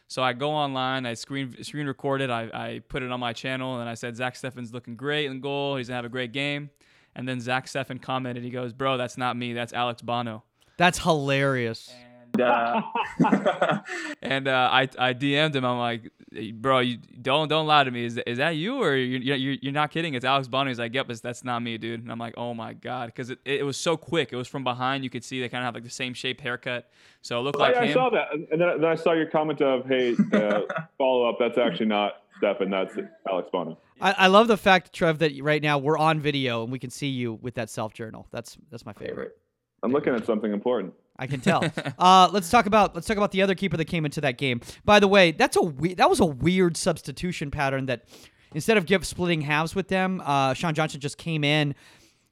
So 0.08 0.22
I 0.22 0.34
go 0.34 0.52
online, 0.52 1.06
I 1.06 1.16
screen 1.16 1.64
screen 1.64 1.88
recorded, 1.88 2.30
I, 2.30 2.44
I 2.54 2.82
put 2.88 3.02
it 3.02 3.12
on 3.12 3.20
my 3.20 3.34
channel, 3.34 3.80
and 3.80 3.90
I 3.90 3.96
said 3.96 4.16
Zach 4.16 4.36
Steffen's 4.36 4.72
looking 4.74 4.96
great 4.96 5.26
in 5.32 5.42
goal. 5.42 5.78
He's 5.78 5.88
gonna 5.88 5.96
have 5.96 6.06
a 6.06 6.10
great 6.10 6.32
game. 6.32 6.70
And 7.16 7.28
then 7.28 7.40
Zach 7.40 7.66
Steffen 7.66 8.02
commented, 8.02 8.44
he 8.44 8.50
goes, 8.50 8.74
"Bro, 8.74 8.98
that's 8.98 9.18
not 9.18 9.36
me. 9.36 9.54
That's 9.54 9.74
Alex 9.74 10.02
Bono." 10.02 10.44
That's 10.78 11.00
hilarious. 11.00 11.92
And 12.34 12.42
Uh, 12.42 12.82
and 14.22 14.48
uh, 14.48 14.70
I 14.72 14.82
I 15.00 15.14
DM'd 15.14 15.56
him. 15.56 15.64
I'm 15.66 15.78
like, 15.78 16.04
"Hey, 16.04 16.15
bro, 16.54 16.80
you 16.80 16.98
don't 17.22 17.48
don't 17.48 17.68
lie 17.68 17.84
to 17.84 17.92
me. 17.92 18.06
Is, 18.06 18.20
is 18.26 18.38
that 18.38 18.52
you 18.52 18.82
or 18.82 18.96
you're, 18.96 19.36
you're 19.36 19.58
you're 19.62 19.74
not 19.74 19.92
kidding? 19.92 20.14
It's 20.14 20.26
Alex 20.26 20.48
Bono. 20.48 20.70
He's 20.70 20.80
like, 20.80 20.94
yep, 20.94 21.10
it's, 21.10 21.22
that's 21.22 21.44
not 21.44 21.62
me, 21.62 21.78
dude. 21.78 22.02
And 22.02 22.12
I'm 22.12 22.20
like, 22.20 22.36
oh 22.38 22.54
my 22.54 22.74
god, 22.74 23.08
because 23.08 23.30
it, 23.30 23.40
it 23.46 23.66
was 23.66 23.78
so 23.78 23.98
quick. 23.98 24.32
It 24.32 24.36
was 24.36 24.48
from 24.48 24.64
behind. 24.64 25.04
You 25.04 25.10
could 25.10 25.24
see 25.24 25.40
they 25.40 25.50
kind 25.50 25.64
of 25.64 25.66
have 25.66 25.76
like 25.76 25.84
the 25.84 25.90
same 25.90 26.14
shape 26.14 26.42
haircut. 26.42 26.90
So 27.22 27.40
it 27.40 27.44
looked 27.44 27.60
like 27.60 27.76
I, 27.76 27.86
I 27.86 27.94
saw 27.94 28.10
that, 28.10 28.34
and 28.34 28.62
then, 28.62 28.82
then 28.82 28.86
I 28.86 28.96
saw 28.96 29.14
your 29.14 29.28
comment 29.28 29.62
of, 29.62 29.86
"Hey, 29.86 30.16
uh, 30.34 30.62
follow 30.98 31.28
up. 31.30 31.38
That's 31.40 31.58
actually 31.58 31.88
not 31.88 32.24
Steffen. 32.42 32.70
That's 32.70 32.98
Alex 33.30 33.50
Bono." 33.52 33.78
I, 34.02 34.12
I 34.18 34.28
love 34.28 34.48
the 34.48 34.58
fact, 34.58 34.94
Trev, 34.94 35.20
that 35.20 35.32
right 35.42 35.62
now 35.62 35.78
we're 35.78 35.98
on 35.98 36.20
video 36.20 36.64
and 36.64 36.72
we 36.72 36.80
can 36.80 36.90
see 36.90 37.08
you 37.08 37.40
with 37.42 37.56
that 37.56 37.70
self 37.70 37.94
journal. 37.94 38.28
That's 38.32 38.58
that's 38.70 38.86
my 38.86 38.94
favorite. 38.94 39.38
I'm 39.84 39.92
looking 39.92 40.14
at 40.16 40.26
something 40.26 40.52
important. 40.52 40.94
I 41.18 41.28
can 41.28 41.42
tell. 41.42 41.64
uh, 42.00 42.30
let's 42.32 42.50
talk 42.50 42.66
about 42.66 42.96
let's 42.96 43.08
talk 43.08 43.18
about 43.18 43.32
the 43.32 43.42
other 43.42 43.56
keeper 43.56 43.78
that 43.78 43.86
came 43.86 44.06
into 44.06 44.22
that 44.22 44.38
game. 44.38 44.62
By 44.84 45.00
the 45.00 45.08
way, 45.08 45.32
that's 45.32 45.56
a 45.56 45.62
we- 45.62 45.94
that 45.96 46.10
was 46.10 46.20
a 46.20 46.26
weird 46.26 46.78
substitution 46.78 47.52
pattern 47.52 47.86
that 47.88 48.06
instead 48.54 48.78
of 48.78 48.86
give 48.86 49.06
splitting 49.06 49.42
halves 49.42 49.76
with 49.76 49.88
them, 49.88 50.22
uh, 50.26 50.54
Sean 50.54 50.74
Johnson 50.74 51.00
just 51.00 51.18
came 51.18 51.44
in. 51.44 51.76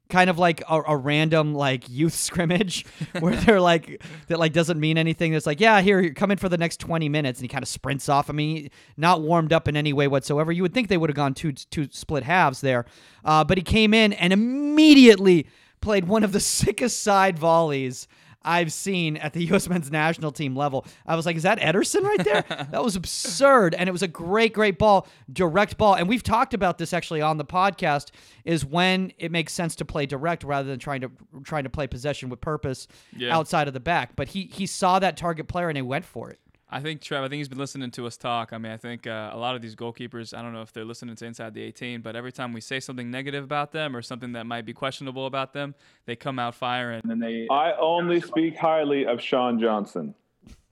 Kind 0.09 0.29
of 0.29 0.37
like 0.37 0.61
a, 0.69 0.81
a 0.89 0.97
random 0.97 1.55
like 1.55 1.89
youth 1.89 2.13
scrimmage 2.27 2.85
where 3.19 3.35
they're 3.35 3.61
like 3.61 4.03
that 4.27 4.37
like 4.37 4.51
doesn't 4.53 4.79
mean 4.79 4.97
anything. 4.97 5.33
It's 5.33 5.47
like 5.47 5.59
yeah 5.61 5.81
here 5.81 6.13
come 6.13 6.29
in 6.29 6.37
for 6.37 6.49
the 6.49 6.57
next 6.57 6.79
twenty 6.81 7.07
minutes 7.09 7.39
and 7.39 7.45
he 7.45 7.47
kind 7.47 7.63
of 7.63 7.69
sprints 7.69 8.09
off. 8.09 8.29
I 8.29 8.33
mean 8.33 8.69
not 8.97 9.21
warmed 9.21 9.53
up 9.53 9.67
in 9.67 9.77
any 9.77 9.93
way 9.93 10.07
whatsoever. 10.09 10.51
You 10.51 10.61
would 10.61 10.73
think 10.73 10.89
they 10.89 10.97
would 10.97 11.09
have 11.09 11.15
gone 11.15 11.33
two 11.33 11.53
two 11.53 11.87
split 11.89 12.23
halves 12.23 12.61
there, 12.61 12.85
uh, 13.23 13.43
but 13.45 13.57
he 13.57 13.63
came 13.63 13.93
in 13.93 14.13
and 14.13 14.33
immediately 14.33 15.47
played 15.81 16.07
one 16.07 16.23
of 16.23 16.31
the 16.31 16.39
sickest 16.57 17.01
side 17.01 17.39
volleys 17.39 18.07
I've 18.45 18.71
seen 18.73 19.17
at 19.17 19.33
the 19.33 19.43
U.S. 19.45 19.69
men's 19.69 19.91
national 19.91 20.31
team 20.31 20.55
level. 20.55 20.85
I 21.05 21.15
was 21.15 21.25
like, 21.25 21.35
is 21.35 21.43
that 21.43 21.59
Ederson 21.59 22.03
right 22.03 22.23
there? 22.23 22.43
that 22.71 22.83
was 22.83 22.95
absurd. 22.95 23.73
And 23.75 23.87
it 23.87 23.91
was 23.91 24.01
a 24.03 24.07
great, 24.07 24.53
great 24.53 24.77
ball, 24.77 25.07
direct 25.31 25.77
ball. 25.77 25.95
And 25.95 26.07
we've 26.09 26.23
talked 26.23 26.53
about 26.53 26.77
this 26.77 26.93
actually 26.93 27.21
on 27.21 27.37
the 27.37 27.45
podcast 27.45 28.11
is 28.45 28.65
when 28.65 29.11
it 29.17 29.31
makes 29.31 29.53
sense 29.53 29.75
to 29.77 29.85
play 29.85 30.05
direct 30.05 30.43
rather 30.43 30.69
than 30.69 30.79
trying 30.79 31.01
to 31.01 31.11
trying 31.43 31.63
to 31.63 31.69
play 31.69 31.87
possession 31.87 32.29
with 32.29 32.41
purpose 32.41 32.87
Yeah. 33.15 33.35
outside 33.35 33.67
of 33.67 33.73
the 33.73 33.79
back. 33.79 34.15
But 34.15 34.29
he 34.29 34.49
he 34.51 34.65
saw 34.65 34.99
that 34.99 35.17
target 35.17 35.47
player 35.47 35.69
and 35.69 35.77
he 35.77 35.81
went 35.81 36.05
for 36.05 36.29
it. 36.29 36.39
I 36.73 36.79
think 36.79 37.01
Trev. 37.01 37.23
I 37.23 37.27
think 37.29 37.37
he's 37.37 37.47
been 37.47 37.59
listening 37.59 37.91
to 37.91 38.07
us 38.07 38.17
talk. 38.17 38.51
I 38.51 38.57
mean, 38.57 38.71
I 38.71 38.77
think 38.77 39.05
uh, 39.05 39.29
a 39.31 39.37
lot 39.37 39.55
of 39.55 39.61
these 39.61 39.75
goalkeepers. 39.75 40.35
I 40.35 40.41
don't 40.41 40.53
know 40.53 40.63
if 40.63 40.73
they're 40.73 40.83
listening 40.83 41.15
to 41.15 41.25
Inside 41.25 41.53
the 41.53 41.61
18, 41.61 42.01
but 42.01 42.15
every 42.15 42.31
time 42.31 42.51
we 42.51 42.61
say 42.61 42.79
something 42.79 43.11
negative 43.11 43.43
about 43.43 43.71
them 43.71 43.95
or 43.95 44.01
something 44.01 44.31
that 44.31 44.47
might 44.47 44.65
be 44.65 44.73
questionable 44.73 45.27
about 45.27 45.53
them, 45.53 45.75
they 46.07 46.15
come 46.15 46.39
out 46.39 46.55
firing. 46.55 47.01
and 47.03 47.11
then 47.11 47.19
they. 47.19 47.47
I 47.51 47.73
only 47.79 48.21
speak 48.21 48.57
highly 48.57 49.05
of 49.05 49.21
Sean 49.21 49.59
Johnson. 49.59 50.15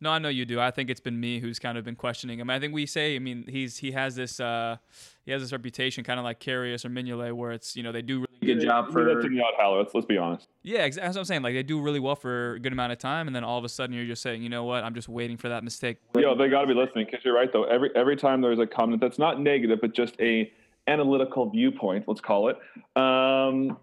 No, 0.04 0.10
I 0.10 0.18
know 0.18 0.30
you 0.30 0.46
do. 0.46 0.60
I 0.60 0.72
think 0.72 0.90
it's 0.90 1.00
been 1.00 1.20
me 1.20 1.40
who's 1.40 1.60
kind 1.60 1.78
of 1.78 1.86
been 1.86 1.96
questioning 1.96 2.40
him. 2.40 2.50
I 2.50 2.60
think 2.60 2.74
we 2.74 2.88
say, 2.88 3.16
I 3.16 3.20
mean, 3.20 3.46
he's 3.48 3.78
he 3.78 3.92
has 3.92 4.16
this 4.16 4.40
uh, 4.40 4.78
he 5.24 5.32
has 5.32 5.44
this 5.44 5.52
reputation, 5.52 6.04
kind 6.04 6.20
of 6.20 6.24
like 6.24 6.40
Karius 6.40 6.84
or 6.84 6.90
Mignolet, 6.90 7.34
where 7.34 7.52
it's 7.52 7.76
you 7.76 7.84
know 7.84 7.92
they 7.92 8.02
do 8.02 8.18
really 8.22 8.31
Good 8.44 8.62
job 8.62 8.86
Leave 8.86 8.94
for. 8.94 9.04
that 9.06 9.22
to 9.22 9.28
Nihat 9.28 9.56
Haller. 9.56 9.80
Let's 9.80 9.94
let's 9.94 10.08
be 10.08 10.18
honest. 10.18 10.48
Yeah, 10.64 10.86
exactly. 10.86 11.08
That's 11.08 11.16
what 11.16 11.22
I'm 11.22 11.26
saying. 11.26 11.42
Like 11.44 11.54
they 11.54 11.64
do 11.64 11.80
really 11.80 12.00
well 12.00 12.16
for 12.16 12.54
a 12.54 12.60
good 12.60 12.74
amount 12.74 12.92
of 12.92 12.98
time, 12.98 13.28
and 13.28 13.36
then 13.36 13.44
all 13.44 13.60
of 13.60 13.66
a 13.66 13.70
sudden 13.70 13.96
you're 13.96 14.06
just 14.06 14.22
saying, 14.22 14.42
you 14.42 14.50
know 14.50 14.64
what? 14.64 14.84
I'm 14.84 14.96
just 14.96 15.08
waiting 15.08 15.38
for 15.38 15.50
that 15.50 15.64
mistake. 15.64 15.98
Yo, 16.16 16.36
they 16.36 16.50
got 16.50 16.62
to 16.62 16.68
be 16.68 16.74
listening 16.74 17.06
because 17.06 17.24
you're 17.24 17.36
right 17.36 17.52
though. 17.54 17.66
Every 17.66 17.92
every 17.96 18.16
time 18.16 18.42
there's 18.42 18.60
a 18.60 18.68
comment 18.68 19.00
that's 19.00 19.20
not 19.20 19.40
negative 19.40 19.80
but 19.80 19.94
just 19.94 20.20
a 20.20 20.52
analytical 20.88 21.50
viewpoint, 21.50 22.06
let's 22.08 22.22
call 22.22 22.50
it, 22.50 22.58
um, 23.00 23.78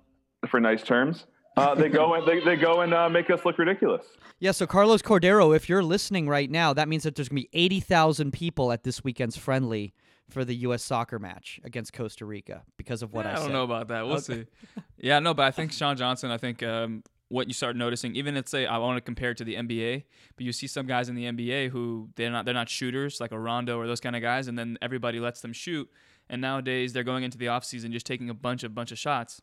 for 0.48 0.61
nice 0.61 0.82
terms. 0.82 1.26
Uh, 1.56 1.74
they 1.74 1.88
go 1.88 2.14
and 2.14 2.26
they, 2.26 2.38
they 2.44 2.54
go 2.54 2.82
and 2.82 2.94
uh, 2.94 3.09
make 3.09 3.30
us 3.30 3.44
look 3.44 3.59
ridiculous. 3.59 4.06
Yeah, 4.38 4.52
so 4.52 4.66
Carlos 4.66 5.02
Cordeiro, 5.02 5.54
if 5.56 5.68
you're 5.68 5.82
listening 5.82 6.28
right 6.28 6.48
now, 6.48 6.72
that 6.72 6.88
means 6.88 7.02
that 7.02 7.16
there's 7.16 7.28
going 7.28 7.42
to 7.42 7.48
be 7.50 7.59
80,000 7.59 8.32
people 8.32 8.70
at 8.70 8.84
this 8.84 9.02
weekend's 9.02 9.36
friendly 9.36 9.92
for 10.30 10.44
the 10.44 10.54
U.S. 10.56 10.82
soccer 10.82 11.18
match 11.18 11.60
against 11.64 11.92
Costa 11.92 12.24
Rica 12.26 12.62
because 12.76 13.02
of 13.02 13.12
what 13.12 13.24
Yeah, 13.24 13.30
I, 13.30 13.32
I 13.32 13.36
don't 13.36 13.44
said. 13.46 13.52
know 13.52 13.64
about 13.64 13.88
that. 13.88 14.06
We'll 14.06 14.16
Okay. 14.16 14.44
see. 14.44 14.46
Yeah, 14.98 15.18
no, 15.20 15.32
but 15.34 15.44
I 15.44 15.50
think 15.50 15.72
Sean 15.72 15.96
Johnson. 15.96 16.30
I 16.30 16.38
think 16.38 16.62
um, 16.62 17.02
what 17.28 17.46
you 17.48 17.54
start 17.54 17.76
noticing, 17.76 18.14
even 18.16 18.34
let's 18.34 18.50
say 18.50 18.66
I 18.66 18.78
want 18.78 18.96
to 18.96 19.00
compare 19.00 19.30
it 19.30 19.36
to 19.38 19.44
the 19.44 19.54
NBA, 19.54 20.04
but 20.36 20.44
you 20.44 20.52
see 20.52 20.66
some 20.66 20.86
guys 20.86 21.08
in 21.08 21.14
the 21.14 21.24
NBA 21.24 21.70
who 21.70 22.08
they're 22.16 22.30
not 22.30 22.44
they're 22.44 22.54
not 22.54 22.68
shooters 22.68 23.20
like 23.20 23.32
a 23.32 23.38
Rondo 23.38 23.78
or 23.78 23.86
those 23.86 24.00
kind 24.00 24.16
of 24.16 24.22
guys, 24.22 24.48
and 24.48 24.58
then 24.58 24.76
everybody 24.82 25.20
lets 25.20 25.40
them 25.40 25.52
shoot. 25.52 25.88
And 26.30 26.42
nowadays 26.42 26.92
they're 26.92 27.04
going 27.04 27.24
into 27.24 27.38
the 27.38 27.46
offseason 27.46 27.90
just 27.90 28.04
taking 28.06 28.28
a 28.28 28.34
bunch 28.34 28.62
of 28.64 28.74
bunch 28.74 28.92
of 28.92 28.98
shots. 28.98 29.40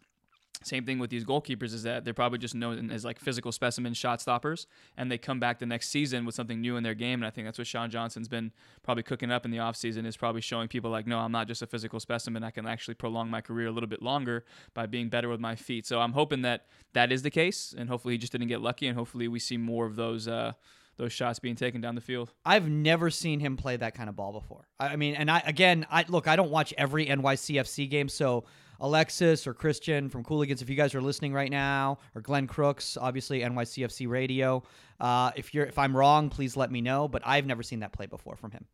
Same 0.64 0.86
thing 0.86 1.00
with 1.00 1.10
these 1.10 1.24
goalkeepers 1.24 1.74
is 1.74 1.84
that 1.84 2.06
they're 2.06 2.14
probably 2.14 2.40
just 2.40 2.56
known 2.56 2.90
as 2.92 3.06
like 3.06 3.20
physical 3.20 3.52
specimen 3.52 3.94
shot 3.94 4.22
stoppers, 4.22 4.68
and 4.98 5.12
they 5.12 5.18
come 5.18 5.40
back 5.40 5.60
the 5.60 5.66
next 5.66 5.90
season 5.90 6.26
with 6.26 6.36
something 6.36 6.62
new 6.62 6.76
in 6.78 6.84
their 6.84 6.94
game. 6.94 7.20
And 7.20 7.26
I 7.26 7.30
think 7.30 7.46
that's 7.46 7.58
what 7.58 7.68
Sean 7.68 7.90
Johnson's 7.90 8.28
been 8.28 8.52
probably 8.84 9.04
cooking 9.04 9.32
up 9.32 9.46
in 9.46 9.52
the 9.52 9.58
offseason 9.58 10.06
is 10.06 10.18
probably 10.18 10.42
showing 10.42 10.68
people 10.68 10.92
like, 10.92 11.08
no, 11.08 11.20
I'm 11.20 11.32
not 11.32 11.48
just 11.48 11.62
a 11.62 11.68
physical 11.68 12.00
specimen. 12.00 12.44
I 12.44 12.52
can 12.52 12.68
actually 12.68 12.96
prolong 12.96 13.30
my 13.30 13.42
career 13.42 13.68
a 13.68 13.72
little 13.72 13.90
bit 13.90 14.02
longer 14.02 14.46
by 14.74 14.86
being 14.86 15.10
better 15.10 15.30
with 15.30 15.40
my 15.40 15.56
feet. 15.56 15.86
So 15.86 16.00
I'm 16.00 16.14
hoping 16.14 16.42
that 16.44 16.66
that 16.94 17.12
is 17.12 17.22
the 17.22 17.32
case, 17.32 17.74
and 17.78 17.90
hopefully 17.90 18.14
he 18.14 18.18
just 18.18 18.32
didn't 18.32 18.48
get 18.48 18.62
lucky, 18.62 18.88
and 18.88 18.98
hopefully 18.98 19.28
we 19.28 19.40
see 19.40 19.58
more 19.58 19.86
of 19.86 19.96
those 19.96 20.28
uh, 20.28 20.54
those 20.98 21.12
shots 21.12 21.40
being 21.40 21.56
taken 21.56 21.82
down 21.82 21.96
the 21.96 22.02
field. 22.02 22.32
I've 22.46 22.70
never 22.70 23.10
seen 23.10 23.40
him 23.40 23.58
play 23.58 23.76
that 23.78 23.96
kind 23.96 24.08
of 24.10 24.16
ball 24.16 24.32
before. 24.32 24.68
I 24.80 24.96
mean, 24.96 25.16
and 25.16 25.30
I 25.30 25.44
again, 25.46 25.86
I 25.90 26.06
look, 26.08 26.28
I 26.28 26.36
don't 26.36 26.52
watch 26.52 26.74
every 26.78 27.06
NYCFC 27.06 27.90
game, 27.90 28.10
so 28.10 28.46
Alexis 28.80 29.48
or 29.48 29.54
Christian 29.54 30.10
from 30.10 30.24
Cooligans, 30.24 30.62
if 30.62 30.70
you 30.70 30.76
guys 30.76 30.96
are 30.96 31.02
listening 31.02 31.34
right 31.34 31.52
now, 31.52 32.00
or 32.14 32.22
Glenn 32.22 32.48
Crooks, 32.48 32.98
obviously 33.00 33.42
NYCFC 33.42 34.08
Radio. 34.08 34.64
Uh, 35.00 35.32
if 35.36 35.54
you're 35.54 35.66
if 35.66 35.78
I'm 35.78 35.96
wrong, 35.96 36.30
please 36.30 36.56
let 36.56 36.72
me 36.72 36.82
know. 36.82 37.08
But 37.08 37.22
I've 37.26 37.46
never 37.46 37.64
seen 37.64 37.80
that 37.80 37.92
play 37.92 38.06
before 38.06 38.36
from 38.36 38.52
him. 38.52 38.66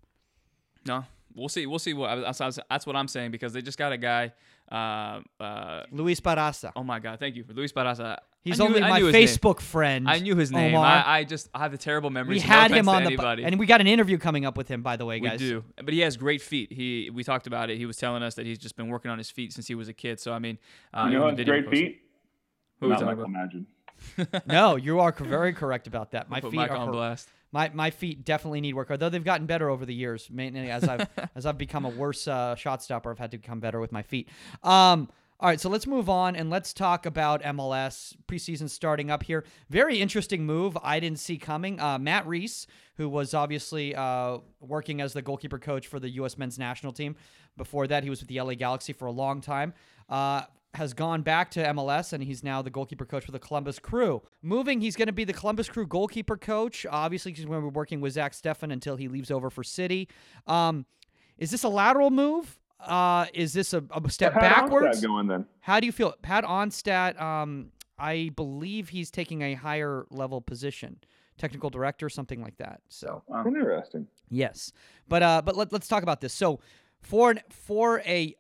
No, 0.86 1.06
we'll 1.36 1.50
see. 1.50 1.66
We'll 1.66 1.80
see 1.80 1.94
what 1.94 2.16
that's, 2.38 2.60
that's 2.70 2.86
what 2.86 2.96
I'm 2.96 3.08
saying 3.08 3.32
because 3.32 3.54
they 3.54 3.62
just 3.62 3.78
got 3.78 3.92
a 3.92 3.98
guy. 3.98 4.34
Uh, 4.72 5.22
uh, 5.40 5.84
Luis 5.92 6.22
Barraza. 6.22 6.72
oh 6.76 6.84
my 6.84 7.00
God, 7.00 7.20
thank 7.20 7.36
you, 7.36 7.44
for 7.44 7.54
Luis 7.54 7.74
Barraza. 7.74 8.18
He's 8.44 8.58
knew- 8.58 8.66
only 8.66 8.82
I 8.82 8.90
my 8.90 8.98
knew 9.00 9.06
his 9.06 9.14
name. 9.14 9.28
Facebook 9.28 9.60
friend. 9.60 10.10
I 10.10 10.18
knew 10.20 10.36
his 10.36 10.52
name. 10.52 10.74
Omar. 10.74 10.86
I, 10.86 11.20
I 11.20 11.24
just 11.24 11.50
I 11.54 11.60
have 11.60 11.74
a 11.74 11.78
terrible 11.78 12.10
memory. 12.10 12.36
we 12.36 12.40
so 12.40 12.48
had 12.48 12.72
no 12.72 12.78
him 12.78 12.90
on 12.90 13.04
the 13.04 13.08
anybody. 13.10 13.44
and 13.44 13.60
we 13.60 13.66
got 13.68 13.82
an 13.82 13.88
interview 13.88 14.18
coming 14.18 14.46
up 14.46 14.58
with 14.58 14.68
him, 14.68 14.82
by 14.82 14.96
the 14.98 15.06
way, 15.06 15.20
guys. 15.20 15.40
we 15.40 15.50
guys. 15.52 15.62
do, 15.62 15.64
but 15.84 15.94
he 15.94 16.00
has 16.00 16.18
great 16.18 16.42
feet. 16.42 16.72
He 16.72 17.10
we 17.14 17.24
talked 17.24 17.46
about 17.48 17.70
it. 17.70 17.78
He 17.78 17.86
was 17.86 17.98
telling 17.98 18.24
us 18.24 18.36
that 18.36 18.46
he's 18.48 18.58
just 18.58 18.76
been 18.76 18.88
working 18.90 19.12
on 19.12 19.18
his 19.20 19.30
feet 19.30 19.54
since 19.54 19.68
he 19.68 19.76
was 19.76 19.88
a 19.90 19.94
kid. 19.94 20.20
So 20.20 20.34
I 20.34 20.40
mean, 20.40 20.58
uh, 20.94 21.08
You 21.12 21.20
know, 21.20 21.26
even 21.26 21.36
the 21.36 21.42
it's 21.44 21.50
video 21.50 21.54
great 21.54 21.66
posted- 21.66 21.88
feet. 21.88 22.02
Who 22.80 22.86
are 22.86 22.90
we 22.90 22.94
Not 22.94 23.00
talking 23.02 23.18
Michael? 23.18 23.26
Imagine. 23.26 23.68
No, 24.48 24.76
you 24.76 25.00
are 25.02 25.12
very 25.12 25.54
correct 25.54 25.86
about 25.86 26.12
that. 26.12 26.28
My 26.28 26.42
Put 26.42 26.50
feet 26.52 26.58
Mike 26.58 26.72
are 26.72 26.78
on 26.78 26.86
hor- 26.88 26.94
blast. 26.94 27.30
My 27.52 27.70
my 27.74 27.92
feet 27.92 28.26
definitely 28.26 28.62
need 28.62 28.74
work, 28.74 28.90
although 28.90 29.10
they've 29.10 29.24
gotten 29.24 29.46
better 29.46 29.70
over 29.70 29.86
the 29.86 29.94
years. 29.94 30.28
Mainly 30.32 30.72
as 30.72 30.86
I've 30.88 31.08
as 31.36 31.46
I've 31.46 31.60
become 31.60 31.86
a 31.86 31.90
worse 31.90 32.28
uh, 32.28 32.56
shot 32.56 32.82
stopper, 32.82 33.12
I've 33.12 33.20
had 33.20 33.30
to 33.32 33.38
become 33.38 33.60
better 33.60 33.80
with 33.80 33.92
my 33.92 34.02
feet. 34.02 34.30
Um, 34.64 35.10
all 35.42 35.50
right, 35.50 35.60
so 35.60 35.70
let's 35.70 35.88
move 35.88 36.08
on 36.08 36.36
and 36.36 36.52
let's 36.52 36.72
talk 36.72 37.08
about 37.08 37.42
MLS 37.42 38.16
preseason 38.28 38.70
starting 38.70 39.10
up 39.10 39.24
here. 39.24 39.44
Very 39.72 40.00
interesting 40.00 40.46
move 40.46 40.78
I 40.84 41.00
didn't 41.00 41.18
see 41.18 41.40
coming. 41.40 41.80
Uh, 41.80 41.98
Matt 41.98 42.28
Reis, 42.28 42.68
who 42.98 43.10
was 43.10 43.34
obviously 43.34 43.96
uh, 43.96 44.38
working 44.60 45.02
as 45.02 45.14
the 45.14 45.24
goalkeeper 45.24 45.58
coach 45.58 45.88
for 45.88 46.00
the 46.00 46.10
U.S. 46.12 46.38
men's 46.38 46.60
national 46.60 46.94
team. 46.94 47.16
Before 47.58 47.88
that, 47.88 48.04
he 48.04 48.10
was 48.12 48.20
with 48.20 48.30
the 48.30 48.40
LA 48.40 48.54
Galaxy 48.54 48.94
for 48.94 49.08
a 49.08 49.12
long 49.12 49.42
time. 49.42 49.74
Uh, 50.08 50.44
has 50.76 50.94
gone 50.94 51.24
back 51.24 51.50
to 51.52 51.60
MLS 51.74 52.14
and 52.14 52.24
he's 52.24 52.44
now 52.44 52.62
the 52.62 52.70
goalkeeper 52.70 53.06
coach 53.06 53.26
for 53.26 53.32
the 53.32 53.40
Columbus 53.40 53.80
Crew. 53.80 54.22
Moving, 54.44 54.80
he's 54.80 54.96
going 54.96 55.08
to 55.08 55.12
be 55.12 55.24
the 55.24 55.34
Columbus 55.34 55.68
Crew 55.68 55.88
goalkeeper 55.88 56.38
coach. 56.38 56.86
Obviously, 56.88 57.34
he's 57.34 57.46
going 57.46 57.64
to 57.64 57.72
be 57.72 57.76
working 57.76 58.00
with 58.00 58.14
Zach 58.14 58.34
Steffen 58.34 58.72
until 58.72 58.96
he 58.96 59.08
leaves 59.08 59.32
over 59.32 59.50
for 59.50 59.64
City. 59.64 60.08
Um, 60.46 60.86
is 61.40 61.50
this 61.50 61.64
a 61.64 61.70
lateral 61.70 62.12
move? 62.12 62.60
Uh, 62.86 63.26
is 63.34 63.54
this 63.54 63.74
a, 63.74 63.84
a 63.92 64.10
step 64.10 64.34
How'd 64.34 64.44
Onstad 64.44 64.56
backwards? 64.64 65.02
going 65.02 65.28
then. 65.28 65.46
How 65.60 65.80
do 65.80 65.86
you 65.86 65.92
feel? 65.92 66.14
Pat 66.22 66.44
Onstad, 66.44 67.20
um, 67.22 67.72
I 67.98 68.32
believe 68.36 68.90
he's 68.90 69.12
taking 69.12 69.42
a 69.42 69.54
higher 69.54 70.06
level 70.10 70.42
position, 70.42 71.00
technical 71.38 71.70
director, 71.70 72.10
something 72.10 72.42
like 72.42 72.58
that. 72.58 72.82
So 72.90 73.24
Interesting. 73.46 74.08
Yes, 74.30 74.72
but 75.08 75.22
uh, 75.24 75.42
but 75.44 75.56
let, 75.56 75.72
let's 75.72 75.88
talk 75.88 76.04
about 76.04 76.22
this. 76.22 76.34
So, 76.34 76.60
for 77.02 77.32
an, 77.32 77.40
for 77.50 78.02
a 78.02 78.36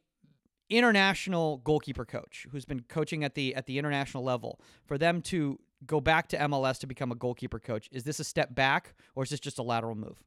international 0.69 1.57
goalkeeper 1.57 2.05
coach 2.05 2.47
who's 2.51 2.65
been 2.65 2.81
coaching 2.87 3.23
at 3.23 3.35
the 3.35 3.53
at 3.55 3.65
the 3.65 3.77
international 3.77 4.23
level, 4.23 4.59
for 4.85 4.97
them 4.97 5.21
to 5.23 5.59
go 5.85 5.99
back 5.99 6.27
to 6.29 6.37
MLS 6.37 6.79
to 6.79 6.87
become 6.87 7.11
a 7.11 7.15
goalkeeper 7.15 7.59
coach, 7.59 7.89
is 7.91 8.03
this 8.03 8.19
a 8.19 8.23
step 8.23 8.55
back 8.55 8.93
or 9.15 9.23
is 9.23 9.29
this 9.29 9.39
just 9.39 9.59
a 9.59 9.63
lateral 9.63 9.95
move? 9.95 10.23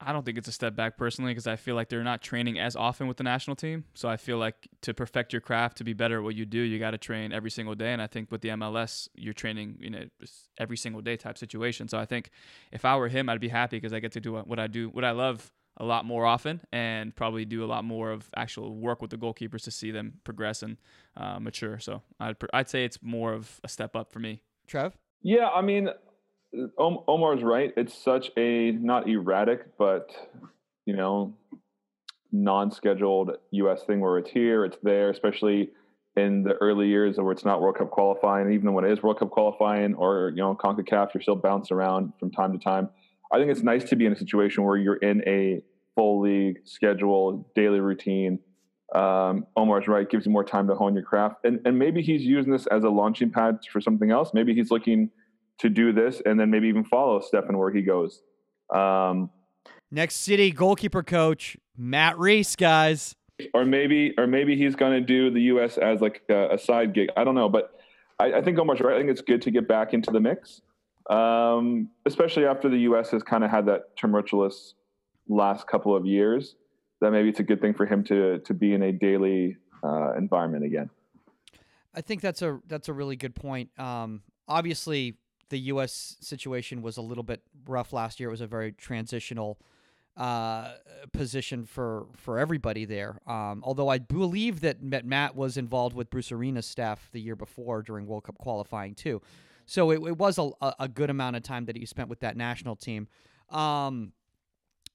I 0.00 0.12
don't 0.12 0.24
think 0.24 0.38
it's 0.38 0.48
a 0.48 0.52
step 0.52 0.74
back 0.74 0.96
personally 0.96 1.30
because 1.30 1.46
I 1.46 1.56
feel 1.56 1.74
like 1.74 1.88
they're 1.88 2.04
not 2.04 2.20
training 2.20 2.58
as 2.58 2.76
often 2.76 3.06
with 3.06 3.16
the 3.16 3.22
national 3.22 3.56
team. 3.56 3.84
So 3.94 4.08
I 4.08 4.16
feel 4.16 4.38
like 4.38 4.68
to 4.82 4.92
perfect 4.92 5.32
your 5.32 5.40
craft, 5.40 5.78
to 5.78 5.84
be 5.84 5.92
better 5.92 6.18
at 6.18 6.24
what 6.24 6.34
you 6.34 6.44
do, 6.44 6.58
you 6.58 6.78
got 6.78 6.90
to 6.90 6.98
train 6.98 7.32
every 7.32 7.50
single 7.50 7.74
day. 7.74 7.92
And 7.92 8.02
I 8.02 8.06
think 8.06 8.30
with 8.30 8.40
the 8.40 8.50
MLS, 8.50 9.08
you're 9.14 9.34
training 9.34 9.76
you 9.80 9.90
know 9.90 10.04
every 10.58 10.76
single 10.76 11.00
day 11.00 11.16
type 11.16 11.38
situation. 11.38 11.88
So 11.88 11.98
I 11.98 12.04
think 12.06 12.30
if 12.72 12.84
I 12.84 12.96
were 12.96 13.08
him, 13.08 13.28
I'd 13.28 13.40
be 13.40 13.48
happy 13.48 13.76
because 13.76 13.92
I 13.92 14.00
get 14.00 14.12
to 14.12 14.20
do 14.20 14.34
what 14.34 14.58
I 14.58 14.66
do, 14.66 14.88
what 14.88 15.04
I 15.04 15.12
love 15.12 15.52
a 15.76 15.84
lot 15.84 16.04
more 16.04 16.24
often, 16.24 16.60
and 16.72 17.14
probably 17.14 17.44
do 17.44 17.64
a 17.64 17.66
lot 17.66 17.84
more 17.84 18.10
of 18.10 18.28
actual 18.36 18.76
work 18.76 19.02
with 19.02 19.10
the 19.10 19.16
goalkeepers 19.16 19.62
to 19.62 19.70
see 19.70 19.90
them 19.90 20.20
progress 20.24 20.62
and 20.62 20.76
uh, 21.16 21.38
mature. 21.40 21.78
So 21.78 22.02
I'd 22.20 22.38
pr- 22.38 22.46
I'd 22.52 22.68
say 22.68 22.84
it's 22.84 22.98
more 23.02 23.32
of 23.32 23.60
a 23.64 23.68
step 23.68 23.96
up 23.96 24.12
for 24.12 24.18
me. 24.18 24.42
Trev, 24.66 24.96
Yeah, 25.22 25.48
I 25.48 25.62
mean, 25.62 25.88
Om- 25.88 25.94
Omar's 26.78 27.42
right. 27.42 27.72
It's 27.76 27.96
such 27.96 28.30
a 28.36 28.72
not 28.72 29.08
erratic, 29.08 29.76
but 29.78 30.10
you 30.86 30.94
know, 30.94 31.34
non-scheduled 32.32 33.32
U.S. 33.52 33.84
thing 33.84 34.00
where 34.00 34.18
it's 34.18 34.30
here, 34.30 34.64
it's 34.64 34.76
there, 34.82 35.10
especially 35.10 35.70
in 36.16 36.42
the 36.42 36.54
early 36.54 36.88
years 36.88 37.16
where 37.16 37.32
it's 37.32 37.44
not 37.44 37.60
World 37.60 37.78
Cup 37.78 37.90
qualifying. 37.90 38.52
Even 38.52 38.72
when 38.72 38.84
it 38.84 38.92
is 38.92 39.02
World 39.02 39.18
Cup 39.18 39.30
qualifying 39.30 39.94
or 39.94 40.30
you 40.30 40.42
know 40.42 40.54
Concacaf, 40.54 41.14
you're 41.14 41.22
still 41.22 41.36
bouncing 41.36 41.76
around 41.76 42.12
from 42.18 42.30
time 42.30 42.52
to 42.52 42.58
time. 42.58 42.88
I 43.32 43.38
think 43.38 43.50
it's 43.50 43.62
nice 43.62 43.84
to 43.84 43.96
be 43.96 44.06
in 44.06 44.12
a 44.12 44.16
situation 44.16 44.64
where 44.64 44.76
you're 44.76 44.96
in 44.96 45.26
a 45.26 45.62
full 45.94 46.20
league 46.20 46.60
schedule, 46.64 47.50
daily 47.54 47.80
routine. 47.80 48.38
Um, 48.94 49.46
Omar's 49.56 49.88
right; 49.88 50.08
gives 50.08 50.26
you 50.26 50.32
more 50.32 50.44
time 50.44 50.68
to 50.68 50.74
hone 50.74 50.94
your 50.94 51.02
craft, 51.02 51.44
and 51.44 51.60
and 51.64 51.78
maybe 51.78 52.02
he's 52.02 52.22
using 52.22 52.52
this 52.52 52.66
as 52.66 52.84
a 52.84 52.90
launching 52.90 53.30
pad 53.30 53.58
for 53.72 53.80
something 53.80 54.10
else. 54.10 54.30
Maybe 54.34 54.54
he's 54.54 54.70
looking 54.70 55.10
to 55.58 55.68
do 55.68 55.92
this 55.92 56.20
and 56.24 56.38
then 56.38 56.50
maybe 56.50 56.68
even 56.68 56.84
follow 56.84 57.20
Steffen 57.20 57.56
where 57.56 57.70
he 57.70 57.82
goes. 57.82 58.22
Um, 58.74 59.30
next 59.90 60.16
City 60.16 60.50
goalkeeper 60.50 61.02
coach 61.02 61.56
Matt 61.76 62.18
Reis, 62.18 62.56
guys. 62.56 63.14
or 63.52 63.64
maybe 63.64 64.14
or 64.18 64.26
maybe 64.26 64.56
he's 64.56 64.74
going 64.74 64.92
to 64.92 65.00
do 65.00 65.30
the 65.30 65.42
U.S. 65.42 65.76
as 65.78 66.00
like 66.00 66.22
a, 66.28 66.54
a 66.54 66.58
side 66.58 66.92
gig. 66.94 67.08
I 67.16 67.24
don't 67.24 67.34
know, 67.34 67.48
but 67.48 67.78
I, 68.18 68.34
I 68.34 68.42
think 68.42 68.58
Omar's 68.58 68.80
right. 68.80 68.94
I 68.94 68.98
think 68.98 69.10
it's 69.10 69.22
good 69.22 69.42
to 69.42 69.50
get 69.50 69.66
back 69.66 69.92
into 69.92 70.10
the 70.10 70.20
mix, 70.20 70.60
um, 71.10 71.90
especially 72.06 72.46
after 72.46 72.68
the 72.68 72.78
U.S. 72.78 73.10
has 73.10 73.22
kind 73.22 73.44
of 73.44 73.50
had 73.50 73.66
that 73.66 73.96
tumultuous 73.96 74.74
last 75.28 75.66
couple 75.66 75.94
of 75.96 76.06
years. 76.06 76.56
That 77.00 77.10
maybe 77.10 77.28
it's 77.28 77.40
a 77.40 77.44
good 77.44 77.60
thing 77.60 77.74
for 77.74 77.86
him 77.86 78.04
to 78.04 78.38
to 78.38 78.54
be 78.54 78.72
in 78.72 78.82
a 78.82 78.92
daily 78.92 79.56
uh, 79.82 80.14
environment 80.14 80.64
again. 80.64 80.90
I 81.94 82.00
think 82.00 82.20
that's 82.20 82.42
a 82.42 82.60
that's 82.66 82.88
a 82.88 82.92
really 82.92 83.16
good 83.16 83.34
point. 83.34 83.70
Um, 83.78 84.22
obviously, 84.48 85.16
the 85.54 85.60
U.S. 85.60 86.16
situation 86.18 86.82
was 86.82 86.96
a 86.96 87.00
little 87.00 87.22
bit 87.22 87.40
rough 87.68 87.92
last 87.92 88.18
year. 88.18 88.28
It 88.28 88.32
was 88.32 88.40
a 88.40 88.46
very 88.48 88.72
transitional 88.72 89.60
uh, 90.16 90.72
position 91.12 91.64
for 91.64 92.06
for 92.16 92.40
everybody 92.40 92.84
there. 92.84 93.20
Um, 93.24 93.62
although 93.62 93.88
I 93.88 93.98
believe 93.98 94.62
that 94.62 94.82
Matt- 94.82 95.36
was 95.36 95.56
involved 95.56 95.94
with 95.94 96.10
Bruce 96.10 96.32
Arena's 96.32 96.66
staff 96.66 97.08
the 97.12 97.20
year 97.20 97.36
before 97.36 97.82
during 97.82 98.04
World 98.08 98.24
Cup 98.24 98.36
qualifying 98.36 98.96
too, 98.96 99.22
so 99.64 99.92
it, 99.92 100.02
it 100.04 100.18
was 100.18 100.38
a, 100.38 100.50
a 100.60 100.74
a 100.80 100.88
good 100.88 101.08
amount 101.08 101.36
of 101.36 101.44
time 101.44 101.66
that 101.66 101.76
he 101.76 101.86
spent 101.86 102.08
with 102.08 102.18
that 102.18 102.36
national 102.36 102.74
team. 102.74 103.06
Um, 103.48 104.12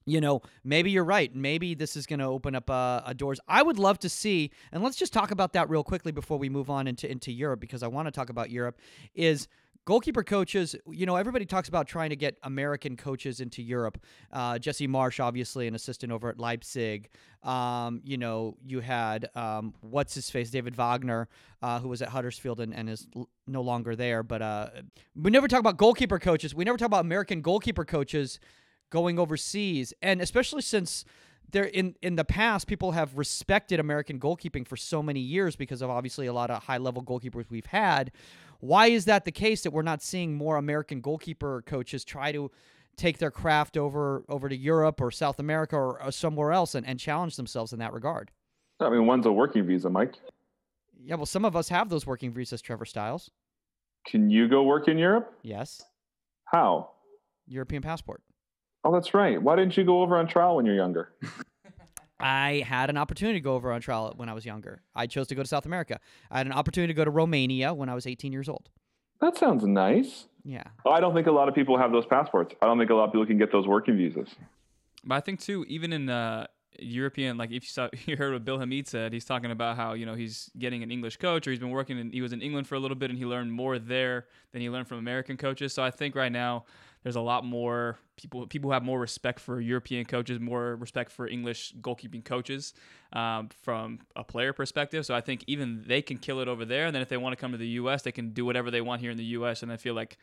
you 0.05 0.19
know, 0.19 0.41
maybe 0.65 0.91
you're 0.91 1.05
right. 1.05 1.33
Maybe 1.33 1.73
this 1.73 1.95
is 1.95 2.05
going 2.05 2.19
to 2.19 2.25
open 2.25 2.53
up 2.53 2.69
uh, 2.69 3.01
a 3.05 3.13
doors. 3.13 3.39
I 3.47 3.61
would 3.61 3.79
love 3.79 3.99
to 3.99 4.09
see, 4.09 4.51
and 4.73 4.83
let's 4.83 4.97
just 4.97 5.13
talk 5.13 5.31
about 5.31 5.53
that 5.53 5.69
real 5.69 5.83
quickly 5.85 6.11
before 6.11 6.37
we 6.37 6.49
move 6.49 6.69
on 6.69 6.85
into 6.85 7.09
into 7.09 7.31
Europe 7.31 7.61
because 7.61 7.81
I 7.81 7.87
want 7.87 8.07
to 8.07 8.11
talk 8.11 8.29
about 8.29 8.49
Europe. 8.49 8.77
Is 9.13 9.47
goalkeeper 9.89 10.23
coaches? 10.23 10.75
You 10.87 11.07
know, 11.07 11.15
everybody 11.15 11.45
talks 11.45 11.67
about 11.67 11.87
trying 11.87 12.11
to 12.11 12.15
get 12.15 12.37
American 12.43 12.95
coaches 12.95 13.39
into 13.39 13.63
Europe. 13.63 13.97
Uh, 14.31 14.59
Jesse 14.59 14.87
Marsch, 14.87 15.19
obviously, 15.19 15.65
an 15.65 15.73
assistant 15.73 16.11
over 16.11 16.29
at 16.29 16.39
Leipzig. 16.39 17.09
Um, 17.41 17.99
you 18.03 18.17
know, 18.17 18.55
you 18.63 18.81
had 18.81 19.29
um, 19.33 19.73
what's 19.81 20.13
his 20.13 20.29
face, 20.29 20.51
David 20.51 20.75
Wagner, 20.75 21.27
uh, 21.63 21.79
who 21.79 21.89
was 21.89 22.03
at 22.03 22.09
Huddersfield 22.09 22.59
and, 22.59 22.71
and 22.71 22.87
is 22.87 23.07
l- 23.15 23.29
no 23.47 23.61
longer 23.61 23.95
there. 23.95 24.21
But 24.21 24.43
uh, 24.43 24.69
we 25.15 25.31
never 25.31 25.47
talk 25.47 25.59
about 25.59 25.77
goalkeeper 25.77 26.19
coaches. 26.19 26.53
We 26.53 26.65
never 26.65 26.77
talk 26.77 26.85
about 26.85 27.01
American 27.01 27.41
goalkeeper 27.41 27.83
coaches 27.83 28.39
going 28.91 29.17
overseas, 29.17 29.91
and 30.03 30.21
especially 30.21 30.61
since 30.61 31.03
there 31.51 31.63
in 31.63 31.95
in 32.01 32.15
the 32.15 32.25
past 32.25 32.67
people 32.67 32.91
have 32.91 33.17
respected 33.17 33.79
American 33.79 34.19
goalkeeping 34.19 34.67
for 34.67 34.77
so 34.77 35.01
many 35.01 35.19
years 35.19 35.55
because 35.55 35.81
of 35.81 35.89
obviously 35.89 36.27
a 36.27 36.33
lot 36.33 36.51
of 36.51 36.63
high 36.63 36.77
level 36.77 37.03
goalkeepers 37.03 37.45
we've 37.49 37.65
had. 37.65 38.11
Why 38.59 38.87
is 38.87 39.05
that 39.05 39.25
the 39.25 39.31
case 39.31 39.63
that 39.63 39.71
we're 39.71 39.81
not 39.81 40.01
seeing 40.01 40.35
more 40.35 40.57
American 40.57 41.01
goalkeeper 41.01 41.63
coaches 41.65 42.03
try 42.03 42.31
to 42.31 42.51
take 42.97 43.17
their 43.17 43.31
craft 43.31 43.77
over 43.77 44.23
over 44.27 44.49
to 44.49 44.55
Europe 44.55 45.01
or 45.01 45.09
South 45.11 45.39
America 45.39 45.75
or, 45.75 46.01
or 46.03 46.11
somewhere 46.11 46.51
else 46.51 46.75
and, 46.75 46.85
and 46.85 46.99
challenge 46.99 47.35
themselves 47.37 47.73
in 47.73 47.79
that 47.79 47.93
regard? 47.93 48.31
I 48.79 48.89
mean, 48.89 49.05
one's 49.05 49.25
a 49.25 49.31
working 49.31 49.65
visa, 49.65 49.89
Mike. 49.89 50.15
Yeah, 51.01 51.15
well, 51.15 51.25
some 51.25 51.45
of 51.45 51.55
us 51.55 51.69
have 51.69 51.89
those 51.89 52.05
working 52.05 52.31
visas, 52.31 52.61
Trevor 52.61 52.85
Styles. 52.85 53.31
Can 54.05 54.29
you 54.29 54.47
go 54.47 54.63
work 54.63 54.87
in 54.87 54.97
Europe? 54.97 55.33
Yes, 55.41 55.81
How? 56.45 56.91
European 57.47 57.81
passport. 57.81 58.21
Oh, 58.83 58.93
that's 58.93 59.13
right. 59.13 59.41
Why 59.41 59.55
didn't 59.55 59.75
you 59.75 59.83
go 59.83 60.01
over 60.01 60.17
on 60.17 60.27
trial 60.27 60.55
when 60.55 60.65
you're 60.65 60.75
younger? 60.75 61.13
I 62.19 62.63
had 62.67 62.89
an 62.89 62.97
opportunity 62.97 63.39
to 63.39 63.43
go 63.43 63.55
over 63.55 63.71
on 63.71 63.81
trial 63.81 64.13
when 64.15 64.29
I 64.29 64.33
was 64.33 64.45
younger. 64.45 64.81
I 64.95 65.07
chose 65.07 65.27
to 65.27 65.35
go 65.35 65.41
to 65.41 65.47
South 65.47 65.65
America. 65.65 65.99
I 66.29 66.37
had 66.37 66.47
an 66.47 66.53
opportunity 66.53 66.93
to 66.93 66.97
go 66.97 67.05
to 67.05 67.11
Romania 67.11 67.73
when 67.73 67.89
I 67.89 67.95
was 67.95 68.05
18 68.05 68.31
years 68.31 68.49
old. 68.49 68.69
That 69.21 69.37
sounds 69.37 69.63
nice. 69.65 70.27
Yeah. 70.43 70.63
I 70.89 70.99
don't 70.99 71.13
think 71.13 71.27
a 71.27 71.31
lot 71.31 71.49
of 71.49 71.55
people 71.55 71.77
have 71.77 71.91
those 71.91 72.05
passports. 72.05 72.55
I 72.61 72.65
don't 72.65 72.77
think 72.77 72.89
a 72.89 72.95
lot 72.95 73.05
of 73.05 73.11
people 73.11 73.25
can 73.25 73.37
get 73.37 73.51
those 73.51 73.67
working 73.67 73.97
visas. 73.97 74.29
But 75.03 75.15
I 75.15 75.19
think 75.21 75.39
too, 75.39 75.65
even 75.67 75.93
in 75.93 76.09
uh, 76.09 76.47
European, 76.79 77.37
like 77.37 77.51
if 77.51 77.63
you 77.63 77.69
saw, 77.69 77.89
you 78.05 78.15
heard 78.15 78.33
what 78.33 78.45
Bill 78.45 78.59
Hamid 78.59 78.87
said, 78.87 79.13
he's 79.13 79.25
talking 79.25 79.51
about 79.51 79.75
how 79.75 79.93
you 79.93 80.05
know 80.05 80.15
he's 80.15 80.49
getting 80.57 80.83
an 80.83 80.91
English 80.91 81.17
coach, 81.17 81.47
or 81.47 81.51
he's 81.51 81.59
been 81.59 81.69
working. 81.69 81.99
and 81.99 82.13
he 82.13 82.21
was 82.21 82.33
in 82.33 82.41
England 82.41 82.67
for 82.67 82.75
a 82.75 82.79
little 82.79 82.95
bit, 82.95 83.09
and 83.09 83.19
he 83.19 83.25
learned 83.25 83.51
more 83.51 83.79
there 83.79 84.27
than 84.51 84.61
he 84.61 84.69
learned 84.69 84.87
from 84.87 84.97
American 84.97 85.37
coaches. 85.37 85.73
So 85.73 85.83
I 85.83 85.91
think 85.91 86.15
right 86.15 86.31
now 86.31 86.65
there's 87.03 87.15
a 87.15 87.21
lot 87.21 87.45
more 87.45 87.97
people. 88.17 88.45
People 88.47 88.71
have 88.71 88.83
more 88.83 88.99
respect 88.99 89.39
for 89.39 89.61
European 89.61 90.05
coaches, 90.05 90.39
more 90.39 90.75
respect 90.75 91.11
for 91.11 91.27
English 91.27 91.73
goalkeeping 91.81 92.23
coaches 92.23 92.73
um, 93.13 93.49
from 93.61 93.99
a 94.15 94.23
player 94.23 94.51
perspective. 94.53 95.05
So 95.05 95.15
I 95.15 95.21
think 95.21 95.43
even 95.47 95.83
they 95.87 96.01
can 96.01 96.17
kill 96.17 96.39
it 96.41 96.47
over 96.47 96.65
there, 96.65 96.85
and 96.85 96.95
then 96.95 97.01
if 97.01 97.09
they 97.09 97.17
want 97.17 97.33
to 97.33 97.37
come 97.39 97.51
to 97.53 97.57
the 97.57 97.67
U.S., 97.67 98.01
they 98.01 98.11
can 98.11 98.31
do 98.31 98.45
whatever 98.45 98.69
they 98.69 98.81
want 98.81 99.01
here 99.01 99.11
in 99.11 99.17
the 99.17 99.23
U.S. 99.25 99.63
And 99.63 99.71
I 99.71 99.77
feel 99.77 99.93
like 99.93 100.17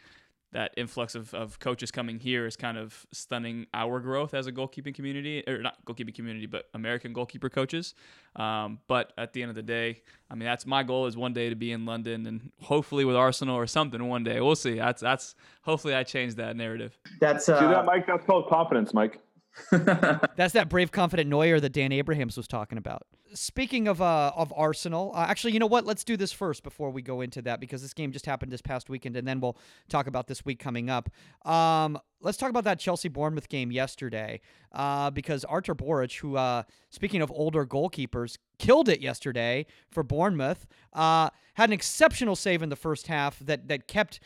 that 0.53 0.73
influx 0.77 1.15
of, 1.15 1.35
of 1.35 1.59
coaches 1.59 1.91
coming 1.91 2.19
here 2.19 2.47
is 2.47 2.57
kind 2.57 2.79
of 2.79 3.07
stunning 3.13 3.67
our 3.75 4.01
growth 4.01 4.33
as 4.33 4.47
a 4.47 4.53
goalkeeping 4.53 4.95
community, 4.95 5.43
or 5.47 5.59
not 5.61 5.85
goalkeeping 5.85 6.15
community, 6.15 6.47
but 6.47 6.67
American 6.75 7.13
goalkeeper 7.13 7.49
coaches. 7.49 7.95
Um, 8.37 8.79
but 8.87 9.13
at 9.19 9.33
the 9.33 9.43
end 9.43 9.51
of 9.51 9.57
the 9.57 9.63
day, 9.63 10.03
I 10.31 10.35
mean, 10.35 10.47
that's 10.47 10.67
my 10.67 10.83
goal 10.83 11.07
is 11.07 11.17
one 11.17 11.33
day 11.33 11.51
to 11.51 11.57
be 11.57 11.73
in 11.73 11.85
London 11.85 12.27
and 12.27 12.51
hopefully 12.63 13.05
with 13.05 13.17
Arsenal 13.17 13.57
or 13.57 13.67
something 13.67 14.03
one 14.09 14.25
day. 14.25 14.41
We'll 14.41 14.57
see. 14.57 14.77
That's 14.77 15.03
that's 15.03 15.35
hopefully 15.63 15.95
I 15.95 16.05
change 16.05 16.37
that 16.37 16.57
narrative. 16.57 16.99
That's 17.21 17.47
See 17.47 17.53
that, 17.53 17.63
uh, 17.63 17.83
Mike? 17.85 18.07
That's 18.07 18.25
called 18.25 18.49
confidence, 18.49 18.95
Mike. 18.95 19.21
That's 19.71 20.53
that 20.53 20.69
brave, 20.69 20.93
confident 20.93 21.29
Neuer 21.29 21.61
that 21.61 21.71
Dan 21.71 21.93
Abrahams 21.93 22.37
was 22.37 22.47
talking 22.47 22.79
about. 22.79 23.03
Speaking 23.35 23.89
of 23.89 24.01
uh, 24.01 24.33
of 24.37 24.53
Arsenal, 24.57 25.13
uh, 25.15 25.27
actually, 25.29 25.53
you 25.53 25.59
know 25.59 25.67
what? 25.67 25.85
Let's 25.85 26.05
do 26.05 26.17
this 26.17 26.33
first 26.33 26.63
before 26.63 26.91
we 26.91 27.03
go 27.03 27.21
into 27.21 27.43
that 27.43 27.61
because 27.61 27.83
this 27.83 27.93
game 27.93 28.13
just 28.13 28.27
happened 28.27 28.53
this 28.53 28.63
past 28.63 28.89
weekend, 28.89 29.17
and 29.17 29.27
then 29.27 29.41
we'll 29.41 29.57
talk 29.89 30.07
about 30.07 30.27
this 30.27 30.45
week 30.45 30.59
coming 30.59 30.89
up. 30.89 31.11
Um, 31.45 31.99
let's 32.21 32.39
talk 32.39 32.51
about 32.51 32.65
that 32.65 32.79
Chelsea 32.79 33.09
Bournemouth 33.09 33.49
game 33.49 33.73
yesterday 33.73 34.41
uh, 34.73 35.11
because 35.11 35.45
Artur 35.45 35.75
Boruc, 35.75 36.19
who, 36.19 36.37
uh, 36.37 36.63
speaking 36.91 37.23
of 37.23 37.31
older 37.33 37.67
goalkeepers, 37.67 38.39
killed 38.59 38.89
it 38.89 39.01
yesterday 39.01 39.67
for 39.91 40.03
Bournemouth. 40.03 40.67
Uh, 40.93 41.31
had 41.55 41.71
an 41.71 41.73
exceptional 41.73 42.37
save 42.37 42.63
in 42.63 42.69
the 42.69 42.77
first 42.77 43.07
half 43.07 43.39
that 43.41 43.69
that 43.69 43.89
kept 43.89 44.21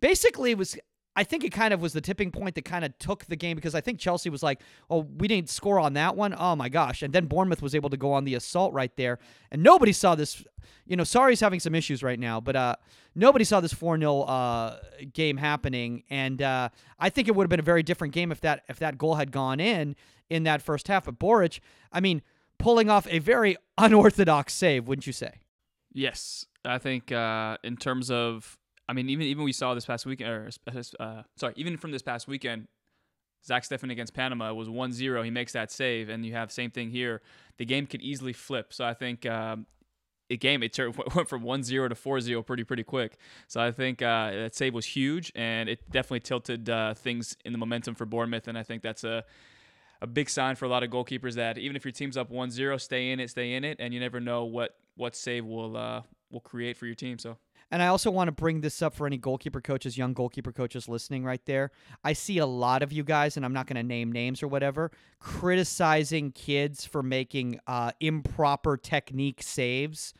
basically 0.00 0.54
was 0.54 0.76
I 1.14 1.24
think 1.24 1.44
it 1.44 1.50
kind 1.50 1.74
of 1.74 1.82
was 1.82 1.92
the 1.92 2.00
tipping 2.00 2.30
point 2.30 2.54
that 2.54 2.64
kind 2.64 2.84
of 2.84 2.96
took 2.98 3.26
the 3.26 3.36
game 3.36 3.54
because 3.54 3.74
I 3.74 3.80
think 3.80 3.98
Chelsea 3.98 4.30
was 4.30 4.42
like, 4.42 4.60
"Oh, 4.88 5.06
we 5.18 5.28
didn't 5.28 5.50
score 5.50 5.78
on 5.78 5.92
that 5.94 6.16
one. 6.16 6.34
Oh 6.36 6.56
my 6.56 6.68
gosh!" 6.68 7.02
And 7.02 7.12
then 7.12 7.26
Bournemouth 7.26 7.60
was 7.60 7.74
able 7.74 7.90
to 7.90 7.96
go 7.96 8.12
on 8.12 8.24
the 8.24 8.34
assault 8.34 8.72
right 8.72 8.94
there, 8.96 9.18
and 9.50 9.62
nobody 9.62 9.92
saw 9.92 10.14
this. 10.14 10.44
You 10.86 10.96
know, 10.96 11.02
Sarri's 11.02 11.40
having 11.40 11.60
some 11.60 11.74
issues 11.74 12.02
right 12.02 12.18
now, 12.18 12.40
but 12.40 12.56
uh, 12.56 12.76
nobody 13.14 13.44
saw 13.44 13.60
this 13.60 13.72
four 13.72 13.98
0 13.98 14.22
uh 14.22 14.78
game 15.12 15.36
happening, 15.36 16.04
and 16.08 16.40
uh, 16.40 16.70
I 16.98 17.10
think 17.10 17.28
it 17.28 17.34
would 17.34 17.44
have 17.44 17.50
been 17.50 17.60
a 17.60 17.62
very 17.62 17.82
different 17.82 18.14
game 18.14 18.32
if 18.32 18.40
that 18.40 18.64
if 18.68 18.78
that 18.78 18.98
goal 18.98 19.16
had 19.16 19.32
gone 19.32 19.60
in 19.60 19.96
in 20.30 20.44
that 20.44 20.62
first 20.62 20.88
half. 20.88 21.04
But 21.04 21.18
Boruc, 21.18 21.60
I 21.92 22.00
mean, 22.00 22.22
pulling 22.58 22.88
off 22.88 23.06
a 23.10 23.18
very 23.18 23.56
unorthodox 23.78 24.54
save, 24.54 24.88
wouldn't 24.88 25.06
you 25.06 25.12
say? 25.12 25.40
Yes, 25.92 26.46
I 26.64 26.78
think 26.78 27.12
uh, 27.12 27.58
in 27.62 27.76
terms 27.76 28.10
of, 28.10 28.58
I 28.88 28.92
mean, 28.92 29.08
even 29.08 29.26
even 29.26 29.44
we 29.44 29.52
saw 29.52 29.74
this 29.74 29.86
past 29.86 30.06
weekend, 30.06 30.30
or 30.30 30.50
uh, 31.00 31.22
sorry, 31.36 31.54
even 31.56 31.76
from 31.76 31.92
this 31.92 32.02
past 32.02 32.26
weekend, 32.26 32.68
Zach 33.44 33.64
Steffen 33.64 33.90
against 33.90 34.14
Panama 34.14 34.52
was 34.54 34.68
1-0. 34.68 35.24
He 35.24 35.30
makes 35.30 35.52
that 35.52 35.70
save, 35.70 36.08
and 36.08 36.24
you 36.24 36.32
have 36.32 36.52
same 36.52 36.70
thing 36.70 36.90
here. 36.90 37.22
The 37.58 37.64
game 37.64 37.86
could 37.86 38.02
easily 38.02 38.32
flip. 38.32 38.72
So 38.72 38.84
I 38.84 38.94
think 38.94 39.26
um, 39.26 39.66
the 40.28 40.36
game 40.36 40.62
it 40.62 40.72
turned, 40.72 40.96
went 41.14 41.28
from 41.28 41.42
1-0 41.42 41.88
to 41.88 41.94
4-0 41.94 42.46
pretty 42.46 42.64
pretty 42.64 42.84
quick. 42.84 43.16
So 43.48 43.60
I 43.60 43.72
think 43.72 44.02
uh, 44.02 44.30
that 44.30 44.54
save 44.54 44.74
was 44.74 44.86
huge, 44.86 45.32
and 45.34 45.68
it 45.68 45.90
definitely 45.90 46.20
tilted 46.20 46.70
uh, 46.70 46.94
things 46.94 47.36
in 47.44 47.52
the 47.52 47.58
momentum 47.58 47.94
for 47.94 48.06
Bournemouth. 48.06 48.48
And 48.48 48.56
I 48.56 48.62
think 48.62 48.82
that's 48.82 49.04
a 49.04 49.24
a 50.00 50.06
big 50.06 50.28
sign 50.28 50.56
for 50.56 50.64
a 50.64 50.68
lot 50.68 50.82
of 50.82 50.90
goalkeepers 50.90 51.34
that 51.34 51.58
even 51.58 51.76
if 51.76 51.84
your 51.84 51.92
team's 51.92 52.16
up 52.16 52.28
1-0, 52.28 52.80
stay 52.80 53.12
in 53.12 53.20
it, 53.20 53.30
stay 53.30 53.52
in 53.52 53.62
it, 53.62 53.76
and 53.78 53.94
you 53.94 54.00
never 54.00 54.18
know 54.18 54.44
what 54.44 54.76
what 54.96 55.14
save 55.14 55.44
will 55.44 55.76
uh, 55.76 56.02
will 56.30 56.40
create 56.40 56.76
for 56.76 56.86
your 56.86 56.96
team. 56.96 57.18
So. 57.18 57.38
And 57.72 57.82
I 57.82 57.86
also 57.86 58.10
want 58.10 58.28
to 58.28 58.32
bring 58.32 58.60
this 58.60 58.82
up 58.82 58.94
for 58.94 59.06
any 59.06 59.16
goalkeeper 59.16 59.62
coaches, 59.62 59.96
young 59.96 60.12
goalkeeper 60.12 60.52
coaches 60.52 60.90
listening 60.90 61.24
right 61.24 61.44
there. 61.46 61.70
I 62.04 62.12
see 62.12 62.36
a 62.36 62.44
lot 62.46 62.82
of 62.82 62.92
you 62.92 63.02
guys, 63.02 63.38
and 63.38 63.46
I'm 63.46 63.54
not 63.54 63.66
going 63.66 63.76
to 63.76 63.82
name 63.82 64.12
names 64.12 64.42
or 64.42 64.48
whatever, 64.48 64.90
criticizing 65.18 66.32
kids 66.32 66.84
for 66.84 67.02
making 67.02 67.60
uh, 67.66 67.92
improper 67.98 68.76
technique 68.76 69.42
saves. 69.42 70.12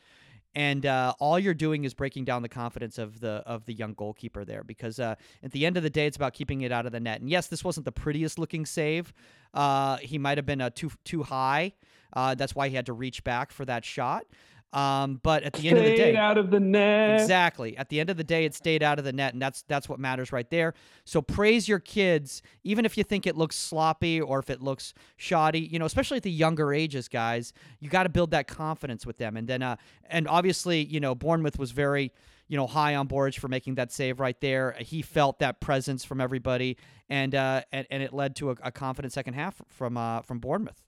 And 0.54 0.86
uh, 0.86 1.12
all 1.18 1.38
you're 1.38 1.52
doing 1.52 1.84
is 1.84 1.92
breaking 1.92 2.24
down 2.24 2.40
the 2.40 2.48
confidence 2.48 2.96
of 2.96 3.20
the 3.20 3.42
of 3.46 3.64
the 3.66 3.74
young 3.74 3.94
goalkeeper 3.94 4.44
there, 4.44 4.64
because 4.64 4.98
uh, 4.98 5.14
at 5.42 5.52
the 5.52 5.64
end 5.66 5.76
of 5.76 5.82
the 5.82 5.90
day, 5.90 6.06
it's 6.06 6.16
about 6.16 6.32
keeping 6.34 6.62
it 6.62 6.72
out 6.72 6.86
of 6.86 6.92
the 6.92 7.00
net. 7.00 7.20
And 7.20 7.28
yes, 7.28 7.48
this 7.48 7.62
wasn't 7.64 7.84
the 7.84 7.92
prettiest 7.92 8.38
looking 8.38 8.66
save. 8.66 9.12
Uh, 9.54 9.96
he 9.98 10.18
might 10.18 10.38
have 10.38 10.46
been 10.46 10.60
uh, 10.60 10.70
too 10.74 10.90
too 11.04 11.22
high. 11.22 11.72
Uh, 12.14 12.34
that's 12.34 12.54
why 12.54 12.68
he 12.68 12.76
had 12.76 12.86
to 12.86 12.92
reach 12.92 13.24
back 13.24 13.50
for 13.50 13.64
that 13.64 13.84
shot. 13.84 14.26
Um, 14.72 15.20
but 15.22 15.42
at 15.42 15.52
the 15.52 15.68
end 15.68 15.78
of 15.78 15.84
the 15.84 15.94
Stayed 15.96 16.12
day, 16.12 16.16
out 16.16 16.38
of 16.38 16.50
the 16.50 16.58
net. 16.58 17.20
Exactly. 17.20 17.76
At 17.76 17.90
the 17.90 18.00
end 18.00 18.08
of 18.08 18.16
the 18.16 18.24
day, 18.24 18.46
it 18.46 18.54
stayed 18.54 18.82
out 18.82 18.98
of 18.98 19.04
the 19.04 19.12
net, 19.12 19.34
and 19.34 19.42
that's 19.42 19.62
that's 19.62 19.88
what 19.88 19.98
matters 20.00 20.32
right 20.32 20.48
there. 20.48 20.72
So 21.04 21.20
praise 21.20 21.68
your 21.68 21.78
kids, 21.78 22.40
even 22.64 22.86
if 22.86 22.96
you 22.96 23.04
think 23.04 23.26
it 23.26 23.36
looks 23.36 23.56
sloppy 23.56 24.20
or 24.20 24.38
if 24.38 24.48
it 24.48 24.62
looks 24.62 24.94
shoddy. 25.16 25.60
You 25.60 25.78
know, 25.78 25.84
especially 25.84 26.16
at 26.16 26.22
the 26.22 26.30
younger 26.30 26.72
ages, 26.72 27.08
guys. 27.08 27.52
You 27.80 27.90
got 27.90 28.04
to 28.04 28.08
build 28.08 28.30
that 28.30 28.46
confidence 28.46 29.04
with 29.04 29.18
them, 29.18 29.36
and 29.36 29.46
then 29.46 29.62
uh, 29.62 29.76
and 30.06 30.26
obviously, 30.26 30.82
you 30.82 31.00
know, 31.00 31.14
Bournemouth 31.14 31.58
was 31.58 31.70
very. 31.72 32.12
You 32.48 32.58
know, 32.58 32.66
high 32.66 32.96
on 32.96 33.08
Boruc 33.08 33.38
for 33.38 33.48
making 33.48 33.76
that 33.76 33.90
save 33.92 34.20
right 34.20 34.38
there. 34.42 34.76
He 34.78 35.00
felt 35.00 35.38
that 35.38 35.60
presence 35.60 36.04
from 36.04 36.20
everybody, 36.20 36.76
and 37.08 37.34
uh, 37.34 37.62
and, 37.72 37.86
and 37.90 38.02
it 38.02 38.12
led 38.12 38.36
to 38.36 38.50
a, 38.50 38.56
a 38.62 38.70
confident 38.70 39.14
second 39.14 39.34
half 39.34 39.62
from 39.68 39.96
uh, 39.96 40.20
from 40.20 40.38
Bournemouth. 40.38 40.82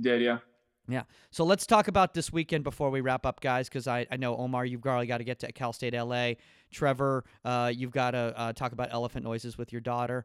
Did 0.00 0.22
yeah. 0.22 0.38
Yeah. 0.88 1.02
So 1.30 1.44
let's 1.44 1.66
talk 1.66 1.88
about 1.88 2.14
this 2.14 2.32
weekend 2.32 2.64
before 2.64 2.90
we 2.90 3.02
wrap 3.02 3.26
up, 3.26 3.40
guys, 3.40 3.68
because 3.68 3.86
I, 3.86 4.06
I 4.10 4.16
know, 4.16 4.36
Omar, 4.36 4.64
you've 4.64 4.80
probably 4.80 5.06
got 5.06 5.18
to 5.18 5.24
get 5.24 5.38
to 5.40 5.52
Cal 5.52 5.72
State 5.72 5.94
LA. 5.94 6.32
Trevor, 6.72 7.24
uh, 7.44 7.70
you've 7.74 7.90
got 7.90 8.12
to 8.12 8.32
uh, 8.36 8.52
talk 8.54 8.72
about 8.72 8.88
elephant 8.90 9.24
noises 9.24 9.58
with 9.58 9.70
your 9.70 9.80
daughter. 9.80 10.24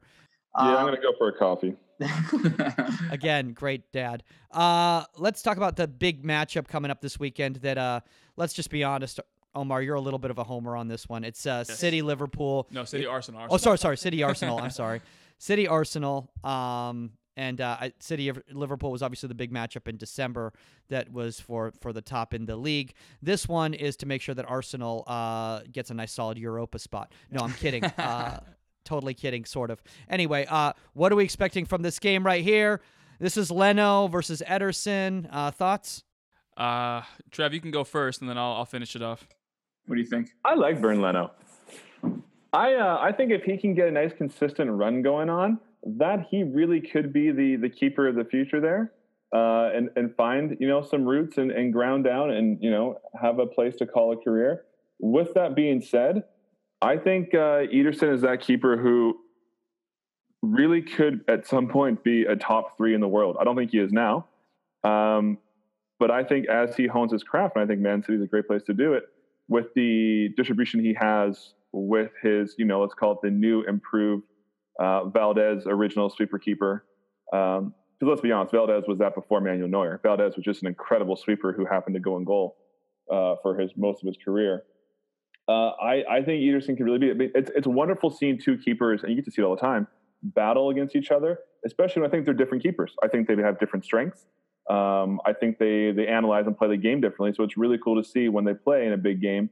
Yeah, 0.58 0.66
I'm 0.66 0.78
um, 0.78 0.86
gonna 0.86 1.02
go 1.02 1.14
for 1.18 1.30
a 1.30 1.34
coffee. 1.34 1.76
Again, 3.12 3.54
great 3.54 3.92
dad. 3.92 4.24
Uh, 4.52 5.04
let's 5.18 5.42
talk 5.42 5.58
about 5.58 5.76
the 5.76 5.88
big 5.88 6.24
matchup 6.24 6.68
coming 6.68 6.92
up 6.92 7.02
this 7.02 7.20
weekend 7.20 7.58
that, 7.58 7.78
uh, 7.78 8.02
let's 8.38 8.54
just 8.54 8.70
be 8.70 8.84
honest, 8.84 9.20
Omar, 9.56 9.82
you're 9.82 9.96
a 9.96 10.02
little 10.02 10.20
bit 10.20 10.30
of 10.32 10.38
a 10.38 10.44
homer 10.44 10.76
on 10.76 10.88
this 10.88 11.10
one. 11.10 11.24
It's 11.24 11.46
uh, 11.46 11.64
Yes. 11.68 11.80
City 11.80 12.02
Liverpool. 12.02 12.68
No, 12.72 12.84
City 12.86 13.06
Arsenal. 13.06 13.48
Oh, 13.50 13.58
sorry, 13.58 13.78
sorry, 13.78 13.98
City 13.98 14.22
Arsenal. 14.22 14.60
I'm 14.60 14.70
sorry, 14.70 15.02
City 15.40 15.68
Arsenal. 15.68 16.32
Um, 16.44 17.12
and 17.36 17.62
uh, 17.62 17.90
City 18.00 18.30
of 18.30 18.42
Liverpool 18.52 18.92
was 18.92 19.02
obviously 19.02 19.28
the 19.28 19.36
big 19.36 19.52
matchup 19.52 19.88
in 19.88 19.98
December 19.98 20.54
that 20.90 21.12
was 21.12 21.40
for 21.40 21.72
for 21.82 21.94
the 21.94 22.02
top 22.02 22.34
in 22.34 22.46
the 22.46 22.56
league. 22.56 22.94
This 23.22 23.48
one 23.48 23.74
is 23.74 23.96
to 23.98 24.06
make 24.06 24.22
sure 24.22 24.36
that 24.36 24.50
Arsenal 24.50 25.04
uh, 25.08 25.62
gets 25.72 25.90
a 25.90 25.94
nice 25.94 26.12
solid 26.12 26.38
Europa 26.38 26.80
spot. 26.80 27.12
No, 27.32 27.44
I'm 27.44 27.54
kidding. 27.54 27.84
uh, 27.98 28.40
totally 28.86 29.14
kidding, 29.14 29.46
sort 29.46 29.72
of. 29.72 29.82
Anyway, 30.10 30.46
uh, 30.50 30.74
what 30.94 31.12
are 31.12 31.16
we 31.16 31.24
expecting 31.24 31.66
from 31.66 31.82
this 31.82 32.00
game 32.00 32.26
right 32.26 32.44
here? 32.44 32.82
This 33.20 33.38
is 33.38 33.50
Leno 33.50 34.08
versus 34.08 34.44
Ederson. 34.46 35.28
Uh, 35.32 35.52
thoughts? 35.52 36.04
Uh, 36.58 37.02
Trev, 37.32 37.54
you 37.54 37.62
can 37.62 37.72
go 37.72 37.84
first, 37.84 38.22
and 38.22 38.30
then 38.30 38.38
I'll, 38.38 38.54
I'll 38.54 38.66
finish 38.66 38.96
it 38.96 39.02
off. 39.02 39.28
What 39.86 39.96
do 39.96 40.02
you 40.02 40.08
think? 40.08 40.30
I 40.46 40.56
like 40.56 40.82
Bernd 40.82 41.02
Leno. 41.02 41.32
I 42.54 42.76
uh, 42.76 43.00
I 43.02 43.12
think 43.12 43.32
if 43.32 43.44
he 43.44 43.58
can 43.58 43.74
get 43.74 43.88
a 43.88 43.92
nice 43.92 44.14
consistent 44.14 44.70
run 44.70 45.02
going 45.02 45.30
on, 45.30 45.60
that 45.86 46.28
he 46.30 46.44
really 46.44 46.82
could 46.82 47.12
be 47.12 47.32
the 47.32 47.56
the 47.58 47.70
keeper 47.70 48.08
of 48.08 48.16
the 48.16 48.24
future 48.24 48.60
there, 48.60 48.92
uh, 49.34 49.70
and 49.76 49.90
and 49.96 50.16
find 50.16 50.58
you 50.60 50.68
know 50.68 50.82
some 50.82 51.06
roots 51.06 51.38
and, 51.38 51.52
and 51.52 51.74
ground 51.74 52.04
down 52.04 52.32
and 52.32 52.62
you 52.62 52.72
know 52.72 52.98
have 53.22 53.40
a 53.40 53.46
place 53.46 53.76
to 53.78 53.86
call 53.86 54.14
a 54.14 54.18
career. 54.18 54.64
With 55.00 55.34
that 55.34 55.56
being 55.56 55.82
said, 55.82 56.24
I 56.82 56.98
think 56.98 57.34
uh, 57.34 57.68
Ederson 57.68 58.14
is 58.14 58.22
that 58.22 58.42
keeper 58.42 58.78
who 58.78 59.18
really 60.42 60.82
could 60.82 61.22
at 61.28 61.48
some 61.48 61.68
point 61.68 62.04
be 62.04 62.24
a 62.24 62.36
top 62.36 62.78
three 62.78 62.94
in 62.94 63.02
the 63.02 63.08
world. 63.08 63.38
I 63.40 63.44
don't 63.44 63.56
think 63.56 63.72
he 63.72 63.80
is 63.80 63.92
now, 63.92 64.28
um, 64.84 65.38
but 66.00 66.12
I 66.12 66.24
think 66.24 66.48
as 66.48 66.76
he 66.76 66.88
hones 66.88 67.12
his 67.12 67.24
craft, 67.24 67.56
and 67.56 67.64
I 67.64 67.68
think 67.68 67.82
Man 67.82 68.04
City 68.04 68.18
is 68.18 68.24
a 68.24 68.28
great 68.28 68.48
place 68.48 68.64
to 68.64 68.74
do 68.74 68.94
it 68.94 69.04
with 69.50 69.74
the 69.76 70.30
distribution 70.38 70.80
he 70.80 70.94
has 70.94 71.54
with 71.74 72.12
his, 72.22 72.56
you 72.58 72.66
know, 72.66 72.82
let's 72.82 72.94
call 72.94 73.14
it 73.14 73.18
the 73.22 73.30
new 73.30 73.64
improved 73.64 74.24
uh, 74.80 75.06
Valdés 75.06 75.66
original 75.66 76.10
sweeper 76.10 76.40
keeper. 76.40 76.86
Um, 77.32 77.74
because 78.00 78.10
let's 78.10 78.22
be 78.22 78.32
honest, 78.32 78.54
Valdés 78.54 78.88
was 78.88 79.00
that 79.00 79.16
before 79.16 79.40
Manuel 79.40 79.70
Neuer. 79.70 80.02
Valdés 80.04 80.36
was 80.36 80.44
just 80.44 80.62
an 80.62 80.68
incredible 80.68 81.16
sweeper 81.16 81.54
who 81.54 81.66
happened 81.66 81.96
to 81.96 82.02
go 82.02 82.18
in 82.18 82.26
goal 82.26 82.58
uh, 83.12 83.36
for 83.42 83.58
his 83.58 83.72
most 83.78 84.04
of 84.04 84.08
his 84.08 84.18
career. 84.24 84.64
Uh, 85.48 85.70
I, 85.70 86.04
I 86.10 86.24
think 86.24 86.42
Ederson 86.42 86.76
can 86.76 86.86
really 86.86 87.14
be. 87.14 87.30
It's 87.36 87.52
it's 87.56 87.68
wonderful 87.68 88.10
seeing 88.10 88.40
two 88.40 88.58
keepers, 88.58 89.04
and 89.04 89.12
you 89.12 89.16
get 89.16 89.26
to 89.26 89.32
see 89.32 89.42
it 89.42 89.46
all 89.46 89.56
the 89.56 89.62
time, 89.62 89.88
battle 90.22 90.70
against 90.70 90.96
each 90.96 91.12
other. 91.12 91.40
Especially 91.66 92.02
when 92.02 92.10
I 92.10 92.12
think 92.12 92.26
they're 92.26 92.34
different 92.34 92.64
keepers. 92.64 92.94
I 93.02 93.08
think 93.08 93.28
they 93.28 93.36
have 93.38 93.60
different 93.60 93.86
strengths. 93.86 94.26
Um, 94.70 95.20
I 95.26 95.34
think 95.34 95.60
they 95.60 95.92
they 95.92 96.08
analyze 96.08 96.46
and 96.48 96.58
play 96.58 96.70
the 96.70 96.78
game 96.78 97.02
differently. 97.02 97.34
So 97.36 97.44
it's 97.44 97.58
really 97.58 97.78
cool 97.78 98.02
to 98.02 98.08
see 98.08 98.30
when 98.30 98.46
they 98.46 98.54
play 98.54 98.86
in 98.86 98.94
a 98.94 98.98
big 98.98 99.22
game. 99.22 99.50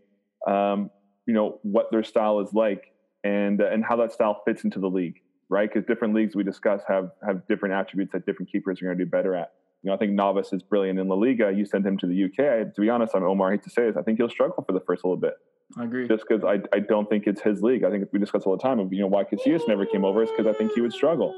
Um, 0.48 0.89
you 1.26 1.34
know 1.34 1.60
what 1.64 1.91
their 1.91 2.03
style 2.03 2.39
is 2.39 2.53
like 2.53 2.93
and 3.23 3.61
uh, 3.61 3.68
and 3.68 3.84
how 3.84 3.95
that 3.98 4.11
style 4.11 4.41
fits 4.45 4.64
into 4.64 4.80
the 4.80 4.89
league, 4.89 5.22
right? 5.49 5.72
Because 5.72 5.85
different 5.88 6.14
leagues 6.14 6.35
we 6.35 6.43
discuss 6.43 6.81
have 6.88 7.11
have 7.26 7.48
different 7.48 7.76
attributes 7.76 8.11
that 8.14 8.26
different 8.26 8.52
keepers 8.52 8.81
are 8.81 8.85
going 8.85 8.98
to 8.98 9.06
do 9.06 9.10
better 9.10 9.35
at. 9.35 9.53
You 9.84 9.89
know, 9.89 9.95
I 9.95 9.98
think 9.98 10.11
Navas 10.11 10.53
is 10.53 10.61
brilliant 10.61 10.99
in 10.99 11.07
La 11.07 11.15
Liga. 11.15 11.52
You 11.52 11.65
send 11.65 11.85
him 11.85 11.98
to 11.99 12.07
the 12.07 12.26
UK. 12.26 12.73
To 12.76 12.81
be 12.81 12.89
honest, 12.89 13.15
I'm 13.15 13.23
Omar. 13.23 13.49
I 13.49 13.52
hate 13.53 13.64
to 13.64 13.69
say 13.69 13.88
this. 13.88 13.98
I 13.98 14.03
think 14.03 14.19
he'll 14.19 14.30
struggle 14.30 14.64
for 14.64 14.73
the 14.73 14.80
first 14.81 15.03
little 15.03 15.18
bit. 15.18 15.34
I 15.77 15.85
agree. 15.85 16.07
Just 16.07 16.26
because 16.27 16.43
I, 16.43 16.60
I 16.76 16.80
don't 16.80 17.10
think 17.10 17.26
it's 17.26 17.41
his 17.41 17.64
league. 17.64 17.84
I 17.84 17.89
think 17.89 18.07
we 18.11 18.19
discuss 18.19 18.43
all 18.43 18.56
the 18.56 18.61
time. 18.61 18.80
You 18.91 19.02
know 19.02 19.07
why 19.07 19.23
Casillas 19.23 19.68
never 19.68 19.85
came 19.85 20.06
over 20.06 20.23
is 20.23 20.30
because 20.30 20.45
I 20.45 20.53
think 20.53 20.73
he 20.73 20.81
would 20.81 20.93
struggle. 20.93 21.34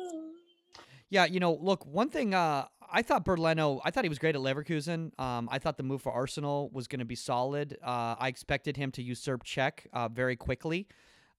Yeah, 1.09 1.25
you 1.25 1.39
know, 1.39 1.53
look, 1.61 1.85
one 1.85 2.09
thing 2.09 2.33
uh, 2.33 2.65
I 2.91 3.01
thought 3.01 3.25
Bernd 3.25 3.39
Leno, 3.39 3.81
I 3.83 3.91
thought 3.91 4.03
he 4.03 4.09
was 4.09 4.19
great 4.19 4.35
at 4.35 4.41
Leverkusen. 4.41 5.19
Um, 5.19 5.49
I 5.51 5.59
thought 5.59 5.77
the 5.77 5.83
move 5.83 6.01
for 6.01 6.11
Arsenal 6.11 6.69
was 6.71 6.87
going 6.87 6.99
to 6.99 7.05
be 7.05 7.15
solid. 7.15 7.77
Uh, 7.83 8.15
I 8.19 8.27
expected 8.27 8.77
him 8.77 8.91
to 8.91 9.03
usurp 9.03 9.43
Cech 9.45 9.87
uh, 9.93 10.09
very 10.09 10.35
quickly. 10.35 10.87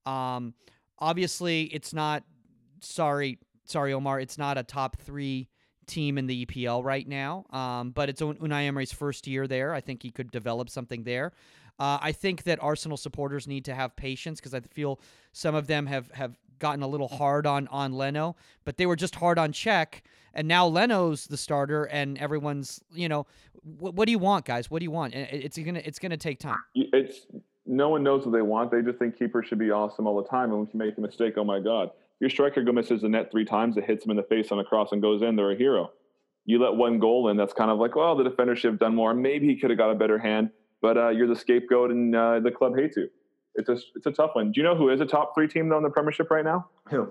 Um, 0.06 0.54
obviously, 0.98 1.64
it's 1.64 1.92
not. 1.92 2.24
Sorry, 2.80 3.38
sorry, 3.64 3.92
Omar. 3.92 4.20
It's 4.20 4.38
not 4.38 4.58
a 4.58 4.62
top 4.62 5.00
three 5.00 5.48
team 5.86 6.18
in 6.18 6.26
the 6.26 6.46
EPL 6.46 6.84
right 6.84 7.06
now. 7.06 7.44
Um, 7.50 7.90
but 7.90 8.08
it's 8.08 8.20
Unai 8.20 8.66
Emery's 8.66 8.92
first 8.92 9.26
year 9.26 9.46
there. 9.46 9.74
I 9.74 9.80
think 9.80 10.02
he 10.02 10.10
could 10.10 10.30
develop 10.30 10.70
something 10.70 11.04
there. 11.04 11.32
Uh, 11.78 11.98
I 12.00 12.12
think 12.12 12.44
that 12.44 12.62
Arsenal 12.62 12.96
supporters 12.96 13.48
need 13.48 13.64
to 13.64 13.74
have 13.74 13.96
patience 13.96 14.40
because 14.40 14.54
I 14.54 14.60
feel 14.60 15.00
some 15.32 15.54
of 15.54 15.66
them 15.66 15.86
have 15.86 16.10
have 16.12 16.38
gotten 16.60 16.82
a 16.82 16.86
little 16.86 17.08
hard 17.08 17.46
on 17.46 17.66
on 17.68 17.92
Leno, 17.92 18.36
but 18.64 18.76
they 18.76 18.86
were 18.86 18.94
just 18.94 19.16
hard 19.16 19.38
on 19.38 19.52
Cech, 19.52 20.02
and 20.34 20.46
now 20.46 20.66
Leno's 20.68 21.26
the 21.26 21.36
starter, 21.36 21.84
and 21.84 22.16
everyone's 22.18 22.80
you 22.92 23.08
know, 23.08 23.26
what, 23.62 23.94
what 23.94 24.06
do 24.06 24.12
you 24.12 24.20
want, 24.20 24.44
guys? 24.44 24.70
What 24.70 24.78
do 24.78 24.84
you 24.84 24.92
want? 24.92 25.14
It's 25.14 25.58
gonna 25.58 25.82
it's 25.84 25.98
gonna 25.98 26.16
take 26.16 26.38
time. 26.38 26.62
It's 26.74 27.26
no 27.66 27.88
one 27.88 28.02
knows 28.02 28.24
what 28.24 28.32
they 28.32 28.42
want. 28.42 28.70
They 28.70 28.82
just 28.82 28.98
think 28.98 29.18
keepers 29.18 29.46
should 29.46 29.58
be 29.58 29.70
awesome 29.70 30.06
all 30.06 30.20
the 30.20 30.28
time, 30.28 30.50
and 30.50 30.60
when 30.60 30.68
you 30.72 30.78
make 30.78 30.98
a 30.98 31.00
mistake, 31.00 31.34
oh 31.36 31.44
my 31.44 31.60
god, 31.60 31.90
your 32.20 32.30
striker 32.30 32.62
go 32.62 32.72
misses 32.72 33.02
the 33.02 33.08
net 33.08 33.30
three 33.30 33.44
times, 33.44 33.76
it 33.76 33.84
hits 33.84 34.04
him 34.04 34.10
in 34.10 34.16
the 34.16 34.22
face 34.22 34.52
on 34.52 34.58
a 34.58 34.64
cross 34.64 34.92
and 34.92 35.02
goes 35.02 35.22
in. 35.22 35.36
They're 35.36 35.52
a 35.52 35.56
hero. 35.56 35.90
You 36.44 36.62
let 36.62 36.74
one 36.74 36.98
goal 36.98 37.28
in, 37.30 37.36
that's 37.36 37.54
kind 37.54 37.70
of 37.70 37.78
like, 37.78 37.96
well, 37.96 38.16
the 38.16 38.24
defender 38.24 38.54
should 38.54 38.70
have 38.72 38.80
done 38.80 38.94
more. 38.94 39.14
Maybe 39.14 39.46
he 39.46 39.56
could 39.56 39.70
have 39.70 39.78
got 39.78 39.90
a 39.90 39.94
better 39.94 40.18
hand, 40.18 40.50
but 40.82 40.98
uh, 40.98 41.08
you're 41.08 41.26
the 41.26 41.36
scapegoat, 41.36 41.90
and 41.90 42.14
uh, 42.14 42.40
the 42.40 42.50
club 42.50 42.76
hates 42.76 42.96
you 42.96 43.08
it's 43.54 43.68
a 43.68 43.76
it's 43.94 44.06
a 44.06 44.12
tough 44.12 44.30
one. 44.34 44.52
Do 44.52 44.60
you 44.60 44.64
know 44.64 44.76
who 44.76 44.90
is 44.90 45.00
a 45.00 45.06
top 45.06 45.34
three 45.34 45.48
team 45.48 45.68
though 45.68 45.76
in 45.78 45.82
the 45.82 45.90
Premiership 45.90 46.30
right 46.30 46.44
now? 46.44 46.68
Who? 46.90 47.08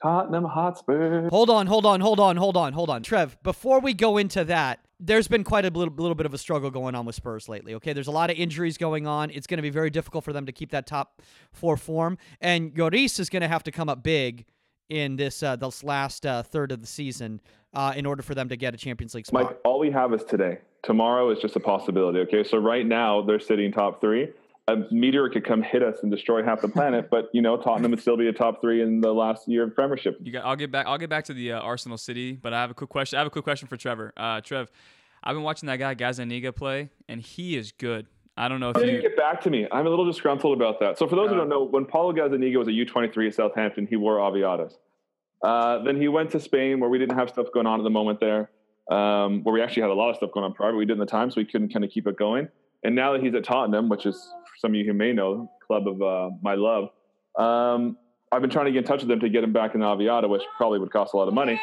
Tottenham 0.00 0.44
Hotspur. 0.44 1.28
Hold 1.30 1.50
on, 1.50 1.66
hold 1.66 1.84
on, 1.84 2.00
hold 2.00 2.20
on, 2.20 2.36
hold 2.36 2.56
on, 2.56 2.72
hold 2.72 2.88
on. 2.88 3.02
Trev, 3.02 3.36
before 3.42 3.80
we 3.80 3.94
go 3.94 4.16
into 4.16 4.44
that, 4.44 4.78
there's 5.00 5.28
been 5.28 5.44
quite 5.44 5.64
a 5.64 5.70
little, 5.70 5.94
little 5.94 6.14
bit 6.14 6.26
of 6.26 6.34
a 6.34 6.38
struggle 6.38 6.70
going 6.70 6.94
on 6.94 7.06
with 7.06 7.14
Spurs 7.14 7.48
lately. 7.48 7.74
Okay, 7.74 7.92
there's 7.92 8.08
a 8.08 8.12
lot 8.12 8.30
of 8.30 8.36
injuries 8.36 8.76
going 8.76 9.06
on. 9.06 9.30
It's 9.30 9.46
going 9.46 9.58
to 9.58 9.62
be 9.62 9.70
very 9.70 9.90
difficult 9.90 10.24
for 10.24 10.32
them 10.32 10.46
to 10.46 10.52
keep 10.52 10.70
that 10.70 10.86
top 10.86 11.22
four 11.52 11.76
form, 11.76 12.18
and 12.40 12.74
Lloris 12.74 13.20
is 13.20 13.28
going 13.28 13.42
to 13.42 13.48
have 13.48 13.62
to 13.64 13.70
come 13.70 13.88
up 13.88 14.02
big 14.02 14.44
in 14.88 15.16
this 15.16 15.42
uh, 15.42 15.56
this 15.56 15.84
last 15.84 16.26
uh, 16.26 16.42
third 16.42 16.72
of 16.72 16.80
the 16.80 16.86
season 16.86 17.40
uh, 17.74 17.92
in 17.96 18.06
order 18.06 18.22
for 18.22 18.34
them 18.34 18.48
to 18.48 18.56
get 18.56 18.74
a 18.74 18.76
Champions 18.76 19.14
League 19.14 19.26
spot. 19.26 19.44
Mike, 19.44 19.58
all 19.64 19.78
we 19.78 19.90
have 19.90 20.12
is 20.12 20.24
today. 20.24 20.58
Tomorrow 20.82 21.30
is 21.30 21.38
just 21.38 21.56
a 21.56 21.60
possibility. 21.60 22.20
Okay, 22.20 22.44
so 22.44 22.58
right 22.58 22.86
now 22.86 23.20
they're 23.20 23.40
sitting 23.40 23.70
top 23.72 24.00
three 24.00 24.28
a 24.68 24.76
meteor 24.92 25.28
could 25.30 25.44
come 25.44 25.62
hit 25.62 25.82
us 25.82 26.00
and 26.02 26.10
destroy 26.10 26.44
half 26.44 26.60
the 26.60 26.68
planet, 26.68 27.08
but 27.10 27.30
you 27.32 27.40
know 27.40 27.56
Tottenham 27.56 27.90
would 27.90 28.00
still 28.00 28.16
be 28.18 28.28
a 28.28 28.32
top 28.32 28.60
three 28.60 28.82
in 28.82 29.00
the 29.00 29.12
last 29.12 29.48
year 29.48 29.64
of 29.64 29.74
Premiership. 29.74 30.18
Got, 30.30 30.44
I'll 30.44 30.56
get 30.56 30.70
back. 30.70 30.86
I'll 30.86 30.98
get 30.98 31.08
back 31.08 31.24
to 31.24 31.34
the 31.34 31.52
uh, 31.52 31.60
Arsenal 31.60 31.96
City, 31.96 32.32
but 32.32 32.52
I 32.52 32.60
have 32.60 32.70
a 32.70 32.74
quick 32.74 32.90
question. 32.90 33.16
I 33.16 33.20
have 33.20 33.26
a 33.26 33.30
quick 33.30 33.44
question 33.44 33.66
for 33.66 33.76
Trevor. 33.78 34.12
Uh, 34.16 34.40
Trev, 34.42 34.70
I've 35.24 35.34
been 35.34 35.42
watching 35.42 35.66
that 35.68 35.76
guy 35.78 35.94
Gazzaniga 35.94 36.54
play, 36.54 36.90
and 37.08 37.20
he 37.20 37.56
is 37.56 37.72
good. 37.72 38.06
I 38.36 38.46
don't 38.48 38.60
know 38.60 38.70
if 38.70 38.76
he 38.76 38.82
you 38.82 38.90
didn't 38.92 39.02
get 39.02 39.16
back 39.16 39.40
to 39.42 39.50
me. 39.50 39.66
I'm 39.72 39.86
a 39.86 39.90
little 39.90 40.04
disgruntled 40.04 40.56
about 40.56 40.78
that. 40.80 40.98
So 40.98 41.08
for 41.08 41.16
those 41.16 41.28
Uh, 41.28 41.32
who 41.32 41.38
don't 41.38 41.48
know, 41.48 41.64
when 41.64 41.86
Paulo 41.86 42.12
Gazzaniga 42.12 42.58
was 42.58 42.68
a 42.68 42.72
U23 42.72 43.26
at 43.28 43.34
Southampton, 43.34 43.86
he 43.86 43.96
wore 43.96 44.18
Avidas. 44.18 44.74
Uh, 45.42 45.82
then 45.82 45.96
he 46.00 46.08
went 46.08 46.30
to 46.32 46.40
Spain, 46.40 46.78
where 46.78 46.90
we 46.90 46.98
didn't 46.98 47.16
have 47.16 47.30
stuff 47.30 47.46
going 47.52 47.66
on 47.66 47.80
at 47.80 47.84
the 47.84 47.90
moment 47.90 48.20
there, 48.20 48.50
um, 48.90 49.42
where 49.44 49.52
we 49.52 49.62
actually 49.62 49.82
had 49.82 49.90
a 49.90 49.94
lot 49.94 50.10
of 50.10 50.16
stuff 50.16 50.30
going 50.32 50.44
on 50.44 50.52
prior, 50.52 50.72
but 50.72 50.78
we 50.78 50.84
did 50.84 50.92
in 50.92 50.98
the 50.98 51.06
time, 51.06 51.30
so 51.30 51.40
we 51.40 51.44
couldn't 51.46 51.72
kind 51.72 51.84
of 51.84 51.90
keep 51.90 52.06
it 52.06 52.16
going. 52.16 52.48
And 52.84 52.94
now 52.94 53.12
that 53.12 53.22
he's 53.22 53.34
at 53.34 53.42
Tottenham, 53.44 53.88
which 53.88 54.06
is 54.06 54.32
some 54.58 54.72
of 54.72 54.74
you 54.76 54.84
who 54.84 54.92
may 54.92 55.12
know, 55.12 55.50
club 55.66 55.88
of 55.88 56.02
uh, 56.02 56.30
my 56.42 56.54
love, 56.54 56.90
um, 57.38 57.96
I've 58.30 58.42
been 58.42 58.50
trying 58.50 58.66
to 58.66 58.72
get 58.72 58.78
in 58.78 58.84
touch 58.84 59.02
with 59.02 59.10
him 59.10 59.20
to 59.20 59.28
get 59.28 59.44
him 59.44 59.52
back 59.52 59.74
in 59.74 59.80
Avida, 59.80 60.28
which 60.28 60.42
probably 60.56 60.78
would 60.78 60.92
cost 60.92 61.14
a 61.14 61.16
lot 61.16 61.28
of 61.28 61.34
money. 61.34 61.60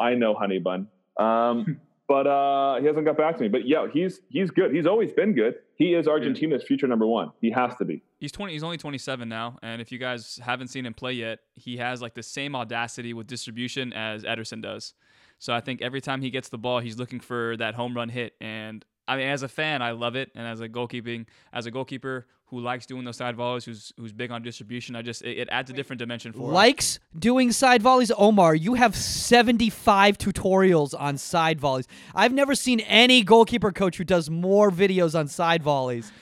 I 0.00 0.14
know, 0.14 0.34
honey 0.34 0.58
bun. 0.58 0.88
Um, 1.18 1.80
but 2.08 2.26
uh, 2.26 2.80
he 2.80 2.86
hasn't 2.86 3.04
got 3.04 3.16
back 3.16 3.36
to 3.36 3.42
me. 3.42 3.48
But 3.48 3.66
yeah, 3.66 3.86
he's 3.92 4.20
he's 4.28 4.50
good. 4.50 4.74
He's 4.74 4.86
always 4.86 5.12
been 5.12 5.34
good. 5.34 5.56
He 5.74 5.94
is 5.94 6.08
Argentina's 6.08 6.62
future 6.62 6.86
number 6.86 7.06
one. 7.06 7.32
He 7.40 7.50
has 7.50 7.74
to 7.76 7.84
be. 7.84 8.02
He's 8.18 8.32
20. 8.32 8.52
He's 8.52 8.62
only 8.62 8.78
27 8.78 9.28
now, 9.28 9.58
and 9.62 9.82
if 9.82 9.92
you 9.92 9.98
guys 9.98 10.38
haven't 10.42 10.68
seen 10.68 10.86
him 10.86 10.94
play 10.94 11.12
yet, 11.12 11.40
he 11.54 11.76
has 11.78 12.00
like 12.00 12.14
the 12.14 12.22
same 12.22 12.54
audacity 12.54 13.12
with 13.12 13.26
distribution 13.26 13.92
as 13.92 14.24
Ederson 14.24 14.62
does. 14.62 14.94
So 15.38 15.52
I 15.52 15.60
think 15.60 15.82
every 15.82 16.00
time 16.00 16.22
he 16.22 16.30
gets 16.30 16.48
the 16.48 16.58
ball, 16.58 16.80
he's 16.80 16.98
looking 16.98 17.20
for 17.20 17.56
that 17.58 17.74
home 17.74 17.94
run 17.94 18.08
hit. 18.08 18.34
And 18.40 18.84
I 19.06 19.16
mean, 19.16 19.28
as 19.28 19.42
a 19.42 19.48
fan, 19.48 19.82
I 19.82 19.90
love 19.90 20.16
it, 20.16 20.30
and 20.34 20.46
as 20.46 20.60
a 20.60 20.68
goalkeeping, 20.68 21.26
as 21.52 21.66
a 21.66 21.70
goalkeeper 21.70 22.26
who 22.48 22.60
likes 22.60 22.86
doing 22.86 23.04
those 23.04 23.16
side 23.16 23.34
volleys, 23.36 23.64
who's 23.64 23.92
who's 23.96 24.12
big 24.12 24.30
on 24.30 24.42
distribution, 24.42 24.94
I 24.94 25.02
just 25.02 25.22
it, 25.22 25.38
it 25.38 25.48
adds 25.50 25.70
a 25.70 25.72
different 25.72 25.98
dimension 25.98 26.32
for 26.32 26.40
him. 26.48 26.52
Likes 26.52 26.98
doing 27.18 27.50
side 27.52 27.82
volleys. 27.82 28.12
Omar, 28.16 28.54
you 28.54 28.74
have 28.74 28.94
75 28.94 30.18
tutorials 30.18 30.94
on 30.98 31.18
side 31.18 31.60
volleys. 31.60 31.86
I've 32.14 32.32
never 32.32 32.54
seen 32.54 32.80
any 32.80 33.22
goalkeeper 33.22 33.72
coach 33.72 33.96
who 33.96 34.04
does 34.04 34.30
more 34.30 34.70
videos 34.70 35.18
on 35.18 35.28
side 35.28 35.62
volleys 35.62 36.12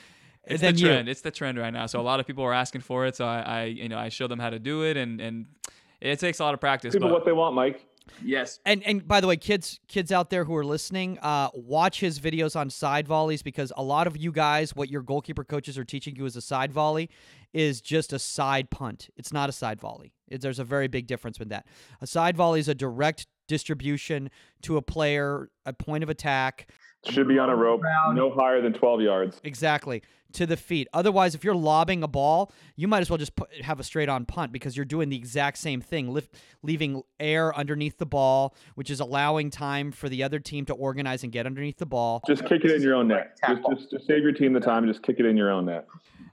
It's 0.46 0.60
than 0.62 0.74
the 0.74 0.80
you. 0.80 0.86
trend. 0.88 1.08
It's 1.08 1.20
the 1.20 1.30
trend 1.30 1.58
right 1.58 1.72
now. 1.72 1.86
So 1.86 2.00
a 2.00 2.02
lot 2.02 2.20
of 2.20 2.26
people 2.26 2.44
are 2.44 2.54
asking 2.54 2.80
for 2.82 3.06
it. 3.06 3.16
So 3.16 3.26
I, 3.26 3.40
I 3.40 3.64
you 3.64 3.88
know, 3.88 3.98
I 3.98 4.08
show 4.08 4.26
them 4.26 4.38
how 4.38 4.50
to 4.50 4.58
do 4.58 4.82
it, 4.84 4.96
and 4.96 5.20
and 5.20 5.46
it 6.00 6.18
takes 6.18 6.40
a 6.40 6.44
lot 6.44 6.54
of 6.54 6.60
practice. 6.60 6.94
People 6.94 7.08
but 7.08 7.14
what 7.14 7.24
they 7.24 7.32
want, 7.32 7.54
Mike. 7.54 7.86
Yes, 8.22 8.58
And 8.64 8.82
and 8.84 9.06
by 9.06 9.20
the 9.20 9.26
way, 9.26 9.36
kids 9.36 9.80
kids 9.88 10.12
out 10.12 10.30
there 10.30 10.44
who 10.44 10.54
are 10.56 10.64
listening, 10.64 11.18
uh, 11.20 11.48
watch 11.54 12.00
his 12.00 12.18
videos 12.20 12.56
on 12.56 12.70
side 12.70 13.06
volleys 13.06 13.42
because 13.42 13.72
a 13.76 13.82
lot 13.82 14.06
of 14.06 14.16
you 14.16 14.32
guys, 14.32 14.74
what 14.74 14.90
your 14.90 15.02
goalkeeper 15.02 15.44
coaches 15.44 15.78
are 15.78 15.84
teaching 15.84 16.16
you 16.16 16.26
as 16.26 16.36
a 16.36 16.40
side 16.40 16.72
volley, 16.72 17.10
is 17.52 17.80
just 17.80 18.12
a 18.12 18.18
side 18.18 18.70
punt. 18.70 19.08
It's 19.16 19.32
not 19.32 19.48
a 19.48 19.52
side 19.52 19.80
volley. 19.80 20.12
It, 20.28 20.40
there's 20.40 20.58
a 20.58 20.64
very 20.64 20.88
big 20.88 21.06
difference 21.06 21.38
with 21.38 21.48
that. 21.50 21.66
A 22.00 22.06
side 22.06 22.36
volley 22.36 22.60
is 22.60 22.68
a 22.68 22.74
direct 22.74 23.26
distribution 23.46 24.30
to 24.62 24.76
a 24.76 24.82
player, 24.82 25.50
a 25.66 25.72
point 25.72 26.02
of 26.02 26.10
attack. 26.10 26.70
Should 27.08 27.28
be 27.28 27.38
on 27.38 27.50
a 27.50 27.56
rope, 27.56 27.82
Around. 27.82 28.16
no 28.16 28.30
higher 28.30 28.60
than 28.60 28.72
12 28.72 29.00
yards. 29.02 29.40
Exactly. 29.44 30.02
To 30.32 30.46
the 30.46 30.56
feet. 30.56 30.88
Otherwise, 30.92 31.34
if 31.36 31.44
you're 31.44 31.54
lobbing 31.54 32.02
a 32.02 32.08
ball, 32.08 32.50
you 32.74 32.88
might 32.88 33.00
as 33.00 33.08
well 33.10 33.18
just 33.18 33.36
put, 33.36 33.52
have 33.62 33.78
a 33.78 33.84
straight 33.84 34.08
on 34.08 34.24
punt 34.24 34.50
because 34.50 34.76
you're 34.76 34.84
doing 34.84 35.08
the 35.08 35.16
exact 35.16 35.58
same 35.58 35.80
thing, 35.80 36.12
lift, 36.12 36.34
leaving 36.62 37.02
air 37.20 37.54
underneath 37.56 37.98
the 37.98 38.06
ball, 38.06 38.54
which 38.74 38.90
is 38.90 38.98
allowing 38.98 39.50
time 39.50 39.92
for 39.92 40.08
the 40.08 40.24
other 40.24 40.40
team 40.40 40.64
to 40.66 40.72
organize 40.72 41.22
and 41.22 41.30
get 41.32 41.46
underneath 41.46 41.76
the 41.78 41.86
ball. 41.86 42.20
Just 42.26 42.44
kick 42.46 42.64
it 42.64 42.72
in 42.72 42.82
your 42.82 42.96
own 42.96 43.06
net. 43.08 43.38
Just, 43.46 43.62
just, 43.70 43.90
just 43.92 44.06
save 44.06 44.22
your 44.24 44.32
team 44.32 44.52
the 44.52 44.60
time 44.60 44.82
and 44.82 44.92
just 44.92 45.04
kick 45.04 45.20
it 45.20 45.26
in 45.26 45.36
your 45.36 45.50
own 45.52 45.66
net. 45.66 45.86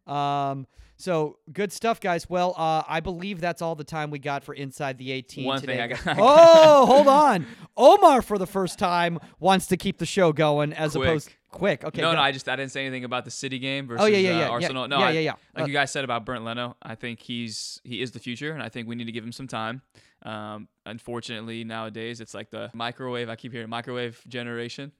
Um, 0.07 0.65
so 1.01 1.37
good 1.51 1.71
stuff, 1.71 1.99
guys. 1.99 2.29
Well, 2.29 2.53
uh, 2.57 2.83
I 2.87 2.99
believe 2.99 3.41
that's 3.41 3.61
all 3.61 3.75
the 3.75 3.83
time 3.83 4.11
we 4.11 4.19
got 4.19 4.43
for 4.43 4.53
Inside 4.53 4.97
the 4.97 5.11
18 5.11 5.45
One 5.45 5.59
today. 5.59 5.73
thing 5.77 5.81
I 5.81 5.87
got- 5.87 6.17
oh, 6.19 6.85
hold 6.85 7.07
on. 7.07 7.45
Omar, 7.75 8.21
for 8.21 8.37
the 8.37 8.47
first 8.47 8.77
time, 8.79 9.19
wants 9.39 9.67
to 9.67 9.77
keep 9.77 9.97
the 9.97 10.05
show 10.05 10.31
going 10.33 10.73
as 10.73 10.91
Quick. 10.93 11.07
opposed 11.07 11.29
quick. 11.51 11.83
Okay. 11.83 12.01
no, 12.01 12.11
go. 12.11 12.15
no, 12.15 12.21
I 12.21 12.31
just 12.31 12.47
I 12.47 12.55
didn't 12.55 12.71
say 12.71 12.85
anything 12.85 13.03
about 13.03 13.25
the 13.25 13.31
City 13.31 13.59
game 13.59 13.85
versus 13.87 14.03
Oh, 14.03 14.07
yeah, 14.07 14.17
yeah, 14.19 14.29
uh, 14.29 14.33
yeah, 14.33 14.39
yeah. 14.39 14.47
Arsenal. 14.49 14.87
No, 14.87 14.99
Yeah, 14.99 15.05
I- 15.07 15.11
yeah, 15.11 15.19
yeah. 15.19 15.33
Like 15.55 15.63
Uh, 15.63 15.67
you 15.67 15.73
guys 15.73 15.91
said 15.91 16.03
about 16.05 16.25
Bernd 16.25 16.45
Leno, 16.45 16.77
I 16.81 16.95
think 16.95 17.19
he's 17.19 17.81
he 17.83 18.01
is 18.01 18.11
the 18.11 18.19
future, 18.19 18.53
and 18.53 18.63
I 18.63 18.69
think 18.69 18.87
we 18.87 18.95
need 18.95 19.05
to 19.05 19.11
give 19.11 19.23
him 19.23 19.31
some 19.33 19.47
time. 19.47 19.81
Um, 20.23 20.67
unfortunately, 20.85 21.63
nowadays 21.63 22.21
it's 22.21 22.33
like 22.33 22.51
the 22.51 22.69
microwave. 22.73 23.27
I 23.27 23.35
keep 23.35 23.51
hearing 23.51 23.69
microwave 23.69 24.21
generation. 24.27 24.91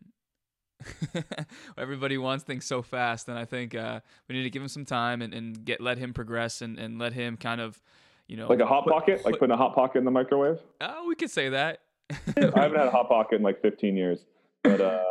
Everybody 1.78 2.18
wants 2.18 2.44
things 2.44 2.66
so 2.66 2.82
fast, 2.82 3.28
and 3.28 3.38
I 3.38 3.46
think 3.46 3.76
uh, 3.76 4.00
we 4.28 4.36
need 4.36 4.44
to 4.44 4.50
give 4.50 4.62
him 4.62 4.68
some 4.68 4.86
time 4.86 5.22
and, 5.22 5.34
and 5.34 5.64
get 5.66 5.82
let 5.82 5.98
him 5.98 6.14
progress 6.14 6.62
and, 6.62 6.78
and 6.80 7.00
let 7.00 7.14
him 7.14 7.38
kind 7.38 7.62
of, 7.62 7.82
you 8.28 8.38
know, 8.38 8.48
Like 8.48 8.60
a 8.60 8.66
hot 8.66 8.86
pocket, 8.88 9.24
like 9.26 9.40
putting 9.40 9.54
a 9.54 9.58
hot 9.58 9.76
pocket 9.76 10.00
in 10.00 10.06
the 10.06 10.12
microwave. 10.12 10.60
Oh, 10.80 11.06
we 11.08 11.16
could 11.16 11.32
say 11.32 11.50
that. 11.50 11.80
I 12.12 12.14
haven't 12.36 12.78
had 12.78 12.88
a 12.88 12.92
hot 12.92 13.08
pocket 13.10 13.36
in 13.36 13.42
like 13.42 13.62
15 13.62 13.96
years, 13.96 14.26
but 14.64 14.82
uh, 14.82 15.04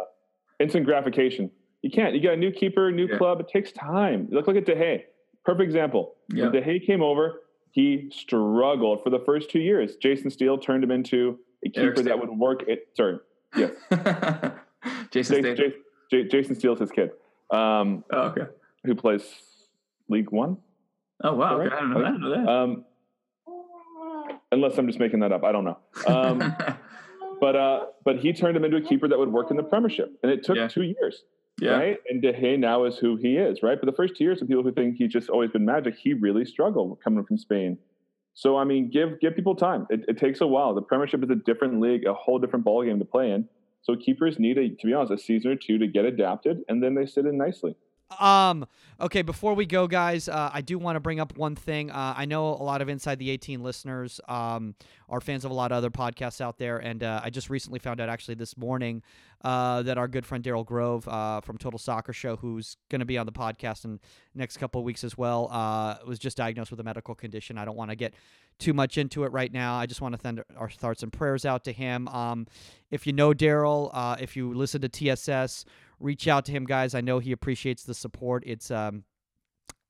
instant 0.59 0.85
gratification. 0.87 1.51
You 1.83 1.91
can't. 1.91 2.15
You 2.15 2.21
got 2.23 2.35
a 2.35 2.37
new 2.37 2.51
keeper, 2.51 2.91
new 2.93 3.07
Yeah. 3.09 3.17
club. 3.17 3.41
It 3.41 3.49
takes 3.49 3.73
time. 3.73 4.29
Look, 4.31 4.47
look 4.47 4.57
at 4.57 4.67
De 4.67 4.75
Gea. 4.75 5.03
Perfect 5.45 5.63
example. 5.65 6.15
Yeah. 6.33 6.45
When 6.45 6.53
De 6.53 6.61
Gea 6.61 6.85
came 6.87 7.03
over, 7.03 7.41
he 7.71 8.11
struggled 8.13 9.03
for 9.03 9.09
the 9.11 9.21
first 9.25 9.51
two 9.51 9.61
years. 9.61 9.97
Jason 9.97 10.29
Steele 10.31 10.59
turned 10.59 10.85
him 10.85 10.91
into 10.91 11.39
a 11.65 11.71
keeper 11.71 12.03
that 12.03 12.19
would 12.19 12.29
work. 12.31 12.65
It 12.67 12.89
sorry, 12.95 13.19
yes, 13.57 13.71
Jason 15.11 15.43
Jason, 15.43 15.57
Jason, 15.57 15.73
J- 16.11 16.29
Jason 16.29 16.55
Steele's 16.55 16.81
his 16.81 16.91
kid, 16.91 17.11
um, 17.51 18.05
Oh, 18.13 18.23
okay. 18.29 18.43
who 18.85 18.95
plays 18.95 19.25
League 20.09 20.31
One. 20.31 20.57
Oh 21.23 21.35
wow. 21.35 21.59
Right? 21.59 21.67
Okay. 21.67 21.77
I 21.77 21.81
don't 21.81 21.91
know 21.91 22.01
that. 22.01 22.07
I 22.07 22.17
know 22.17 22.31
that. 22.31 22.49
Um, 22.51 22.85
unless 24.53 24.79
I'm 24.79 24.87
just 24.87 24.99
making 24.99 25.21
that 25.21 25.33
up, 25.33 25.45
I 25.45 25.53
don't 25.53 25.65
know. 25.65 25.79
Um, 26.07 26.39
but 27.41 27.57
uh, 27.57 27.87
but 28.05 28.19
he 28.19 28.33
turned 28.33 28.57
him 28.57 28.65
into 28.65 28.77
a 28.77 28.81
keeper 28.81 29.09
that 29.09 29.19
would 29.19 29.33
work 29.33 29.51
in 29.51 29.57
the 29.57 29.63
Premiership, 29.63 30.13
and 30.23 30.31
it 30.33 30.45
took 30.45 30.57
Yeah. 30.57 30.69
two 30.69 30.83
years. 30.83 31.25
yeah. 31.61 31.73
right? 31.73 31.99
And 32.09 32.23
De 32.23 32.33
Gea 32.33 32.59
now 32.59 32.85
is 32.85 32.97
who 32.97 33.17
he 33.17 33.37
is, 33.37 33.63
right? 33.63 33.79
But 33.79 33.87
the 33.87 33.97
first 33.97 34.17
two 34.17 34.25
years, 34.25 34.41
of 34.41 34.49
people 34.49 34.63
who 34.63 34.73
think 34.73 34.97
he's 34.97 35.13
just 35.13 35.29
always 35.29 35.51
been 35.51 35.65
magic, 35.65 35.95
he 35.97 36.15
really 36.15 36.45
struggled 36.45 36.99
coming 37.03 37.25
from 37.25 37.37
Spain. 37.39 37.77
So 38.35 38.57
I 38.57 38.65
mean, 38.65 38.91
give 38.91 39.21
give 39.21 39.35
people 39.37 39.55
time. 39.55 39.87
It, 39.91 40.05
it 40.09 40.17
takes 40.19 40.41
a 40.41 40.47
while. 40.47 40.75
The 40.75 40.83
Premiership 40.83 41.23
is 41.23 41.31
a 41.31 41.35
different 41.35 41.81
league, 41.81 42.07
a 42.07 42.15
whole 42.15 42.39
different 42.39 42.65
ballgame 42.65 42.99
to 42.99 43.05
play 43.05 43.33
in. 43.33 43.49
So 43.83 43.97
keepers 43.97 44.39
need, 44.39 44.59
a, 44.59 44.69
to 44.69 44.87
be 44.87 44.93
honest, 44.93 45.13
a 45.13 45.19
season 45.19 45.53
or 45.53 45.57
two 45.57 45.79
to 45.79 45.87
get 45.87 46.05
adapted, 46.05 46.63
and 46.69 46.83
then 46.83 46.95
they 46.95 47.07
sit 47.07 47.27
in 47.27 47.39
nicely. 47.39 47.75
Um. 48.19 48.67
Okay. 49.01 49.23
Before 49.23 49.55
we 49.55 49.65
go, 49.65 49.87
guys, 49.87 50.29
uh, 50.29 50.51
I 50.53 50.61
do 50.61 50.79
want 50.79 50.97
to 50.97 51.01
bring 51.01 51.21
up 51.21 51.37
one 51.39 51.57
thing. 51.57 51.91
Uh, 51.91 52.15
I 52.17 52.27
know 52.27 52.49
a 52.49 52.63
lot 52.63 52.83
of 52.83 52.89
Inside 52.91 53.19
the 53.19 53.31
18 53.31 53.63
listeners 53.63 54.21
um, 54.29 54.75
are 55.09 55.21
fans 55.21 55.45
of 55.45 55.51
a 55.51 55.55
lot 55.55 55.73
of 55.73 55.79
other 55.79 55.91
podcasts 55.91 56.41
out 56.41 56.59
there, 56.59 56.79
and 56.79 57.03
uh, 57.03 57.21
I 57.23 57.31
just 57.31 57.49
recently 57.49 57.79
found 57.79 58.01
out, 58.01 58.09
actually 58.11 58.35
this 58.35 58.59
morning, 58.59 59.03
uh, 59.43 59.83
that 59.83 59.97
our 59.97 60.07
good 60.07 60.27
friend 60.27 60.45
Daryl 60.45 60.67
Grove 60.67 61.09
uh, 61.09 61.41
from 61.41 61.57
Total 61.57 61.79
Soccer 61.79 62.13
Show, 62.13 62.37
who's 62.37 62.77
going 62.91 62.99
to 62.99 63.07
be 63.07 63.17
on 63.17 63.25
the 63.25 63.33
podcast 63.33 63.85
in 63.85 64.01
next 64.35 64.59
couple 64.59 64.81
of 64.81 64.85
weeks 64.85 65.03
as 65.03 65.17
well, 65.17 65.49
uh, 65.51 65.97
was 66.07 66.19
just 66.19 66.37
diagnosed 66.37 66.71
with 66.71 66.81
a 66.81 66.85
medical 66.85 67.15
condition. 67.15 67.57
I 67.57 67.65
don't 67.65 67.77
want 67.77 67.91
to 67.91 67.97
get 67.97 68.13
too 68.59 68.75
much 68.75 68.99
into 68.99 69.25
it 69.25 69.33
right 69.33 69.53
now. 69.53 69.77
I 69.77 69.87
just 69.87 70.01
want 70.03 70.15
to 70.15 70.21
send 70.21 70.45
our 70.57 70.69
thoughts 70.69 71.03
and 71.03 71.13
prayers 71.13 71.47
out 71.47 71.65
to 71.65 71.73
him. 71.73 72.07
Um, 72.09 72.47
if 72.91 73.07
you 73.07 73.13
know 73.13 73.33
Daryl, 73.33 73.91
uh, 73.95 74.17
if 74.21 74.37
you 74.37 74.53
listen 74.53 74.83
to 74.83 74.89
TSS, 74.89 75.65
reach 76.01 76.27
out 76.27 76.47
to 76.47 76.53
him, 76.53 76.65
guys. 76.65 76.95
I 76.95 77.01
know 77.01 77.19
he 77.19 77.33
appreciates 77.33 77.85
the 77.85 77.95
support. 77.95 78.43
It's 78.47 78.71
um, 78.71 79.05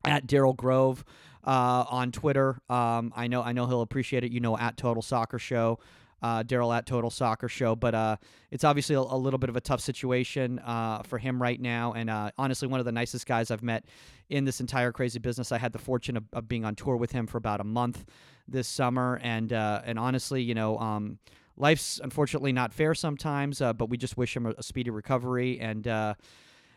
at 0.04 0.26
Daryl 0.26 0.56
Grove 0.56 1.04
uh, 1.44 1.84
on 1.88 2.12
Twitter. 2.12 2.60
Um, 2.68 3.12
I 3.16 3.28
know 3.28 3.42
I 3.42 3.52
know 3.52 3.66
he'll 3.66 3.82
appreciate 3.82 4.24
it. 4.24 4.32
You 4.32 4.40
know, 4.40 4.58
at 4.58 4.76
Total 4.76 5.02
Soccer 5.02 5.38
Show. 5.38 5.78
Uh, 6.22 6.42
Daryl 6.42 6.76
at 6.76 6.84
Total 6.84 7.08
Soccer 7.08 7.48
Show, 7.48 7.74
but 7.74 7.94
uh, 7.94 8.16
it's 8.50 8.62
obviously 8.62 8.94
a, 8.94 9.00
a 9.00 9.16
little 9.16 9.38
bit 9.38 9.48
of 9.48 9.56
a 9.56 9.60
tough 9.60 9.80
situation 9.80 10.58
uh, 10.58 11.00
for 11.02 11.16
him 11.16 11.40
right 11.40 11.58
now. 11.58 11.94
And 11.94 12.10
uh, 12.10 12.30
honestly, 12.36 12.68
one 12.68 12.78
of 12.78 12.84
the 12.84 12.92
nicest 12.92 13.24
guys 13.24 13.50
I've 13.50 13.62
met 13.62 13.86
in 14.28 14.44
this 14.44 14.60
entire 14.60 14.92
crazy 14.92 15.18
business. 15.18 15.50
I 15.50 15.56
had 15.56 15.72
the 15.72 15.78
fortune 15.78 16.18
of, 16.18 16.24
of 16.34 16.46
being 16.46 16.66
on 16.66 16.74
tour 16.74 16.96
with 16.96 17.10
him 17.10 17.26
for 17.26 17.38
about 17.38 17.62
a 17.62 17.64
month 17.64 18.04
this 18.46 18.68
summer, 18.68 19.18
and 19.22 19.50
uh, 19.50 19.80
and 19.82 19.98
honestly, 19.98 20.42
you 20.42 20.52
know, 20.52 20.76
um, 20.78 21.18
life's 21.60 22.00
unfortunately 22.02 22.52
not 22.52 22.72
fair 22.72 22.94
sometimes. 22.94 23.60
Uh, 23.60 23.72
but 23.72 23.88
we 23.88 23.96
just 23.96 24.16
wish 24.16 24.36
him 24.36 24.46
a, 24.46 24.50
a 24.58 24.62
speedy 24.62 24.90
recovery 24.90 25.60
and. 25.60 25.86
Uh, 25.86 26.14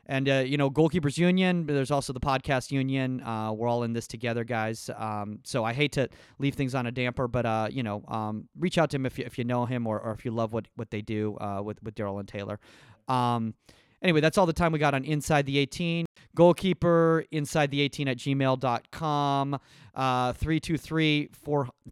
and 0.05 0.27
uh, 0.27 0.43
you 0.45 0.57
know, 0.57 0.69
goalkeepers 0.69 1.17
union. 1.17 1.65
There's 1.65 1.91
also 1.91 2.11
the 2.11 2.19
podcast 2.19 2.71
union. 2.71 3.21
Uh, 3.21 3.53
we're 3.53 3.67
all 3.67 3.83
in 3.83 3.93
this 3.93 4.07
together, 4.07 4.43
guys. 4.43 4.89
Um, 4.95 5.39
so 5.43 5.63
I 5.63 5.73
hate 5.73 5.93
to 5.93 6.09
leave 6.39 6.55
things 6.55 6.75
on 6.75 6.85
a 6.85 6.91
damper, 6.91 7.27
but 7.27 7.45
uh, 7.45 7.69
you 7.71 7.83
know, 7.83 8.03
um, 8.07 8.49
reach 8.59 8.77
out 8.77 8.89
to 8.89 8.97
him 8.97 9.05
if 9.05 9.17
you, 9.17 9.25
if 9.25 9.37
you 9.37 9.45
know 9.45 9.65
him 9.65 9.87
or, 9.87 9.99
or 9.99 10.11
if 10.11 10.25
you 10.25 10.31
love 10.31 10.51
what 10.51 10.65
what 10.75 10.91
they 10.91 11.01
do 11.01 11.37
uh, 11.37 11.61
with 11.63 11.81
with 11.83 11.95
Daryl 11.95 12.19
and 12.19 12.27
Taylor. 12.27 12.59
Um, 13.07 13.53
anyway, 14.01 14.19
that's 14.19 14.37
all 14.37 14.45
the 14.45 14.53
time 14.53 14.71
we 14.71 14.79
got 14.79 14.93
on 14.93 15.05
Inside 15.05 15.45
the 15.45 15.57
18. 15.57 16.05
Goalkeeper 16.35 17.25
inside 17.31 17.71
the 17.71 17.81
18 17.81 18.07
at 18.07 18.17
gmail.com. 18.17 19.59
Uh, 19.95 20.33
323 20.33 21.29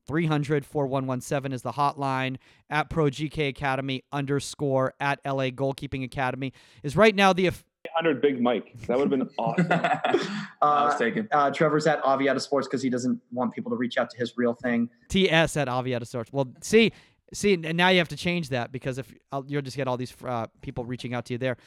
300 0.08 0.66
4117 0.66 1.54
is 1.54 1.62
the 1.62 1.72
hotline. 1.72 2.38
At 2.70 2.90
Pro 2.90 3.06
GK 3.06 3.50
Academy 3.50 4.04
underscore 4.12 4.94
at 5.00 5.20
LA 5.26 5.50
Goalkeeping 5.50 6.04
Academy 6.04 6.54
is 6.84 6.96
right 6.96 7.14
now 7.16 7.34
the. 7.34 7.52
100 7.94 8.22
Big 8.22 8.40
Mike. 8.42 8.74
That 8.88 8.98
would 8.98 9.12
have 9.12 9.20
been 9.20 9.28
awesome. 9.40 9.68
I 9.72 10.18
Uh, 10.62 10.86
was 10.92 11.00
taken. 11.00 11.28
uh, 11.32 11.50
Trevor's 11.52 11.88
at 11.88 12.02
Avida 12.04 12.40
Sports 12.40 12.68
because 12.68 12.82
he 12.82 12.90
doesn't 12.90 13.20
want 13.32 13.54
people 13.54 13.70
to 13.72 13.76
reach 13.76 13.98
out 13.98 14.10
to 14.12 14.18
his 14.18 14.38
real 14.38 14.54
thing. 14.54 14.88
TS 15.10 15.58
at 15.58 15.68
Avida 15.68 16.06
Sports. 16.08 16.32
Well, 16.32 16.54
see, 16.62 16.92
see, 17.34 17.54
and 17.56 17.76
now 17.76 17.90
you 17.90 17.98
have 17.98 18.08
to 18.10 18.16
change 18.16 18.50
that 18.50 18.72
because 18.72 18.98
if 19.00 19.12
you'll 19.48 19.62
just 19.64 19.76
get 19.76 19.88
all 19.88 19.98
these 19.98 20.16
uh, 20.24 20.46
people 20.62 20.86
reaching 20.86 21.14
out 21.14 21.26
to 21.26 21.34
you 21.34 21.38
there. 21.40 21.58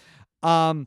Um, 0.42 0.86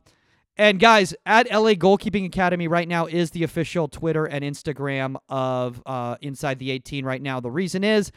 and 0.58 0.80
guys, 0.80 1.14
at 1.24 1.50
LA 1.50 1.72
Goalkeeping 1.74 2.26
Academy 2.26 2.66
right 2.66 2.88
now 2.88 3.06
is 3.06 3.30
the 3.30 3.44
official 3.44 3.86
Twitter 3.86 4.26
and 4.26 4.44
Instagram 4.44 5.16
of 5.28 5.80
uh, 5.86 6.16
Inside 6.20 6.58
the 6.58 6.72
18 6.72 7.04
right 7.04 7.22
now. 7.22 7.38
The 7.38 7.50
reason 7.50 7.84
is 7.84 8.10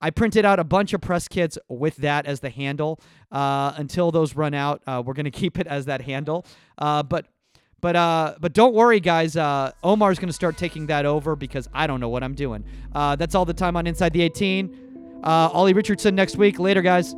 I 0.00 0.10
printed 0.10 0.44
out 0.44 0.60
a 0.60 0.64
bunch 0.64 0.92
of 0.92 1.00
press 1.00 1.26
kits 1.26 1.58
with 1.68 1.96
that 1.96 2.26
as 2.26 2.40
the 2.40 2.50
handle. 2.50 3.00
Uh, 3.32 3.72
until 3.76 4.12
those 4.12 4.36
run 4.36 4.54
out, 4.54 4.82
uh, 4.86 5.02
we're 5.04 5.14
gonna 5.14 5.30
keep 5.32 5.58
it 5.58 5.66
as 5.66 5.86
that 5.86 6.02
handle. 6.02 6.46
Uh, 6.78 7.02
but 7.02 7.26
but 7.80 7.96
uh, 7.96 8.34
but 8.40 8.52
don't 8.52 8.74
worry, 8.74 9.00
guys. 9.00 9.36
Uh, 9.36 9.72
Omar's 9.82 10.18
gonna 10.18 10.32
start 10.32 10.56
taking 10.56 10.86
that 10.86 11.04
over 11.04 11.36
because 11.36 11.68
I 11.72 11.86
don't 11.86 12.00
know 12.00 12.08
what 12.08 12.22
I'm 12.22 12.34
doing. 12.34 12.64
Uh, 12.92 13.16
that's 13.16 13.34
all 13.34 13.44
the 13.44 13.54
time 13.54 13.76
on 13.76 13.86
Inside 13.86 14.12
the 14.12 14.22
18. 14.22 15.20
Uh, 15.24 15.50
Ollie 15.52 15.72
Richardson 15.72 16.14
next 16.14 16.36
week. 16.36 16.60
Later, 16.60 16.82
guys. 16.82 17.14